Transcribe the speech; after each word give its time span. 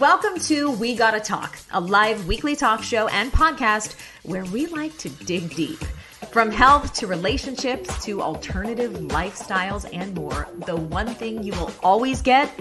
Welcome 0.00 0.38
to 0.40 0.72
We 0.72 0.94
Gotta 0.94 1.20
Talk, 1.20 1.58
a 1.72 1.80
live 1.80 2.26
weekly 2.26 2.54
talk 2.54 2.82
show 2.82 3.08
and 3.08 3.32
podcast 3.32 3.94
where 4.24 4.44
we 4.44 4.66
like 4.66 4.94
to 4.98 5.08
dig 5.08 5.56
deep. 5.56 5.82
From 6.32 6.50
health 6.50 6.92
to 6.94 7.06
relationships 7.06 8.04
to 8.04 8.20
alternative 8.20 8.92
lifestyles 8.92 9.88
and 9.94 10.14
more, 10.14 10.48
the 10.66 10.76
one 10.76 11.06
thing 11.06 11.42
you 11.42 11.52
will 11.52 11.72
always 11.82 12.20
get 12.20 12.52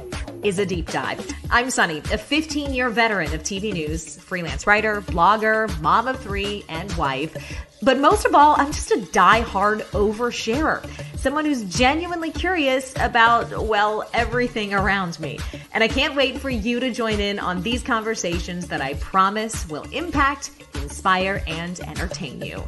is 0.44 0.60
a 0.60 0.66
deep 0.66 0.90
dive. 0.92 1.30
I'm 1.52 1.68
Sonni, 1.68 2.10
a 2.10 2.18
15 2.18 2.74
year 2.74 2.90
veteran 2.90 3.34
of 3.34 3.44
TV 3.44 3.74
news, 3.74 4.16
freelance 4.16 4.66
writer, 4.66 5.02
blogger, 5.02 5.68
mom 5.82 6.08
of 6.08 6.18
three, 6.22 6.64
and 6.70 6.90
wife. 6.94 7.36
But 7.82 8.00
most 8.00 8.26
of 8.26 8.34
all, 8.34 8.56
I'm 8.58 8.72
just 8.72 8.92
a 8.92 9.02
die-hard 9.12 9.82
oversharer. 9.92 10.90
Someone 11.26 11.46
who's 11.46 11.64
genuinely 11.64 12.30
curious 12.30 12.94
about, 13.00 13.66
well, 13.66 14.08
everything 14.14 14.76
around 14.76 15.20
me. 15.20 15.40
And 15.74 15.84
I 15.84 15.88
can't 15.88 16.14
wait 16.14 16.40
for 16.40 16.52
you 16.52 16.80
to 16.80 16.92
join 16.92 17.20
in 17.20 17.40
on 17.40 17.64
these 17.64 17.82
conversations 17.82 18.68
that 18.68 18.80
I 18.80 18.94
promise 18.94 19.68
will 19.68 19.90
impact, 19.92 20.52
inspire, 20.76 21.42
and 21.48 21.80
entertain 21.80 22.44
you. 22.44 22.64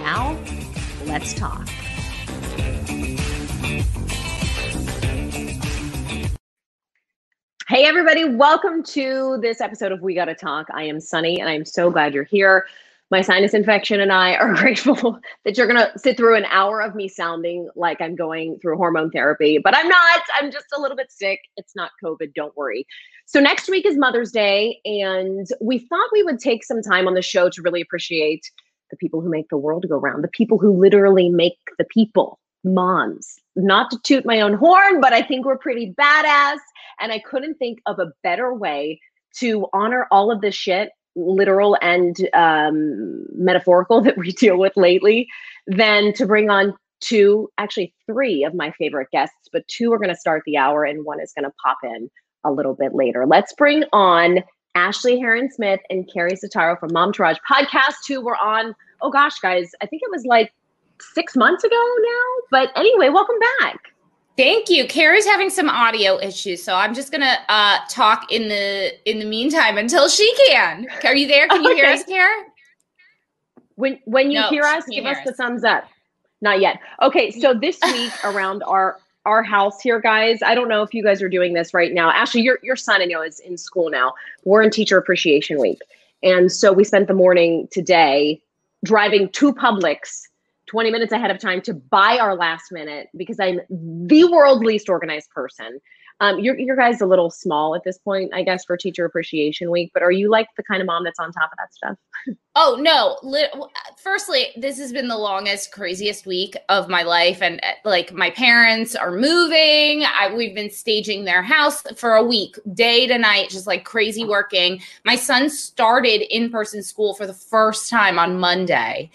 Now, 0.00 0.38
let's 1.06 1.32
talk. 1.32 1.66
Hey, 7.66 7.84
everybody, 7.86 8.26
welcome 8.26 8.82
to 8.82 9.38
this 9.40 9.62
episode 9.62 9.92
of 9.92 10.02
We 10.02 10.14
Gotta 10.14 10.34
Talk. 10.34 10.66
I 10.74 10.82
am 10.82 10.98
Sonni, 10.98 11.40
and 11.40 11.48
I'm 11.48 11.64
so 11.64 11.90
glad 11.90 12.12
you're 12.12 12.24
here. 12.24 12.66
My 13.14 13.20
sinus 13.20 13.54
infection 13.54 14.00
and 14.00 14.10
I 14.10 14.34
are 14.34 14.52
grateful 14.60 15.20
that 15.44 15.56
you're 15.56 15.68
gonna 15.68 15.92
sit 15.96 16.16
through 16.16 16.34
an 16.34 16.46
hour 16.46 16.80
of 16.80 16.96
me 16.96 17.06
sounding 17.06 17.68
like 17.76 18.00
I'm 18.00 18.16
going 18.16 18.58
through 18.58 18.76
hormone 18.76 19.12
therapy, 19.12 19.58
but 19.62 19.72
I'm 19.72 19.86
not. 19.86 20.22
I'm 20.34 20.50
just 20.50 20.66
a 20.76 20.80
little 20.80 20.96
bit 20.96 21.12
sick. 21.12 21.38
It's 21.56 21.76
not 21.76 21.92
COVID, 22.02 22.34
don't 22.34 22.56
worry. 22.56 22.84
So, 23.26 23.38
next 23.38 23.70
week 23.70 23.86
is 23.86 23.96
Mother's 23.96 24.32
Day, 24.32 24.80
and 24.84 25.46
we 25.60 25.78
thought 25.78 26.10
we 26.12 26.24
would 26.24 26.40
take 26.40 26.64
some 26.64 26.82
time 26.82 27.06
on 27.06 27.14
the 27.14 27.22
show 27.22 27.48
to 27.50 27.62
really 27.62 27.80
appreciate 27.80 28.50
the 28.90 28.96
people 28.96 29.20
who 29.20 29.30
make 29.30 29.48
the 29.48 29.58
world 29.58 29.86
go 29.88 29.98
round, 29.98 30.24
the 30.24 30.28
people 30.28 30.58
who 30.58 30.76
literally 30.76 31.28
make 31.28 31.58
the 31.78 31.84
people, 31.84 32.40
moms. 32.64 33.36
Not 33.54 33.92
to 33.92 33.98
toot 34.02 34.26
my 34.26 34.40
own 34.40 34.54
horn, 34.54 35.00
but 35.00 35.12
I 35.12 35.22
think 35.22 35.46
we're 35.46 35.56
pretty 35.56 35.94
badass. 35.96 36.58
And 36.98 37.12
I 37.12 37.20
couldn't 37.20 37.58
think 37.58 37.78
of 37.86 38.00
a 38.00 38.10
better 38.24 38.52
way 38.52 39.00
to 39.36 39.68
honor 39.72 40.08
all 40.10 40.32
of 40.32 40.40
this 40.40 40.56
shit, 40.56 40.90
literal 41.16 41.76
and 41.80 42.16
um, 42.34 43.26
metaphorical, 43.34 44.00
that 44.02 44.18
we 44.18 44.32
deal 44.32 44.58
with 44.58 44.72
lately, 44.76 45.28
than 45.66 46.12
to 46.14 46.26
bring 46.26 46.50
on 46.50 46.74
two, 47.00 47.50
actually 47.58 47.94
three 48.06 48.44
of 48.44 48.54
my 48.54 48.70
favorite 48.72 49.08
guests, 49.12 49.48
but 49.52 49.66
two 49.68 49.92
are 49.92 49.98
going 49.98 50.10
to 50.10 50.16
start 50.16 50.42
the 50.46 50.56
hour 50.56 50.84
and 50.84 51.04
one 51.04 51.20
is 51.20 51.32
going 51.36 51.44
to 51.44 51.54
pop 51.62 51.78
in 51.82 52.10
a 52.44 52.52
little 52.52 52.74
bit 52.74 52.94
later. 52.94 53.26
Let's 53.26 53.52
bring 53.52 53.84
on 53.92 54.38
Ashley 54.74 55.20
Hearon-Smith 55.20 55.80
and 55.90 56.08
Keri 56.12 56.32
Setaro 56.32 56.78
from 56.78 56.92
Mom 56.92 57.12
Momtourage 57.12 57.38
podcast, 57.50 58.08
who 58.08 58.24
were 58.24 58.36
on, 58.36 58.74
oh 59.02 59.10
gosh, 59.10 59.38
guys, 59.40 59.70
I 59.82 59.86
think 59.86 60.02
it 60.02 60.10
was 60.10 60.24
like 60.24 60.52
six 61.00 61.36
months 61.36 61.64
ago 61.64 61.76
now. 61.76 62.22
But 62.50 62.70
anyway, 62.76 63.08
welcome 63.08 63.36
back. 63.60 63.93
Thank 64.36 64.68
you. 64.68 64.86
Keri's 64.86 65.26
having 65.26 65.48
some 65.48 65.68
audio 65.68 66.18
issues, 66.18 66.62
so 66.62 66.74
I'm 66.74 66.92
just 66.92 67.12
gonna 67.12 67.38
uh, 67.48 67.78
talk 67.88 68.32
in 68.32 68.48
the 68.48 68.92
in 69.08 69.20
the 69.20 69.24
meantime 69.24 69.78
until 69.78 70.08
she 70.08 70.34
can. 70.48 70.88
Are 71.04 71.14
you 71.14 71.28
there? 71.28 71.46
Can 71.46 71.62
you 71.62 71.70
okay. 71.70 71.80
hear 71.80 71.92
us, 71.92 72.04
Keri? 72.04 72.42
When 73.76 74.00
when 74.06 74.32
you 74.32 74.40
no, 74.40 74.48
hear 74.48 74.64
us, 74.64 74.84
give 74.86 75.06
us, 75.06 75.18
the 75.24 75.32
thumbs 75.32 75.62
up. 75.62 75.84
Not 76.40 76.60
yet. 76.60 76.80
Okay, 77.00 77.30
so 77.30 77.54
this 77.54 77.78
week 77.84 78.12
around 78.24 78.64
our 78.64 78.98
our 79.24 79.44
house 79.44 79.80
here, 79.80 80.00
guys. 80.00 80.42
I 80.42 80.56
don't 80.56 80.68
know 80.68 80.82
if 80.82 80.92
you 80.92 81.04
guys 81.04 81.22
are 81.22 81.28
doing 81.28 81.54
this 81.54 81.72
right 81.72 81.92
now. 81.92 82.10
Actually, 82.10 82.42
your 82.42 82.58
your 82.62 82.76
son 82.76 83.02
I 83.02 83.04
know 83.04 83.22
is 83.22 83.38
in 83.38 83.56
school 83.56 83.88
now. 83.88 84.14
We're 84.44 84.62
in 84.62 84.70
Teacher 84.70 84.98
Appreciation 84.98 85.60
Week, 85.60 85.78
and 86.24 86.50
so 86.50 86.72
we 86.72 86.82
spent 86.82 87.06
the 87.06 87.14
morning 87.14 87.68
today 87.70 88.42
driving 88.84 89.28
to 89.30 89.54
Publix 89.54 90.26
20 90.74 90.90
minutes 90.90 91.12
ahead 91.12 91.30
of 91.30 91.38
time 91.38 91.62
to 91.62 91.72
buy 91.72 92.18
our 92.18 92.34
last 92.34 92.72
minute 92.72 93.08
because 93.16 93.38
I'm 93.38 93.60
the 93.70 94.24
world's 94.24 94.64
least 94.64 94.88
organized 94.88 95.30
person. 95.30 95.80
Um, 96.18 96.40
your 96.40 96.58
your 96.58 96.74
guys 96.74 97.00
a 97.00 97.06
little 97.06 97.30
small 97.30 97.76
at 97.76 97.84
this 97.84 97.98
point, 97.98 98.34
I 98.34 98.42
guess, 98.42 98.64
for 98.64 98.76
Teacher 98.76 99.04
Appreciation 99.04 99.70
Week. 99.70 99.92
But 99.94 100.02
are 100.02 100.10
you 100.10 100.28
like 100.28 100.48
the 100.56 100.64
kind 100.64 100.80
of 100.80 100.86
mom 100.86 101.04
that's 101.04 101.20
on 101.20 101.30
top 101.30 101.52
of 101.52 101.58
that 101.58 101.72
stuff? 101.72 101.96
Oh 102.56 102.76
no! 102.78 103.18
Firstly, 104.00 104.46
this 104.56 104.78
has 104.78 104.92
been 104.92 105.08
the 105.08 105.18
longest, 105.18 105.72
craziest 105.72 106.24
week 106.24 106.56
of 106.68 106.88
my 106.88 107.02
life, 107.02 107.42
and 107.42 107.58
uh, 107.64 107.72
like 107.84 108.12
my 108.12 108.30
parents 108.30 108.94
are 108.94 109.10
moving. 109.10 110.04
I, 110.04 110.32
we've 110.32 110.54
been 110.54 110.70
staging 110.70 111.24
their 111.24 111.42
house 111.42 111.82
for 111.96 112.14
a 112.14 112.22
week, 112.22 112.56
day 112.72 113.08
to 113.08 113.18
night, 113.18 113.50
just 113.50 113.66
like 113.66 113.84
crazy 113.84 114.24
working. 114.24 114.80
My 115.04 115.16
son 115.16 115.50
started 115.50 116.32
in 116.32 116.48
person 116.48 116.84
school 116.84 117.14
for 117.14 117.26
the 117.26 117.34
first 117.34 117.90
time 117.90 118.20
on 118.20 118.38
Monday, 118.38 119.10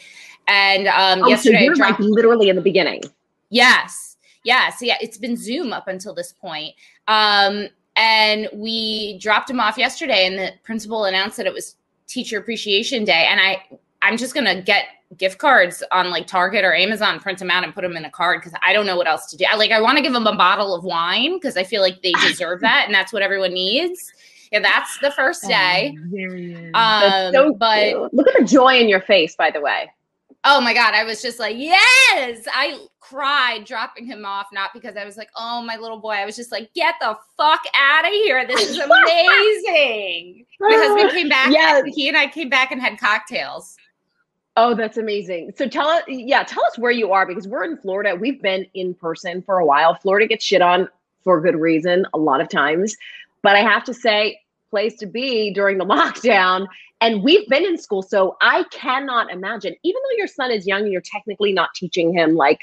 and 0.49 0.87
um, 0.87 1.23
oh, 1.23 1.29
yesterday, 1.29 1.59
so 1.59 1.63
you're 1.63 1.75
dropped- 1.75 2.01
like 2.01 2.09
literally 2.09 2.49
in 2.49 2.55
the 2.55 2.61
beginning. 2.61 3.01
Yes, 3.49 4.17
yeah, 4.43 4.69
so 4.69 4.85
yeah, 4.85 4.97
it's 5.01 5.17
been 5.17 5.37
Zoom 5.37 5.71
up 5.71 5.87
until 5.87 6.13
this 6.13 6.33
point. 6.33 6.73
Um, 7.07 7.67
and 7.95 8.49
we 8.53 9.19
dropped 9.19 9.49
him 9.49 9.59
off 9.59 9.77
yesterday, 9.77 10.25
and 10.25 10.37
the 10.37 10.53
principal 10.63 11.05
announced 11.05 11.37
that 11.37 11.45
it 11.45 11.53
was 11.53 11.75
Teacher 12.07 12.39
Appreciation 12.39 13.03
Day. 13.03 13.27
And 13.29 13.39
I, 13.39 13.63
I'm 14.01 14.17
just 14.17 14.33
gonna 14.33 14.61
get 14.61 14.85
gift 15.17 15.37
cards 15.37 15.83
on 15.91 16.09
like 16.09 16.27
Target 16.27 16.63
or 16.63 16.73
Amazon, 16.73 17.19
print 17.19 17.39
them 17.39 17.51
out, 17.51 17.63
and 17.63 17.73
put 17.73 17.81
them 17.81 17.97
in 17.97 18.05
a 18.05 18.11
card 18.11 18.41
because 18.41 18.57
I 18.63 18.73
don't 18.73 18.85
know 18.85 18.95
what 18.95 19.07
else 19.07 19.27
to 19.31 19.37
do. 19.37 19.45
I, 19.49 19.55
like, 19.55 19.71
I 19.71 19.81
want 19.81 19.97
to 19.97 20.03
give 20.03 20.13
them 20.13 20.27
a 20.27 20.35
bottle 20.35 20.73
of 20.73 20.83
wine 20.83 21.35
because 21.35 21.57
I 21.57 21.63
feel 21.63 21.81
like 21.81 22.01
they 22.01 22.11
deserve 22.27 22.61
that, 22.61 22.83
and 22.85 22.93
that's 22.93 23.13
what 23.13 23.21
everyone 23.21 23.53
needs. 23.53 24.13
Yeah, 24.51 24.61
that's 24.61 24.97
the 24.99 25.11
first 25.11 25.47
day. 25.47 25.95
Oh, 26.73 26.79
um, 26.79 27.33
so 27.33 27.53
but 27.53 27.89
cute. 27.89 28.13
look 28.13 28.27
at 28.27 28.35
the 28.39 28.45
joy 28.45 28.79
in 28.79 28.89
your 28.89 29.01
face, 29.01 29.35
by 29.35 29.51
the 29.51 29.61
way. 29.61 29.91
Oh 30.45 30.61
my 30.61 30.73
God. 30.73 30.93
I 30.93 31.03
was 31.03 31.21
just 31.21 31.39
like, 31.39 31.57
yes. 31.57 32.45
I 32.53 32.85
cried 32.99 33.65
dropping 33.65 34.05
him 34.05 34.25
off, 34.25 34.47
not 34.53 34.71
because 34.73 34.95
I 34.95 35.05
was 35.05 35.17
like, 35.17 35.29
oh, 35.35 35.61
my 35.61 35.75
little 35.77 35.99
boy. 35.99 36.11
I 36.11 36.25
was 36.25 36.35
just 36.35 36.51
like, 36.51 36.73
get 36.73 36.95
the 37.01 37.17
fuck 37.35 37.61
out 37.75 38.05
of 38.05 38.11
here. 38.11 38.45
This 38.47 38.69
is 38.69 38.77
amazing. 38.77 40.45
my 40.59 40.71
husband 40.71 41.11
came 41.11 41.29
back. 41.29 41.51
yeah 41.51 41.81
He 41.85 42.07
and 42.07 42.17
I 42.17 42.27
came 42.27 42.49
back 42.49 42.71
and 42.71 42.81
had 42.81 42.99
cocktails. 42.99 43.75
Oh, 44.55 44.73
that's 44.73 44.97
amazing. 44.97 45.53
So 45.57 45.67
tell 45.67 45.87
us, 45.87 46.03
yeah, 46.07 46.43
tell 46.43 46.63
us 46.65 46.77
where 46.77 46.91
you 46.91 47.11
are 47.11 47.25
because 47.25 47.47
we're 47.47 47.63
in 47.63 47.77
Florida. 47.77 48.15
We've 48.15 48.41
been 48.41 48.65
in 48.73 48.93
person 48.93 49.41
for 49.41 49.59
a 49.59 49.65
while. 49.65 49.95
Florida 49.95 50.27
gets 50.27 50.43
shit 50.43 50.61
on 50.61 50.89
for 51.23 51.39
good 51.41 51.55
reason 51.55 52.05
a 52.13 52.17
lot 52.17 52.41
of 52.41 52.49
times. 52.49 52.95
But 53.41 53.55
I 53.55 53.59
have 53.59 53.83
to 53.85 53.93
say, 53.93 54.39
place 54.69 54.95
to 54.97 55.05
be 55.05 55.53
during 55.53 55.77
the 55.77 55.85
lockdown. 55.95 56.67
And 57.01 57.23
we've 57.23 57.47
been 57.47 57.65
in 57.65 57.77
school. 57.77 58.01
So 58.01 58.35
I 58.41 58.65
cannot 58.71 59.31
imagine, 59.31 59.75
even 59.83 60.01
though 60.03 60.17
your 60.17 60.27
son 60.27 60.51
is 60.51 60.67
young 60.67 60.83
and 60.83 60.91
you're 60.91 61.01
technically 61.01 61.53
not 61.53 61.69
teaching 61.75 62.13
him 62.13 62.35
like 62.35 62.59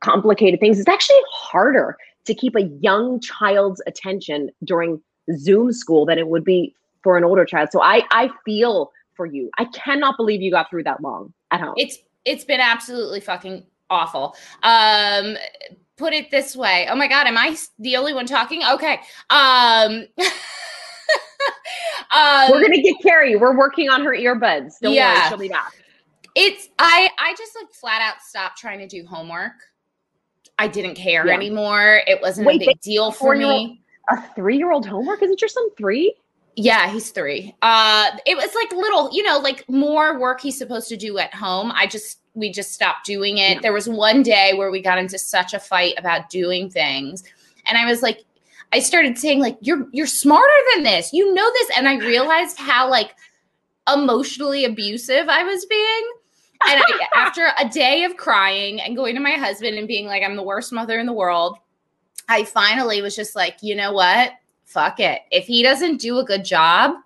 complicated 0.00 0.60
things, 0.60 0.78
it's 0.78 0.88
actually 0.88 1.20
harder 1.30 1.96
to 2.24 2.34
keep 2.34 2.56
a 2.56 2.62
young 2.62 3.20
child's 3.20 3.82
attention 3.86 4.50
during 4.64 5.00
Zoom 5.36 5.72
school 5.72 6.06
than 6.06 6.18
it 6.18 6.28
would 6.28 6.44
be 6.44 6.74
for 7.02 7.16
an 7.16 7.24
older 7.24 7.44
child. 7.44 7.68
So 7.70 7.82
I, 7.82 8.02
I 8.10 8.30
feel 8.44 8.90
for 9.16 9.26
you. 9.26 9.50
I 9.58 9.64
cannot 9.66 10.16
believe 10.16 10.42
you 10.42 10.50
got 10.50 10.70
through 10.70 10.84
that 10.84 11.00
long 11.00 11.32
at 11.50 11.60
home. 11.60 11.74
It's 11.76 11.98
it's 12.24 12.44
been 12.44 12.60
absolutely 12.60 13.20
fucking 13.20 13.64
awful. 13.88 14.36
Um 14.62 15.36
put 15.96 16.12
it 16.12 16.30
this 16.30 16.54
way. 16.54 16.86
Oh 16.90 16.96
my 16.96 17.08
god, 17.08 17.26
am 17.26 17.38
I 17.38 17.56
the 17.78 17.96
only 17.96 18.12
one 18.12 18.26
talking? 18.26 18.62
Okay. 18.64 19.00
Um 19.30 20.06
um, 22.10 22.50
We're 22.50 22.62
gonna 22.62 22.82
get 22.82 22.96
Keri. 23.02 23.36
We're 23.36 23.56
working 23.56 23.88
on 23.88 24.04
her 24.04 24.12
earbuds. 24.12 24.74
Don't 24.80 24.94
yeah. 24.94 25.14
worry, 25.14 25.28
she'll 25.28 25.38
be 25.38 25.48
back. 25.48 25.72
It's 26.34 26.68
I 26.78 27.10
I 27.18 27.34
just 27.36 27.56
like 27.56 27.72
flat 27.72 28.02
out 28.02 28.20
stopped 28.22 28.58
trying 28.58 28.78
to 28.80 28.86
do 28.86 29.06
homework. 29.06 29.54
I 30.58 30.68
didn't 30.68 30.94
care 30.94 31.26
yeah. 31.26 31.34
anymore. 31.34 32.02
It 32.06 32.20
wasn't 32.20 32.46
Wait, 32.46 32.62
a 32.62 32.66
big 32.66 32.80
deal 32.80 33.12
for 33.12 33.34
me. 33.36 33.82
A 34.08 34.22
three-year-old 34.34 34.86
homework? 34.86 35.22
Isn't 35.22 35.40
your 35.40 35.48
son 35.48 35.68
three? 35.76 36.14
Yeah, 36.54 36.90
he's 36.90 37.10
three. 37.10 37.54
Uh, 37.60 38.10
it 38.24 38.34
was 38.36 38.54
like 38.54 38.72
little, 38.72 39.10
you 39.12 39.22
know, 39.22 39.38
like 39.38 39.68
more 39.68 40.18
work 40.18 40.40
he's 40.40 40.56
supposed 40.56 40.88
to 40.88 40.96
do 40.96 41.18
at 41.18 41.34
home. 41.34 41.70
I 41.74 41.86
just 41.86 42.20
we 42.34 42.50
just 42.50 42.72
stopped 42.72 43.04
doing 43.04 43.38
it. 43.38 43.56
Yeah. 43.56 43.60
There 43.60 43.72
was 43.72 43.88
one 43.88 44.22
day 44.22 44.52
where 44.54 44.70
we 44.70 44.80
got 44.80 44.98
into 44.98 45.18
such 45.18 45.52
a 45.52 45.58
fight 45.58 45.94
about 45.98 46.30
doing 46.30 46.70
things, 46.70 47.24
and 47.66 47.76
I 47.76 47.84
was 47.84 48.02
like, 48.02 48.24
I 48.72 48.80
started 48.80 49.18
saying 49.18 49.40
like 49.40 49.56
you're 49.60 49.86
you're 49.92 50.06
smarter 50.06 50.52
than 50.74 50.84
this. 50.84 51.12
You 51.12 51.32
know 51.34 51.50
this 51.52 51.70
and 51.76 51.88
I 51.88 51.96
realized 51.96 52.58
how 52.58 52.88
like 52.88 53.14
emotionally 53.92 54.64
abusive 54.64 55.28
I 55.28 55.44
was 55.44 55.64
being. 55.66 56.12
And 56.68 56.82
I, 56.82 57.06
after 57.16 57.48
a 57.58 57.68
day 57.68 58.04
of 58.04 58.16
crying 58.16 58.80
and 58.80 58.96
going 58.96 59.14
to 59.14 59.20
my 59.20 59.32
husband 59.32 59.78
and 59.78 59.88
being 59.88 60.06
like 60.06 60.22
I'm 60.22 60.36
the 60.36 60.42
worst 60.42 60.72
mother 60.72 60.98
in 60.98 61.06
the 61.06 61.12
world, 61.12 61.58
I 62.28 62.44
finally 62.44 63.02
was 63.02 63.14
just 63.14 63.36
like, 63.36 63.58
"You 63.62 63.76
know 63.76 63.92
what? 63.92 64.32
Fuck 64.64 64.98
it. 65.00 65.20
If 65.30 65.46
he 65.46 65.62
doesn't 65.62 66.00
do 66.00 66.18
a 66.18 66.24
good 66.24 66.44
job, 66.44 66.96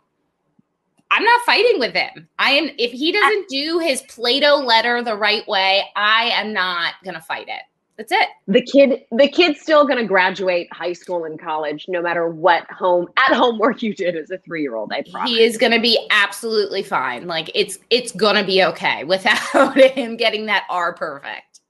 I'm 1.10 1.24
not 1.24 1.42
fighting 1.42 1.80
with 1.80 1.94
him. 1.94 2.28
I 2.38 2.52
am 2.52 2.70
if 2.78 2.92
he 2.92 3.12
doesn't 3.12 3.48
do 3.48 3.80
his 3.80 4.02
Play-Doh 4.02 4.56
letter 4.56 5.02
the 5.02 5.16
right 5.16 5.46
way, 5.48 5.84
I 5.96 6.30
am 6.30 6.52
not 6.52 6.94
going 7.04 7.14
to 7.14 7.20
fight 7.20 7.48
it. 7.48 7.62
That's 8.00 8.12
it. 8.12 8.28
The 8.46 8.62
kid, 8.62 9.04
the 9.12 9.28
kid's 9.28 9.60
still 9.60 9.86
going 9.86 9.98
to 9.98 10.06
graduate 10.06 10.72
high 10.72 10.94
school 10.94 11.26
and 11.26 11.38
college, 11.38 11.84
no 11.86 12.00
matter 12.00 12.30
what 12.30 12.64
home 12.70 13.08
at 13.18 13.36
home 13.36 13.58
work 13.58 13.82
you 13.82 13.94
did 13.94 14.16
as 14.16 14.30
a 14.30 14.38
three 14.38 14.62
year 14.62 14.74
old. 14.74 14.90
I 14.90 15.02
promise. 15.02 15.30
He 15.30 15.42
is 15.42 15.58
going 15.58 15.72
to 15.72 15.80
be 15.80 15.98
absolutely 16.10 16.82
fine. 16.82 17.26
Like 17.26 17.50
it's 17.54 17.78
it's 17.90 18.10
going 18.12 18.36
to 18.36 18.42
be 18.44 18.64
okay 18.64 19.04
without 19.04 19.76
him 19.76 20.16
getting 20.16 20.46
that 20.46 20.64
R 20.70 20.94
perfect. 20.94 21.60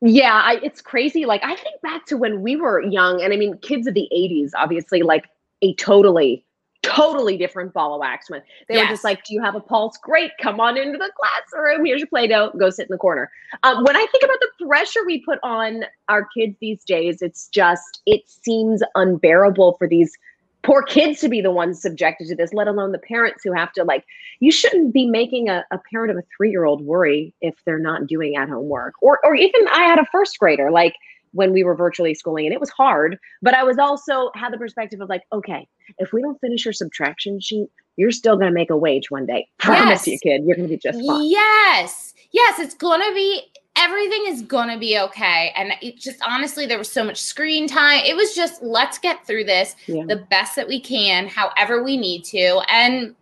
Yeah, 0.00 0.40
I, 0.42 0.60
it's 0.62 0.80
crazy. 0.80 1.26
Like 1.26 1.44
I 1.44 1.54
think 1.56 1.78
back 1.82 2.06
to 2.06 2.16
when 2.16 2.40
we 2.40 2.56
were 2.56 2.80
young, 2.80 3.20
and 3.20 3.34
I 3.34 3.36
mean, 3.36 3.58
kids 3.58 3.86
of 3.86 3.92
the 3.92 4.08
'80s, 4.16 4.52
obviously, 4.56 5.02
like 5.02 5.26
a 5.60 5.74
totally 5.74 6.45
totally 6.86 7.36
different 7.36 7.72
ball 7.72 7.94
of 7.94 8.00
wax 8.00 8.30
when 8.30 8.42
they 8.68 8.74
yes. 8.74 8.84
were 8.84 8.94
just 8.94 9.04
like, 9.04 9.24
Do 9.24 9.34
you 9.34 9.42
have 9.42 9.54
a 9.54 9.60
pulse? 9.60 9.96
Great, 9.98 10.30
come 10.40 10.60
on 10.60 10.76
into 10.76 10.98
the 10.98 11.10
classroom. 11.16 11.84
Here's 11.84 12.00
your 12.00 12.08
Play 12.08 12.26
Doh, 12.28 12.52
go 12.58 12.70
sit 12.70 12.88
in 12.88 12.92
the 12.92 12.98
corner. 12.98 13.30
Um, 13.62 13.84
when 13.84 13.96
I 13.96 14.06
think 14.12 14.24
about 14.24 14.38
the 14.40 14.66
pressure 14.66 15.00
we 15.04 15.20
put 15.24 15.38
on 15.42 15.84
our 16.08 16.26
kids 16.36 16.56
these 16.60 16.84
days, 16.84 17.22
it's 17.22 17.48
just, 17.48 18.02
it 18.06 18.22
seems 18.28 18.82
unbearable 18.94 19.76
for 19.78 19.88
these 19.88 20.16
poor 20.62 20.82
kids 20.82 21.20
to 21.20 21.28
be 21.28 21.40
the 21.40 21.50
ones 21.50 21.80
subjected 21.80 22.26
to 22.28 22.34
this, 22.34 22.52
let 22.52 22.66
alone 22.66 22.92
the 22.92 22.98
parents 22.98 23.42
who 23.44 23.52
have 23.52 23.72
to, 23.72 23.84
like, 23.84 24.04
you 24.40 24.50
shouldn't 24.50 24.92
be 24.92 25.06
making 25.06 25.48
a, 25.48 25.64
a 25.70 25.78
parent 25.90 26.10
of 26.10 26.16
a 26.16 26.24
three 26.36 26.50
year 26.50 26.64
old 26.64 26.82
worry 26.82 27.32
if 27.40 27.54
they're 27.64 27.78
not 27.78 28.06
doing 28.06 28.36
at 28.36 28.48
home 28.48 28.68
work. 28.68 28.94
Or, 29.00 29.20
or 29.24 29.34
even 29.34 29.68
I 29.68 29.84
had 29.84 29.98
a 29.98 30.06
first 30.10 30.38
grader, 30.38 30.70
like, 30.70 30.94
when 31.32 31.52
we 31.52 31.64
were 31.64 31.74
virtually 31.74 32.14
schooling 32.14 32.46
and 32.46 32.54
it 32.54 32.60
was 32.60 32.70
hard 32.70 33.18
but 33.42 33.54
i 33.54 33.62
was 33.62 33.78
also 33.78 34.30
had 34.34 34.52
the 34.52 34.58
perspective 34.58 35.00
of 35.00 35.08
like 35.08 35.22
okay 35.32 35.66
if 35.98 36.12
we 36.12 36.22
don't 36.22 36.40
finish 36.40 36.64
your 36.64 36.72
subtraction 36.72 37.40
sheet 37.40 37.68
you're 37.96 38.10
still 38.10 38.36
going 38.36 38.48
to 38.48 38.54
make 38.54 38.70
a 38.70 38.76
wage 38.76 39.10
one 39.10 39.26
day. 39.26 39.48
Promise 39.58 40.06
yes. 40.06 40.08
you 40.08 40.18
kid 40.18 40.44
you're 40.44 40.56
going 40.56 40.68
to 40.68 40.74
be 40.74 40.80
just 40.80 41.04
fine. 41.04 41.24
Yes. 41.24 42.14
Yes 42.32 42.58
it's 42.58 42.74
going 42.74 43.00
to 43.00 43.14
be 43.14 43.42
everything 43.76 44.24
is 44.26 44.42
going 44.42 44.68
to 44.68 44.78
be 44.78 44.98
okay. 44.98 45.52
And 45.56 45.72
it 45.82 45.98
just 45.98 46.18
honestly 46.26 46.66
there 46.66 46.78
was 46.78 46.90
so 46.90 47.04
much 47.04 47.20
screen 47.20 47.66
time. 47.66 48.00
It 48.04 48.16
was 48.16 48.34
just 48.34 48.62
let's 48.62 48.98
get 48.98 49.26
through 49.26 49.44
this 49.44 49.74
yeah. 49.86 50.04
the 50.06 50.16
best 50.16 50.56
that 50.56 50.68
we 50.68 50.80
can 50.80 51.26
however 51.28 51.82
we 51.82 51.96
need 51.96 52.24
to. 52.24 52.62
And 52.70 53.14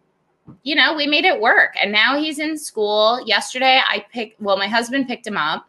you 0.62 0.74
know 0.74 0.94
we 0.94 1.06
made 1.06 1.24
it 1.24 1.40
work. 1.40 1.74
And 1.80 1.90
now 1.92 2.18
he's 2.18 2.38
in 2.38 2.58
school. 2.58 3.24
Yesterday 3.26 3.80
i 3.86 4.04
picked 4.12 4.40
well 4.40 4.56
my 4.56 4.68
husband 4.68 5.06
picked 5.06 5.26
him 5.26 5.36
up 5.36 5.68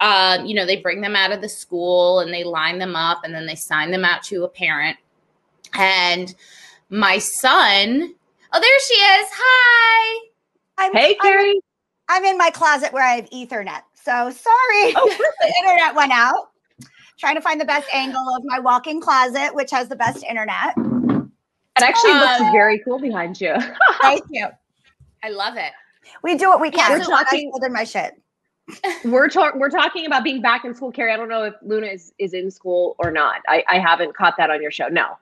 um, 0.00 0.46
you 0.46 0.54
know, 0.54 0.64
they 0.64 0.76
bring 0.76 1.00
them 1.00 1.16
out 1.16 1.32
of 1.32 1.40
the 1.40 1.48
school 1.48 2.20
and 2.20 2.32
they 2.32 2.44
line 2.44 2.78
them 2.78 2.94
up 2.94 3.22
and 3.24 3.34
then 3.34 3.46
they 3.46 3.54
sign 3.54 3.90
them 3.90 4.04
out 4.04 4.22
to 4.24 4.44
a 4.44 4.48
parent. 4.48 4.96
And 5.74 6.34
my 6.88 7.18
son, 7.18 8.14
oh, 8.52 8.60
there 8.60 8.80
she 8.80 8.94
is. 8.94 9.28
Hi. 9.32 10.28
I'm, 10.78 10.92
hey, 10.92 11.14
Keri. 11.14 11.60
I'm, 12.08 12.22
I'm, 12.22 12.24
in 12.24 12.38
my 12.38 12.50
closet 12.50 12.92
where 12.92 13.04
I 13.04 13.16
have 13.16 13.30
Ethernet. 13.30 13.82
So 13.94 14.30
sorry. 14.30 14.94
Oh, 14.96 15.32
the 15.40 15.54
internet 15.58 15.94
went 15.94 16.12
out. 16.12 16.50
Trying 17.18 17.34
to 17.34 17.40
find 17.40 17.60
the 17.60 17.64
best 17.64 17.88
angle 17.92 18.22
of 18.36 18.44
my 18.44 18.60
walk-in 18.60 19.00
closet, 19.00 19.52
which 19.52 19.72
has 19.72 19.88
the 19.88 19.96
best 19.96 20.22
internet. 20.22 20.74
It 20.76 21.82
actually 21.82 22.12
um, 22.12 22.20
looks 22.20 22.52
very 22.52 22.78
cool 22.84 23.00
behind 23.00 23.40
you. 23.40 23.56
thank 24.00 24.22
you. 24.30 24.46
I 25.24 25.30
love 25.30 25.56
it. 25.56 25.72
We 26.22 26.36
do 26.36 26.48
what 26.48 26.60
we 26.60 26.70
can. 26.70 27.00
Yeah, 27.00 27.04
so 27.04 27.10
talking, 27.10 27.50
I 27.60 27.68
my 27.70 27.82
shit 27.82 28.14
we're 29.04 29.28
talking 29.28 29.60
we're 29.60 29.70
talking 29.70 30.06
about 30.06 30.24
being 30.24 30.40
back 30.40 30.64
in 30.64 30.74
school 30.74 30.92
Keri. 30.92 31.12
I 31.12 31.16
don't 31.16 31.28
know 31.28 31.44
if 31.44 31.54
luna 31.62 31.86
is 31.86 32.12
is 32.18 32.34
in 32.34 32.50
school 32.50 32.96
or 32.98 33.10
not. 33.10 33.40
I 33.48 33.64
i 33.68 33.78
haven't 33.78 34.14
caught 34.14 34.34
that 34.38 34.50
on 34.50 34.62
your 34.62 34.70
show. 34.70 34.88
No. 34.88 35.18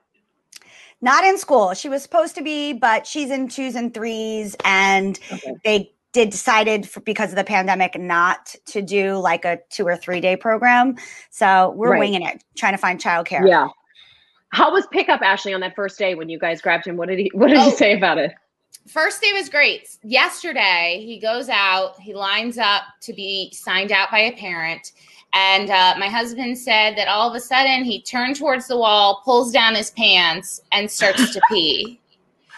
Not 0.99 1.23
in 1.23 1.37
school. 1.37 1.73
She 1.73 1.89
was 1.89 2.01
supposed 2.01 2.35
to 2.35 2.41
be 2.41 2.73
but 2.73 3.05
she's 3.07 3.29
in 3.29 3.47
twos 3.47 3.75
and 3.75 3.93
threes 3.93 4.55
and 4.65 5.19
okay. 5.31 5.55
they 5.63 5.91
did 6.13 6.29
decided 6.29 6.89
for, 6.89 7.01
because 7.01 7.29
of 7.29 7.35
the 7.35 7.43
pandemic 7.43 7.99
not 7.99 8.55
to 8.65 8.81
do 8.81 9.17
like 9.17 9.45
a 9.45 9.59
two 9.69 9.85
or 9.85 9.95
three 9.95 10.19
day 10.19 10.35
program. 10.35 10.95
So 11.29 11.73
we're 11.75 11.91
right. 11.91 11.99
winging 11.99 12.23
it 12.23 12.43
trying 12.55 12.73
to 12.73 12.77
find 12.77 12.99
childcare. 12.99 13.47
Yeah. 13.47 13.67
How 14.49 14.71
was 14.71 14.87
pickup 14.87 15.21
ashley 15.21 15.53
on 15.53 15.59
that 15.59 15.75
first 15.75 15.99
day 15.99 16.15
when 16.15 16.29
you 16.29 16.39
guys 16.39 16.61
grabbed 16.61 16.87
him? 16.87 16.97
What 16.97 17.09
did 17.09 17.19
he 17.19 17.31
what 17.33 17.47
did 17.49 17.57
oh. 17.57 17.65
he 17.65 17.71
say 17.71 17.95
about 17.95 18.17
it 18.17 18.33
first 18.87 19.21
day 19.21 19.31
was 19.33 19.49
great. 19.49 19.97
Yesterday, 20.03 21.03
he 21.05 21.19
goes 21.19 21.49
out, 21.49 21.99
he 21.99 22.13
lines 22.13 22.57
up 22.57 22.83
to 23.01 23.13
be 23.13 23.51
signed 23.53 23.91
out 23.91 24.11
by 24.11 24.19
a 24.19 24.35
parent. 24.35 24.91
And 25.33 25.69
uh, 25.69 25.95
my 25.99 26.07
husband 26.07 26.57
said 26.57 26.97
that 26.97 27.07
all 27.07 27.29
of 27.29 27.35
a 27.35 27.39
sudden 27.39 27.83
he 27.83 28.01
turned 28.01 28.37
towards 28.37 28.67
the 28.67 28.77
wall, 28.77 29.21
pulls 29.25 29.51
down 29.51 29.75
his 29.75 29.91
pants, 29.91 30.61
and 30.71 30.89
starts 30.89 31.33
to 31.33 31.41
pee. 31.49 31.99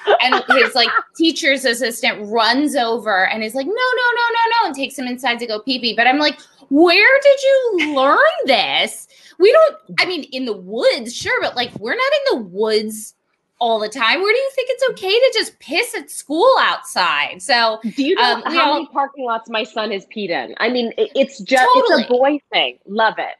and 0.21 0.43
his 0.49 0.75
like 0.75 0.89
teacher's 1.17 1.65
assistant 1.65 2.19
runs 2.31 2.75
over 2.75 3.27
and 3.27 3.43
is 3.43 3.53
like, 3.53 3.65
no, 3.65 3.73
no, 3.73 3.75
no, 3.75 4.23
no, 4.33 4.61
no, 4.61 4.67
and 4.67 4.75
takes 4.75 4.97
him 4.97 5.07
inside 5.07 5.39
to 5.39 5.47
go 5.47 5.59
pee 5.59 5.79
pee. 5.79 5.95
But 5.95 6.07
I'm 6.07 6.19
like, 6.19 6.39
where 6.69 7.19
did 7.21 7.43
you 7.43 7.95
learn 7.95 8.17
this? 8.45 9.07
We 9.39 9.51
don't, 9.51 9.75
I 9.99 10.05
mean, 10.05 10.23
in 10.31 10.45
the 10.45 10.55
woods, 10.55 11.15
sure, 11.15 11.41
but 11.41 11.55
like, 11.55 11.73
we're 11.79 11.95
not 11.95 12.11
in 12.13 12.39
the 12.39 12.45
woods 12.45 13.15
all 13.59 13.79
the 13.79 13.89
time. 13.89 14.21
Where 14.21 14.33
do 14.33 14.39
you 14.39 14.51
think 14.55 14.69
it's 14.71 14.89
okay 14.91 15.11
to 15.11 15.31
just 15.33 15.59
piss 15.59 15.95
at 15.95 16.09
school 16.09 16.49
outside? 16.59 17.41
So, 17.41 17.79
do 17.83 18.03
you 18.03 18.15
know 18.15 18.35
um, 18.35 18.41
how 18.43 18.51
know, 18.51 18.73
many 18.75 18.87
parking 18.87 19.25
lots 19.25 19.49
my 19.49 19.63
son 19.63 19.91
has 19.91 20.05
peed 20.07 20.29
in? 20.29 20.55
I 20.57 20.69
mean, 20.69 20.93
it, 20.97 21.11
it's 21.15 21.39
just 21.39 21.67
totally. 21.73 22.01
it's 22.03 22.09
a 22.09 22.13
boy 22.13 22.39
thing. 22.51 22.79
Love 22.85 23.15
it. 23.17 23.35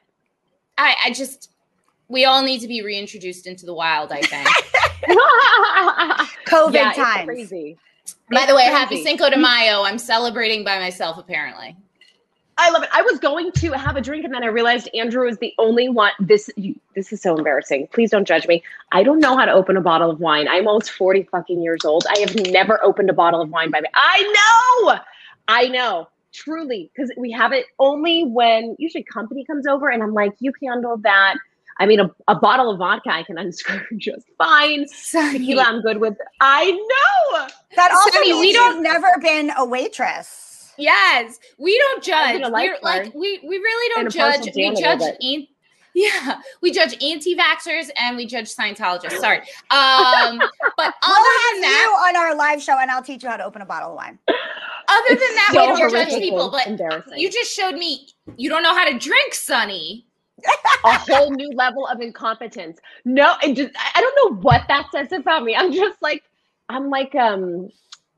I, 0.78 0.96
I 1.06 1.12
just 1.12 1.52
we 2.08 2.26
all 2.26 2.44
need 2.44 2.60
to 2.60 2.68
be 2.68 2.82
reintroduced 2.82 3.48
into 3.48 3.66
the 3.66 3.74
wild. 3.74 4.12
I 4.12 4.22
think. 4.22 4.48
COVID 6.48 6.74
yeah, 6.74 6.92
times. 6.94 7.26
crazy. 7.26 7.78
By 8.32 8.42
it's 8.42 8.48
the 8.48 8.56
way, 8.56 8.64
crazy. 8.64 8.78
happy 8.78 9.04
Cinco 9.04 9.30
de 9.30 9.38
Mayo. 9.38 9.84
I'm 9.84 9.98
celebrating 9.98 10.64
by 10.64 10.80
myself. 10.80 11.18
Apparently. 11.18 11.76
I 12.60 12.72
love 12.72 12.84
it. 12.84 12.90
I 12.92 13.02
was 13.02 13.20
going 13.20 13.54
to 13.54 13.72
have 13.72 13.96
a 13.96 14.02
drink 14.02 14.26
and 14.26 14.34
then 14.34 14.44
I 14.44 14.48
realized 14.48 14.90
Andrew 14.94 15.26
is 15.26 15.38
the 15.38 15.54
only 15.58 15.88
one. 15.88 16.12
This 16.20 16.50
this 16.94 17.14
is 17.14 17.22
so 17.22 17.38
embarrassing. 17.38 17.88
Please 17.94 18.12
don't 18.12 18.28
judge 18.28 18.48
me. 18.48 18.62
I 18.92 19.02
don't 19.02 19.20
know 19.20 19.38
how 19.38 19.46
to 19.46 19.52
open 19.54 19.78
a 19.78 19.82
bottle 19.82 20.12
of 20.12 20.20
wine. 20.20 20.48
I'm 20.50 20.68
almost 20.68 20.92
40 20.92 21.24
fucking 21.32 21.62
years 21.62 21.86
old. 21.86 22.06
I 22.10 22.20
have 22.20 22.36
never 22.52 22.84
opened 22.84 23.10
a 23.10 23.14
bottle 23.14 23.42
of 23.42 23.50
wine 23.50 23.72
by 23.72 23.80
me. 23.80 23.88
I 23.94 24.84
know. 24.84 25.00
I 25.48 25.70
know. 25.70 26.10
Truly. 26.34 26.92
Because 26.94 27.12
we 27.18 27.32
have 27.32 27.54
it 27.54 27.66
only 27.80 28.26
when 28.26 28.76
usually 28.78 29.04
company 29.06 29.46
comes 29.46 29.66
over 29.66 29.90
and 29.90 30.04
I'm 30.04 30.14
like, 30.14 30.34
you 30.40 30.52
handle 30.62 30.98
that. 30.98 31.36
I 31.80 31.86
mean, 31.86 32.02
a, 32.02 32.12
a 32.28 32.36
bottle 32.36 32.70
of 32.72 32.80
vodka 32.80 33.10
I 33.10 33.24
can 33.24 33.38
unscrew 33.38 33.80
just 33.98 34.28
fine. 34.38 34.86
Tequila, 35.12 35.64
I'm 35.64 35.82
good 35.82 36.00
with. 36.00 36.18
I 36.42 36.72
know. 36.72 37.48
That 37.78 37.92
also 37.92 38.20
Sonni, 38.20 38.32
means 38.32 38.40
we 38.42 38.52
don't 38.52 38.84
never 38.84 39.18
been 39.22 39.50
a 39.56 39.64
waitress. 39.64 40.49
Yes, 40.80 41.40
we 41.58 41.78
don't 41.78 42.04
judge. 42.04 42.42
We're 42.42 42.78
like 42.82 43.14
we 43.14 43.40
we 43.44 43.58
really 43.58 43.90
don't 43.96 44.12
judge. 44.12 44.50
We 44.56 44.74
judge. 44.76 45.02
An- 45.22 45.48
yeah, 45.94 46.40
we 46.62 46.72
judge 46.72 46.94
anti-vaxxers 47.04 47.90
and 48.00 48.16
we 48.16 48.26
judge 48.26 48.54
Scientologists. 48.56 49.20
Sorry, 49.20 49.40
um, 49.40 50.40
but 50.78 50.94
other 51.04 51.16
we'll 51.18 51.54
than 51.54 51.62
that, 51.62 52.06
on 52.08 52.16
our 52.16 52.36
live 52.36 52.62
show, 52.62 52.78
and 52.80 52.90
I'll 52.90 53.04
teach 53.04 53.24
you 53.24 53.30
how 53.30 53.38
to 53.38 53.44
open 53.44 53.62
a 53.62 53.66
bottle 53.66 53.90
of 53.90 53.96
wine. 53.96 54.18
Other 54.28 55.10
than 55.10 55.20
that, 55.20 55.50
so 55.54 55.74
we 55.74 55.80
don't 55.80 55.92
judge 55.92 56.20
people. 56.20 56.50
But 56.50 57.20
you 57.20 57.30
just 57.30 57.54
showed 57.54 57.76
me 57.76 58.08
you 58.38 58.50
don't 58.50 58.64
know 58.64 58.76
how 58.76 58.90
to 58.90 58.98
drink, 58.98 59.34
Sonni. 59.34 60.06
a 60.86 60.98
whole 61.00 61.32
new 61.32 61.52
level 61.54 61.86
of 61.88 62.00
incompetence. 62.00 62.80
No, 63.04 63.36
it 63.44 63.56
just 63.56 63.72
I 63.96 64.00
don't 64.00 64.16
know 64.16 64.42
what 64.42 64.64
that 64.70 64.88
says 64.92 65.12
about 65.12 65.44
me. 65.44 65.56
I'm 65.56 65.74
just 65.74 66.02
like 66.02 66.24
I'm 66.70 66.90
like 66.90 67.14
um 67.16 67.70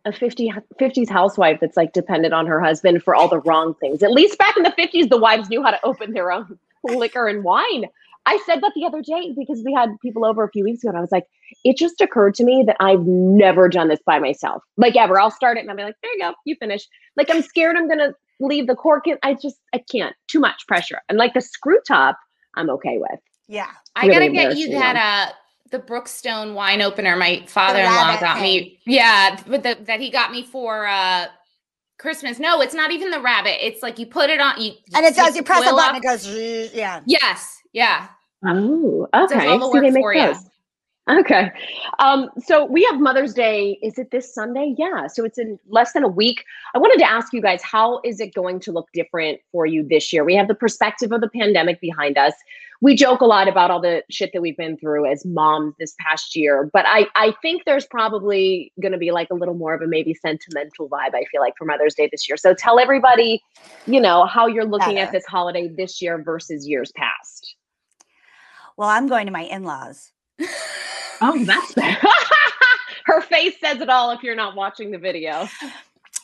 a 0.05 0.12
50, 0.12 0.51
50s 0.79 1.10
housewife 1.10 1.60
that's 1.60 1.77
like 1.77 1.93
dependent 1.93 2.34
on 2.34 2.48
her 2.48 2.62
husband 2.62 3.03
for 3.03 3.15
all 3.15 3.27
the 3.27 3.39
wrong 3.39 3.75
things. 3.75 4.01
At 4.01 4.12
least 4.12 4.38
back 4.38 4.58
in 4.58 4.63
the 4.63 4.72
50s, 4.72 5.10
the 5.10 5.17
wives 5.17 5.50
knew 5.50 5.62
how 5.62 5.72
to 5.72 5.79
open 5.84 6.13
their 6.13 6.31
own 6.31 6.58
liquor 6.84 7.27
and 7.27 7.43
wine. 7.43 7.86
I 8.25 8.41
said 8.46 8.62
that 8.62 8.72
the 8.75 8.86
other 8.86 9.01
day 9.01 9.34
because 9.36 9.63
we 9.65 9.74
had 9.74 9.89
people 10.01 10.25
over 10.25 10.43
a 10.43 10.50
few 10.50 10.63
weeks 10.63 10.84
ago, 10.84 10.89
and 10.89 10.98
I 10.98 11.01
was 11.01 11.12
like, 11.12 11.25
it 11.63 11.75
just 11.75 12.01
occurred 12.01 12.36
to 12.36 12.43
me 12.43 12.63
that 12.67 12.77
I've 12.79 13.05
never 13.05 13.67
done 13.67 13.88
this 13.88 14.00
by 14.05 14.20
myself, 14.20 14.63
like 14.77 14.96
ever. 14.96 15.20
I'll 15.20 15.31
start 15.31 15.58
it 15.58 15.62
and 15.62 15.72
I'll 15.72 15.77
be 15.77 15.84
like, 15.84 15.96
there 16.03 16.13
you 16.13 16.20
go, 16.20 16.34
you 16.46 16.55
finish. 16.55 16.88
Like 17.17 17.29
I'm 17.31 17.41
scared 17.41 17.75
I'm 17.77 17.89
gonna 17.89 18.13
leave 18.39 18.67
the 18.67 18.75
cork 18.75 19.08
in. 19.08 19.17
I 19.24 19.34
just 19.34 19.58
I 19.74 19.79
can't. 19.91 20.15
Too 20.27 20.39
much 20.39 20.67
pressure. 20.67 21.01
And 21.10 21.17
like 21.17 21.34
the 21.34 21.41
screw 21.41 21.79
top, 21.88 22.17
I'm 22.55 22.70
okay 22.70 23.00
with. 23.00 23.20
Yeah, 23.48 23.70
I 23.96 24.08
gotta 24.08 24.29
get 24.29 24.55
you 24.55 24.70
that 24.72 24.96
uh 24.96 25.34
the 25.72 25.80
Brookstone 25.80 26.54
wine 26.54 26.82
opener 26.82 27.16
my 27.16 27.44
father-in-law 27.48 28.20
got 28.20 28.36
thing. 28.36 28.44
me. 28.44 28.80
Yeah, 28.86 29.42
but 29.48 29.63
the, 29.63 29.78
that 29.86 30.00
he 30.00 30.10
got 30.10 30.32
me 30.32 30.44
for 30.44 30.86
uh 30.86 31.28
Christmas. 31.98 32.40
No, 32.40 32.62
it's 32.62 32.74
not 32.74 32.92
even 32.92 33.12
the 33.12 33.22
rabbit. 33.22 33.66
It's 33.66 33.82
like 33.82 34.00
you 34.00 34.06
put 34.06 34.30
it 34.30 34.42
on 34.42 34.60
you 34.62 34.74
And 34.96 35.06
it 35.06 35.16
does 35.16 35.36
you 35.36 35.44
press 35.44 35.68
a 35.68 35.72
button, 35.72 35.98
it 35.98 36.04
goes 36.04 36.28
yeah. 36.74 37.01
Yes. 37.06 37.58
Yeah. 37.74 38.08
Oh, 38.46 39.08
okay. 39.13 39.60
See, 39.60 39.80
they 39.80 39.92
make 39.92 40.04
those. 40.16 40.50
Okay. 41.12 41.51
Um, 42.00 42.30
so 42.41 42.63
we 42.63 42.84
have 42.86 43.01
Mother's 43.01 43.34
Day. 43.34 43.77
Is 43.82 43.98
it 44.00 44.12
this 44.12 44.34
Sunday? 44.34 44.74
Yeah. 44.77 45.08
So 45.08 45.25
it's 45.25 45.38
in 45.38 45.60
less 45.68 45.91
than 45.91 46.03
a 46.03 46.08
week. 46.08 46.46
I 46.74 46.77
wanted 46.77 47.00
to 47.00 47.10
ask 47.10 47.34
you 47.34 47.41
guys, 47.41 47.62
how 47.62 48.00
is 48.06 48.22
it 48.22 48.34
going 48.34 48.62
to 48.62 48.72
look 48.72 48.88
different 48.94 49.39
for 49.51 49.65
you 49.65 49.86
this 49.86 50.13
year? 50.13 50.24
We 50.24 50.36
have 50.36 50.48
the 50.48 50.56
perspective 50.56 51.12
of 51.12 51.20
the 51.20 51.27
pandemic 51.27 51.82
behind 51.82 52.18
us. 52.18 52.34
We 52.80 52.96
joke 52.96 53.20
a 53.20 53.25
lot 53.25 53.50
about 53.50 53.72
all 53.72 53.82
the 53.82 54.03
shit 54.10 54.32
that 54.34 54.41
we've 54.41 54.56
been 54.56 54.77
through 54.77 55.06
as 55.12 55.25
moms 55.25 55.75
this 55.77 55.94
past 56.00 56.36
year, 56.36 56.70
but 56.74 56.86
I, 56.88 57.06
I 57.13 57.34
think 57.41 57.65
there's 57.65 57.86
probably 57.86 58.72
going 58.82 58.91
to 58.91 58.98
be 58.98 59.12
like 59.12 59.27
a 59.30 59.36
little 59.36 59.53
more 59.53 59.75
of 59.75 59.84
a 59.84 59.88
maybe 59.88 60.15
sentimental 60.15 60.89
vibe, 60.89 61.13
I 61.13 61.25
feel 61.25 61.41
like, 61.41 61.53
for 61.58 61.65
Mother's 61.65 61.94
Day 61.94 62.10
this 62.12 62.27
year. 62.27 62.38
So 62.38 62.56
tell 62.56 62.80
everybody, 62.80 63.44
you 63.86 64.00
know, 64.00 64.25
how 64.25 64.48
you're 64.48 64.65
looking 64.65 64.96
Better. 64.96 65.08
at 65.08 65.12
this 65.12 65.25
holiday 65.27 65.68
this 65.68 66.01
year 66.01 66.24
versus 66.24 66.68
years 66.68 66.91
past. 66.96 67.56
Well, 68.77 68.89
I'm 68.89 69.08
going 69.08 69.27
to 69.27 69.32
my 69.32 69.44
in-laws. 69.44 70.12
Oh, 71.22 71.44
that's 71.46 71.74
bad. 71.74 71.98
Her 73.06 73.22
face 73.22 73.60
says 73.60 73.82
it 73.82 73.90
all 73.90 74.12
if 74.12 74.24
you're 74.24 74.36
not 74.36 74.56
watching 74.56 74.92
the 74.92 74.98
video. 74.98 75.48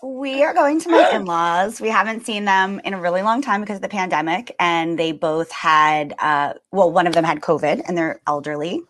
We 0.04 0.44
are 0.44 0.54
going 0.54 0.80
to 0.82 0.90
my 0.90 1.10
in-laws. 1.14 1.82
We 1.82 1.90
haven't 1.90 2.26
seen 2.26 2.46
them 2.46 2.82
in 2.84 2.94
a 2.94 3.00
really 3.00 3.22
long 3.22 3.42
time 3.42 3.62
because 3.62 3.78
of 3.78 3.82
the 3.82 3.90
pandemic, 3.90 4.56
and 4.60 4.98
they 4.98 5.12
both 5.12 5.52
had, 5.52 6.14
uh, 6.20 6.54
well, 6.72 6.92
one 6.92 7.08
of 7.08 7.14
them 7.14 7.24
had 7.24 7.42
COVID, 7.42 7.84
and 7.88 7.98
they're 7.98 8.22
elderly, 8.28 8.82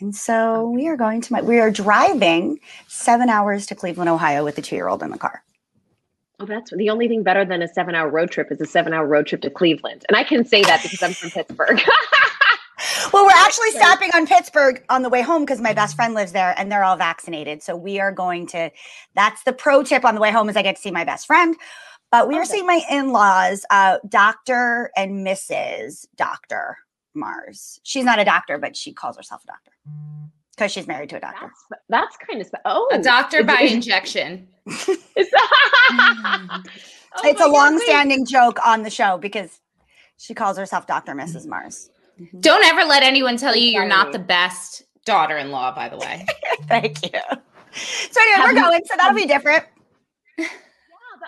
and 0.00 0.14
so 0.14 0.68
we 0.68 0.88
are 0.88 0.96
going 0.96 1.20
to 1.22 1.32
my. 1.32 1.42
We 1.42 1.60
are 1.60 1.70
driving 1.70 2.58
seven 2.88 3.28
hours 3.28 3.66
to 3.66 3.74
Cleveland, 3.74 4.10
Ohio, 4.10 4.44
with 4.44 4.56
the 4.56 4.62
two-year-old 4.62 5.02
in 5.02 5.10
the 5.10 5.18
car. 5.18 5.42
Well, 6.38 6.48
that's 6.48 6.72
the 6.72 6.90
only 6.90 7.06
thing 7.06 7.22
better 7.22 7.44
than 7.44 7.62
a 7.62 7.68
seven 7.68 7.94
hour 7.94 8.10
road 8.10 8.30
trip 8.30 8.50
is 8.50 8.60
a 8.60 8.66
seven 8.66 8.92
hour 8.92 9.06
road 9.06 9.26
trip 9.26 9.40
to 9.42 9.50
Cleveland. 9.50 10.04
And 10.08 10.16
I 10.16 10.24
can 10.24 10.44
say 10.44 10.62
that 10.62 10.82
because 10.82 11.02
I'm 11.02 11.12
from 11.12 11.30
Pittsburgh. 11.30 11.80
Well, 13.12 13.24
we're 13.26 13.32
actually 13.36 13.70
stopping 13.72 14.10
on 14.14 14.26
Pittsburgh 14.26 14.84
on 14.88 15.02
the 15.02 15.08
way 15.08 15.22
home 15.22 15.42
because 15.44 15.60
my 15.60 15.72
best 15.72 15.94
friend 15.96 16.14
lives 16.14 16.32
there, 16.32 16.54
and 16.58 16.70
they're 16.70 16.84
all 16.84 16.96
vaccinated. 16.96 17.62
So 17.62 17.76
we 17.76 18.00
are 18.00 18.12
going 18.12 18.46
to. 18.48 18.70
That's 19.14 19.42
the 19.44 19.52
pro 19.52 19.82
tip 19.82 20.04
on 20.04 20.14
the 20.14 20.20
way 20.20 20.30
home 20.30 20.48
is 20.48 20.56
I 20.56 20.62
get 20.62 20.76
to 20.76 20.82
see 20.82 20.90
my 20.90 21.04
best 21.04 21.26
friend. 21.26 21.54
But 22.10 22.28
we 22.28 22.36
are 22.36 22.42
Okay. 22.42 22.50
seeing 22.52 22.66
my 22.66 22.80
in-laws, 22.90 23.64
uh, 23.70 23.98
Doctor 24.08 24.90
and 24.96 25.26
Mrs. 25.26 26.06
Doctor 26.16 26.78
Mars. 27.14 27.80
She's 27.82 28.04
not 28.04 28.18
a 28.20 28.24
doctor, 28.24 28.58
but 28.58 28.76
she 28.76 28.92
calls 28.92 29.16
herself 29.16 29.42
a 29.44 29.46
doctor 29.48 29.72
because 30.56 30.70
she's 30.70 30.86
married 30.86 31.10
to 31.10 31.16
a 31.16 31.20
doctor. 31.20 31.50
that's, 31.70 31.82
that's 31.88 32.16
kind 32.18 32.40
of 32.40 32.46
spe- 32.46 32.54
oh 32.64 32.88
A 32.92 33.00
doctor 33.02 33.42
by 33.42 33.60
injection. 33.60 34.46
Oh 37.16 37.22
it's 37.24 37.40
a 37.40 37.48
long-standing 37.48 38.26
joke 38.26 38.58
on 38.66 38.82
the 38.82 38.90
show 38.90 39.18
because 39.18 39.60
she 40.16 40.34
calls 40.34 40.56
herself 40.56 40.86
Doctor 40.86 41.12
Mrs. 41.14 41.46
Mars. 41.46 41.90
Mm-hmm. 42.20 42.40
Don't 42.40 42.64
ever 42.64 42.84
let 42.84 43.02
anyone 43.02 43.36
tell 43.36 43.56
you 43.56 43.68
you're 43.68 43.86
not 43.86 44.12
the 44.12 44.18
best 44.18 44.84
daughter-in-law, 45.04 45.74
by 45.74 45.88
the 45.88 45.96
way. 45.96 46.26
Thank 46.68 47.02
you. 47.02 47.20
So 47.72 48.20
anyway, 48.20 48.36
Have 48.36 48.54
we're 48.54 48.60
going. 48.60 48.84
So 48.84 48.94
that'll 48.96 49.16
be 49.16 49.26
different. 49.26 49.64
wait. 50.38 50.48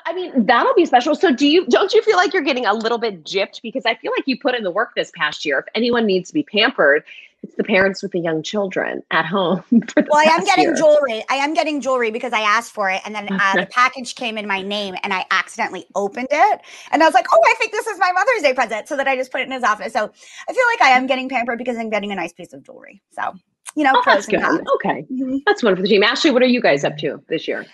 I 0.05 0.13
mean, 0.13 0.47
that'll 0.47 0.75
be 0.75 0.85
special. 0.85 1.15
So 1.15 1.33
do 1.33 1.47
you 1.49 1.67
don't 1.67 1.93
you 1.93 2.03
feel 2.03 2.17
like 2.17 2.33
you're 2.33 2.43
getting 2.43 2.67
a 2.67 2.75
little 2.75 2.99
bit 2.99 3.25
gypped 3.25 3.61
because 3.63 3.85
I 3.85 3.95
feel 3.97 4.13
like 4.17 4.27
you 4.27 4.39
put 4.39 4.55
in 4.55 4.63
the 4.63 4.71
work 4.71 4.91
this 4.95 5.11
past 5.17 5.45
year. 5.45 5.59
If 5.59 5.67
anyone 5.75 6.07
needs 6.07 6.29
to 6.29 6.35
be 6.35 6.45
pampered, 6.45 7.03
it's 7.43 7.55
the 7.57 7.65
parents 7.65 8.03
with 8.03 8.13
the 8.13 8.21
young 8.21 8.43
children 8.43 9.03
at 9.11 9.27
home. 9.27 9.63
for 9.71 10.03
the 10.03 10.09
Well, 10.11 10.19
I 10.19 10.31
am 10.33 10.45
getting 10.45 10.65
year. 10.65 10.75
jewelry. 10.75 11.25
I 11.31 11.37
am 11.37 11.55
getting 11.55 11.81
jewelry 11.81 12.11
because 12.11 12.33
I 12.33 12.41
asked 12.41 12.73
for 12.73 12.91
it, 12.91 13.01
and 13.05 13.15
then 13.15 13.29
uh, 13.31 13.55
the 13.57 13.67
package 13.71 14.15
came 14.15 14.37
in 14.39 14.47
my 14.47 14.63
name, 14.63 14.95
and 15.03 15.13
I 15.13 15.25
accidentally 15.31 15.87
opened 15.95 16.29
it, 16.31 16.61
and 16.91 17.03
I 17.03 17.07
was 17.07 17.15
like, 17.15 17.27
"Oh, 17.33 17.41
I 17.47 17.55
think 17.59 17.73
this 17.73 17.87
is 17.87 17.99
my 17.99 18.13
Mother's 18.13 18.43
Day 18.43 18.55
present." 18.55 18.89
So 18.89 18.97
that 18.97 19.07
I 19.07 19.17
just 19.17 19.31
put 19.31 19.41
it 19.41 19.45
in 19.45 19.53
his 19.53 19.63
office. 19.63 19.93
So 19.93 20.11
I 20.49 20.53
feel 20.53 20.65
like 20.73 20.83
I 20.83 20.91
am 20.97 21.07
getting 21.07 21.29
pampered 21.29 21.59
because 21.59 21.77
I'm 21.77 21.91
getting 21.91 22.13
a 22.13 22.17
nice 22.17 22.33
piece 22.33 22.53
of 22.53 22.65
jewelry. 22.65 23.03
So 23.13 23.35
you 23.77 23.85
know, 23.85 23.93
Oh, 23.95 24.03
that's 24.07 24.27
good. 24.27 24.41
cons. 24.41 24.61
Okay. 24.77 25.07
Mhm. 25.13 25.43
That's 25.47 25.63
one 25.63 25.77
for 25.77 25.83
the 25.83 25.89
team. 25.89 26.03
Ashley, 26.03 26.31
what 26.31 26.43
are 26.43 26.47
you 26.47 26.61
guys 26.63 26.83
up 26.83 26.97
to 26.99 27.23
this 27.29 27.47
year? 27.47 27.67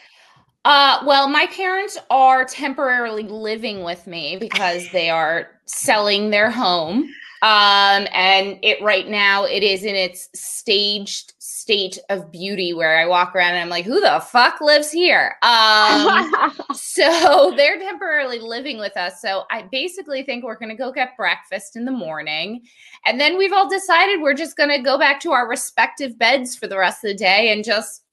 Uh, 0.65 1.03
well, 1.07 1.29
my 1.29 1.47
parents 1.47 1.99
are 2.11 2.45
temporarily 2.45 3.25
living 3.25 3.83
with 3.83 4.07
me 4.07 4.37
because 4.37 4.89
they 4.93 5.11
are 5.11 5.49
selling 5.67 6.31
their 6.31 6.51
home. 6.51 7.09
Um, 7.43 8.07
and 8.13 8.59
it 8.63 8.81
right 8.83 9.09
now 9.09 9.45
it 9.45 9.65
is 9.65 9.83
in 9.83 9.97
its 9.97 10.29
staged 10.33 11.33
state 11.41 11.99
of 12.09 12.31
beauty 12.31 12.73
where 12.73 12.99
I 12.99 13.07
walk 13.07 13.35
around 13.35 13.53
and 13.53 13.61
I'm 13.61 13.69
like, 13.69 13.85
who 13.85 14.01
the 14.01 14.21
fuck 14.31 14.61
lives 14.61 14.93
here? 14.93 15.37
Um, 15.43 16.33
so 16.75 17.53
they're 17.57 17.79
temporarily 17.79 18.39
living 18.39 18.79
with 18.79 18.97
us. 18.97 19.21
So 19.21 19.45
I 19.51 19.63
basically 19.73 20.23
think 20.23 20.45
we're 20.45 20.59
going 20.59 20.71
to 20.71 20.77
go 20.77 20.93
get 20.93 21.17
breakfast 21.17 21.75
in 21.75 21.85
the 21.85 21.93
morning. 21.93 22.63
And 23.07 23.21
then 23.21 23.37
we've 23.39 23.53
all 23.53 23.69
decided 23.69 24.21
we're 24.21 24.35
just 24.35 24.57
going 24.57 24.71
to 24.71 24.83
go 24.83 24.99
back 24.99 25.21
to 25.21 25.33
our 25.33 25.49
respective 25.49 26.19
beds 26.19 26.55
for 26.57 26.69
the 26.69 26.79
rest 26.79 27.05
of 27.05 27.11
the 27.11 27.17
day 27.17 27.53
and 27.53 27.65
just 27.65 28.05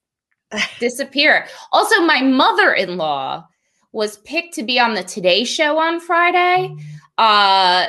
disappear. 0.80 1.46
Also, 1.72 2.00
my 2.02 2.20
mother 2.20 2.72
in 2.72 2.96
law 2.96 3.46
was 3.92 4.18
picked 4.18 4.54
to 4.54 4.62
be 4.62 4.78
on 4.78 4.94
the 4.94 5.02
Today 5.02 5.44
Show 5.44 5.78
on 5.78 6.00
Friday. 6.00 6.74
Uh, 7.18 7.86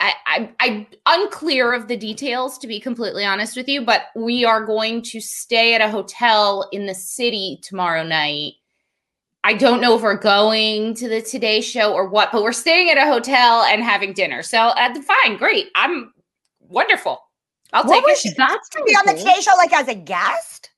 I, 0.00 0.14
I, 0.26 0.50
I'm 0.60 0.86
unclear 1.06 1.72
of 1.72 1.88
the 1.88 1.96
details, 1.96 2.58
to 2.58 2.66
be 2.66 2.80
completely 2.80 3.24
honest 3.24 3.56
with 3.56 3.68
you, 3.68 3.84
but 3.84 4.02
we 4.14 4.44
are 4.44 4.64
going 4.64 5.02
to 5.02 5.20
stay 5.20 5.74
at 5.74 5.80
a 5.80 5.90
hotel 5.90 6.68
in 6.72 6.86
the 6.86 6.94
city 6.94 7.58
tomorrow 7.62 8.04
night. 8.04 8.54
I 9.44 9.54
don't 9.54 9.80
know 9.80 9.96
if 9.96 10.02
we're 10.02 10.16
going 10.18 10.94
to 10.94 11.08
the 11.08 11.22
Today 11.22 11.60
Show 11.60 11.94
or 11.94 12.08
what, 12.08 12.30
but 12.32 12.42
we're 12.42 12.52
staying 12.52 12.90
at 12.90 12.98
a 12.98 13.10
hotel 13.10 13.62
and 13.62 13.82
having 13.82 14.12
dinner. 14.12 14.42
So, 14.42 14.58
uh, 14.58 14.94
fine, 15.02 15.36
great. 15.36 15.68
I'm 15.74 16.12
wonderful. 16.60 17.20
I'll 17.72 17.84
What 17.84 17.94
take 17.94 18.04
was 18.04 18.24
it. 18.24 18.34
That's 18.36 18.68
To 18.70 18.84
be 18.84 18.92
on 18.92 19.06
the 19.06 19.14
Today 19.14 19.40
Show, 19.40 19.56
like 19.56 19.72
as 19.72 19.88
a 19.88 19.94
guest. 19.94 20.70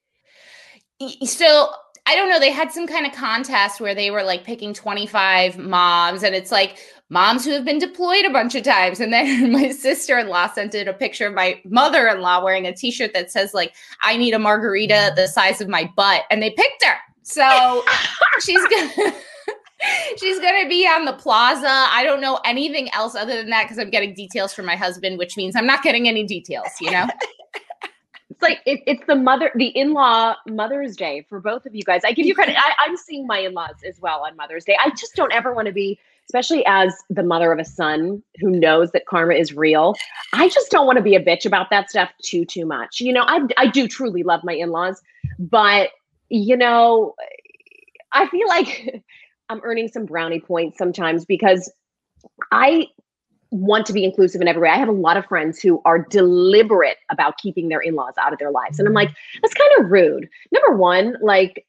Y- 1.01 1.15
so 1.27 1.71
I 2.07 2.15
don't 2.15 2.29
know. 2.29 2.41
They 2.41 2.53
had 2.53 2.73
some 2.73 2.87
kind 2.87 3.07
of 3.07 3.13
contest 3.13 3.81
where 3.81 3.95
they 3.95 4.11
were 4.11 4.23
like 4.23 4.45
picking 4.45 4.75
25 4.75 5.59
moms, 5.59 6.23
and 6.23 6.35
it's 6.35 6.53
like 6.53 6.79
moms 7.11 7.45
who 7.45 7.51
have 7.51 7.65
been 7.65 7.79
deployed 7.79 8.25
a 8.25 8.31
bunch 8.31 8.55
of 8.55 8.63
times. 8.63 9.01
And 9.01 9.13
then 9.13 9.53
my 9.53 9.71
sister 9.71 10.19
in 10.19 10.29
law 10.29 10.51
sent 10.51 10.75
in 10.75 10.89
a 10.89 10.93
picture 10.93 11.27
of 11.27 11.35
my 11.35 11.61
mother 11.65 12.09
in 12.09 12.21
law 12.21 12.43
wearing 12.43 12.67
a 12.67 12.75
t 12.75 12.91
shirt 12.91 13.13
that 13.13 13.31
says, 13.31 13.53
like, 13.53 13.75
I 14.01 14.17
need 14.17 14.33
a 14.33 14.39
margarita 14.39 15.13
the 15.15 15.27
size 15.27 15.61
of 15.61 15.69
my 15.69 15.91
butt. 15.97 16.23
And 16.31 16.43
they 16.43 16.51
picked 16.51 16.85
her. 16.85 16.97
So 17.23 17.85
she's 18.41 18.67
gonna. 18.69 19.15
She's 20.19 20.39
gonna 20.41 20.69
be 20.69 20.87
on 20.87 21.07
the 21.07 21.15
plaza. 21.15 21.67
I 21.67 22.05
don't 22.05 22.21
know 22.21 22.39
anything 22.45 22.93
else 22.93 23.15
other 23.15 23.35
than 23.37 23.49
that 23.49 23.63
because 23.63 23.79
I'm 23.79 23.89
getting 23.89 24.13
details 24.13 24.53
from 24.53 24.67
my 24.67 24.77
husband, 24.77 25.17
which 25.17 25.39
means 25.39 25.57
I'm 25.57 25.67
not 25.67 25.83
getting 25.83 26.07
any 26.07 26.23
details, 26.23 26.69
you 26.83 26.91
know? 26.91 27.09
It's 28.41 28.43
like 28.43 28.61
it, 28.65 28.81
it's 28.87 29.07
the 29.07 29.17
mother, 29.17 29.51
the 29.55 29.69
in-law 29.69 30.35
Mother's 30.47 30.97
Day 30.97 31.27
for 31.29 31.41
both 31.41 31.67
of 31.67 31.75
you 31.75 31.83
guys. 31.83 32.03
I 32.05 32.13
give 32.13 32.27
you 32.27 32.35
credit. 32.35 32.57
I, 32.59 32.73
I'm 32.87 32.97
seeing 32.97 33.27
my 33.27 33.39
in-laws 33.39 33.77
as 33.87 34.01
well 34.01 34.21
on 34.21 34.37
Mother's 34.37 34.65
Day. 34.65 34.77
I 34.79 34.91
just 34.91 35.15
don't 35.15 35.33
ever 35.33 35.53
want 35.53 35.67
to 35.67 35.73
be, 35.73 35.99
especially 36.31 36.65
as 36.65 36.95
the 37.11 37.25
mother 37.25 37.51
of 37.51 37.59
a 37.59 37.65
son 37.65 38.23
who 38.39 38.51
knows 38.51 38.93
that 38.93 39.05
karma 39.07 39.35
is 39.35 39.53
real. 39.53 39.97
I 40.33 40.49
just 40.49 40.71
don't 40.71 40.87
want 40.87 40.97
to 40.97 41.03
be 41.03 41.17
a 41.17 41.21
bitch 41.23 41.45
about 41.45 41.71
that 41.71 41.91
stuff 41.91 42.09
too 42.23 42.45
too 42.45 42.65
much. 42.65 43.01
You 43.01 43.13
know, 43.13 43.25
I 43.27 43.41
I 43.57 43.67
do 43.67 43.89
truly 43.89 44.23
love 44.23 44.43
my 44.45 44.53
in-laws, 44.53 45.03
but 45.41 45.91
you 46.29 46.57
know, 46.57 47.17
I 48.13 48.29
feel 48.29 48.47
like 48.47 49.03
I'm 49.49 49.61
earning 49.65 49.89
some 49.89 50.07
brownie 50.07 50.39
points 50.39 50.79
sometimes 50.79 51.25
because 51.25 51.73
I 52.53 52.87
want 53.51 53.85
to 53.87 53.93
be 53.93 54.05
inclusive 54.05 54.41
in 54.41 54.47
every 54.47 54.63
way. 54.63 54.69
I 54.69 54.77
have 54.77 54.89
a 54.89 54.93
lot 54.93 55.17
of 55.17 55.27
friends 55.27 55.59
who 55.59 55.83
are 55.85 55.99
deliberate 55.99 56.99
about 57.11 57.39
keeping 57.39 57.69
their 57.69 57.81
in-laws 57.81 58.15
out 58.21 58.33
of 58.33 58.39
their 58.39 58.53
lives. 58.53 58.79
And 58.79 58.87
I'm 58.87 58.95
like, 58.95 59.11
that's 59.43 59.55
kind 59.55 59.71
of 59.81 59.91
rude. 59.91 60.29
Number 60.53 60.77
one, 60.77 61.17
like 61.21 61.67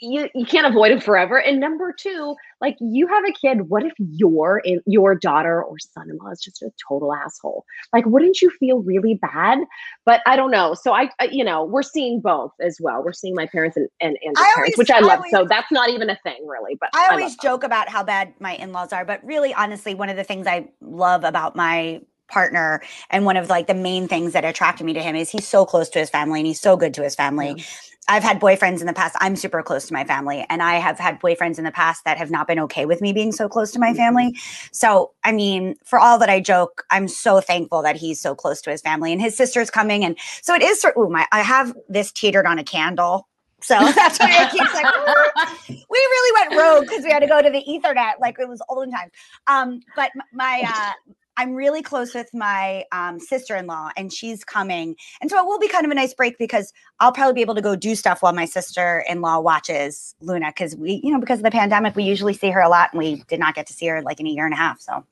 you, 0.00 0.28
you 0.34 0.46
can't 0.46 0.66
avoid 0.66 0.92
it 0.92 1.02
forever. 1.02 1.38
And 1.38 1.60
number 1.60 1.92
two, 1.92 2.34
like 2.60 2.76
you 2.80 3.06
have 3.06 3.24
a 3.24 3.32
kid. 3.32 3.68
What 3.68 3.84
if 3.84 3.92
your 3.98 4.62
your 4.86 5.14
daughter 5.14 5.62
or 5.62 5.78
son-in-law 5.78 6.30
is 6.30 6.40
just 6.40 6.62
a 6.62 6.70
total 6.88 7.14
asshole? 7.14 7.64
Like, 7.92 8.06
wouldn't 8.06 8.40
you 8.40 8.50
feel 8.50 8.78
really 8.82 9.14
bad? 9.14 9.58
But 10.06 10.20
I 10.26 10.36
don't 10.36 10.50
know. 10.50 10.74
So 10.74 10.92
I, 10.92 11.10
I 11.20 11.28
you 11.30 11.44
know, 11.44 11.64
we're 11.64 11.82
seeing 11.82 12.20
both 12.20 12.52
as 12.60 12.78
well. 12.80 13.02
We're 13.04 13.12
seeing 13.12 13.34
my 13.34 13.46
parents 13.46 13.76
and 13.76 13.88
and, 14.00 14.16
and 14.22 14.34
I 14.38 14.52
parents, 14.54 14.58
always- 14.58 14.78
which 14.78 14.90
I 14.90 14.98
I 14.98 15.00
love. 15.00 15.24
so 15.30 15.46
that's 15.48 15.70
not 15.72 15.90
even 15.90 16.10
a 16.10 16.16
thing, 16.22 16.46
really. 16.46 16.76
But 16.80 16.90
I 16.94 17.08
always 17.10 17.36
them. 17.36 17.42
joke 17.42 17.64
about 17.64 17.88
how 17.88 18.02
bad 18.02 18.34
my 18.40 18.54
in-laws 18.54 18.92
are, 18.92 19.04
but 19.04 19.24
really 19.24 19.54
honestly, 19.54 19.94
one 19.94 20.08
of 20.08 20.16
the 20.16 20.24
things 20.24 20.46
I 20.46 20.68
love 20.80 21.24
about 21.24 21.56
my 21.56 22.00
partner 22.30 22.80
and 23.10 23.24
one 23.24 23.36
of 23.36 23.48
like 23.48 23.66
the 23.66 23.74
main 23.74 24.08
things 24.08 24.32
that 24.32 24.44
attracted 24.44 24.84
me 24.84 24.92
to 24.94 25.02
him 25.02 25.16
is 25.16 25.28
he's 25.28 25.46
so 25.46 25.66
close 25.66 25.88
to 25.90 25.98
his 25.98 26.10
family 26.10 26.40
and 26.40 26.46
he's 26.46 26.60
so 26.60 26.76
good 26.76 26.94
to 26.94 27.02
his 27.02 27.14
family. 27.14 27.62
I've 28.08 28.22
had 28.24 28.40
boyfriends 28.40 28.80
in 28.80 28.86
the 28.86 28.92
past. 28.92 29.14
I'm 29.20 29.36
super 29.36 29.62
close 29.62 29.86
to 29.86 29.92
my 29.92 30.04
family 30.04 30.44
and 30.48 30.62
I 30.62 30.74
have 30.76 30.98
had 30.98 31.20
boyfriends 31.20 31.58
in 31.58 31.64
the 31.64 31.70
past 31.70 32.04
that 32.04 32.18
have 32.18 32.30
not 32.30 32.48
been 32.48 32.58
okay 32.60 32.84
with 32.86 33.00
me 33.00 33.12
being 33.12 33.30
so 33.30 33.48
close 33.48 33.70
to 33.72 33.78
my 33.78 33.92
Mhm. 33.92 33.96
family. 33.96 34.36
So, 34.72 35.12
I 35.22 35.30
mean, 35.32 35.76
for 35.84 35.98
all 35.98 36.18
that 36.18 36.28
I 36.30 36.40
joke, 36.40 36.84
I'm 36.90 37.06
so 37.06 37.40
thankful 37.40 37.82
that 37.82 37.96
he's 37.96 38.20
so 38.20 38.34
close 38.34 38.60
to 38.62 38.70
his 38.70 38.80
family 38.80 39.12
and 39.12 39.20
his 39.20 39.36
sister's 39.36 39.70
coming 39.70 40.04
and 40.04 40.16
so 40.42 40.54
it 40.54 40.62
is 40.62 40.80
sort 40.80 40.94
ooh, 40.96 41.08
my 41.08 41.26
I 41.30 41.42
have 41.42 41.72
this 41.88 42.10
teetered 42.10 42.46
on 42.46 42.58
a 42.58 42.64
candle. 42.64 43.28
So 43.62 43.74
that's 43.94 44.18
why 44.18 44.38
I 44.40 44.48
keep 44.48 44.72
like 44.74 44.86
we 45.68 45.98
really 45.98 46.40
went 46.40 46.58
rogue 46.58 46.88
because 46.88 47.04
we 47.04 47.10
had 47.10 47.20
to 47.20 47.26
go 47.28 47.42
to 47.42 47.50
the 47.50 47.62
ethernet 47.68 48.14
like 48.20 48.38
it 48.38 48.48
was 48.48 48.62
olden 48.68 48.90
times 48.90 49.12
um 49.46 49.80
but 49.96 50.10
my 50.32 50.62
uh 50.66 51.12
I'm 51.36 51.54
really 51.54 51.82
close 51.82 52.14
with 52.14 52.28
my 52.34 52.84
um, 52.92 53.18
sister 53.18 53.56
in 53.56 53.66
law, 53.66 53.90
and 53.96 54.12
she's 54.12 54.44
coming. 54.44 54.96
And 55.20 55.30
so 55.30 55.38
it 55.38 55.46
will 55.46 55.58
be 55.58 55.68
kind 55.68 55.84
of 55.84 55.90
a 55.90 55.94
nice 55.94 56.12
break 56.12 56.38
because 56.38 56.72
I'll 56.98 57.12
probably 57.12 57.34
be 57.34 57.40
able 57.40 57.54
to 57.54 57.62
go 57.62 57.76
do 57.76 57.94
stuff 57.94 58.22
while 58.22 58.32
my 58.32 58.44
sister 58.44 59.04
in 59.08 59.20
law 59.20 59.40
watches 59.40 60.14
Luna. 60.20 60.48
Because 60.48 60.76
we, 60.76 61.00
you 61.02 61.12
know, 61.12 61.20
because 61.20 61.38
of 61.38 61.44
the 61.44 61.50
pandemic, 61.50 61.96
we 61.96 62.04
usually 62.04 62.34
see 62.34 62.50
her 62.50 62.60
a 62.60 62.68
lot, 62.68 62.92
and 62.92 62.98
we 62.98 63.24
did 63.28 63.40
not 63.40 63.54
get 63.54 63.66
to 63.68 63.72
see 63.72 63.86
her 63.86 64.02
like 64.02 64.20
in 64.20 64.26
a 64.26 64.30
year 64.30 64.44
and 64.44 64.54
a 64.54 64.58
half. 64.58 64.80
So 64.80 65.04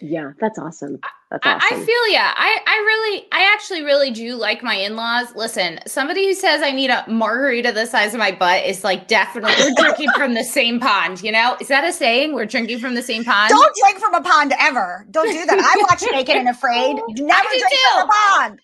yeah, 0.00 0.32
that's 0.40 0.58
awesome. 0.58 0.98
That's 1.30 1.46
I, 1.46 1.54
awesome. 1.54 1.80
I 1.80 1.84
feel 1.84 2.08
yeah. 2.08 2.32
I, 2.36 2.58
I 2.66 2.76
really, 2.78 3.28
I 3.30 3.52
actually 3.52 3.82
really 3.82 4.10
do 4.10 4.34
like 4.34 4.62
my 4.62 4.74
in-laws. 4.74 5.36
Listen, 5.36 5.78
somebody 5.86 6.26
who 6.26 6.34
says 6.34 6.62
I 6.62 6.72
need 6.72 6.90
a 6.90 7.04
margarita 7.08 7.70
the 7.70 7.86
size 7.86 8.12
of 8.12 8.18
my 8.18 8.32
butt 8.32 8.64
is 8.64 8.82
like 8.82 9.06
definitely 9.06 9.54
we're 9.58 9.74
drinking 9.78 10.08
from 10.16 10.34
the 10.34 10.42
same 10.42 10.80
pond. 10.80 11.22
You 11.22 11.30
know, 11.30 11.56
is 11.60 11.68
that 11.68 11.84
a 11.84 11.92
saying? 11.92 12.34
We're 12.34 12.46
drinking 12.46 12.80
from 12.80 12.94
the 12.94 13.02
same 13.02 13.24
pond. 13.24 13.50
don't 13.50 13.76
drink 13.84 13.98
from 13.98 14.14
a 14.14 14.22
pond 14.22 14.52
ever. 14.58 15.06
Don't 15.12 15.30
do 15.30 15.46
that. 15.46 15.58
I 15.58 15.84
watch 15.88 16.02
Naked 16.10 16.36
and 16.36 16.48
Afraid. 16.48 16.96
Never 17.08 17.48
do 17.52 17.58
drink 17.58 17.64
too. 17.70 17.78
from 17.92 18.08
a 18.08 18.12
pond. 18.12 18.60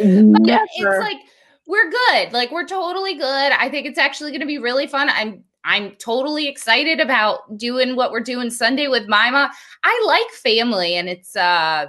Never. 0.00 0.64
It's 0.76 1.00
like 1.00 1.18
we're 1.66 1.90
good. 1.90 2.32
Like 2.32 2.50
we're 2.50 2.66
totally 2.66 3.14
good. 3.14 3.52
I 3.52 3.70
think 3.70 3.86
it's 3.86 3.98
actually 3.98 4.32
going 4.32 4.40
to 4.40 4.46
be 4.46 4.58
really 4.58 4.86
fun. 4.86 5.08
I'm 5.08 5.44
I'm 5.64 5.92
totally 5.96 6.48
excited 6.48 7.00
about 7.00 7.56
doing 7.56 7.96
what 7.96 8.10
we're 8.10 8.20
doing 8.20 8.50
Sunday 8.50 8.88
with 8.88 9.04
Mima. 9.04 9.50
I 9.84 10.04
like 10.06 10.30
family 10.30 10.94
and 10.94 11.08
it's 11.08 11.36
uh 11.36 11.86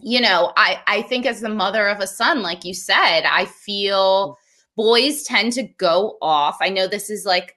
you 0.00 0.20
know, 0.20 0.52
I 0.56 0.80
I 0.86 1.02
think 1.02 1.26
as 1.26 1.40
the 1.40 1.48
mother 1.48 1.88
of 1.88 2.00
a 2.00 2.06
son 2.06 2.42
like 2.42 2.64
you 2.64 2.74
said, 2.74 3.22
I 3.22 3.46
feel 3.46 4.38
boys 4.76 5.22
tend 5.22 5.52
to 5.54 5.62
go 5.62 6.18
off. 6.20 6.58
I 6.60 6.68
know 6.68 6.86
this 6.86 7.10
is 7.10 7.24
like 7.24 7.56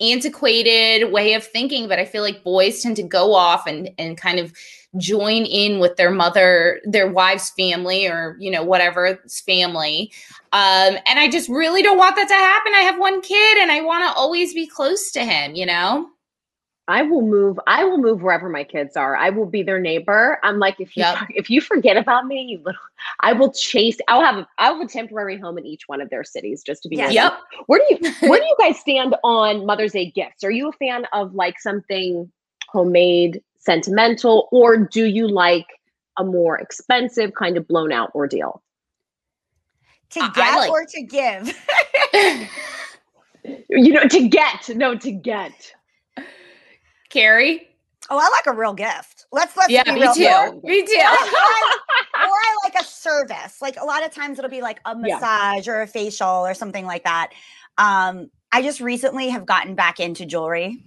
antiquated 0.00 1.10
way 1.12 1.34
of 1.34 1.44
thinking, 1.44 1.88
but 1.88 1.98
I 1.98 2.04
feel 2.04 2.22
like 2.22 2.44
boys 2.44 2.82
tend 2.82 2.96
to 2.96 3.02
go 3.02 3.34
off 3.34 3.66
and 3.66 3.90
and 3.98 4.16
kind 4.16 4.38
of 4.38 4.52
join 4.98 5.44
in 5.44 5.78
with 5.78 5.96
their 5.96 6.10
mother, 6.10 6.80
their 6.84 7.10
wife's 7.10 7.50
family, 7.50 8.06
or 8.06 8.36
you 8.38 8.50
know 8.50 8.62
whatever's 8.62 9.40
family. 9.40 10.12
Um, 10.52 10.96
and 11.06 11.18
I 11.18 11.28
just 11.28 11.48
really 11.48 11.82
don't 11.82 11.98
want 11.98 12.16
that 12.16 12.28
to 12.28 12.34
happen. 12.34 12.72
I 12.74 12.82
have 12.82 12.98
one 12.98 13.20
kid, 13.20 13.58
and 13.58 13.70
I 13.70 13.80
want 13.82 14.08
to 14.08 14.18
always 14.18 14.54
be 14.54 14.66
close 14.66 15.10
to 15.12 15.24
him. 15.24 15.54
You 15.54 15.66
know. 15.66 16.08
I 16.88 17.02
will 17.02 17.22
move. 17.22 17.58
I 17.66 17.84
will 17.84 17.98
move 17.98 18.22
wherever 18.22 18.48
my 18.48 18.62
kids 18.62 18.96
are. 18.96 19.16
I 19.16 19.30
will 19.30 19.46
be 19.46 19.64
their 19.64 19.80
neighbor. 19.80 20.38
I'm 20.44 20.60
like, 20.60 20.80
if 20.80 20.96
you 20.96 21.02
Yep. 21.02 21.18
if 21.30 21.50
you 21.50 21.60
forget 21.60 21.96
about 21.96 22.26
me, 22.26 22.42
you 22.42 22.58
little, 22.58 22.80
I 23.20 23.32
will 23.32 23.52
chase. 23.52 23.98
I'll 24.06 24.22
have 24.22 24.36
a, 24.36 24.48
I'll 24.58 24.78
have 24.78 24.86
a 24.86 24.88
temporary 24.88 25.36
home 25.36 25.58
in 25.58 25.66
each 25.66 25.88
one 25.88 26.00
of 26.00 26.10
their 26.10 26.22
cities 26.22 26.62
just 26.62 26.84
to 26.84 26.88
be. 26.88 26.96
Yeah. 26.96 27.08
near. 27.08 27.12
Yep. 27.14 27.38
Where 27.66 27.80
do 27.80 27.86
you 27.90 28.12
Where 28.28 28.38
do 28.38 28.46
you 28.46 28.56
guys 28.60 28.78
stand 28.78 29.16
on 29.24 29.66
Mother's 29.66 29.92
Day 29.92 30.12
gifts? 30.12 30.44
Are 30.44 30.50
you 30.50 30.68
a 30.68 30.72
fan 30.72 31.06
of 31.12 31.34
like 31.34 31.58
something 31.58 32.30
homemade, 32.68 33.42
sentimental, 33.66 34.48
or 34.52 34.76
do 34.78 35.04
you 35.04 35.28
like 35.28 35.66
a 36.16 36.24
more 36.24 36.56
expensive, 36.58 37.34
kind 37.34 37.58
of 37.58 37.68
blown 37.68 37.92
out 37.92 38.10
ordeal? 38.14 38.62
To 40.10 40.20
I- 40.20 40.26
I 40.26 40.32
get 40.34 40.56
like- 40.56 40.70
or 40.70 40.86
to 40.86 41.02
give. 41.02 41.68
You 43.68 43.92
know, 43.92 44.02
to 44.08 44.28
get 44.28 44.68
no, 44.70 44.96
to 44.96 45.12
get. 45.12 45.72
Keri. 47.10 47.68
Oh, 48.10 48.18
I 48.18 48.28
like 48.28 48.52
a 48.52 48.58
real 48.58 48.74
gift. 48.74 49.26
Let's 49.30 49.56
let's 49.56 49.70
Yeah, 49.70 49.84
be 49.84 49.92
me 49.92 50.00
real. 50.02 50.14
too. 50.14 50.24
Or, 50.26 50.52
Me 50.64 50.82
or 50.82 50.86
too. 50.86 50.92
I, 50.96 51.76
or 52.24 52.28
I 52.28 52.56
like 52.64 52.74
a 52.80 52.84
service. 52.84 53.62
Like 53.62 53.80
a 53.80 53.84
lot 53.84 54.04
of 54.04 54.12
times 54.12 54.38
it'll 54.40 54.50
be 54.50 54.62
like 54.62 54.80
a 54.84 54.96
Yeah. 55.04 55.14
massage 55.18 55.68
or 55.68 55.82
a 55.82 55.86
facial 55.86 56.44
or 56.46 56.54
something 56.54 56.86
like 56.86 57.04
that. 57.04 57.30
Um, 57.78 58.30
I 58.50 58.62
just 58.62 58.80
recently 58.80 59.28
have 59.28 59.46
gotten 59.46 59.76
back 59.76 60.00
into 60.00 60.26
jewelry. 60.26 60.78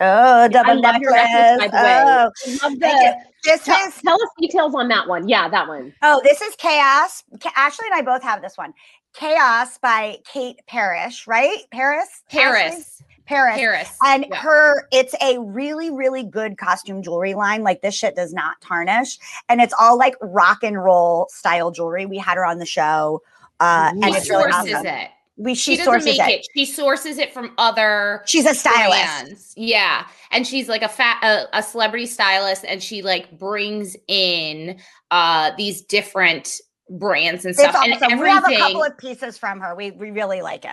Oh, 0.00 0.48
double 0.48 0.74
your 0.74 0.80
necklace. 0.82 1.12
necklace, 1.12 1.58
by 1.58 1.68
the 1.68 1.84
way. 1.84 2.02
Oh, 2.06 2.30
I 2.46 2.68
love 2.68 2.78
the. 2.80 3.16
This 3.44 3.64
tell, 3.64 3.88
is 3.88 3.94
tell 4.02 4.14
us 4.14 4.28
details 4.38 4.74
on 4.74 4.88
that 4.88 5.08
one. 5.08 5.28
Yeah, 5.28 5.48
that 5.48 5.66
one. 5.66 5.92
oh, 6.02 6.20
this 6.22 6.40
is 6.40 6.54
Chaos. 6.56 7.24
Ashley 7.56 7.86
and 7.90 7.94
I 7.94 8.02
both 8.02 8.22
have 8.22 8.40
this 8.40 8.56
one. 8.56 8.72
Chaos 9.14 9.78
by 9.78 10.18
Kate 10.24 10.60
Parrish, 10.68 11.26
right? 11.26 11.58
Paris? 11.72 12.22
Paris. 12.30 13.02
Paris. 13.26 13.56
Paris. 13.56 13.96
And 14.04 14.26
Yeah. 14.30 14.36
her, 14.36 14.88
it's 14.92 15.14
a 15.20 15.38
really, 15.40 15.90
really 15.90 16.22
good 16.24 16.56
costume 16.56 17.02
jewelry 17.02 17.34
line. 17.34 17.62
Like 17.62 17.82
this 17.82 17.94
shit 17.94 18.14
does 18.16 18.32
not 18.32 18.60
tarnish. 18.60 19.18
And 19.48 19.60
it's 19.60 19.74
all 19.78 19.98
like 19.98 20.14
rock 20.22 20.62
and 20.62 20.82
roll 20.82 21.28
style 21.30 21.70
jewelry. 21.72 22.06
We 22.06 22.18
had 22.18 22.36
her 22.36 22.44
on 22.46 22.58
the 22.58 22.66
show. 22.66 23.22
Uh, 23.60 23.90
Ooh. 23.94 24.02
and 24.02 24.12
She 24.14 24.20
it's 24.20 24.30
really 24.30 24.50
awesome. 24.50 24.86
it. 24.86 25.10
We 25.36 25.54
She, 25.54 25.72
she, 25.72 25.76
doesn't 25.78 25.92
sources 25.92 26.18
make 26.18 26.28
it. 26.28 26.40
it. 26.40 26.46
She 26.54 26.66
sources 26.66 27.18
it 27.18 27.32
from 27.32 27.52
other 27.58 28.22
She's 28.26 28.44
a 28.46 28.54
stylist. 28.54 29.04
brands. 29.04 29.54
Yeah, 29.56 30.06
and 30.30 30.46
she's 30.46 30.68
like 30.68 30.82
a 30.82 30.88
fat 30.88 31.18
a, 31.22 31.58
a 31.58 31.62
celebrity 31.62 32.06
stylist, 32.06 32.64
and 32.68 32.82
she 32.82 33.02
like 33.02 33.38
brings 33.38 33.96
in 34.08 34.78
uh 35.10 35.52
these 35.56 35.80
different 35.82 36.60
brands 36.90 37.44
and 37.46 37.54
stuff, 37.56 37.74
and 37.82 37.94
awesome. 37.94 38.18
We 38.20 38.28
have 38.28 38.44
a 38.50 38.56
couple 38.56 38.84
of 38.84 38.96
pieces 38.98 39.38
from 39.38 39.58
her. 39.60 39.74
We 39.74 39.90
we 39.92 40.10
really 40.10 40.42
like 40.42 40.64
it. 40.66 40.70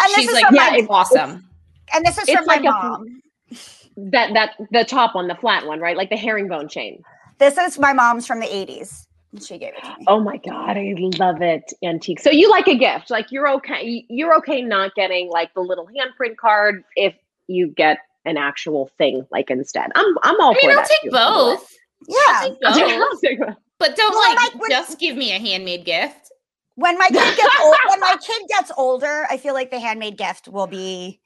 And 0.00 0.08
this 0.08 0.16
she's 0.16 0.28
is 0.28 0.34
like, 0.34 0.46
from 0.46 0.54
yeah, 0.56 0.70
my, 0.70 0.76
it's- 0.78 0.86
awesome. 0.90 1.48
and 1.94 2.04
this 2.04 2.18
is 2.18 2.28
it's 2.28 2.36
from 2.36 2.46
my 2.46 2.54
like 2.56 2.60
a- 2.64 2.64
mom. 2.64 3.22
That 3.96 4.32
that 4.34 4.50
the 4.72 4.84
top 4.84 5.14
one, 5.14 5.28
the 5.28 5.36
flat 5.36 5.66
one, 5.66 5.78
right? 5.78 5.96
Like 5.96 6.10
the 6.10 6.16
herringbone 6.16 6.68
chain. 6.68 7.00
This 7.38 7.56
is 7.58 7.78
my 7.78 7.92
mom's 7.92 8.26
from 8.26 8.40
the 8.40 8.46
80s. 8.46 9.03
She 9.40 9.58
gave 9.58 9.74
it 9.74 9.82
to 9.84 9.88
me. 9.98 10.04
Oh 10.06 10.20
my 10.20 10.36
god, 10.36 10.76
I 10.76 10.94
love 11.18 11.42
it. 11.42 11.72
Antique. 11.82 12.20
So 12.20 12.30
you 12.30 12.50
like 12.50 12.68
a 12.68 12.76
gift? 12.76 13.10
Like 13.10 13.32
you're 13.32 13.48
okay. 13.54 14.04
You're 14.08 14.34
okay 14.36 14.62
not 14.62 14.94
getting 14.94 15.28
like 15.28 15.52
the 15.54 15.60
little 15.60 15.86
handprint 15.88 16.36
card 16.36 16.84
if 16.96 17.14
you 17.48 17.68
get 17.68 17.98
an 18.24 18.36
actual 18.36 18.90
thing 18.98 19.26
like 19.30 19.50
instead. 19.50 19.90
I'm 19.94 20.14
I'm 20.22 20.40
all 20.40 20.52
I 20.52 20.54
mean, 20.54 20.60
for 20.62 20.70
I'll 20.70 20.76
that. 20.76 20.88
take 20.88 21.02
too, 21.02 21.10
by 21.10 21.24
the 21.24 21.30
way. 21.30 21.54
both. 21.56 21.74
Yeah. 22.08 22.16
I'll 22.64 22.74
take 22.74 22.88
both. 22.88 23.02
I'll 23.12 23.18
take 23.18 23.38
both. 23.40 23.56
but 23.78 23.96
don't 23.96 24.14
Well, 24.14 24.34
like 24.34 24.52
like, 24.54 24.60
when- 24.62 24.70
just 24.70 24.98
give 24.98 25.16
me 25.16 25.32
a 25.32 25.38
handmade 25.38 25.84
gift. 25.84 26.30
when 26.76 26.96
my 26.98 27.08
kid 27.08 27.36
gets 27.36 27.60
old, 27.62 27.76
when 27.88 28.00
my 28.00 28.16
kid 28.26 28.42
gets 28.48 28.70
older, 28.76 29.26
I 29.30 29.36
feel 29.36 29.54
like 29.54 29.70
the 29.70 29.80
handmade 29.80 30.16
gift 30.16 30.48
will 30.48 30.66
be 30.66 31.20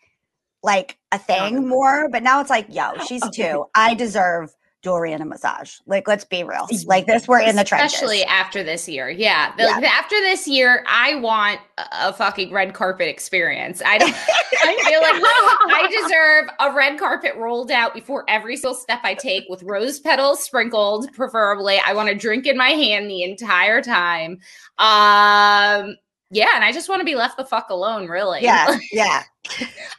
like 0.63 0.99
a 1.13 1.19
thing 1.19 1.69
more. 1.69 2.09
But 2.11 2.23
now 2.23 2.41
it's 2.41 2.51
like, 2.51 2.67
yo, 2.71 2.93
she's 3.07 3.23
two. 3.31 3.67
I 3.75 3.95
deserve 3.95 4.55
jewelry 4.83 5.13
and 5.13 5.23
a 5.23 5.27
massage. 5.27 5.75
Like, 5.87 6.07
let's 6.07 6.25
be 6.25 6.45
real. 6.45 6.69
Like 6.87 7.07
this, 7.07 7.27
we're 7.27 7.41
in 7.41 7.57
the 7.57 7.65
trenches. 7.65 7.95
Especially 7.95 8.25
after 8.25 8.63
this 8.63 8.89
year. 8.89 9.11
Yeah. 9.11 9.53
The- 9.57 9.65
Yeah. 9.65 9.81
After 9.93 10.15
this 10.21 10.47
year, 10.47 10.85
I 10.89 11.17
want 11.17 11.61
a, 11.79 11.83
a 12.09 12.13
fucking 12.13 12.53
red 12.53 12.75
carpet 12.75 13.09
experience. 13.09 13.83
I 13.85 13.99
don't 13.99 14.15
I 14.15 14.77
feel 14.89 15.01
like 15.01 15.21
I 15.23 16.03
deserve 16.03 16.51
a 16.61 16.75
red 16.77 16.99
carpet 16.99 17.35
rolled 17.37 17.71
out 17.73 17.93
before 17.93 18.25
every 18.29 18.57
single 18.57 18.75
step 18.75 19.01
I 19.03 19.15
take 19.15 19.45
with 19.49 19.63
rose 19.65 19.99
petals 19.99 20.45
sprinkled, 20.45 21.13
preferably. 21.13 21.81
I 21.85 21.93
want 21.93 22.09
to 22.09 22.15
drink 22.15 22.47
in 22.47 22.57
my 22.57 22.71
hand 22.71 23.11
the 23.11 23.23
entire 23.25 23.83
time. 23.83 24.39
Um 24.79 25.97
yeah, 26.31 26.49
and 26.55 26.65
I 26.65 26.73
just 26.73 26.89
want 26.89 27.01
to 27.01 27.05
be 27.05 27.15
left 27.15 27.37
the 27.37 27.45
fuck 27.45 27.71
alone, 27.71 28.09
really. 28.09 28.41
Yeah, 28.43 28.79
yeah. 28.93 29.23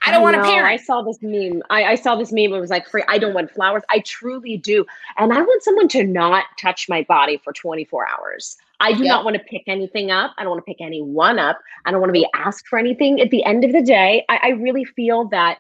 I 0.06 0.12
don't 0.12 0.22
want 0.22 0.36
to 0.36 0.42
know, 0.42 0.48
I 0.48 0.52
parent. 0.54 0.82
saw 0.82 1.02
this 1.02 1.18
meme. 1.22 1.64
I, 1.70 1.84
I 1.86 1.96
saw 1.96 2.16
this 2.16 2.32
meme. 2.32 2.54
It 2.54 2.60
was 2.60 2.70
like, 2.70 2.88
free. 2.88 3.04
I 3.08 3.18
don't 3.18 3.34
want 3.34 3.50
flowers. 3.52 3.82
I 3.90 4.00
truly 4.00 4.58
do. 4.58 4.86
And 5.18 5.34
I 5.34 5.42
want 5.42 5.64
someone 5.64 5.88
to 5.90 6.04
not 6.04 6.46
touch 6.60 6.88
my 6.88 7.04
body 7.04 7.42
for 7.44 7.52
24 7.52 8.08
hours. 8.08 8.58
I 8.80 8.94
do 8.94 9.04
Yep. 9.04 9.08
not 9.10 9.26
want 9.26 9.38
to 9.38 9.44
pick 9.44 9.64
anything 9.68 10.12
up. 10.12 10.34
I 10.38 10.44
don't 10.44 10.52
want 10.52 10.64
to 10.66 10.70
pick 10.72 10.80
anyone 10.82 11.40
up. 11.40 11.60
I 11.86 11.92
don't 11.92 12.00
want 12.00 12.10
to 12.10 12.14
be 12.20 12.28
asked 12.36 12.68
for 12.68 12.78
anything. 12.78 13.20
At 13.20 13.32
the 13.32 13.44
end 13.44 13.64
of 13.66 13.72
the 13.72 13.82
day, 13.82 14.24
I, 14.30 14.40
I 14.44 14.50
really 14.50 14.86
feel 14.86 15.28
that 15.30 15.58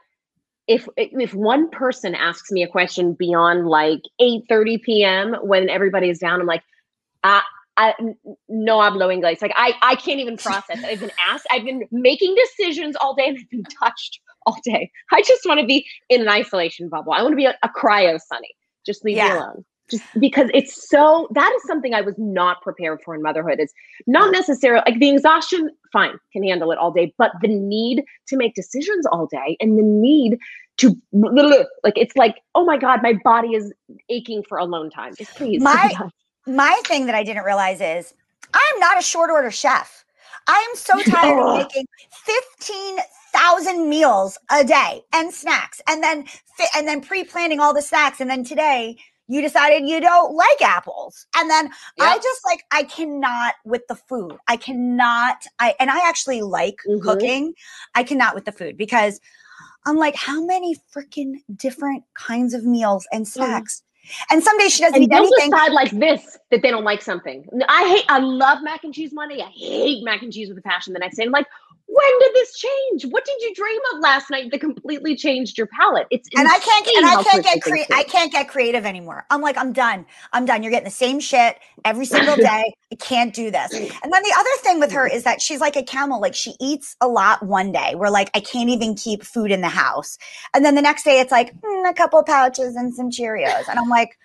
if 0.67 0.87
if 0.95 1.33
one 1.33 1.69
person 1.71 2.13
asks 2.13 2.51
me 2.51 2.61
a 2.61 2.67
question 2.67 3.13
beyond 3.13 3.65
like 3.67 4.01
8 4.19 4.43
30 4.47 4.77
p.m. 4.77 5.33
when 5.41 5.67
everybody 5.67 6.09
is 6.11 6.19
down, 6.19 6.39
I'm 6.39 6.45
like, 6.47 6.63
I, 7.23 7.41
I 7.79 7.93
no 8.49 8.79
hablo 8.79 9.07
inglés. 9.09 9.41
Like 9.41 9.53
I, 9.55 9.73
I 9.81 9.95
can't 9.95 10.19
even 10.19 10.35
process. 10.35 10.83
I've 10.83 10.99
been 10.99 11.11
asked. 11.29 11.47
I've 11.49 11.63
been 11.63 11.83
making 11.91 12.35
decisions 12.35 12.97
all 12.99 13.15
day, 13.15 13.27
and 13.27 13.37
I've 13.37 13.49
been 13.49 13.63
touched 13.63 14.19
all 14.45 14.57
day. 14.65 14.91
I 15.13 15.21
just 15.21 15.45
want 15.45 15.61
to 15.61 15.65
be 15.65 15.87
in 16.09 16.21
an 16.21 16.27
isolation 16.27 16.89
bubble. 16.89 17.13
I 17.13 17.21
want 17.21 17.31
to 17.31 17.37
be 17.37 17.45
a, 17.45 17.55
a 17.63 17.69
cryo 17.69 18.15
Sonni. 18.15 18.51
Just 18.85 19.05
leave 19.05 19.15
me 19.15 19.21
alone. 19.29 19.63
Just 19.89 20.03
because 20.19 20.49
it's 20.53 20.89
so. 20.89 21.29
That 21.33 21.51
is 21.55 21.63
something 21.65 21.93
I 21.93 22.01
was 22.01 22.15
not 22.17 22.61
prepared 22.61 22.99
for 23.03 23.15
in 23.15 23.21
motherhood. 23.21 23.59
It's 23.59 23.73
not 24.07 24.31
necessarily 24.31 24.83
like 24.85 24.99
the 24.99 25.09
exhaustion. 25.11 25.71
Fine, 25.93 26.19
can 26.33 26.43
handle 26.43 26.71
it 26.71 26.77
all 26.77 26.91
day, 26.91 27.13
but 27.17 27.31
the 27.41 27.47
need 27.47 28.03
to 28.27 28.35
make 28.37 28.55
decisions 28.55 29.05
all 29.07 29.25
day 29.25 29.55
and 29.61 29.79
the 29.79 29.83
need 29.83 30.37
to 30.77 30.95
like 31.83 31.97
it's 31.97 32.15
like 32.17 32.35
oh 32.55 32.65
my 32.65 32.77
god, 32.77 32.99
my 33.01 33.13
body 33.23 33.55
is 33.55 33.73
aching 34.09 34.43
for 34.47 34.57
alone 34.57 34.89
time. 34.89 35.15
Just 35.15 35.33
please. 35.35 35.61
My- 35.61 35.93
My 36.49 36.81
thing 36.85 37.05
that 37.05 37.15
I 37.15 37.23
didn't 37.23 37.43
realize 37.43 37.79
is 37.79 38.13
I'm 38.53 38.79
not 38.79 38.97
a 38.97 39.03
short 39.03 39.29
order 39.29 39.51
chef. 39.51 40.03
I 40.47 40.65
am 40.69 40.75
so 40.75 41.03
tired 41.03 41.37
of 41.39 41.53
making 41.59 41.85
15,000 42.11 43.87
meals 43.87 44.37
a 44.51 44.63
day 44.63 45.03
and 45.13 45.31
snacks 45.31 45.79
and 45.87 46.01
then 46.01 46.25
fi- 46.57 46.67
and 46.75 46.87
then 46.87 47.01
pre-planning 47.01 47.59
all 47.59 47.73
the 47.73 47.83
snacks 47.83 48.19
and 48.19 48.29
then 48.29 48.43
today 48.43 48.97
you 49.27 49.41
decided 49.41 49.87
you 49.87 50.01
don't 50.01 50.33
like 50.33 50.59
apples. 50.63 51.27
And 51.35 51.51
then 51.51 51.69
I 51.99 52.17
just 52.17 52.41
like 52.45 52.63
I 52.71 52.81
cannot 52.83 53.53
with 53.63 53.85
the 53.87 53.95
food. 53.95 54.35
I 54.47 54.57
cannot 54.57 55.45
I 55.59 55.75
and 55.79 55.91
I 55.91 56.07
actually 56.09 56.41
like 56.41 56.77
Mhm. 56.87 57.03
cooking. 57.03 57.53
I 57.93 58.01
cannot 58.03 58.33
with 58.33 58.45
the 58.45 58.51
food 58.51 58.75
because 58.75 59.19
I'm 59.85 59.97
like 59.97 60.15
how 60.15 60.43
many 60.43 60.75
freaking 60.91 61.43
different 61.55 62.05
kinds 62.15 62.55
of 62.55 62.65
meals 62.65 63.07
and 63.11 63.27
snacks 63.27 63.83
And 64.31 64.43
some 64.43 64.57
days 64.57 64.73
she 64.73 64.81
doesn't 64.81 64.95
and 64.95 65.03
eat 65.03 65.11
anything. 65.11 65.51
decide 65.51 65.71
like 65.71 65.91
this 65.91 66.37
that 66.51 66.61
they 66.61 66.71
don't 66.71 66.83
like 66.83 67.01
something. 67.01 67.47
I 67.67 67.87
hate, 67.87 68.05
I 68.09 68.19
love 68.19 68.59
mac 68.63 68.83
and 68.83 68.93
cheese 68.93 69.13
Monday. 69.13 69.41
I 69.41 69.49
hate 69.49 70.03
mac 70.03 70.21
and 70.21 70.33
cheese 70.33 70.49
with 70.49 70.57
a 70.57 70.61
passion 70.61 70.93
the 70.93 70.99
next 70.99 71.17
day. 71.17 71.23
I'm 71.23 71.31
like, 71.31 71.47
when 71.91 72.19
did 72.19 72.31
this 72.35 72.55
change? 72.55 73.05
What 73.11 73.25
did 73.25 73.41
you 73.41 73.53
dream 73.55 73.79
of 73.93 73.99
last 73.99 74.29
night 74.29 74.51
that 74.51 74.61
completely 74.61 75.15
changed 75.15 75.57
your 75.57 75.67
palette? 75.67 76.05
It's 76.11 76.29
and 76.37 76.47
I 76.47 76.59
can't 76.59 76.87
and 76.87 77.05
I 77.05 77.23
can't 77.23 77.43
get 77.43 77.61
cre- 77.63 77.93
I 77.93 78.03
can't 78.03 78.31
get 78.31 78.47
creative 78.47 78.85
anymore. 78.85 79.25
I'm 79.31 79.41
like, 79.41 79.57
I'm 79.57 79.73
done. 79.73 80.05
I'm 80.31 80.45
done. 80.45 80.61
You're 80.61 80.71
getting 80.71 80.85
the 80.85 80.91
same 80.91 81.19
shit 81.19 81.57
every 81.83 82.05
single 82.05 82.35
day. 82.37 82.71
I 82.91 82.95
can't 82.95 83.33
do 83.33 83.49
this. 83.49 83.73
And 83.73 84.13
then 84.13 84.23
the 84.23 84.35
other 84.37 84.49
thing 84.59 84.79
with 84.79 84.91
her 84.91 85.07
is 85.07 85.23
that 85.23 85.41
she's 85.41 85.59
like 85.59 85.75
a 85.75 85.83
camel. 85.83 86.21
Like 86.21 86.35
she 86.35 86.53
eats 86.59 86.95
a 87.01 87.07
lot 87.07 87.41
one 87.41 87.71
day. 87.71 87.95
We're 87.95 88.09
like 88.09 88.29
I 88.35 88.39
can't 88.39 88.69
even 88.69 88.93
keep 88.93 89.23
food 89.23 89.51
in 89.51 89.61
the 89.61 89.69
house, 89.69 90.19
and 90.53 90.63
then 90.63 90.75
the 90.75 90.83
next 90.83 91.03
day 91.03 91.19
it's 91.19 91.31
like 91.31 91.59
mm, 91.59 91.89
a 91.89 91.93
couple 91.93 92.21
pouches 92.23 92.75
and 92.75 92.93
some 92.93 93.09
Cheerios, 93.09 93.67
and 93.67 93.79
I'm 93.79 93.89
like. 93.89 94.17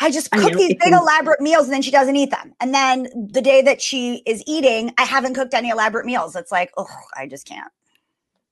I 0.00 0.10
just 0.10 0.28
I 0.32 0.40
cook 0.40 0.52
know, 0.52 0.58
these 0.58 0.76
big 0.82 0.92
elaborate 0.92 1.40
meals 1.40 1.64
and 1.64 1.72
then 1.72 1.82
she 1.82 1.90
doesn't 1.90 2.14
eat 2.14 2.30
them. 2.30 2.54
And 2.60 2.72
then 2.72 3.08
the 3.14 3.42
day 3.42 3.62
that 3.62 3.82
she 3.82 4.22
is 4.26 4.42
eating, 4.46 4.92
I 4.98 5.02
haven't 5.02 5.34
cooked 5.34 5.54
any 5.54 5.70
elaborate 5.70 6.06
meals. 6.06 6.36
It's 6.36 6.52
like, 6.52 6.72
oh, 6.76 6.86
I 7.16 7.26
just 7.26 7.46
can't. 7.46 7.70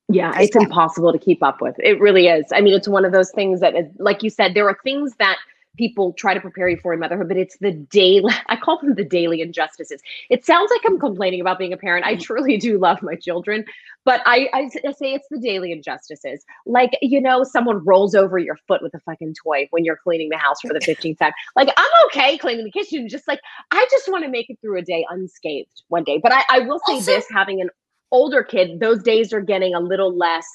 Yeah, 0.08 0.32
I 0.34 0.42
it's 0.42 0.52
can't. 0.52 0.66
impossible 0.66 1.12
to 1.12 1.18
keep 1.18 1.42
up 1.42 1.60
with. 1.60 1.76
It 1.78 2.00
really 2.00 2.28
is. 2.28 2.46
I 2.52 2.60
mean, 2.60 2.74
it's 2.74 2.88
one 2.88 3.04
of 3.04 3.12
those 3.12 3.30
things 3.32 3.60
that, 3.60 3.74
like 3.98 4.22
you 4.22 4.30
said, 4.30 4.54
there 4.54 4.68
are 4.68 4.78
things 4.84 5.14
that 5.18 5.36
people 5.76 6.12
try 6.14 6.34
to 6.34 6.40
prepare 6.40 6.68
you 6.68 6.78
for 6.78 6.92
in 6.92 7.00
motherhood, 7.00 7.28
but 7.28 7.36
it's 7.36 7.56
the 7.58 7.72
daily, 7.72 8.32
I 8.48 8.56
call 8.56 8.80
them 8.80 8.94
the 8.94 9.04
daily 9.04 9.40
injustices. 9.40 10.00
It 10.30 10.44
sounds 10.44 10.70
like 10.70 10.80
I'm 10.84 10.98
complaining 10.98 11.40
about 11.40 11.58
being 11.58 11.72
a 11.72 11.76
parent. 11.76 12.06
I 12.06 12.16
truly 12.16 12.56
do 12.56 12.78
love 12.78 13.02
my 13.02 13.14
children, 13.14 13.64
but 14.04 14.22
I 14.24 14.68
say 14.70 15.12
it's 15.14 15.26
the 15.30 15.38
daily 15.38 15.72
injustices. 15.72 16.44
Like, 16.64 16.92
you 17.02 17.20
know, 17.20 17.42
someone 17.44 17.84
rolls 17.84 18.14
over 18.14 18.38
your 18.38 18.56
foot 18.68 18.82
with 18.82 18.94
a 18.94 19.00
fucking 19.00 19.34
toy 19.42 19.66
when 19.70 19.84
you're 19.84 19.96
cleaning 19.96 20.28
the 20.28 20.36
house 20.36 20.60
for 20.60 20.72
the 20.72 20.80
15th 20.80 21.18
time. 21.18 21.32
Like, 21.56 21.70
I'm 21.76 22.06
okay 22.06 22.38
cleaning 22.38 22.64
the 22.64 22.70
kitchen, 22.70 23.08
just 23.08 23.26
like, 23.28 23.40
I 23.70 23.86
just 23.90 24.10
want 24.10 24.24
to 24.24 24.30
make 24.30 24.48
it 24.50 24.58
through 24.60 24.78
a 24.78 24.82
day 24.82 25.04
unscathed 25.10 25.82
one 25.88 26.04
day. 26.04 26.18
But 26.22 26.32
I, 26.32 26.44
I 26.50 26.58
will 26.60 26.80
say 26.86 26.94
Also- 26.94 27.12
this 27.12 27.26
having 27.30 27.60
an 27.60 27.70
older 28.12 28.42
kid, 28.42 28.80
those 28.80 29.02
days 29.02 29.32
are 29.32 29.40
getting 29.40 29.74
a 29.74 29.80
little 29.80 30.16
less 30.16 30.46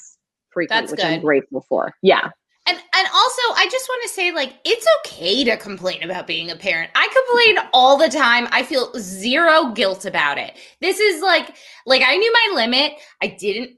frequent, 0.51 0.89
which 0.91 1.03
I'm 1.03 1.21
grateful 1.21 1.65
for. 1.67 1.93
Yeah. 2.01 2.29
And 3.01 3.09
also, 3.15 3.41
I 3.55 3.67
just 3.71 3.89
want 3.89 4.03
to 4.03 4.09
say, 4.09 4.31
like, 4.31 4.53
it's 4.63 4.85
okay 4.99 5.43
to 5.45 5.57
complain 5.57 6.03
about 6.03 6.27
being 6.27 6.51
a 6.51 6.55
parent. 6.55 6.91
I 6.93 7.07
complain 7.07 7.67
all 7.73 7.97
the 7.97 8.09
time. 8.09 8.47
I 8.51 8.61
feel 8.61 8.91
zero 8.99 9.71
guilt 9.71 10.05
about 10.05 10.37
it. 10.37 10.55
This 10.81 10.99
is 10.99 11.19
like, 11.23 11.55
like 11.87 12.03
I 12.05 12.15
knew 12.15 12.31
my 12.31 12.61
limit. 12.61 12.93
I 13.19 13.25
didn't. 13.39 13.71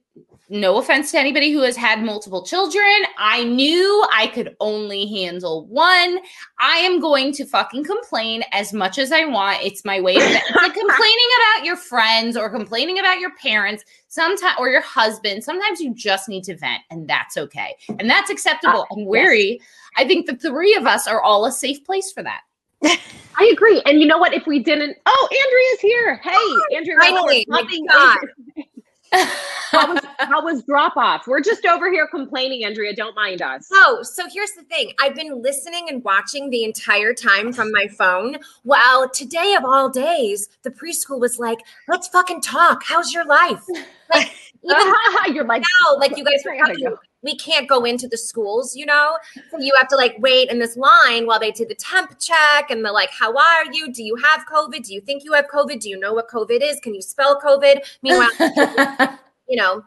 No 0.49 0.77
offense 0.77 1.11
to 1.11 1.19
anybody 1.19 1.51
who 1.51 1.61
has 1.61 1.77
had 1.77 2.03
multiple 2.03 2.45
children. 2.45 2.85
I 3.17 3.45
knew 3.45 4.05
I 4.13 4.27
could 4.27 4.55
only 4.59 5.07
handle 5.07 5.65
one. 5.67 6.19
I 6.59 6.77
am 6.77 6.99
going 6.99 7.31
to 7.33 7.45
fucking 7.45 7.85
complain 7.85 8.43
as 8.51 8.73
much 8.73 8.99
as 8.99 9.13
I 9.13 9.23
want. 9.25 9.63
It's 9.63 9.85
my 9.85 10.01
way 10.01 10.17
of 10.17 10.21
it's 10.23 10.55
like 10.55 10.73
complaining 10.73 11.29
about 11.55 11.65
your 11.65 11.77
friends 11.77 12.35
or 12.35 12.49
complaining 12.49 12.99
about 12.99 13.19
your 13.19 13.33
parents 13.37 13.85
sometimes 14.09 14.55
or 14.59 14.69
your 14.69 14.81
husband. 14.81 15.43
Sometimes 15.43 15.79
you 15.79 15.93
just 15.95 16.27
need 16.27 16.43
to 16.43 16.57
vent, 16.57 16.83
and 16.91 17.07
that's 17.07 17.37
okay. 17.37 17.75
And 17.99 18.09
that's 18.09 18.29
acceptable. 18.29 18.85
Ah, 18.89 18.95
and 18.95 19.07
weary. 19.07 19.61
I 19.95 20.05
think 20.05 20.25
the 20.25 20.35
three 20.35 20.75
of 20.75 20.85
us 20.85 21.07
are 21.07 21.21
all 21.21 21.45
a 21.45 21.51
safe 21.51 21.85
place 21.85 22.11
for 22.11 22.21
that. 22.21 22.41
I 22.83 23.49
agree. 23.51 23.81
And 23.85 24.01
you 24.01 24.07
know 24.07 24.17
what? 24.17 24.33
If 24.33 24.45
we 24.45 24.59
didn't, 24.59 24.97
oh, 25.05 25.29
Andrea's 25.31 25.81
here. 25.81 26.15
Hey, 26.17 26.31
oh, 26.33 26.65
Andrea, 26.75 26.97
Finally, 26.99 27.47
we're 29.13 29.19
my 29.19 29.25
talking- 29.25 29.29
God. 29.29 29.29
how 29.71 29.93
was 29.93 30.01
how 30.19 30.43
was 30.43 30.63
drop 30.63 30.95
off? 30.97 31.27
We're 31.27 31.41
just 31.41 31.65
over 31.65 31.91
here 31.91 32.07
complaining, 32.07 32.63
Andrea. 32.65 32.95
Don't 32.95 33.15
mind 33.15 33.41
us. 33.41 33.67
Oh, 33.73 33.99
so 34.03 34.23
here's 34.31 34.51
the 34.51 34.63
thing. 34.63 34.93
I've 35.01 35.15
been 35.15 35.41
listening 35.41 35.87
and 35.89 36.03
watching 36.03 36.49
the 36.49 36.63
entire 36.63 37.13
time 37.13 37.51
from 37.53 37.71
my 37.71 37.87
phone. 37.87 38.37
Well, 38.63 39.09
today 39.09 39.55
of 39.57 39.65
all 39.65 39.89
days, 39.89 40.47
the 40.63 40.69
preschool 40.71 41.19
was 41.19 41.39
like, 41.39 41.59
let's 41.87 42.07
fucking 42.07 42.41
talk. 42.41 42.83
How's 42.85 43.13
your 43.13 43.25
life? 43.25 43.63
Like, 44.13 44.31
even 44.63 44.93
You're 45.33 45.45
like, 45.45 45.63
now, 45.63 45.97
like 45.97 46.15
you 46.17 46.23
guys 46.29 46.43
were 46.45 46.55
talking. 46.55 46.95
We 47.23 47.35
can't 47.35 47.67
go 47.67 47.83
into 47.85 48.07
the 48.07 48.17
schools, 48.17 48.75
you 48.75 48.85
know? 48.85 49.17
So 49.49 49.57
you 49.59 49.73
have 49.77 49.87
to 49.87 49.95
like 49.95 50.15
wait 50.19 50.49
in 50.51 50.59
this 50.59 50.75
line 50.77 51.25
while 51.25 51.39
they 51.39 51.51
do 51.51 51.65
the 51.65 51.73
temp 51.75 52.19
check 52.19 52.69
and 52.69 52.83
the 52.85 52.91
like, 52.91 53.09
how 53.11 53.35
are 53.35 53.65
you? 53.71 53.91
Do 53.91 54.03
you 54.03 54.15
have 54.17 54.41
COVID? 54.51 54.85
Do 54.85 54.93
you 54.93 55.01
think 55.01 55.23
you 55.23 55.33
have 55.33 55.47
COVID? 55.47 55.79
Do 55.79 55.89
you 55.89 55.97
know 55.97 56.13
what 56.13 56.27
COVID 56.29 56.59
is? 56.61 56.79
Can 56.81 56.93
you 56.93 57.01
spell 57.01 57.39
COVID? 57.41 57.79
Meanwhile, 58.01 58.29
you 59.49 59.55
know. 59.55 59.83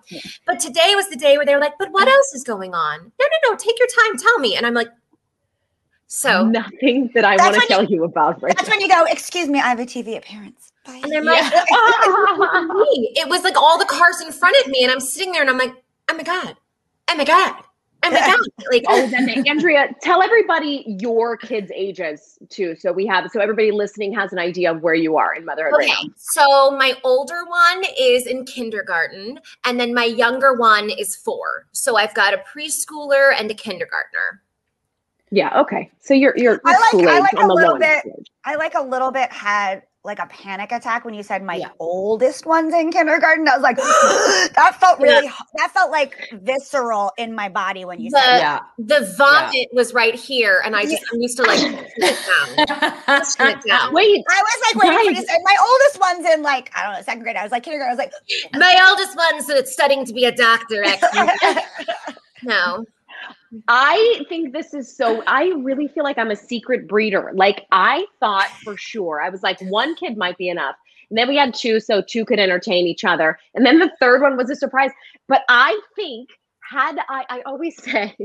But 0.47 0.59
today 0.61 0.95
was 0.95 1.09
the 1.09 1.17
day 1.17 1.37
where 1.37 1.47
they 1.47 1.55
were 1.55 1.61
like, 1.61 1.75
but 1.79 1.91
what 1.93 2.09
else 2.09 2.33
is 2.35 2.43
going 2.43 2.75
on? 2.75 3.01
No, 3.01 3.27
no, 3.45 3.51
no, 3.51 3.57
take 3.57 3.79
your 3.79 3.89
time, 3.89 4.17
tell 4.19 4.39
me. 4.39 4.57
And 4.57 4.67
I'm 4.67 4.75
like, 4.75 4.89
so 6.09 6.47
nothing 6.47 7.11
that 7.15 7.25
I 7.25 7.37
want 7.37 7.55
to 7.55 7.59
when 7.59 7.61
you- 7.63 7.69
tell 7.69 7.85
you 7.85 8.05
about 8.05 8.41
right 8.43 8.57
That's 8.57 8.69
when 8.71 8.81
you 8.81 8.89
go, 8.89 9.05
excuse 9.05 9.49
me, 9.49 9.59
I 9.61 9.69
have 9.69 9.81
a 9.81 9.87
TV 9.87 10.17
appearance. 10.17 10.73
Bye. 10.85 11.01
and 11.03 11.13
I'm 11.13 11.25
Yeah. 11.25 11.33
like, 11.33 11.67
oh, 11.73 12.67
now. 12.79 12.85
It 13.23 13.29
was 13.29 13.43
like 13.43 13.57
all 13.57 13.77
the 13.79 13.85
cars 13.87 14.21
in 14.21 14.31
front 14.33 14.57
of 14.65 14.69
me, 14.71 14.85
and 14.85 14.93
I'm 14.93 15.01
sitting 15.01 15.33
there 15.33 15.41
and 15.43 15.51
I'm 15.51 15.59
like, 15.59 15.75
oh 16.09 16.15
my 16.17 16.23
God. 16.23 16.57
Oh 17.09 17.17
my 17.17 17.25
God. 17.25 17.55
Oh 18.03 18.11
my 18.11 18.19
God. 18.21 18.41
Like, 18.71 18.85
Oh, 18.89 19.03
oh. 19.05 19.07
then 19.09 19.47
Andrea, 19.49 19.89
tell 20.03 20.23
everybody 20.23 20.85
your 21.01 21.37
kids' 21.37 21.73
ages 21.75 22.39
too. 22.51 22.77
So 22.77 22.93
we 22.93 23.07
have, 23.07 23.31
so 23.31 23.41
everybody 23.41 23.71
listening 23.73 24.13
has 24.15 24.33
an 24.33 24.39
idea 24.39 24.71
of 24.73 24.83
where 24.83 24.95
you 24.95 25.17
are 25.17 25.35
in 25.35 25.45
motherhood 25.45 25.73
right 25.73 25.89
Okay, 25.91 26.07
now. 26.09 26.15
so 26.17 26.71
my 26.73 26.95
older 27.05 27.45
one 27.47 27.85
is 27.99 28.27
in 28.27 28.45
kindergarten, 28.45 29.41
and 29.65 29.81
then 29.81 29.93
my 29.95 30.05
younger 30.05 30.55
one 30.55 30.91
is 30.91 31.17
four. 31.17 31.67
So 31.73 31.97
I've 31.97 32.15
got 32.15 32.35
a 32.35 32.39
preschooler 32.39 33.33
and 33.39 33.51
a 33.51 33.55
kindergartner. 33.55 34.43
Yeah. 35.31 35.61
Okay. 35.61 35.91
So 35.99 36.15
you're 36.15 36.35
you're, 36.37 36.61
I 36.65 36.91
you're 36.93 37.07
like- 37.07 37.09
I 37.09 37.19
like 37.21 37.33
a 37.45 37.47
little 37.53 37.79
bit- 37.79 38.01
school 38.01 38.17
age. 38.21 38.31
I 38.45 38.55
like 38.55 38.75
a 38.75 38.83
little 38.83 39.11
bit 39.11 39.33
had 39.33 39.83
like 40.07 40.19
a 40.19 40.27
panic 40.27 40.73
attack 40.73 41.05
when 41.05 41.13
you 41.15 41.23
said 41.23 41.43
my 41.43 41.57
Yeah. 41.57 41.69
oldest 41.79 42.47
one's 42.47 42.73
in 42.73 42.91
kindergarten. 42.93 43.47
I 43.49 43.55
was 43.55 43.63
like, 43.63 43.77
that 44.57 44.77
felt 44.81 44.99
really, 45.01 45.31
that 45.57 45.73
felt 45.73 45.91
like 45.91 46.15
visceral 46.33 47.13
in 47.19 47.35
my 47.35 47.49
body 47.49 47.85
when 47.85 48.01
you 48.01 48.11
The- 48.11 48.19
said 48.21 48.39
yeah. 48.39 48.61
The 48.79 49.15
vomit 49.19 49.69
was 49.73 49.93
right 49.93 50.15
here, 50.15 50.63
and 50.65 50.75
I 50.77 50.85
just 50.85 51.03
I'm 51.13 51.21
used 51.21 51.37
to 51.39 51.43
like 51.43 51.59
it 51.63 51.97
down. 51.99 53.51
It 53.51 53.65
down. 53.69 53.93
Wait, 53.93 54.25
I 54.31 54.43
was 54.43 54.75
like, 54.75 54.83
waiting 54.83 54.99
for 54.99 55.05
you 55.05 55.15
Guys. 55.15 55.25
to 55.25 55.29
say, 55.29 55.39
my 55.45 55.57
oldest 55.61 56.01
one's 56.01 56.35
in 56.35 56.43
like, 56.43 56.71
I 56.75 56.85
don't 56.85 56.93
know, 56.95 57.03
second 57.03 57.23
grade. 57.23 57.37
I 57.37 57.43
was 57.43 57.53
like, 57.53 57.63
kindergarten. 57.65 57.99
I 57.99 58.03
was 58.05 58.11
like, 58.13 58.13
My 58.55 58.87
oldest 58.89 59.17
one's 59.17 59.47
that's 59.47 59.73
studying 59.73 60.05
to 60.07 60.13
be 60.13 60.25
a 60.25 60.33
doctor. 60.33 60.83
Actually, 60.85 61.63
no. 62.43 62.85
I 63.69 64.25
think 64.29 64.53
this 64.53 64.75
is 64.75 64.95
so. 64.95 65.23
I 65.27 65.53
really 65.59 65.89
feel 65.89 66.05
like 66.05 66.19
I'm 66.19 66.31
a 66.31 66.37
secret 66.37 66.89
breeder. 66.89 67.33
Like 67.35 67.67
I 67.71 68.07
thought 68.21 68.49
for 68.65 68.77
sure, 68.77 69.21
I 69.21 69.29
was 69.29 69.43
like, 69.43 69.61
one 69.61 69.95
kid 69.95 70.17
might 70.17 70.39
be 70.39 70.49
enough. 70.49 70.77
And 71.11 71.19
then 71.19 71.29
we 71.29 71.37
had 71.37 71.55
two, 71.55 71.79
so 71.81 72.03
two 72.03 72.25
could 72.25 72.41
entertain 72.41 72.87
each 72.87 73.05
other. 73.05 73.39
And 73.55 73.65
then 73.65 73.79
the 73.79 73.91
third 74.01 74.23
one 74.23 74.37
was 74.37 74.51
a 74.51 74.57
surprise. 74.57 74.91
But 75.29 75.43
I 75.49 75.81
think 75.95 76.31
had 76.69 76.99
I, 77.09 77.25
I 77.29 77.43
always 77.47 77.81
say, 77.83 78.17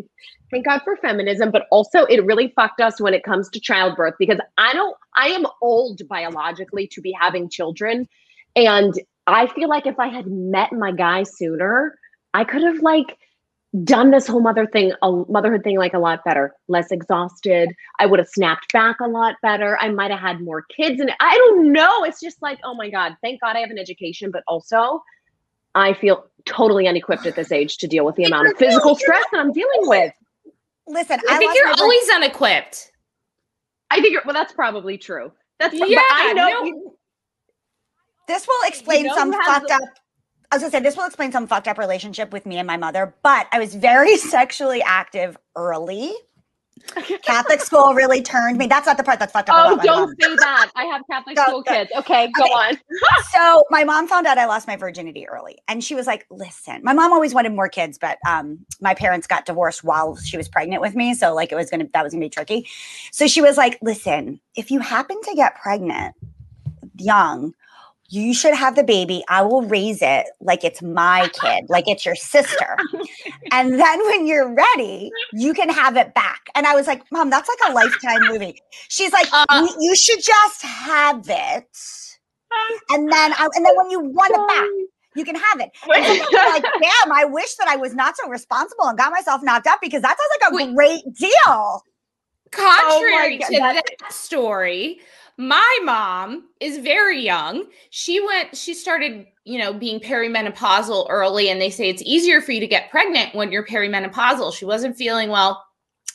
thank 0.50 0.65
God 0.65 0.82
for 0.84 0.98
feminism, 0.98 1.52
but 1.52 1.67
also 1.72 2.06
it 2.06 2.26
really 2.26 2.50
fucked 2.56 2.82
us 2.82 3.00
when 3.00 3.13
it 3.13 3.24
comes 3.24 3.50
to 3.50 3.60
childbirth 3.60 4.15
because 4.17 4.39
I 4.58 4.74
don't, 4.74 4.96
I 5.15 5.28
am 5.28 5.46
old 5.62 6.02
biologically 6.08 6.88
to 6.88 7.02
be 7.02 7.12
having 7.12 7.50
children. 7.50 8.08
And 8.56 8.94
I 9.28 9.48
feel 9.48 9.70
like 9.70 9.86
if 9.86 10.00
I 10.00 10.08
had 10.08 10.28
met 10.28 10.74
my 10.74 10.91
guy 10.91 11.24
sooner, 11.24 11.98
I 12.34 12.44
could 12.44 12.63
have 12.63 12.80
like 12.80 13.17
done 13.84 14.12
this 14.12 14.27
whole 14.27 14.41
mother 14.41 14.67
thing, 14.67 14.91
a 15.01 15.12
motherhood 15.29 15.63
thing 15.63 15.77
like 15.77 15.93
a 15.93 15.99
lot 15.99 16.23
better, 16.25 16.53
less 16.67 16.91
exhausted. 16.91 17.73
I 17.99 18.05
would 18.05 18.19
have 18.19 18.27
snapped 18.27 18.71
back 18.73 18.97
a 18.99 19.07
lot 19.07 19.36
better. 19.41 19.77
I 19.79 19.89
might 19.89 20.12
have 20.12 20.19
had 20.19 20.41
more 20.41 20.63
kids. 20.63 20.99
And 20.99 21.12
I 21.21 21.36
don't 21.38 21.71
know. 21.71 22.03
It's 22.03 22.19
just 22.19 22.41
like, 22.41 22.60
oh 22.65 22.73
my 22.75 22.89
God, 22.89 23.15
thank 23.21 23.39
God 23.39 23.55
I 23.55 23.60
have 23.60 23.69
an 23.69 23.79
education, 23.79 24.29
but 24.29 24.43
also 24.47 25.01
I 25.73 25.93
feel 25.93 26.25
totally 26.45 26.86
unequipped 26.88 27.25
at 27.25 27.36
this 27.36 27.49
age 27.51 27.77
to 27.77 27.88
deal 27.88 28.03
with 28.05 28.15
the 28.15 28.25
amount 28.25 28.47
of 28.49 28.57
physical 28.57 28.93
stress 28.95 29.23
that 29.31 29.39
I'm 29.39 29.53
dealing 29.53 29.88
with. 29.88 30.12
listen, 30.88 31.19
I 31.29 31.38
think 31.38 31.55
you're 31.55 31.67
my 31.69 31.75
vir- 31.77 31.81
always 31.84 32.10
unequipped. 32.10 32.91
I 33.89 34.01
think, 34.01 34.12
you're- 34.12 34.23
well, 34.25 34.34
that's 34.34 34.51
probably 34.51 34.97
true. 34.97 35.31
That's, 35.60 35.77
but 35.79 35.89
Yeah, 35.89 36.01
I 36.12 36.34
know. 36.34 36.47
no. 36.49 36.63
you- 36.65 36.97
This 38.27 38.45
will 38.47 38.67
explain 38.67 39.05
know 39.05 39.15
some 39.15 39.31
who 39.31 39.39
has 39.39 39.45
fucked 39.47 39.67
the- 39.69 39.75
up. 39.75 39.81
I 40.51 40.55
was 40.55 40.61
gonna 40.63 40.71
say 40.71 40.79
this 40.81 40.97
will 40.97 41.05
explain 41.05 41.31
some 41.31 41.47
fucked 41.47 41.67
up 41.67 41.77
relationship 41.77 42.33
with 42.33 42.45
me 42.45 42.57
and 42.57 42.67
my 42.67 42.77
mother, 42.77 43.13
but 43.23 43.47
I 43.51 43.59
was 43.59 43.73
very 43.73 44.17
sexually 44.35 44.81
active 44.81 45.37
early. 45.55 46.13
Catholic 47.23 47.61
school 47.61 47.93
really 47.93 48.23
turned 48.23 48.57
me. 48.57 48.65
That's 48.65 48.87
not 48.87 48.97
the 48.97 49.03
part 49.03 49.19
that's 49.19 49.31
fucked 49.31 49.49
up. 49.49 49.55
Oh, 49.55 49.73
about 49.75 49.85
my 49.85 49.91
mom. 49.91 50.15
don't 50.17 50.29
say 50.31 50.35
that. 50.37 50.71
I 50.75 50.85
have 50.85 51.03
Catholic 51.09 51.35
Go- 51.35 51.43
school 51.43 51.61
go. 51.61 51.71
kids. 51.73 51.91
Okay, 51.95 52.31
go 52.35 52.43
Okay. 52.43 52.51
on. 52.53 52.77
so 53.31 53.63
my 53.69 53.83
mom 53.83 54.07
found 54.07 54.25
out 54.25 54.39
I 54.39 54.45
lost 54.45 54.67
my 54.67 54.75
virginity 54.75 55.27
early, 55.27 55.59
and 55.67 55.83
she 55.83 55.93
was 55.93 56.07
like, 56.07 56.25
"Listen, 56.31 56.81
my 56.83 56.93
mom 56.93 57.13
always 57.13 57.35
wanted 57.35 57.53
more 57.53 57.69
kids, 57.69 57.99
but 57.99 58.17
um, 58.27 58.65
my 58.81 58.95
parents 58.95 59.27
got 59.27 59.45
divorced 59.45 59.83
while 59.83 60.15
she 60.17 60.37
was 60.37 60.47
pregnant 60.49 60.81
with 60.81 60.95
me, 60.95 61.13
so 61.13 61.35
like 61.35 61.51
it 61.51 61.55
was 61.55 61.69
gonna 61.69 61.85
that 61.93 62.03
was 62.03 62.13
gonna 62.13 62.25
be 62.25 62.29
tricky. 62.29 62.67
So 63.11 63.27
she 63.27 63.41
was 63.41 63.57
like, 63.57 63.77
"Listen, 63.83 64.39
if 64.55 64.71
you 64.71 64.79
happen 64.79 65.21
to 65.21 65.35
get 65.35 65.55
pregnant 65.61 66.15
young." 66.97 67.53
You 68.13 68.34
should 68.34 68.54
have 68.54 68.76
the 68.76 68.84
baby. 68.84 69.24
I 69.30 69.41
will 69.41 69.62
raise 69.63 70.02
it 70.02 70.28
like 70.41 70.63
it's 70.63 70.82
my 70.82 71.30
kid, 71.41 71.65
like 71.69 71.86
it's 71.88 72.06
your 72.06 72.15
sister. 72.15 72.78
and 73.52 73.80
then 73.80 74.06
when 74.08 74.28
you're 74.28 74.54
ready, 74.54 75.10
you 75.34 75.54
can 75.54 75.69
have 75.69 75.95
it 75.95 76.13
back. 76.13 76.41
And 76.54 76.65
I 76.67 76.76
was 76.76 76.88
like, 76.88 77.04
Mom, 77.12 77.30
that's 77.30 77.47
like 77.50 77.69
a 77.69 77.74
lifetime 77.74 78.28
movie. 78.30 78.62
She's 78.89 79.13
like, 79.13 79.28
Uh, 79.32 79.45
"You- 79.52 79.78
you 79.80 79.95
should 79.95 80.21
just 80.21 80.62
have 80.62 81.24
it. 81.30 81.78
And 82.89 83.10
then 83.12 83.34
I, 83.34 83.47
and 83.56 83.65
then 83.65 83.74
when 83.78 83.89
you 83.89 84.02
want 84.02 84.34
it 84.36 84.47
back, 84.47 84.67
you 85.15 85.24
can 85.24 85.36
have 85.36 85.60
it. 85.62 85.69
And 85.95 86.04
then 86.04 86.26
I'm 86.38 86.54
like, 86.54 86.63
damn, 86.82 87.12
I 87.13 87.24
wish 87.26 87.56
that 87.56 87.67
I 87.69 87.78
was 87.78 87.93
not 87.95 88.17
so 88.17 88.28
responsible 88.30 88.86
and 88.88 88.97
got 88.97 89.12
myself 89.13 89.41
knocked 89.41 89.67
up 89.67 89.80
because 89.82 90.02
that 90.02 90.17
sounds 90.17 90.41
like 90.41 90.52
a 90.52 90.56
Wait. 90.67 90.76
great 90.76 91.15
deal. 91.17 91.84
Contrary 92.52 93.38
God, 93.38 93.47
to 93.47 93.58
that- 93.60 93.84
that 94.02 94.12
story, 94.13 95.00
my 95.38 95.80
mom 95.84 96.50
is 96.60 96.78
very 96.80 97.20
young. 97.20 97.65
She 97.89 98.24
went, 98.26 98.56
she 98.56 98.74
started, 98.74 99.26
you 99.46 99.58
know, 99.60 99.74
being 99.74 100.00
perimenopausal 100.00 101.08
early, 101.10 101.50
and 101.50 101.60
they 101.60 101.70
say 101.70 101.89
it's 101.89 102.04
easier 102.06 102.41
for 102.41 102.52
you 102.52 102.60
to 102.60 102.67
get 102.67 102.91
pregnant 102.91 103.34
when 103.36 103.52
you're 103.52 103.65
perimenopausal. 103.65 104.54
She 104.54 104.65
wasn't 104.65 104.98
feeling 104.98 105.30
well. 105.30 105.63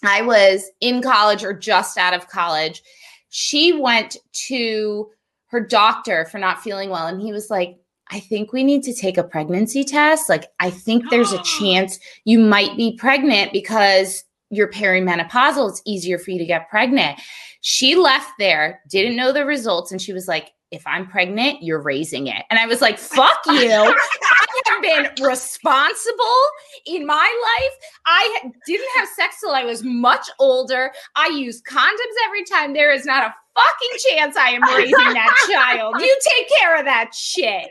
I 0.04 0.22
was 0.22 0.70
in 0.80 1.02
college 1.02 1.42
or 1.42 1.52
just 1.52 1.98
out 1.98 2.14
of 2.14 2.28
college. 2.28 2.82
She 3.30 3.72
went 3.72 4.16
to 4.48 5.10
her 5.46 5.60
doctor 5.60 6.26
for 6.26 6.38
not 6.38 6.62
feeling 6.62 6.90
well, 6.90 7.06
and 7.06 7.20
he 7.20 7.32
was 7.32 7.50
like, 7.50 7.76
I 8.08 8.20
think 8.20 8.52
we 8.52 8.62
need 8.62 8.84
to 8.84 8.94
take 8.94 9.18
a 9.18 9.24
pregnancy 9.24 9.82
test. 9.82 10.28
Like, 10.28 10.46
I 10.60 10.70
think 10.70 11.10
there's 11.10 11.32
a 11.32 11.42
chance 11.58 11.98
you 12.24 12.38
might 12.38 12.76
be 12.76 12.96
pregnant 12.96 13.52
because 13.52 14.24
you're 14.50 14.70
perimenopausal. 14.70 15.68
It's 15.68 15.82
easier 15.84 16.18
for 16.18 16.30
you 16.30 16.38
to 16.38 16.46
get 16.46 16.68
pregnant. 16.68 17.20
She 17.60 17.96
left 17.96 18.30
there, 18.38 18.80
didn't 18.88 19.16
know 19.16 19.32
the 19.32 19.44
results, 19.44 19.90
and 19.90 20.00
she 20.00 20.12
was 20.12 20.28
like, 20.28 20.52
if 20.72 20.84
I'm 20.86 21.06
pregnant, 21.06 21.62
you're 21.62 21.80
raising 21.80 22.26
it. 22.26 22.44
And 22.50 22.58
I 22.58 22.66
was 22.66 22.80
like, 22.80 22.98
fuck 22.98 23.38
you. 23.46 23.54
I 23.54 24.62
have 24.66 24.82
been 24.82 25.24
responsible 25.24 26.42
in 26.86 27.06
my 27.06 27.14
life. 27.14 27.90
I 28.04 28.50
didn't 28.66 28.88
have 28.96 29.08
sex 29.08 29.36
till 29.40 29.52
I 29.52 29.64
was 29.64 29.82
much 29.84 30.28
older. 30.38 30.92
I 31.14 31.28
use 31.28 31.62
condoms 31.62 32.26
every 32.26 32.44
time. 32.44 32.74
There 32.74 32.92
is 32.92 33.06
not 33.06 33.24
a 33.24 33.34
fucking 33.54 33.98
chance 34.10 34.36
I 34.36 34.50
am 34.50 34.62
raising 34.76 34.92
that 34.92 35.48
child. 35.52 35.96
You 36.00 36.18
take 36.36 36.48
care 36.58 36.78
of 36.78 36.84
that 36.84 37.14
shit. 37.14 37.68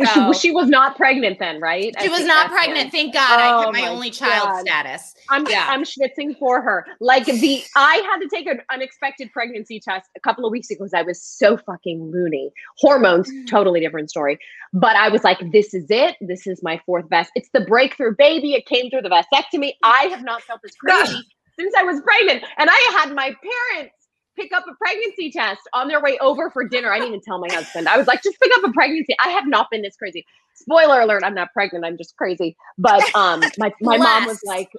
So- 0.00 0.32
she, 0.32 0.38
she 0.38 0.50
was 0.52 0.68
not 0.68 0.96
pregnant 0.96 1.40
then, 1.40 1.60
right? 1.60 1.92
I 1.98 2.02
She 2.04 2.08
was 2.08 2.24
not 2.24 2.52
pregnant. 2.52 2.92
Thank 2.92 3.14
God 3.14 3.40
I 3.40 3.52
Oh 3.52 3.60
had 3.62 3.72
my, 3.72 3.80
my 3.80 3.88
only 3.88 4.10
child 4.10 4.46
God. 4.48 4.60
status. 4.60 5.12
I'm 5.28 5.44
Yeah. 5.48 5.66
I'm 5.68 5.82
schwitzing 5.82 6.38
for 6.38 6.62
her. 6.62 6.86
Like 7.00 7.24
the 7.26 7.64
I 7.74 7.96
had 8.08 8.18
to 8.18 8.28
take 8.28 8.46
an 8.46 8.60
unexpected 8.72 9.32
pregnancy 9.32 9.80
test 9.80 10.08
a 10.16 10.20
couple 10.20 10.46
of 10.46 10.52
weeks 10.52 10.70
ago 10.70 10.84
because 10.84 10.94
I 10.94 11.02
was 11.02 11.20
so 11.20 11.56
fucking 11.56 12.12
loony. 12.14 12.52
Hormones, 12.78 13.28
Mm. 13.28 13.48
totally 13.48 13.80
different 13.80 14.08
story. 14.08 14.38
But 14.72 14.94
I 14.94 15.08
was 15.08 15.24
like, 15.24 15.38
this 15.50 15.74
is 15.74 15.86
it. 15.90 16.14
This 16.20 16.46
is 16.46 16.62
my 16.62 16.80
fourth 16.86 17.08
best. 17.08 17.32
It's 17.34 17.48
the 17.52 17.62
breakthrough 17.62 18.14
baby. 18.16 18.52
It 18.54 18.66
came 18.66 18.90
through 18.90 19.02
the 19.02 19.10
vasectomy. 19.10 19.72
I 19.82 20.04
have 20.12 20.22
not 20.22 20.42
felt 20.42 20.60
this 20.62 20.76
crazy 20.76 21.22
since 21.58 21.74
I 21.76 21.82
was 21.82 22.00
pregnant. 22.02 22.44
And 22.56 22.70
I 22.70 22.92
had 23.00 23.12
my 23.16 23.34
parents 23.74 23.94
pick 24.38 24.52
up 24.52 24.64
a 24.68 24.74
pregnancy 24.74 25.30
test 25.30 25.60
on 25.72 25.88
their 25.88 26.00
way 26.00 26.18
over 26.20 26.50
for 26.50 26.66
dinner. 26.66 26.92
I 26.92 26.98
didn't 26.98 27.08
even 27.08 27.20
tell 27.20 27.38
my 27.38 27.52
husband. 27.52 27.88
I 27.88 27.96
was 27.96 28.06
like, 28.06 28.22
just 28.22 28.40
pick 28.40 28.52
up 28.56 28.64
a 28.64 28.72
pregnancy. 28.72 29.14
I 29.24 29.30
have 29.30 29.46
not 29.46 29.70
been 29.70 29.82
this 29.82 29.96
crazy. 29.96 30.24
Spoiler 30.54 31.00
alert, 31.00 31.22
I'm 31.24 31.34
not 31.34 31.52
pregnant. 31.52 31.84
I'm 31.84 31.96
just 31.96 32.16
crazy. 32.16 32.56
But 32.78 33.04
um 33.14 33.40
my, 33.58 33.72
my 33.80 33.98
mom 33.98 34.26
was 34.26 34.40
like, 34.44 34.70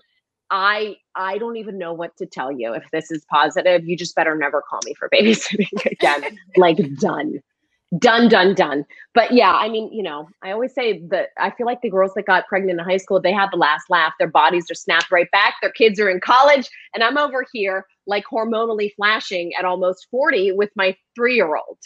I 0.49 0.97
I 1.15 1.37
don't 1.37 1.57
even 1.57 1.77
know 1.77 1.93
what 1.93 2.15
to 2.17 2.25
tell 2.25 2.51
you 2.51 2.73
if 2.73 2.89
this 2.91 3.11
is 3.11 3.25
positive. 3.29 3.85
You 3.85 3.95
just 3.95 4.15
better 4.15 4.35
never 4.35 4.61
call 4.61 4.79
me 4.85 4.93
for 4.93 5.09
babysitting 5.09 5.85
again. 5.91 6.39
like 6.57 6.77
done. 6.95 7.41
Done, 7.97 8.29
done, 8.29 8.53
done. 8.53 8.85
But 9.15 9.31
yeah, 9.31 9.51
I 9.53 9.67
mean, 9.67 9.91
you 9.91 10.03
know, 10.03 10.29
I 10.43 10.51
always 10.51 10.73
say 10.75 10.99
that 11.09 11.29
I 11.39 11.49
feel 11.49 11.65
like 11.65 11.81
the 11.81 11.89
girls 11.89 12.13
that 12.15 12.27
got 12.27 12.47
pregnant 12.47 12.79
in 12.79 12.85
high 12.85 12.97
school, 12.97 13.19
they 13.19 13.33
had 13.33 13.49
the 13.51 13.57
last 13.57 13.89
laugh. 13.89 14.13
Their 14.19 14.27
bodies 14.27 14.69
are 14.69 14.75
snapped 14.75 15.11
right 15.11 15.29
back. 15.31 15.55
Their 15.61 15.71
kids 15.71 15.99
are 15.99 16.09
in 16.09 16.19
college, 16.19 16.69
and 16.93 17.03
I'm 17.03 17.17
over 17.17 17.45
here 17.51 17.85
like 18.05 18.25
hormonally 18.31 18.93
flashing 18.95 19.53
at 19.57 19.65
almost 19.65 20.07
40 20.11 20.51
with 20.51 20.69
my 20.75 20.95
three 21.15 21.35
year 21.35 21.55
old. 21.55 21.79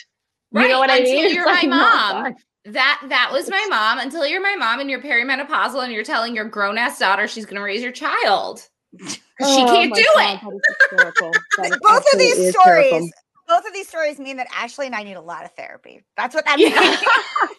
Right. 0.52 0.64
You 0.64 0.70
know 0.70 0.80
what 0.80 0.90
I 0.90 1.00
mean? 1.00 1.26
It's 1.26 1.34
you're 1.34 1.46
my 1.46 1.62
like 1.62 1.70
mom. 1.70 2.36
That 2.66 3.02
that 3.10 3.30
was 3.34 3.50
my 3.50 3.66
mom 3.70 4.00
until 4.00 4.26
you're 4.26 4.42
my 4.42 4.56
mom 4.56 4.80
and 4.80 4.90
you're 4.90 5.02
perimenopausal 5.02 5.84
and 5.84 5.92
you're 5.94 6.04
telling 6.04 6.36
your 6.36 6.46
grown 6.46 6.78
ass 6.78 7.00
daughter 7.00 7.28
she's 7.28 7.46
going 7.46 7.58
to 7.58 7.62
raise 7.64 7.82
your 7.84 7.92
child. 7.92 8.62
she 9.42 9.66
Oh 9.66 9.66
can't 9.66 9.94
do 9.94 10.06
God, 10.16 10.36
it. 10.36 10.42
that 10.42 10.54
is 10.56 10.62
hysterical. 10.80 11.44
That 11.58 11.72
is 11.72 11.80
Both 11.82 12.06
of 12.14 12.20
these 12.20 12.40
stories, 12.52 13.12
both 13.54 13.68
of 13.68 13.74
these 13.74 13.88
stories 13.88 14.18
mean 14.18 14.38
that 14.38 14.48
Ashley 14.52 14.88
and 14.88 14.96
I 14.96 15.04
need 15.04 15.14
a 15.14 15.22
lot 15.22 15.46
of 15.46 15.52
therapy. 15.52 16.04
That's 16.18 16.34
what 16.34 16.44
that 16.46 16.58
Yeah. 16.60 16.70
means. 16.70 16.98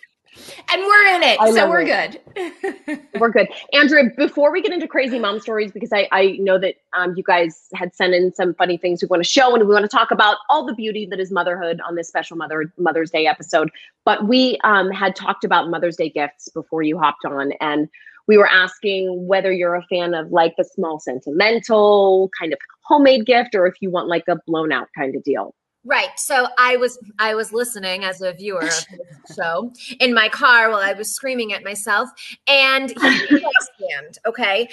And 0.72 0.82
we're 0.82 1.14
in 1.14 1.22
it, 1.22 1.38
I 1.40 1.52
so 1.52 1.68
we're 1.68 1.82
it. 1.82 2.20
good. 2.34 2.98
We're 3.20 3.30
good. 3.30 3.46
Andrea, 3.72 4.10
before 4.16 4.50
we 4.50 4.60
get 4.62 4.72
into 4.72 4.88
crazy 4.88 5.20
mom 5.20 5.38
stories, 5.38 5.70
because 5.70 5.92
I, 5.92 6.08
I 6.10 6.36
know 6.40 6.58
that 6.58 6.74
um, 6.92 7.14
you 7.16 7.22
guys 7.22 7.68
had 7.74 7.94
sent 7.94 8.14
in 8.14 8.34
some 8.34 8.52
funny 8.54 8.76
things 8.76 9.00
we 9.00 9.06
want 9.06 9.22
to 9.22 9.28
show 9.28 9.54
and 9.54 9.64
we 9.64 9.72
want 9.72 9.88
to 9.88 9.96
talk 9.96 10.10
about 10.10 10.38
all 10.50 10.66
the 10.66 10.74
beauty 10.74 11.06
that 11.06 11.20
is 11.20 11.30
motherhood 11.30 11.80
on 11.86 11.94
this 11.94 12.08
special 12.08 12.36
Mother 12.36 12.72
Mother's 12.78 13.12
Day 13.12 13.28
episode. 13.28 13.70
But 14.04 14.26
we 14.26 14.58
um, 14.64 14.90
had 14.90 15.14
talked 15.14 15.44
about 15.44 15.70
Mother's 15.70 15.96
Day 15.96 16.08
gifts 16.10 16.48
before 16.48 16.82
you 16.82 16.98
hopped 16.98 17.24
on, 17.24 17.52
and 17.60 17.88
we 18.26 18.36
were 18.36 18.48
asking 18.48 19.28
whether 19.28 19.52
you're 19.52 19.76
a 19.76 19.84
fan 19.84 20.14
of 20.14 20.32
like 20.32 20.54
the 20.58 20.64
small 20.64 20.98
sentimental 20.98 22.28
kind 22.40 22.52
of 22.52 22.58
homemade 22.82 23.24
gift 23.24 23.54
or 23.54 23.68
if 23.68 23.74
you 23.80 23.88
want 23.88 24.08
like 24.08 24.24
a 24.26 24.36
blown 24.48 24.72
out 24.72 24.88
kind 24.98 25.14
of 25.14 25.22
deal. 25.22 25.54
Right. 25.84 26.18
So 26.18 26.48
I 26.58 26.76
was 26.76 26.98
I 27.18 27.34
was 27.34 27.52
listening 27.52 28.04
as 28.04 28.22
a 28.22 28.32
viewer 28.32 28.60
of 28.60 28.68
this 28.68 29.36
show 29.36 29.70
in 30.00 30.14
my 30.14 30.28
car 30.30 30.70
while 30.70 30.80
I 30.80 30.94
was 30.94 31.14
screaming 31.14 31.52
at 31.52 31.62
myself. 31.62 32.08
And 32.46 32.90
where 32.96 33.12
stand, 33.20 34.18
okay. 34.26 34.68